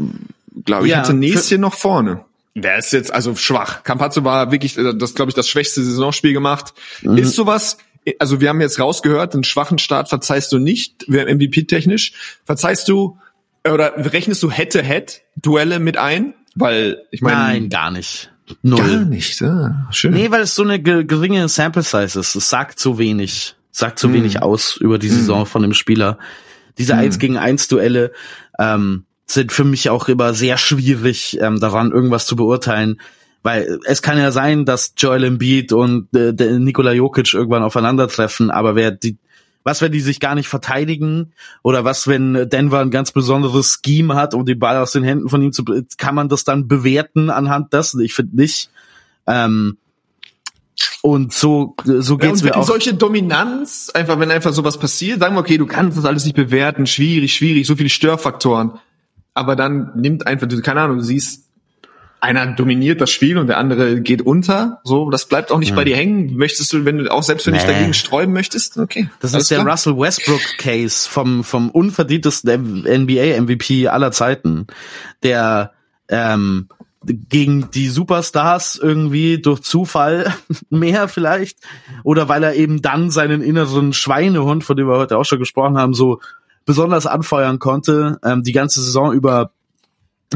glaube 0.64 0.86
ich, 0.86 0.92
ja, 0.92 0.98
hatte 0.98 1.14
Näschen 1.14 1.60
noch 1.60 1.74
vorne. 1.74 2.24
Der 2.54 2.78
ist 2.78 2.92
jetzt 2.92 3.12
also 3.12 3.34
schwach. 3.34 3.82
Campazzo 3.82 4.24
war 4.24 4.52
wirklich, 4.52 4.78
äh, 4.78 4.94
das 4.96 5.14
glaube 5.14 5.30
ich, 5.30 5.34
das 5.34 5.48
schwächste 5.48 5.82
Saisonspiel 5.82 6.32
gemacht. 6.32 6.72
Mhm. 7.02 7.18
Ist 7.18 7.34
sowas, 7.34 7.78
also 8.18 8.40
wir 8.40 8.48
haben 8.48 8.60
jetzt 8.60 8.78
rausgehört, 8.78 9.34
einen 9.34 9.44
schwachen 9.44 9.78
Start 9.78 10.08
verzeihst 10.08 10.52
du 10.52 10.58
nicht, 10.58 11.08
MVP-technisch. 11.08 12.12
Verzeihst 12.44 12.88
du 12.88 13.18
oder 13.68 13.94
rechnest 13.96 14.42
du 14.42 14.50
Head-to-Head-Duelle 14.50 15.78
mit 15.78 15.96
ein? 15.96 16.34
Weil, 16.54 17.02
ich 17.10 17.22
meine. 17.22 17.36
Nein, 17.36 17.68
gar 17.68 17.90
nicht. 17.90 18.30
Null. 18.62 18.78
Gar 18.78 19.04
nicht, 19.04 19.40
ah, 19.42 19.88
schön. 19.90 20.12
Nee, 20.12 20.30
weil 20.30 20.42
es 20.42 20.54
so 20.54 20.62
eine 20.62 20.82
geringe 20.82 21.48
Sample 21.48 21.82
Size 21.82 22.18
ist. 22.18 22.34
Es 22.34 22.50
sagt 22.50 22.78
so 22.78 22.98
wenig. 22.98 23.56
Sagt 23.70 23.98
so 23.98 24.08
hm. 24.08 24.14
wenig 24.14 24.42
aus 24.42 24.76
über 24.76 24.98
die 24.98 25.08
Saison 25.08 25.40
hm. 25.40 25.46
von 25.46 25.62
dem 25.62 25.74
Spieler. 25.74 26.18
Diese 26.78 26.92
hm. 26.92 27.00
1 27.00 27.18
gegen 27.18 27.36
1 27.38 27.68
Duelle, 27.68 28.12
ähm, 28.58 29.04
sind 29.26 29.52
für 29.52 29.64
mich 29.64 29.88
auch 29.90 30.08
immer 30.08 30.34
sehr 30.34 30.58
schwierig, 30.58 31.38
ähm, 31.40 31.60
daran 31.60 31.90
irgendwas 31.90 32.26
zu 32.26 32.36
beurteilen. 32.36 33.00
Weil 33.42 33.78
es 33.84 34.00
kann 34.00 34.16
ja 34.18 34.30
sein, 34.30 34.64
dass 34.64 34.94
Joel 34.96 35.24
Embiid 35.24 35.72
und 35.72 36.08
äh, 36.14 36.32
Nikola 36.58 36.92
Jokic 36.92 37.34
irgendwann 37.34 37.62
aufeinandertreffen, 37.62 38.50
aber 38.50 38.74
wer 38.74 38.90
die, 38.90 39.18
was, 39.64 39.82
wenn 39.82 39.92
die 39.92 40.00
sich 40.00 40.20
gar 40.20 40.34
nicht 40.34 40.48
verteidigen? 40.48 41.32
Oder 41.62 41.84
was, 41.84 42.06
wenn 42.06 42.48
Denver 42.48 42.80
ein 42.80 42.90
ganz 42.90 43.12
besonderes 43.12 43.80
Scheme 43.84 44.14
hat, 44.14 44.34
um 44.34 44.46
den 44.46 44.58
Ball 44.58 44.76
aus 44.76 44.92
den 44.92 45.02
Händen 45.02 45.28
von 45.28 45.42
ihm 45.42 45.52
zu, 45.52 45.64
kann 45.98 46.14
man 46.14 46.28
das 46.28 46.44
dann 46.44 46.68
bewerten 46.68 47.30
anhand 47.30 47.72
dessen? 47.72 48.00
Ich 48.00 48.14
finde 48.14 48.36
nicht. 48.36 48.70
Ähm, 49.26 49.78
und 51.02 51.32
so, 51.32 51.74
so 51.84 52.16
geht's 52.16 52.40
ja, 52.40 52.46
mir 52.46 52.56
auch. 52.56 52.66
Solche 52.66 52.94
Dominanz, 52.94 53.90
einfach, 53.92 54.18
wenn 54.18 54.30
einfach 54.30 54.52
sowas 54.52 54.78
passiert, 54.78 55.20
sagen 55.20 55.34
wir, 55.34 55.40
okay, 55.40 55.58
du 55.58 55.66
kannst 55.66 55.98
das 55.98 56.04
alles 56.04 56.24
nicht 56.24 56.36
bewerten, 56.36 56.86
schwierig, 56.86 57.34
schwierig, 57.34 57.66
so 57.66 57.76
viele 57.76 57.88
Störfaktoren 57.88 58.78
aber 59.34 59.56
dann 59.56 59.90
nimmt 59.96 60.26
einfach, 60.26 60.48
keine 60.62 60.80
Ahnung, 60.80 60.98
du 60.98 61.04
siehst 61.04 61.43
einer 62.24 62.46
dominiert 62.54 63.00
das 63.00 63.10
Spiel 63.10 63.38
und 63.38 63.46
der 63.46 63.58
andere 63.58 64.00
geht 64.00 64.22
unter. 64.22 64.80
So, 64.84 65.10
das 65.10 65.26
bleibt 65.28 65.52
auch 65.52 65.58
nicht 65.58 65.70
Ja. 65.70 65.76
bei 65.76 65.84
dir 65.84 65.96
hängen. 65.96 66.36
Möchtest 66.36 66.72
du, 66.72 66.84
wenn 66.84 66.98
du 66.98 67.12
auch 67.12 67.22
selbst 67.22 67.46
wenn 67.46 67.54
du 67.54 67.60
dich 67.60 67.66
Nee. 67.68 67.74
dagegen 67.74 67.94
sträuben 67.94 68.32
möchtest, 68.34 68.76
okay. 68.78 69.08
Das 69.20 69.34
ist 69.34 69.50
der 69.50 69.60
klar. 69.60 69.72
Russell 69.72 69.96
Westbrook 69.96 70.40
Case 70.58 71.08
vom 71.08 71.44
vom 71.44 71.70
unverdientesten 71.70 72.84
NBA 72.86 73.40
MVP 73.40 73.88
aller 73.88 74.10
Zeiten, 74.10 74.66
der 75.22 75.72
ähm, 76.08 76.68
gegen 77.06 77.70
die 77.70 77.88
Superstars 77.88 78.76
irgendwie 78.82 79.40
durch 79.40 79.60
Zufall 79.60 80.32
mehr 80.70 81.06
vielleicht 81.08 81.58
oder 82.02 82.28
weil 82.28 82.42
er 82.42 82.54
eben 82.54 82.80
dann 82.82 83.10
seinen 83.10 83.42
inneren 83.42 83.92
Schweinehund, 83.92 84.64
von 84.64 84.76
dem 84.76 84.88
wir 84.88 84.96
heute 84.96 85.18
auch 85.18 85.24
schon 85.24 85.38
gesprochen 85.38 85.76
haben, 85.78 85.94
so 85.94 86.20
besonders 86.64 87.06
anfeuern 87.06 87.58
konnte, 87.58 88.18
ähm, 88.24 88.42
die 88.42 88.52
ganze 88.52 88.82
Saison 88.82 89.12
über 89.12 89.50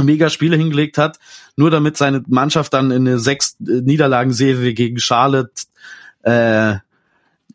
mega 0.05 0.31
Spiele 0.31 0.57
hingelegt 0.57 0.99
hat, 0.99 1.19
nur 1.57 1.71
damit 1.71 1.97
seine 1.97 2.23
Mannschaft 2.29 2.73
dann 2.75 2.91
in 2.91 3.07
eine 3.07 3.19
sechs 3.19 3.57
äh, 3.61 3.81
Niederlagenserie 3.83 4.75
gegen 4.75 4.99
Charlotte 4.99 5.53
äh, 6.23 6.77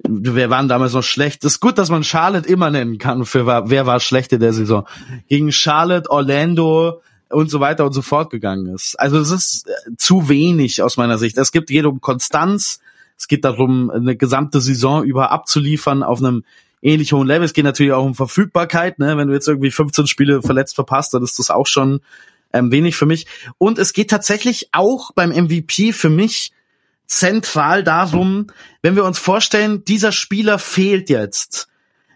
wir 0.05 0.49
waren 0.49 0.67
damals 0.67 0.93
noch 0.93 1.03
schlecht. 1.03 1.45
ist 1.45 1.59
gut, 1.59 1.77
dass 1.77 1.89
man 1.89 2.03
Charlotte 2.03 2.47
immer 2.47 2.69
nennen 2.69 2.97
kann 2.97 3.25
für 3.25 3.45
wer 3.45 3.85
war 3.85 3.99
schlecht 3.99 4.33
in 4.33 4.39
der 4.39 4.53
Saison. 4.53 4.85
Gegen 5.29 5.51
Charlotte, 5.51 6.09
Orlando 6.09 7.01
und 7.29 7.49
so 7.49 7.59
weiter 7.59 7.85
und 7.85 7.93
so 7.93 8.01
fort 8.01 8.29
gegangen 8.29 8.67
ist. 8.67 8.99
Also 8.99 9.17
es 9.19 9.31
ist 9.31 9.67
äh, 9.67 9.71
zu 9.97 10.29
wenig 10.29 10.81
aus 10.81 10.97
meiner 10.97 11.17
Sicht. 11.17 11.37
Es 11.37 11.51
geht 11.51 11.67
geht 11.67 11.85
um 11.85 12.01
Konstanz. 12.01 12.79
Es 13.17 13.27
geht 13.27 13.45
darum, 13.45 13.89
eine 13.91 14.15
gesamte 14.15 14.59
Saison 14.59 15.03
über 15.03 15.31
abzuliefern 15.31 16.03
auf 16.03 16.19
einem 16.19 16.43
ähnlich 16.81 17.13
hohen 17.13 17.27
Level. 17.27 17.45
Es 17.45 17.53
geht 17.53 17.63
natürlich 17.63 17.93
auch 17.93 18.05
um 18.05 18.15
Verfügbarkeit. 18.15 18.99
Ne? 18.99 19.15
Wenn 19.17 19.29
du 19.29 19.33
jetzt 19.33 19.47
irgendwie 19.47 19.71
15 19.71 20.07
Spiele 20.07 20.41
verletzt 20.41 20.75
verpasst, 20.75 21.13
dann 21.13 21.23
ist 21.23 21.39
das 21.39 21.49
auch 21.49 21.67
schon 21.67 22.01
ähm, 22.54 22.72
wenig 22.72 22.95
für 22.95 23.06
mich. 23.06 23.28
Und 23.58 23.80
es 23.80 23.93
geht 23.93 24.10
tatsächlich 24.10 24.70
auch 24.72 25.12
beim 25.12 25.32
MVP 25.32 25.91
für 25.93 26.10
mich 26.10 26.54
zentral 27.06 27.84
darum, 27.84 28.47
wenn 28.82 28.95
wir 28.95 29.04
uns 29.04 29.20
vorstellen, 29.20 29.84
dieser 29.86 30.12
Spieler 30.12 30.60
fehlt 30.60 31.10
jetzt. 31.10 31.68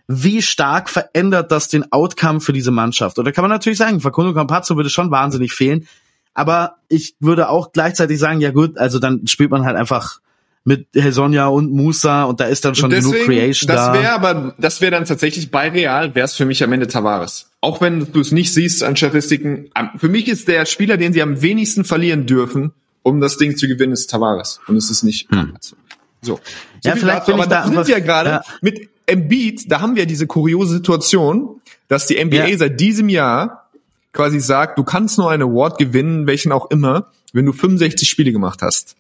Wie 0.08 0.42
stark 0.42 0.90
verändert 0.90 1.52
das 1.52 1.68
den 1.68 1.92
Outcome 1.92 2.40
für 2.40 2.54
diese 2.54 2.72
Mannschaft? 2.72 3.18
Da 3.18 3.32
kann 3.32 3.44
man 3.44 3.52
natürlich 3.52 3.78
sagen, 3.78 4.00
Facundo 4.00 4.34
Campazzo 4.34 4.78
würde 4.78 4.90
schon 4.90 5.12
wahnsinnig 5.12 5.52
fehlen. 5.52 5.88
Aber 6.34 6.78
ich 6.88 7.16
würde 7.20 7.50
auch 7.50 7.72
gleichzeitig 7.74 8.20
sagen, 8.20 8.40
ja 8.40 8.52
gut, 8.52 8.78
also 8.78 9.00
dann 9.00 9.28
spielt 9.28 9.52
man 9.52 9.66
halt 9.66 9.76
einfach 9.76 10.20
mit 10.68 10.88
Hesonja 10.94 11.48
und 11.48 11.72
Musa 11.72 12.26
und 12.26 12.42
da 12.42 12.46
ist 12.46 12.66
dann 12.66 12.76
schon 12.76 12.92
Und 12.92 13.00
genug 13.00 13.16
Creation 13.26 13.70
das 13.70 13.86
da. 13.86 13.94
wäre 13.94 14.12
aber, 14.12 14.54
das 14.58 14.82
wäre 14.82 14.92
dann 14.92 15.06
tatsächlich 15.06 15.50
bei 15.50 15.70
Real, 15.70 16.14
wäre 16.14 16.26
es 16.26 16.34
für 16.34 16.44
mich 16.44 16.62
am 16.62 16.74
Ende 16.74 16.88
Tavares. 16.88 17.50
Auch 17.62 17.80
wenn 17.80 18.12
du 18.12 18.20
es 18.20 18.34
nicht 18.34 18.54
siehst 18.54 18.84
an 18.84 18.98
Statistiken, 18.98 19.70
für 19.96 20.10
mich 20.10 20.28
ist 20.28 20.50
der 20.50 20.66
Spieler, 20.66 20.98
den 20.98 21.14
sie 21.14 21.22
am 21.22 21.42
wenigsten 21.42 21.86
verlieren 21.86 22.26
dürfen, 22.26 22.74
um 23.02 23.22
das 23.22 23.38
Ding 23.38 23.56
zu 23.56 23.66
gewinnen, 23.70 23.94
ist 23.94 24.10
Tavares. 24.10 24.60
Und 24.68 24.76
es 24.76 24.90
ist 24.92 25.04
nicht. 25.04 25.30
So. 25.62 25.78
So 26.22 26.36
Hm. 26.36 26.42
Ja, 26.84 26.92
viel 26.92 27.02
vielleicht 27.02 27.22
dazu, 27.22 27.34
aber 27.36 27.48
da 27.48 27.62
da 27.62 27.66
sind 27.68 27.88
wir 27.88 27.98
ja 28.00 28.04
gerade 28.04 28.30
ja. 28.30 28.42
mit 28.62 28.90
Embiid, 29.06 29.72
da 29.72 29.80
haben 29.80 29.96
wir 29.96 30.06
diese 30.06 30.28
kuriose 30.28 30.74
Situation, 30.76 31.62
dass 31.88 32.08
die 32.08 32.22
NBA 32.22 32.46
Ja. 32.48 32.58
seit 32.58 32.78
diesem 32.82 33.08
Jahr 33.08 33.70
quasi 34.12 34.42
sagt, 34.42 34.78
du 34.78 34.84
kannst 34.84 35.18
nur 35.18 35.32
einen 35.32 35.44
Award 35.44 35.78
gewinnen, 35.78 36.28
welchen 36.28 36.52
auch 36.52 36.70
immer, 36.72 37.08
wenn 37.32 37.46
du 37.46 37.54
65 37.54 38.10
Spiele 38.10 38.34
gemacht 38.34 38.62
hast. 38.62 38.98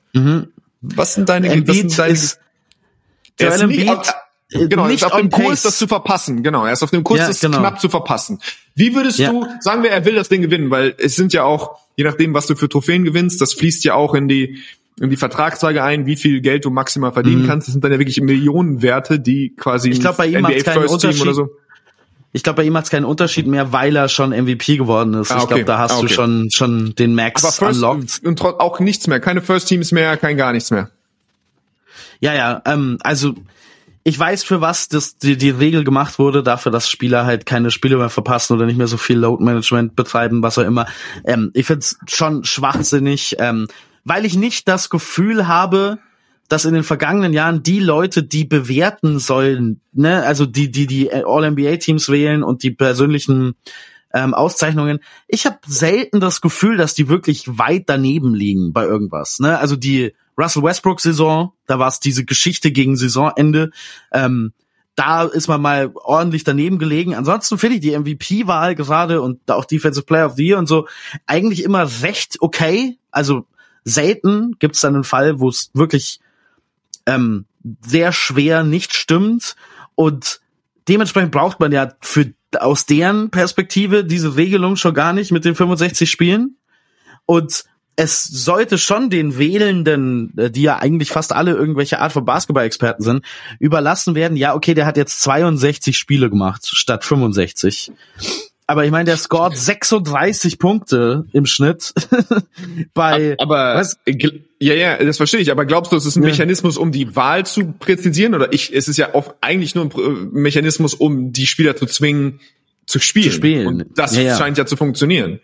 Was 0.82 1.15
sind 1.15 1.30
deine, 1.30 1.47
was 1.47 1.55
Mhm. 1.55 1.61
Embiid 1.61 1.75
sind 1.91 1.99
deine 1.99 2.13
ist 2.13 2.39
er 3.39 3.53
ist 3.55 3.65
nicht, 3.67 3.89
auf, 3.89 4.13
äh, 4.51 4.67
genau, 4.67 4.88
nicht 4.88 4.95
ist 4.97 5.03
auf 5.03 5.11
dem 5.11 5.25
on 5.25 5.30
Kurs, 5.30 5.47
pace. 5.49 5.61
das 5.63 5.78
zu 5.78 5.88
verpassen. 5.88 6.41
Genau, 6.43 6.65
er 6.65 6.73
ist 6.73 6.82
auf 6.84 6.89
dem 6.91 7.03
Kurs, 7.03 7.19
Ja, 7.19 7.28
das 7.28 7.39
genau. 7.39 7.59
knapp 7.59 7.80
zu 7.80 7.89
verpassen. 7.89 8.39
Wie 8.75 8.95
würdest 8.95 9.19
Ja. 9.19 9.32
du, 9.32 9.45
sagen 9.59 9.84
wir, 9.84 9.91
er 9.91 10.05
will 10.05 10.15
das 10.15 10.30
Ding 10.30 10.41
gewinnen, 10.41 10.71
weil 10.71 10.95
es 10.97 11.15
sind 11.15 11.34
ja 11.34 11.43
auch, 11.43 11.78
je 11.95 12.03
nachdem, 12.03 12.34
was 12.34 12.47
du 12.47 12.55
für 12.55 12.67
Trophäen 12.69 13.03
gewinnst, 13.03 13.39
das 13.41 13.53
fließt 13.53 13.84
ja 13.84 13.93
auch 13.93 14.13
in 14.15 14.28
die 14.28 14.57
in 14.99 15.11
die 15.11 15.15
Vertragstage 15.17 15.84
ein, 15.84 16.07
wie 16.07 16.15
viel 16.15 16.41
Geld 16.41 16.65
du 16.65 16.71
maximal 16.71 17.11
verdienen 17.13 17.45
kannst. 17.45 17.67
Das 17.67 17.73
sind 17.73 17.84
dann 17.84 17.91
ja 17.91 17.99
wirklich 17.99 18.19
Millionenwerte, 18.19 19.19
die 19.19 19.53
quasi 19.55 19.89
Mhm. 19.89 19.93
Ich 19.93 19.99
glaub, 19.99 20.17
bei 20.17 20.25
ihm 20.25 20.38
NBA 20.43 20.71
First 20.73 21.01
Team 21.01 21.21
oder 21.21 21.36
so. 21.36 21.49
Ich 22.34 22.43
glaube, 22.43 22.57
bei 22.57 22.63
ihm 22.63 22.75
hat 22.78 22.84
es 22.86 22.89
keinen 22.89 23.05
Unterschied 23.05 23.47
mehr, 23.47 23.71
weil 23.71 23.95
er 23.95 24.09
schon 24.09 24.30
MVP 24.32 24.78
geworden 24.78 25.13
ist. 25.15 25.32
Ah, 25.32 25.38
Ich 25.38 25.43
okay. 25.43 25.53
glaube, 25.55 25.65
da 25.65 25.78
hast 25.80 25.93
Ah, 25.93 25.99
du 25.99 26.03
okay. 26.05 26.13
schon 26.13 26.51
schon 26.51 26.93
den 26.95 27.15
Max 27.15 27.43
Aber 27.43 27.53
First 27.53 27.84
unlocked. 27.84 28.21
und 28.25 28.41
auch 28.41 28.80
nichts 28.80 29.07
mehr, 29.07 29.19
keine 29.19 29.41
First 29.41 29.67
Teams 29.69 29.91
mehr, 29.91 30.17
kein 30.17 30.38
gar 30.38 30.51
nichts 30.51 30.69
mehr. 30.71 30.89
Ja, 32.19 32.34
ja, 32.34 32.61
ähm, 32.65 32.97
also 33.01 33.36
ich 34.03 34.17
weiß, 34.17 34.43
für 34.43 34.61
was 34.61 34.88
das, 34.88 35.17
die, 35.17 35.38
die 35.38 35.49
Regel 35.49 35.84
gemacht 35.84 36.17
wurde, 36.17 36.41
dafür, 36.41 36.71
dass 36.71 36.89
Spieler 36.89 37.25
halt 37.25 37.45
keine 37.45 37.71
Spiele 37.71 37.97
mehr 37.97 38.09
verpassen 38.09 38.53
oder 38.53 38.65
nicht 38.65 38.78
mehr 38.78 38.88
so 38.88 38.97
viel 38.97 39.17
Load 39.17 39.43
Management 39.43 39.95
betreiben, 39.95 40.41
was 40.43 40.57
auch 40.57 40.63
immer. 40.63 40.86
Ähm, 41.25 41.51
ich 41.53 41.65
find's 41.65 41.97
schon 42.07 42.43
schwachsinnig, 42.45 43.36
ähm, 43.39 43.67
weil 44.05 44.25
ich 44.25 44.36
nicht 44.38 44.67
das 44.67 44.89
Gefühl 44.89 45.47
habe, 45.47 45.99
dass 46.48 46.66
in 46.66 46.74
den 46.74 46.84
vergangenen 46.84 47.34
Jahren 47.34 47.64
die 47.64 47.80
Leute, 47.80 48.24
die 48.24 48.45
bewerten 48.45 49.20
sollen, 49.20 49.82
ne, 49.93 50.24
also 50.24 50.45
die, 50.45 50.72
die 50.72 50.88
die 50.88 51.12
All-NBA-Teams 51.12 52.10
wählen 52.10 52.43
und 52.43 52.64
die 52.64 52.72
persönlichen 52.72 53.56
ähm, 54.14 54.34
Auszeichnungen, 54.34 55.00
ich 55.28 55.45
habe 55.45 55.58
selten 55.68 56.20
das 56.20 56.41
Gefühl, 56.41 56.78
dass 56.78 56.93
die 56.93 57.10
wirklich 57.10 57.58
weit 57.58 57.84
daneben 57.88 58.34
liegen 58.34 58.74
bei 58.74 58.86
irgendwas. 58.86 59.39
Ne? 59.39 59.58
Also 59.60 59.76
die 59.76 60.14
Russell 60.38 60.64
Westbrook-Saison, 60.64 61.52
da 61.66 61.80
war 61.80 61.88
es 61.88 62.00
diese 62.00 62.24
Geschichte 62.24 62.72
gegen 62.72 62.95
Saisonende. 62.95 63.72
Ähm, 64.12 64.54
da 64.95 65.26
ist 65.26 65.48
man 65.48 65.62
mal 65.62 65.91
ordentlich 65.93 66.43
daneben 66.43 66.80
gelegen. 66.80 67.14
Ansonsten 67.14 67.58
finde 67.58 67.76
ich 67.76 67.82
die 67.82 67.98
MVP-Wahl 67.98 68.74
gerade 68.74 69.22
und 69.22 69.52
auch 69.52 69.66
Defensive 69.66 70.06
Player 70.06 70.26
of 70.26 70.36
the 70.36 70.48
Year 70.48 70.58
und 70.58 70.68
so 70.68 70.88
eigentlich 71.28 71.64
immer 71.64 71.88
recht 72.02 72.38
okay. 72.39 72.98
Also 73.12 73.45
selten 73.84 74.56
gibt 74.58 74.76
es 74.76 74.82
dann 74.82 74.95
einen 74.95 75.04
Fall, 75.04 75.39
wo 75.39 75.50
es 75.50 75.70
wirklich 75.74 76.20
ähm, 77.08 77.45
sehr 77.82 78.12
schwer 78.14 78.64
nicht 78.64 78.93
stimmt 78.93 79.55
und 79.95 80.41
dementsprechend 80.88 81.32
braucht 81.32 81.60
man 81.60 81.72
ja 81.72 81.93
für 82.01 82.34
aus 82.60 82.86
deren 82.86 83.30
Perspektive 83.30 84.05
diese 84.05 84.36
Regelung 84.36 84.76
schon 84.76 84.93
gar 84.93 85.14
nicht 85.14 85.32
mit 85.32 85.43
den 85.43 85.55
65 85.55 86.10
Spielen 86.10 86.58
und 87.26 87.66
es 87.99 88.24
sollte 88.24 88.78
schon 88.78 89.10
den 89.10 89.39
Wählenden, 89.39 90.32
äh, 90.38 90.51
die 90.51 90.62
ja 90.62 90.78
eigentlich 90.78 91.10
fast 91.10 91.34
alle 91.34 91.53
irgendwelche 91.53 91.99
Art 91.99 92.14
von 92.14 92.26
Basketball-Experten 92.26 93.01
sind, 93.01 93.26
überlassen 93.60 94.14
werden. 94.14 94.38
Ja, 94.38 94.53
okay, 94.53 94.76
der 94.76 94.86
hat 94.86 94.97
jetzt 94.97 95.20
62 95.22 95.97
Spiele 95.97 96.30
gemacht 96.30 96.68
statt 96.68 97.03
65. 97.03 97.91
Aber 98.70 98.84
ich 98.84 98.91
meine, 98.91 99.05
der 99.05 99.15
scored 99.18 99.55
36 99.57 100.59
Punkte 100.59 101.26
im 101.32 101.45
Schnitt 101.45 101.93
bei 102.93 103.36
Aber 103.39 103.76
was? 103.76 103.97
ja, 104.59 104.74
ja, 104.74 104.97
das 105.03 105.18
verstehe 105.18 105.39
ich. 105.39 105.51
Aber 105.51 105.65
glaubst 105.65 105.93
du, 105.93 105.95
es 105.95 106.05
ist 106.05 106.18
ein 106.18 106.24
Ja. 106.24 106.30
Mechanismus, 106.30 106.78
um 106.78 106.91
die 106.91 107.15
Wahl 107.15 107.45
zu 107.45 107.72
präzisieren? 107.80 108.36
Oder 108.36 108.51
ich, 108.51 108.76
es 108.76 108.89
ist 108.89 108.97
ja 108.97 109.15
auch 109.15 109.34
eigentlich 109.39 109.74
nur 109.74 109.86
ein 109.86 110.30
Mechanismus, 110.34 110.93
um 110.93 111.32
die 111.32 111.47
Spieler 111.47 111.78
zu 111.78 111.86
zwingen, 111.86 112.41
zu 112.86 112.99
spielen. 112.99 113.32
Zu 113.32 113.38
spielen. 113.38 113.68
Und 113.68 113.86
das 113.95 114.15
Ja, 114.18 114.22
ja. 114.24 114.38
scheint 114.38 114.57
ja 114.57 114.65
zu 114.65 114.76
funktionieren. 114.76 115.39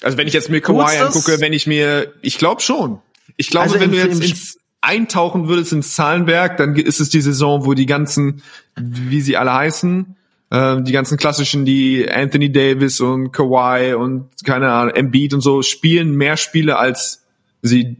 Also 0.00 0.16
wenn 0.16 0.28
ich 0.28 0.34
jetzt 0.34 0.50
mir 0.50 0.60
Kawhi 0.60 0.98
angucke, 0.98 1.40
wenn 1.40 1.52
ich 1.52 1.66
mir, 1.66 2.12
ich 2.22 2.38
glaube 2.38 2.60
schon. 2.60 3.00
Ich 3.36 3.50
glaube, 3.50 3.64
Also 3.66 3.80
wenn 3.80 3.90
du 3.90 3.98
jetzt 3.98 4.22
ins 4.22 4.58
eintauchen 4.80 5.48
würdest 5.48 5.72
ins 5.72 5.94
Zahlenwerk, 5.96 6.56
dann 6.58 6.76
ist 6.76 7.00
es 7.00 7.08
die 7.10 7.20
Saison, 7.20 7.66
wo 7.66 7.74
die 7.74 7.86
ganzen, 7.86 8.42
wie 8.76 9.20
sie 9.20 9.36
alle 9.36 9.52
heißen, 9.52 10.14
äh, 10.50 10.82
die 10.82 10.92
ganzen 10.92 11.18
klassischen, 11.18 11.64
die 11.64 12.08
Anthony 12.10 12.50
Davis 12.50 13.00
und 13.00 13.32
Kawhi 13.32 13.94
und 13.94 14.28
keine 14.44 14.70
Ahnung, 14.70 14.94
Embiid 14.94 15.34
und 15.34 15.40
so 15.40 15.62
spielen 15.62 16.14
mehr 16.14 16.36
Spiele, 16.36 16.78
als 16.78 17.24
sie 17.62 17.96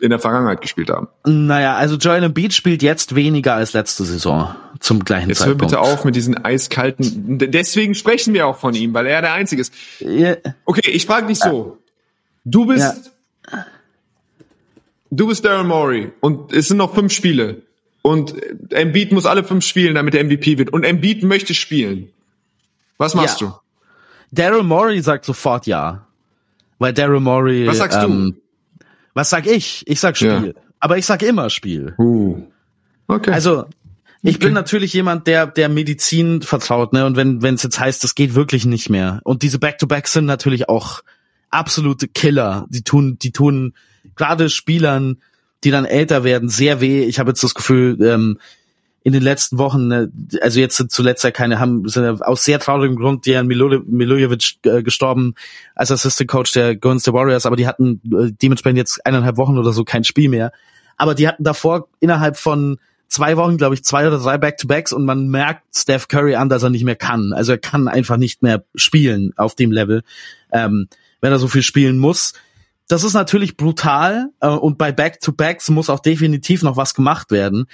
in 0.00 0.10
der 0.10 0.18
Vergangenheit 0.18 0.60
gespielt 0.60 0.90
haben. 0.90 1.08
Naja, 1.24 1.76
also 1.76 1.96
Joel 1.96 2.22
Embiid 2.24 2.52
spielt 2.52 2.82
jetzt 2.82 3.14
weniger 3.14 3.54
als 3.54 3.72
letzte 3.72 4.04
Saison 4.04 4.54
zum 4.80 5.04
gleichen 5.04 5.28
Jetzt 5.28 5.40
hör 5.40 5.52
Zeitpunkt. 5.52 5.70
bitte 5.70 5.80
auf 5.80 6.04
mit 6.04 6.14
diesen 6.14 6.44
eiskalten. 6.44 7.38
Deswegen 7.38 7.94
sprechen 7.94 8.34
wir 8.34 8.46
auch 8.46 8.58
von 8.58 8.74
ihm, 8.74 8.92
weil 8.92 9.06
er 9.06 9.22
der 9.22 9.32
Einzige 9.32 9.62
ist. 9.62 9.72
Ja, 10.00 10.36
Okay, 10.66 10.90
ich 10.90 11.06
frage 11.06 11.28
dich 11.28 11.38
so. 11.38 11.78
Du 12.44 12.66
bist, 12.66 13.12
du 15.10 15.26
bist 15.26 15.44
Daryl 15.44 15.64
Morey 15.64 16.12
und 16.20 16.52
es 16.52 16.68
sind 16.68 16.76
noch 16.76 16.94
fünf 16.94 17.12
Spiele. 17.12 17.62
Und 18.06 18.34
Embiid 18.70 19.12
muss 19.12 19.24
alle 19.24 19.44
fünf 19.44 19.64
spielen, 19.64 19.94
damit 19.94 20.14
er 20.14 20.22
MVP 20.22 20.58
wird. 20.58 20.70
Und 20.70 20.84
Embiid 20.84 21.22
möchte 21.22 21.54
spielen. 21.54 22.10
Was 22.98 23.14
machst 23.14 23.40
Ja. 23.40 23.60
Daryl 24.30 24.62
Morey 24.62 25.00
sagt 25.00 25.24
sofort 25.24 25.66
ja. 25.66 26.06
Weil 26.78 26.92
Daryl 26.92 27.20
Morey. 27.20 27.66
Was 27.66 27.78
sagst 27.78 28.02
du? 28.02 28.06
ähm, 28.06 28.36
Was 29.14 29.30
sag 29.30 29.46
ich? 29.46 29.84
Ich 29.86 30.00
sag 30.00 30.18
Spiel. 30.18 30.52
Ja. 30.54 30.62
Aber 30.80 30.98
ich 30.98 31.06
sag 31.06 31.22
immer 31.22 31.48
Spiel. 31.48 31.94
du? 31.96 32.02
Uh. 32.02 32.42
Okay. 33.06 33.30
Also, 33.30 33.64
ich 34.22 34.38
bin 34.38 34.52
natürlich 34.52 34.92
jemand, 34.92 35.26
der 35.26 35.46
der 35.46 35.70
Medizin 35.70 36.42
vertraut, 36.42 36.92
ne? 36.92 37.06
Und 37.06 37.16
wenn 37.16 37.40
wenn 37.40 37.54
es 37.54 37.62
jetzt 37.62 37.80
heißt, 37.80 38.04
das 38.04 38.14
geht 38.14 38.34
wirklich 38.34 38.66
nicht 38.66 38.90
mehr. 38.90 39.20
Und 39.24 39.42
diese 39.42 39.58
Back-to-Backs 39.58 40.12
sind 40.12 40.26
natürlich 40.26 40.68
auch 40.68 41.00
absolute 41.48 42.06
Killer. 42.06 42.66
Die 42.68 42.82
tun, 42.82 43.18
die 43.18 43.32
tun 43.32 43.72
gerade 44.14 44.50
Spielern, 44.50 45.22
die 45.64 45.70
dann 45.70 45.84
älter 45.84 46.24
werden, 46.24 46.48
sehr 46.48 46.80
weh. 46.80 47.04
Ich 47.04 47.18
habe 47.18 47.30
jetzt 47.30 47.42
das 47.42 47.54
Gefühl, 47.54 48.00
ähm, 48.02 48.38
in 49.04 49.12
den 49.12 49.22
letzten 49.22 49.58
Wochen, 49.58 49.88
ne, 49.88 50.10
also 50.40 50.58
jetzt 50.60 50.78
sind 50.78 50.90
zuletzt 50.90 51.22
ja 51.24 51.30
keine, 51.30 51.60
haben 51.60 51.86
sind 51.86 52.22
aus 52.22 52.42
sehr 52.42 52.58
traurigem 52.58 52.96
Grund 52.96 53.26
Dejan 53.26 53.46
Milojevic 53.46 54.56
äh, 54.64 54.82
gestorben 54.82 55.34
als 55.74 55.92
Assistant 55.92 56.28
Coach 56.30 56.52
der 56.52 56.74
Golden 56.74 57.00
State 57.00 57.14
Warriors, 57.14 57.44
aber 57.44 57.56
die 57.56 57.66
hatten 57.66 58.00
äh, 58.06 58.32
dementsprechend 58.32 58.78
jetzt 58.78 59.04
eineinhalb 59.04 59.36
Wochen 59.36 59.58
oder 59.58 59.74
so 59.74 59.84
kein 59.84 60.04
Spiel 60.04 60.30
mehr. 60.30 60.52
Aber 60.96 61.14
die 61.14 61.28
hatten 61.28 61.44
davor 61.44 61.88
innerhalb 62.00 62.38
von 62.38 62.78
zwei 63.08 63.36
Wochen, 63.36 63.58
glaube 63.58 63.74
ich, 63.74 63.84
zwei 63.84 64.06
oder 64.06 64.18
drei 64.18 64.38
Back-to-Backs 64.38 64.94
und 64.94 65.04
man 65.04 65.28
merkt 65.28 65.64
Steph 65.76 66.08
Curry 66.08 66.36
an, 66.36 66.48
dass 66.48 66.62
er 66.62 66.70
nicht 66.70 66.84
mehr 66.84 66.96
kann. 66.96 67.34
Also 67.34 67.52
er 67.52 67.58
kann 67.58 67.88
einfach 67.88 68.16
nicht 68.16 68.42
mehr 68.42 68.64
spielen 68.74 69.34
auf 69.36 69.54
dem 69.54 69.70
Level, 69.70 70.02
ähm, 70.50 70.88
wenn 71.20 71.30
er 71.30 71.38
so 71.38 71.48
viel 71.48 71.62
spielen 71.62 71.98
muss. 71.98 72.32
Das 72.88 73.04
ist 73.04 73.14
natürlich 73.14 73.56
brutal 73.56 74.30
äh, 74.40 74.48
und 74.48 74.78
bei 74.78 74.92
Back-to-Backs 74.92 75.70
muss 75.70 75.90
auch 75.90 76.00
definitiv 76.00 76.62
noch 76.62 76.76
was 76.76 76.94
gemacht 76.94 77.30
werden. 77.30 77.66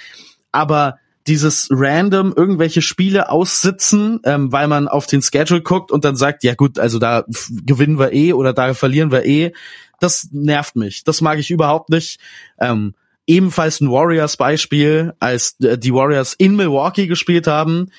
Aber 0.51 0.97
dieses 1.27 1.67
random 1.69 2.33
irgendwelche 2.35 2.81
Spiele 2.81 3.29
aussitzen, 3.29 4.21
ähm, 4.23 4.51
weil 4.51 4.67
man 4.67 4.87
auf 4.87 5.05
den 5.05 5.21
Schedule 5.21 5.61
guckt 5.61 5.91
und 5.91 6.03
dann 6.03 6.15
sagt, 6.15 6.43
ja 6.43 6.55
gut, 6.55 6.79
also 6.79 6.97
da 6.97 7.25
gewinnen 7.49 7.99
wir 7.99 8.13
eh 8.13 8.33
oder 8.33 8.53
da 8.53 8.73
verlieren 8.73 9.11
wir 9.11 9.25
eh, 9.25 9.53
das 9.99 10.29
nervt 10.31 10.75
mich. 10.75 11.03
Das 11.03 11.21
mag 11.21 11.37
ich 11.37 11.51
überhaupt 11.51 11.89
nicht. 11.89 12.19
Ähm, 12.59 12.95
ebenfalls 13.27 13.81
ein 13.81 13.91
Warriors-Beispiel, 13.91 15.13
als 15.19 15.57
äh, 15.59 15.77
die 15.77 15.93
Warriors 15.93 16.33
in 16.33 16.55
Milwaukee 16.55 17.07
gespielt 17.07 17.47
haben 17.47 17.91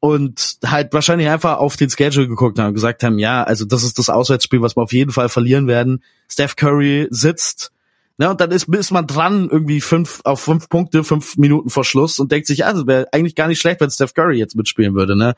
und 0.00 0.58
halt 0.64 0.92
wahrscheinlich 0.94 1.28
einfach 1.28 1.58
auf 1.58 1.76
den 1.76 1.90
Schedule 1.90 2.26
geguckt 2.26 2.58
haben 2.58 2.68
und 2.68 2.74
gesagt 2.74 3.02
haben, 3.02 3.18
ja, 3.18 3.44
also 3.44 3.66
das 3.66 3.82
ist 3.82 3.98
das 3.98 4.08
Auswärtsspiel, 4.08 4.62
was 4.62 4.76
wir 4.76 4.82
auf 4.82 4.92
jeden 4.92 5.12
Fall 5.12 5.28
verlieren 5.28 5.66
werden. 5.66 6.02
Steph 6.28 6.56
Curry 6.56 7.06
sitzt, 7.10 7.70
ne, 8.16 8.30
und 8.30 8.40
dann 8.40 8.50
ist, 8.50 8.68
ist 8.68 8.90
man 8.90 9.06
dran 9.06 9.48
irgendwie 9.50 9.82
fünf 9.82 10.20
auf 10.24 10.40
fünf 10.40 10.70
Punkte, 10.70 11.04
fünf 11.04 11.36
Minuten 11.36 11.68
vor 11.68 11.84
Schluss 11.84 12.18
und 12.18 12.32
denkt 12.32 12.46
sich, 12.46 12.58
ja, 12.58 12.72
das 12.72 12.86
wäre 12.86 13.08
eigentlich 13.12 13.34
gar 13.34 13.46
nicht 13.46 13.60
schlecht, 13.60 13.80
wenn 13.80 13.90
Steph 13.90 14.14
Curry 14.14 14.38
jetzt 14.38 14.56
mitspielen 14.56 14.94
würde, 14.94 15.16
ne. 15.16 15.34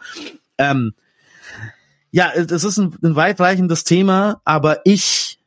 Ähm, 0.58 0.94
ja, 2.12 2.30
es 2.34 2.62
ist 2.62 2.78
ein, 2.78 2.94
ein 3.02 3.16
weitreichendes 3.16 3.84
Thema, 3.84 4.42
aber 4.44 4.80
ich 4.84 5.38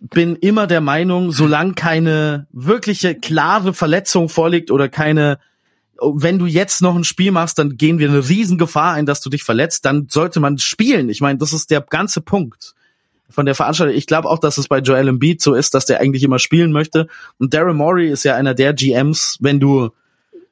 bin 0.00 0.36
immer 0.36 0.66
der 0.66 0.80
Meinung, 0.80 1.32
solange 1.32 1.74
keine 1.74 2.46
wirkliche 2.52 3.14
klare 3.14 3.74
Verletzung 3.74 4.28
vorliegt 4.28 4.70
oder 4.70 4.88
keine, 4.88 5.38
wenn 6.00 6.38
du 6.38 6.46
jetzt 6.46 6.82
noch 6.82 6.96
ein 6.96 7.04
Spiel 7.04 7.32
machst, 7.32 7.58
dann 7.58 7.76
gehen 7.76 7.98
wir 7.98 8.08
eine 8.08 8.28
Riesengefahr 8.28 8.94
ein, 8.94 9.06
dass 9.06 9.20
du 9.20 9.30
dich 9.30 9.44
verletzt, 9.44 9.84
dann 9.84 10.08
sollte 10.08 10.40
man 10.40 10.58
spielen. 10.58 11.08
Ich 11.08 11.20
meine, 11.20 11.38
das 11.38 11.52
ist 11.52 11.70
der 11.70 11.80
ganze 11.80 12.20
Punkt 12.20 12.74
von 13.28 13.46
der 13.46 13.54
Veranstaltung. 13.54 13.96
Ich 13.96 14.06
glaube 14.06 14.28
auch, 14.28 14.38
dass 14.38 14.58
es 14.58 14.68
bei 14.68 14.78
Joel 14.78 15.08
Embiid 15.08 15.40
so 15.40 15.54
ist, 15.54 15.74
dass 15.74 15.86
der 15.86 16.00
eigentlich 16.00 16.22
immer 16.22 16.38
spielen 16.38 16.72
möchte. 16.72 17.06
Und 17.38 17.54
Daryl 17.54 17.74
Morey 17.74 18.08
ist 18.08 18.24
ja 18.24 18.34
einer 18.34 18.54
der 18.54 18.72
GMs, 18.74 19.38
wenn 19.40 19.60
du 19.60 19.90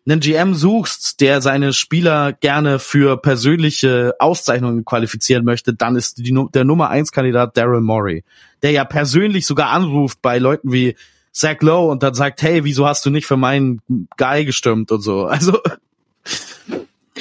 einen 0.07 0.21
GM 0.21 0.55
suchst, 0.55 1.21
der 1.21 1.43
seine 1.43 1.73
Spieler 1.73 2.33
gerne 2.33 2.79
für 2.79 3.19
persönliche 3.19 4.15
Auszeichnungen 4.19 4.85
qualifizieren 4.85 5.45
möchte, 5.45 5.75
dann 5.75 5.97
ist 5.97 6.19
die, 6.19 6.35
der 6.55 6.65
Nummer 6.65 6.89
eins 6.89 7.13
Kandidat 7.13 7.57
Daryl 7.57 7.83
Morey, 7.83 8.25
der 8.63 8.71
ja 8.71 8.85
persönlich 8.85 9.45
sogar 9.45 9.71
anruft 9.71 10.23
bei 10.23 10.39
Leuten 10.39 10.73
wie 10.73 10.97
Zach 11.33 11.61
Lowe 11.61 11.91
und 11.91 12.03
dann 12.03 12.15
sagt, 12.15 12.43
hey, 12.43 12.65
wieso 12.65 12.87
hast 12.87 13.05
du 13.07 13.11
nicht 13.11 13.27
für 13.27 13.37
meinen 13.37 13.81
Guy 14.17 14.45
gestimmt 14.45 14.91
und 14.93 15.01
so. 15.01 15.29
Also 15.39 15.59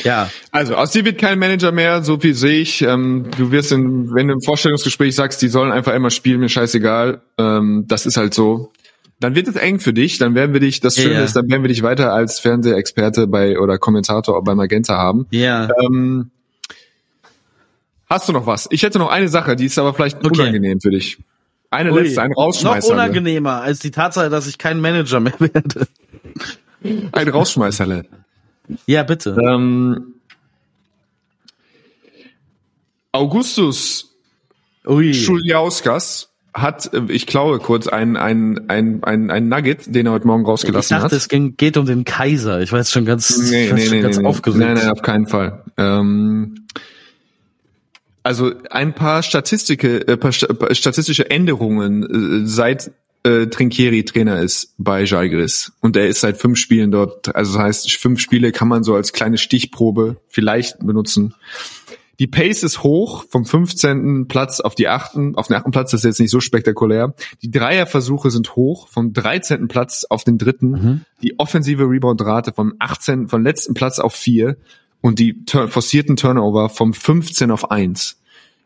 ja. 0.04 0.30
Also 0.52 0.76
aus 0.76 0.92
dir 0.92 1.06
wird 1.06 1.18
kein 1.18 1.40
Manager 1.40 1.72
mehr, 1.72 2.04
so 2.04 2.20
viel 2.20 2.36
sehe 2.36 2.60
ich. 2.60 2.84
Ähm, 2.84 3.26
du 3.36 3.52
wirst, 3.52 3.72
in, 3.72 4.14
wenn 4.14 4.28
du 4.28 4.34
im 4.36 4.42
Vorstellungsgespräch 4.42 5.16
sagst, 5.16 5.42
die 5.42 5.48
sollen 5.48 5.72
einfach 5.72 5.94
immer 5.94 6.12
spielen, 6.12 6.40
mir 6.40 6.50
scheißegal. 6.50 7.22
Ähm, 7.40 7.86
das 7.88 8.06
ist 8.06 8.16
halt 8.16 8.36
so 8.36 8.72
dann 9.20 9.36
wird 9.36 9.48
es 9.48 9.56
eng 9.56 9.80
für 9.80 9.94
dich, 9.94 10.18
dann 10.18 10.36
werden 10.36 10.54
wir 10.54 10.60
dich, 10.60 10.80
das 10.80 10.96
Schöne 10.96 11.16
ja. 11.16 11.24
ist, 11.24 11.36
dann 11.36 11.50
werden 11.50 11.64
wir 11.64 11.70
dich 11.70 11.82
weiter 11.82 12.14
als 12.14 12.40
Fernsehexperte 12.40 13.28
bei 13.28 13.60
oder 13.60 13.78
Kommentator 13.78 14.44
bei 14.44 14.54
Magenta 14.54 14.96
haben. 14.96 15.26
Ja. 15.32 15.70
Ähm, 15.82 16.30
hast 18.08 18.30
du 18.30 18.34
noch 18.34 18.46
was? 18.46 18.68
Ich 18.70 18.84
hätte 18.84 19.00
noch 19.00 19.10
eine 19.10 19.28
Sache, 19.28 19.56
die 19.56 19.66
ist 19.66 19.80
aber 19.80 19.94
vielleicht 19.94 20.24
okay. 20.24 20.42
unangenehm 20.42 20.80
für 20.80 20.92
dich. 20.92 21.18
Eine 21.70 21.92
Ui, 21.92 22.04
letzte, 22.04 22.22
ein 22.22 22.34
Rausschmeißer. 22.34 22.88
Noch 22.88 22.94
unangenehmer 22.94 23.62
als 23.62 23.80
die 23.80 23.92
Tatsache, 23.92 24.30
dass 24.30 24.48
ich 24.48 24.58
kein 24.58 24.80
Manager 24.80 25.20
mehr 25.20 25.34
werde. 25.40 25.88
Ein 27.12 27.28
Rausschmeißerle. 27.28 28.06
Ja, 28.86 29.04
bitte. 29.04 29.38
Ähm, 29.42 30.16
Augustus 33.12 34.16
Ui. 34.86 35.14
Schuljauskas 35.14 36.30
hat, 36.54 36.94
äh, 36.94 37.02
ich 37.10 37.28
klaue 37.28 37.60
kurz, 37.60 37.88
ein, 37.88 38.18
ein, 38.18 38.70
ein, 38.70 39.04
ein, 39.04 39.32
ein 39.32 39.50
Nugget, 39.50 39.94
den 39.94 40.06
er 40.06 40.14
heute 40.14 40.28
Morgen 40.28 40.46
rausgelassen 40.46 40.96
hat. 40.96 41.00
Ich 41.00 41.04
dachte, 41.04 41.16
hat. 41.16 41.22
es 41.22 41.30
ging, 41.30 41.56
geht 41.58 41.78
um 41.78 41.86
den 41.86 42.04
Kaiser. 42.06 42.62
Ich 42.62 42.72
war 42.72 42.80
jetzt 42.80 42.92
schon 42.92 43.06
ganz, 43.06 43.38
nee, 43.38 43.72
nee, 43.74 43.90
nee, 43.90 44.02
ganz 44.02 44.18
nee, 44.18 44.26
aufgeregt. 44.26 44.60
Nein, 44.60 44.76
nein, 44.76 44.90
auf 44.90 45.02
keinen 45.02 45.28
Fall. 45.28 45.64
Ähm, 45.78 46.66
also 48.28 48.52
ein 48.72 48.94
paar 48.94 49.24
Statistike, 49.24 50.06
äh, 50.06 50.18
paar 50.18 50.34
statistische 50.34 51.30
Änderungen 51.30 52.44
äh, 52.44 52.46
seit 52.46 52.92
äh, 53.24 53.48
Trinkieri 53.48 54.04
Trainer 54.04 54.42
ist 54.42 54.74
bei 54.78 55.04
Jalgiris 55.04 55.72
und 55.80 55.96
er 55.96 56.08
ist 56.08 56.20
seit 56.20 56.36
fünf 56.36 56.60
Spielen 56.60 56.92
dort. 56.92 57.34
Also 57.34 57.54
das 57.54 57.62
heißt, 57.62 57.92
fünf 57.94 58.20
Spiele 58.20 58.52
kann 58.52 58.68
man 58.68 58.84
so 58.84 58.96
als 58.96 59.14
kleine 59.14 59.38
Stichprobe 59.38 60.18
vielleicht 60.28 60.86
benutzen. 60.86 61.36
Die 62.20 62.28
Pace 62.28 62.64
ist 62.64 62.84
hoch 62.84 63.24
vom 63.30 63.46
15. 63.46 64.28
Platz 64.28 64.60
auf 64.60 64.76
die 64.76 64.90
8. 64.90 65.36
auf 65.36 65.48
den 65.48 65.56
8. 65.56 65.72
Platz, 65.72 65.92
das 65.92 66.02
ist 66.02 66.06
jetzt 66.06 66.20
nicht 66.20 66.32
so 66.32 66.42
spektakulär. 66.42 67.14
Die 67.42 67.52
Dreierversuche 67.52 68.30
sind 68.30 68.58
hoch 68.58 68.90
vom 68.90 69.14
13. 69.14 69.70
Platz 69.70 70.04
auf 70.04 70.26
den 70.26 70.38
3. 70.38 70.54
Mhm. 70.60 71.02
Die 71.22 71.40
offensive 71.40 71.84
Rebound-Rate 71.84 72.52
vom 72.52 72.74
18. 72.80 73.30
von 73.30 73.42
letzten 73.42 73.74
Platz 73.74 74.00
auf 74.00 74.16
4 74.16 74.58
und 75.02 75.20
die 75.20 75.44
forcierten 75.48 76.16
Turnover 76.16 76.70
vom 76.70 76.94
15 76.94 77.52
auf 77.52 77.72
1. 77.72 78.20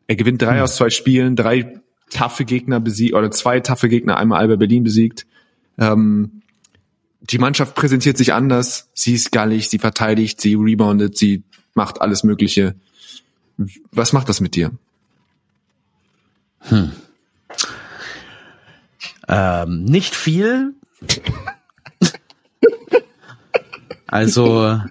Er 0.07 0.15
gewinnt 0.15 0.41
drei 0.41 0.57
mhm. 0.57 0.63
aus 0.63 0.75
zwei 0.75 0.89
Spielen, 0.89 1.35
drei 1.35 1.79
taffe 2.09 2.45
Gegner 2.45 2.79
besiegt 2.79 3.13
oder 3.13 3.31
zwei 3.31 3.59
taffe 3.59 3.89
Gegner, 3.89 4.17
einmal 4.17 4.39
Alba 4.39 4.57
Berlin 4.57 4.83
besiegt. 4.83 5.25
Ähm, 5.77 6.41
die 7.21 7.37
Mannschaft 7.37 7.75
präsentiert 7.75 8.17
sich 8.17 8.33
anders. 8.33 8.89
Sie 8.93 9.13
ist 9.13 9.31
gallig, 9.31 9.69
sie 9.69 9.79
verteidigt, 9.79 10.41
sie 10.41 10.55
reboundet, 10.55 11.17
sie 11.17 11.43
macht 11.73 12.01
alles 12.01 12.23
Mögliche. 12.23 12.75
Was 13.91 14.11
macht 14.11 14.27
das 14.27 14.41
mit 14.41 14.55
dir? 14.55 14.71
Hm. 16.61 16.91
Ähm, 19.27 19.85
nicht 19.85 20.15
viel. 20.15 20.73
also, 24.07 24.81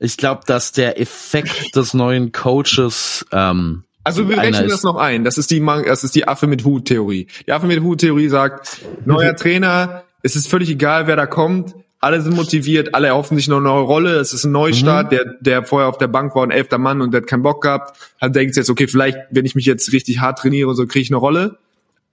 ich 0.00 0.16
glaube, 0.16 0.42
dass 0.46 0.72
der 0.72 1.00
Effekt 1.00 1.76
des 1.76 1.94
neuen 1.94 2.32
Coaches 2.32 3.24
ähm, 3.32 3.84
also 4.02 4.28
wir 4.30 4.38
rechnen 4.38 4.68
das 4.68 4.82
noch 4.82 4.96
ein. 4.96 5.24
Das 5.24 5.36
ist 5.36 5.50
die, 5.50 5.60
das 5.60 6.04
ist 6.04 6.14
die 6.14 6.26
Affe 6.26 6.46
mit 6.46 6.64
Hut-Theorie. 6.64 7.26
Die 7.46 7.52
Affe 7.52 7.66
mit 7.66 7.82
Hut-Theorie 7.82 8.28
sagt, 8.28 8.80
neuer 9.04 9.36
Trainer, 9.36 10.04
es 10.22 10.36
ist 10.36 10.48
völlig 10.48 10.70
egal, 10.70 11.06
wer 11.06 11.16
da 11.16 11.26
kommt 11.26 11.74
alle 12.00 12.22
sind 12.22 12.34
motiviert, 12.34 12.94
alle 12.94 13.08
erhoffen 13.08 13.36
sich 13.36 13.46
noch 13.46 13.58
eine 13.58 13.66
neue 13.66 13.82
Rolle, 13.82 14.16
es 14.16 14.32
ist 14.32 14.44
ein 14.44 14.52
Neustart, 14.52 15.12
mhm. 15.12 15.16
der, 15.16 15.24
der 15.40 15.64
vorher 15.64 15.88
auf 15.88 15.98
der 15.98 16.08
Bank 16.08 16.34
war 16.34 16.42
ein 16.42 16.50
elfter 16.50 16.78
Mann 16.78 17.02
und 17.02 17.12
der 17.12 17.20
hat 17.20 17.28
keinen 17.28 17.42
Bock 17.42 17.62
gehabt, 17.62 17.98
hat 18.18 18.34
denkt 18.34 18.56
jetzt, 18.56 18.70
okay, 18.70 18.88
vielleicht, 18.88 19.18
wenn 19.30 19.44
ich 19.44 19.54
mich 19.54 19.66
jetzt 19.66 19.92
richtig 19.92 20.20
hart 20.20 20.38
trainiere, 20.38 20.74
so 20.74 20.86
kriege 20.86 21.02
ich 21.02 21.10
eine 21.10 21.18
Rolle. 21.18 21.58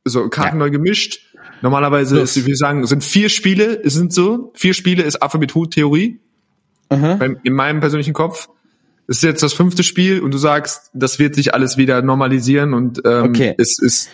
So, 0.04 0.28
Karten 0.30 0.58
ja. 0.58 0.66
neu 0.66 0.70
gemischt. 0.70 1.22
Normalerweise 1.62 2.20
ist, 2.20 2.46
wir 2.46 2.56
sagen, 2.56 2.86
sind 2.86 3.04
vier 3.04 3.30
Spiele, 3.30 3.82
es 3.84 3.94
sind 3.94 4.14
so, 4.14 4.52
vier 4.56 4.74
Spiele 4.74 5.04
ist 5.04 5.22
Affe 5.24 5.38
mit 5.38 5.56
Hut-Theorie. 5.56 6.20
Mhm. 6.92 7.38
In 7.44 7.54
meinem 7.54 7.80
persönlichen 7.80 8.14
Kopf. 8.14 8.50
Es 9.08 9.18
ist 9.18 9.24
jetzt 9.24 9.44
das 9.44 9.54
fünfte 9.54 9.84
Spiel 9.84 10.20
und 10.20 10.34
du 10.34 10.38
sagst, 10.38 10.92
das 10.94 11.18
wird 11.18 11.36
sich 11.36 11.54
alles 11.54 11.78
wieder 11.78 12.02
normalisieren 12.02 12.74
und 12.74 13.02
ähm, 13.06 13.24
okay. 13.30 13.56
es 13.58 13.80
ist 13.80 14.10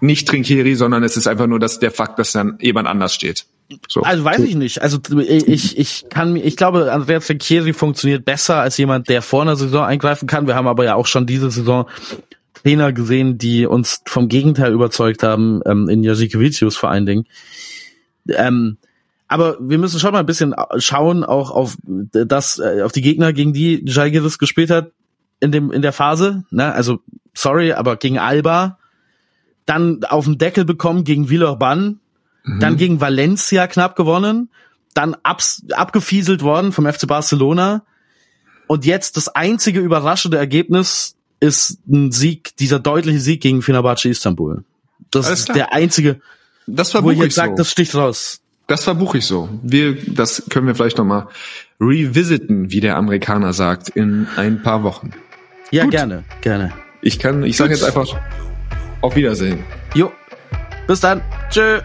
nicht 0.00 0.28
Trinkeri, 0.28 0.74
sondern 0.74 1.02
es 1.02 1.16
ist 1.16 1.26
einfach 1.26 1.46
nur 1.46 1.58
dass 1.58 1.78
der 1.78 1.90
Fakt, 1.90 2.18
dass 2.18 2.32
dann 2.32 2.58
jemand 2.60 2.88
anders 2.88 3.14
steht. 3.14 3.46
So. 3.88 4.02
Also 4.02 4.24
weiß 4.24 4.40
ich 4.40 4.54
nicht. 4.54 4.80
Also 4.80 4.98
ich, 5.18 5.78
ich 5.78 6.06
kann 6.08 6.36
ich 6.36 6.56
glaube, 6.56 6.90
Andrea 6.92 7.20
Trinchieri 7.20 7.72
funktioniert 7.72 8.24
besser 8.24 8.56
als 8.56 8.76
jemand, 8.78 9.08
der 9.08 9.20
vor 9.20 9.42
einer 9.42 9.56
Saison 9.56 9.84
eingreifen 9.84 10.26
kann. 10.26 10.46
Wir 10.46 10.54
haben 10.54 10.66
aber 10.66 10.84
ja 10.84 10.94
auch 10.94 11.06
schon 11.06 11.26
diese 11.26 11.50
Saison 11.50 11.86
Trainer 12.54 12.92
gesehen, 12.92 13.38
die 13.38 13.66
uns 13.66 14.02
vom 14.06 14.28
Gegenteil 14.28 14.72
überzeugt 14.72 15.22
haben, 15.22 15.60
ähm, 15.66 15.88
in 15.88 16.02
Jasikevicius 16.02 16.76
vor 16.76 16.90
allen 16.90 17.06
Dingen. 17.06 17.26
Ähm, 18.28 18.78
aber 19.28 19.58
wir 19.60 19.78
müssen 19.78 20.00
schon 20.00 20.12
mal 20.12 20.20
ein 20.20 20.26
bisschen 20.26 20.54
schauen, 20.78 21.22
auch 21.22 21.50
auf 21.50 21.76
das, 21.84 22.58
äh, 22.58 22.82
auf 22.82 22.92
die 22.92 23.02
Gegner, 23.02 23.32
gegen 23.32 23.52
die 23.52 23.84
Jalgiris 23.86 24.38
gespielt 24.38 24.70
hat 24.70 24.90
in 25.40 25.52
dem 25.52 25.70
in 25.70 25.82
der 25.82 25.92
Phase. 25.92 26.44
Ne? 26.50 26.72
Also 26.72 27.00
sorry, 27.34 27.72
aber 27.72 27.96
gegen 27.96 28.18
Alba, 28.18 28.78
dann 29.66 30.02
auf 30.04 30.24
den 30.24 30.38
Deckel 30.38 30.64
bekommen 30.64 31.04
gegen 31.04 31.28
Villeurbanne, 31.28 31.96
mhm. 32.44 32.60
dann 32.60 32.76
gegen 32.76 33.00
Valencia 33.00 33.66
knapp 33.66 33.96
gewonnen, 33.96 34.50
dann 34.94 35.14
abs 35.22 35.62
abgefieselt 35.72 36.42
worden 36.42 36.72
vom 36.72 36.90
FC 36.90 37.06
Barcelona 37.06 37.82
und 38.66 38.84
jetzt 38.86 39.16
das 39.16 39.28
einzige 39.28 39.80
überraschende 39.80 40.38
Ergebnis 40.38 41.16
ist 41.40 41.78
ein 41.86 42.12
Sieg, 42.12 42.56
dieser 42.56 42.80
deutliche 42.80 43.20
Sieg 43.20 43.40
gegen 43.40 43.62
Fenerbahce 43.62 44.08
Istanbul. 44.08 44.64
Das 45.10 45.30
ist 45.30 45.54
der 45.54 45.72
einzige, 45.72 46.20
das 46.66 46.94
war 46.94 47.04
wo 47.04 47.10
ich 47.10 47.18
jetzt 47.18 47.34
sage, 47.34 47.52
so. 47.52 47.56
das 47.56 47.70
sticht 47.70 47.94
raus. 47.94 48.40
Das 48.68 48.84
verbuche 48.84 49.18
ich 49.18 49.24
so. 49.24 49.48
Wir, 49.62 49.96
das 50.06 50.44
können 50.50 50.66
wir 50.66 50.74
vielleicht 50.74 50.98
noch 50.98 51.04
mal 51.04 51.28
revisiten, 51.80 52.70
wie 52.70 52.80
der 52.80 52.96
Amerikaner 52.96 53.54
sagt, 53.54 53.88
in 53.88 54.28
ein 54.36 54.62
paar 54.62 54.82
Wochen. 54.82 55.10
Ja, 55.70 55.86
gerne, 55.86 56.24
gerne. 56.42 56.72
Ich 57.00 57.18
kann, 57.18 57.42
ich 57.44 57.56
sage 57.56 57.72
jetzt 57.72 57.82
einfach 57.82 58.06
auf 59.00 59.16
Wiedersehen. 59.16 59.64
Jo. 59.94 60.12
Bis 60.86 61.00
dann. 61.00 61.22
Tschö. 61.48 61.80